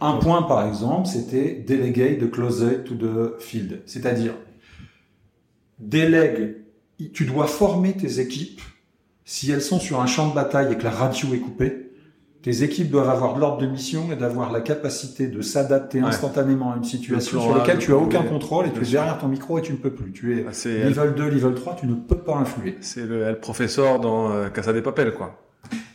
Un 0.00 0.14
point 0.14 0.42
par 0.42 0.66
exemple, 0.66 1.06
c'était 1.06 1.64
delegate 1.66 2.18
the 2.18 2.30
closet 2.30 2.84
to 2.84 2.94
the 2.94 3.40
field, 3.40 3.82
c'est-à-dire 3.86 4.34
délègue, 5.78 6.56
tu 7.12 7.24
dois 7.24 7.46
former 7.46 7.92
tes 7.94 8.20
équipes. 8.20 8.60
Si 9.24 9.50
elles 9.50 9.62
sont 9.62 9.78
sur 9.78 10.00
un 10.00 10.06
champ 10.06 10.28
de 10.28 10.34
bataille 10.34 10.72
et 10.72 10.76
que 10.76 10.84
la 10.84 10.90
radio 10.90 11.32
est 11.34 11.38
coupée, 11.38 11.89
tes 12.42 12.62
équipes 12.62 12.90
doivent 12.90 13.10
avoir 13.10 13.34
de 13.34 13.40
l'ordre 13.40 13.58
de 13.58 13.66
mission 13.66 14.10
et 14.12 14.16
d'avoir 14.16 14.50
la 14.50 14.60
capacité 14.60 15.26
de 15.26 15.42
s'adapter 15.42 16.00
instantanément 16.00 16.72
à 16.72 16.76
une 16.76 16.84
situation 16.84 17.40
sur 17.40 17.56
laquelle 17.56 17.78
tu 17.78 17.92
as 17.92 17.96
aucun 17.96 18.22
contrôle 18.22 18.66
et 18.66 18.72
tu 18.72 18.80
es 18.80 18.90
derrière 18.90 19.18
ton 19.18 19.28
micro 19.28 19.58
et 19.58 19.62
tu 19.62 19.72
ne 19.72 19.76
peux 19.76 19.92
plus. 19.92 20.12
Tu 20.12 20.38
es 20.38 20.46
ah, 20.48 20.88
level 20.88 21.14
2, 21.14 21.28
level 21.28 21.54
3, 21.54 21.76
tu 21.80 21.86
ne 21.86 21.94
peux 21.94 22.18
pas 22.18 22.36
influer. 22.36 22.78
C'est 22.80 23.06
le, 23.06 23.38
professeur 23.38 24.00
dans 24.00 24.32
euh, 24.32 24.48
Casa 24.48 24.72
des 24.72 24.82
Papel, 24.82 25.12
quoi. 25.12 25.38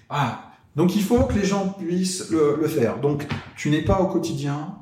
Ah, 0.09 0.51
donc 0.75 0.95
il 0.95 1.01
faut 1.01 1.23
que 1.23 1.33
les 1.33 1.45
gens 1.45 1.75
puissent 1.79 2.29
le, 2.29 2.57
le 2.61 2.67
faire. 2.67 2.99
Donc 2.99 3.25
tu 3.55 3.71
n'es 3.71 3.81
pas 3.81 3.99
au 3.99 4.07
quotidien 4.07 4.75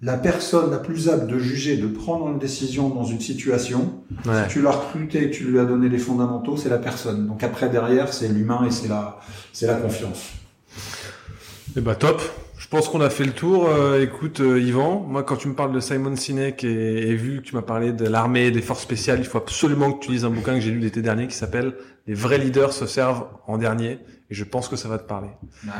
la 0.00 0.16
personne 0.16 0.70
la 0.70 0.78
plus 0.78 1.08
apte 1.08 1.26
de 1.26 1.38
juger, 1.38 1.76
de 1.76 1.88
prendre 1.88 2.28
une 2.28 2.38
décision 2.38 2.88
dans 2.88 3.04
une 3.04 3.20
situation. 3.20 3.94
Ouais. 4.26 4.44
Si 4.44 4.54
tu 4.54 4.62
l'as 4.62 4.70
recruté, 4.70 5.30
tu 5.30 5.44
lui 5.44 5.58
as 5.58 5.64
donné 5.64 5.88
les 5.88 5.98
fondamentaux, 5.98 6.56
c'est 6.56 6.68
la 6.68 6.78
personne. 6.78 7.26
Donc 7.26 7.42
après 7.42 7.68
derrière, 7.68 8.12
c'est 8.12 8.28
l'humain 8.28 8.64
et 8.64 8.70
c'est 8.70 8.88
la, 8.88 9.18
c'est 9.52 9.66
la 9.66 9.74
confiance. 9.74 10.32
Eh 11.76 11.80
bah 11.80 11.94
top. 11.94 12.20
Je 12.58 12.66
pense 12.66 12.88
qu'on 12.88 13.00
a 13.00 13.08
fait 13.08 13.24
le 13.24 13.32
tour. 13.32 13.68
Euh, 13.68 14.02
écoute, 14.02 14.40
euh, 14.40 14.60
Yvan, 14.60 15.06
moi, 15.08 15.22
quand 15.22 15.36
tu 15.36 15.48
me 15.48 15.54
parles 15.54 15.72
de 15.72 15.80
Simon 15.80 16.16
Sinek 16.16 16.64
et, 16.64 16.68
et 17.08 17.14
vu 17.14 17.36
que 17.40 17.46
tu 17.46 17.54
m'as 17.54 17.62
parlé 17.62 17.92
de 17.92 18.04
l'armée, 18.04 18.50
des 18.50 18.60
forces 18.60 18.82
spéciales, 18.82 19.20
il 19.20 19.24
faut 19.24 19.38
absolument 19.38 19.92
que 19.92 20.04
tu 20.04 20.10
lises 20.10 20.24
un 20.24 20.30
bouquin 20.30 20.54
que 20.54 20.60
j'ai 20.60 20.72
lu 20.72 20.80
l'été 20.80 21.00
dernier 21.00 21.28
qui 21.28 21.36
s'appelle 21.36 21.74
Les 22.06 22.14
vrais 22.14 22.36
leaders 22.36 22.72
se 22.72 22.86
servent 22.86 23.26
en 23.46 23.58
dernier. 23.58 24.00
Et 24.30 24.34
je 24.34 24.44
pense 24.44 24.68
que 24.68 24.76
ça 24.76 24.88
va 24.88 24.98
te 24.98 25.08
parler. 25.08 25.30
Ouais. 25.64 25.70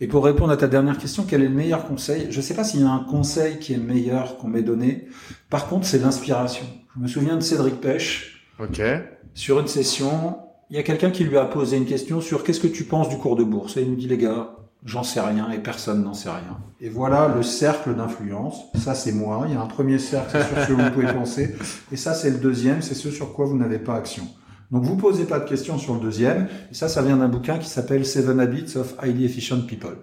Et 0.00 0.06
pour 0.06 0.24
répondre 0.24 0.52
à 0.52 0.56
ta 0.56 0.68
dernière 0.68 0.98
question, 0.98 1.24
quel 1.26 1.42
est 1.42 1.48
le 1.48 1.54
meilleur 1.54 1.86
conseil? 1.88 2.28
Je 2.30 2.36
ne 2.36 2.42
sais 2.42 2.54
pas 2.54 2.62
s'il 2.62 2.82
y 2.82 2.84
a 2.84 2.90
un 2.90 3.02
conseil 3.02 3.58
qui 3.58 3.72
est 3.72 3.78
meilleur 3.78 4.36
qu'on 4.36 4.46
m'ait 4.46 4.62
donné. 4.62 5.08
Par 5.50 5.66
contre, 5.66 5.86
c'est 5.86 5.98
l'inspiration. 5.98 6.66
Je 6.94 7.02
me 7.02 7.08
souviens 7.08 7.34
de 7.34 7.40
Cédric 7.40 7.80
Pêche. 7.80 8.46
Ok. 8.60 8.80
Sur 9.34 9.58
une 9.58 9.66
session, 9.66 10.38
il 10.70 10.76
y 10.76 10.78
a 10.78 10.82
quelqu'un 10.84 11.10
qui 11.10 11.24
lui 11.24 11.38
a 11.38 11.46
posé 11.46 11.76
une 11.76 11.86
question 11.86 12.20
sur 12.20 12.44
qu'est-ce 12.44 12.60
que 12.60 12.68
tu 12.68 12.84
penses 12.84 13.08
du 13.08 13.16
cours 13.16 13.36
de 13.36 13.42
bourse? 13.42 13.76
Et 13.76 13.82
il 13.82 13.90
nous 13.90 13.96
dit 13.96 14.06
les 14.06 14.18
gars, 14.18 14.55
j'en 14.86 15.02
sais 15.02 15.20
rien 15.20 15.50
et 15.50 15.58
personne 15.58 16.02
n'en 16.02 16.14
sait 16.14 16.30
rien. 16.30 16.58
Et 16.80 16.88
voilà 16.88 17.32
le 17.34 17.42
cercle 17.42 17.94
d'influence. 17.94 18.56
Ça, 18.76 18.94
c'est 18.94 19.12
moi. 19.12 19.44
Il 19.48 19.54
y 19.54 19.56
a 19.56 19.60
un 19.60 19.66
premier 19.66 19.98
cercle, 19.98 20.30
c'est 20.32 20.48
sur 20.48 20.62
ce 20.62 20.68
que 20.68 20.72
vous 20.72 20.90
pouvez 20.92 21.12
penser. 21.12 21.54
Et 21.92 21.96
ça, 21.96 22.14
c'est 22.14 22.30
le 22.30 22.38
deuxième, 22.38 22.80
c'est 22.80 22.94
ce 22.94 23.10
sur 23.10 23.34
quoi 23.34 23.46
vous 23.46 23.56
n'avez 23.58 23.78
pas 23.78 23.96
action. 23.96 24.26
Donc, 24.70 24.84
vous 24.84 24.96
posez 24.96 25.24
pas 25.24 25.40
de 25.40 25.48
questions 25.48 25.78
sur 25.78 25.94
le 25.94 26.00
deuxième. 26.00 26.48
Et 26.70 26.74
ça, 26.74 26.88
ça 26.88 27.02
vient 27.02 27.16
d'un 27.16 27.28
bouquin 27.28 27.58
qui 27.58 27.68
s'appelle 27.68 28.06
Seven 28.06 28.40
Habits 28.40 28.76
of 28.76 28.94
Highly 28.98 29.24
Efficient 29.24 29.60
People. 29.62 29.96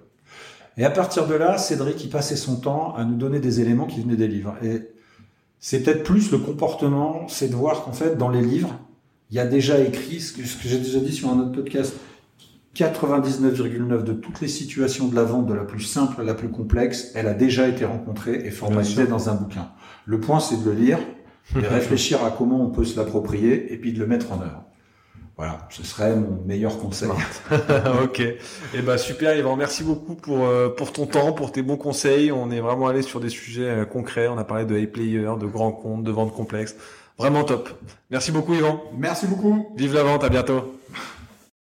Et 0.77 0.85
à 0.85 0.89
partir 0.89 1.27
de 1.27 1.33
là, 1.33 1.57
Cédric, 1.57 2.03
il 2.03 2.09
passait 2.09 2.35
son 2.35 2.57
temps 2.57 2.93
à 2.95 3.05
nous 3.05 3.15
donner 3.15 3.39
des 3.39 3.61
éléments 3.61 3.85
qui 3.85 4.01
venaient 4.01 4.15
des 4.15 4.27
livres. 4.27 4.55
Et 4.63 4.89
c'est 5.59 5.81
peut-être 5.81 6.03
plus 6.03 6.31
le 6.31 6.39
comportement, 6.39 7.27
c'est 7.29 7.47
de 7.47 7.55
voir 7.55 7.85
qu'en 7.85 7.93
fait, 7.93 8.17
dans 8.17 8.29
les 8.29 8.41
livres, 8.41 8.77
il 9.29 9.37
y 9.37 9.39
a 9.39 9.45
déjà 9.45 9.79
écrit 9.79 10.19
ce 10.19 10.33
que, 10.33 10.45
ce 10.45 10.57
que 10.57 10.67
j'ai 10.67 10.79
déjà 10.79 10.99
dit 10.99 11.13
sur 11.13 11.29
un 11.29 11.39
autre 11.39 11.53
podcast 11.53 11.93
99,9 12.75 14.03
de 14.03 14.13
toutes 14.13 14.41
les 14.41 14.47
situations 14.47 15.07
de 15.07 15.15
la 15.15 15.23
vente, 15.23 15.45
de 15.45 15.53
la 15.53 15.63
plus 15.63 15.81
simple 15.81 16.19
à 16.21 16.23
la 16.23 16.33
plus 16.33 16.49
complexe, 16.49 17.11
elle 17.13 17.27
a 17.27 17.33
déjà 17.33 17.67
été 17.67 17.85
rencontrée 17.85 18.41
et 18.45 18.51
formalisée 18.51 19.05
dans 19.05 19.29
un 19.29 19.35
bouquin. 19.35 19.69
Le 20.05 20.19
point, 20.19 20.39
c'est 20.39 20.63
de 20.63 20.69
le 20.69 20.75
lire, 20.75 20.99
de 21.53 21.59
réfléchir 21.67 22.23
à 22.25 22.31
comment 22.31 22.61
on 22.65 22.69
peut 22.69 22.83
se 22.83 22.97
l'approprier 22.97 23.71
et 23.73 23.77
puis 23.77 23.93
de 23.93 23.99
le 23.99 24.07
mettre 24.07 24.31
en 24.31 24.41
œuvre. 24.41 24.63
Voilà, 25.37 25.67
ce 25.69 25.83
serait 25.83 26.15
mon 26.15 26.43
meilleur 26.45 26.77
conseil. 26.77 27.09
ok. 28.03 28.19
Et 28.19 28.37
eh 28.75 28.81
ben 28.83 28.97
super 28.97 29.35
Yvan, 29.35 29.55
merci 29.55 29.83
beaucoup 29.83 30.13
pour 30.13 30.45
euh, 30.45 30.69
pour 30.69 30.93
ton 30.93 31.07
temps, 31.07 31.33
pour 31.33 31.51
tes 31.51 31.63
bons 31.63 31.77
conseils. 31.77 32.31
On 32.31 32.51
est 32.51 32.59
vraiment 32.59 32.87
allé 32.87 33.01
sur 33.01 33.19
des 33.19 33.29
sujets 33.29 33.69
euh, 33.69 33.85
concrets. 33.85 34.27
On 34.27 34.37
a 34.37 34.43
parlé 34.43 34.65
de 34.65 34.79
A-player, 34.79 35.31
de 35.39 35.47
grands 35.47 35.71
comptes, 35.71 36.03
de 36.03 36.11
ventes 36.11 36.35
complexes. 36.35 36.75
Vraiment 37.17 37.43
top. 37.43 37.69
Merci 38.11 38.31
beaucoup 38.31 38.53
Yvan. 38.53 38.83
Merci 38.95 39.25
beaucoup. 39.25 39.73
Vive 39.75 39.95
la 39.95 40.03
vente, 40.03 40.23
à 40.23 40.29
bientôt. 40.29 40.79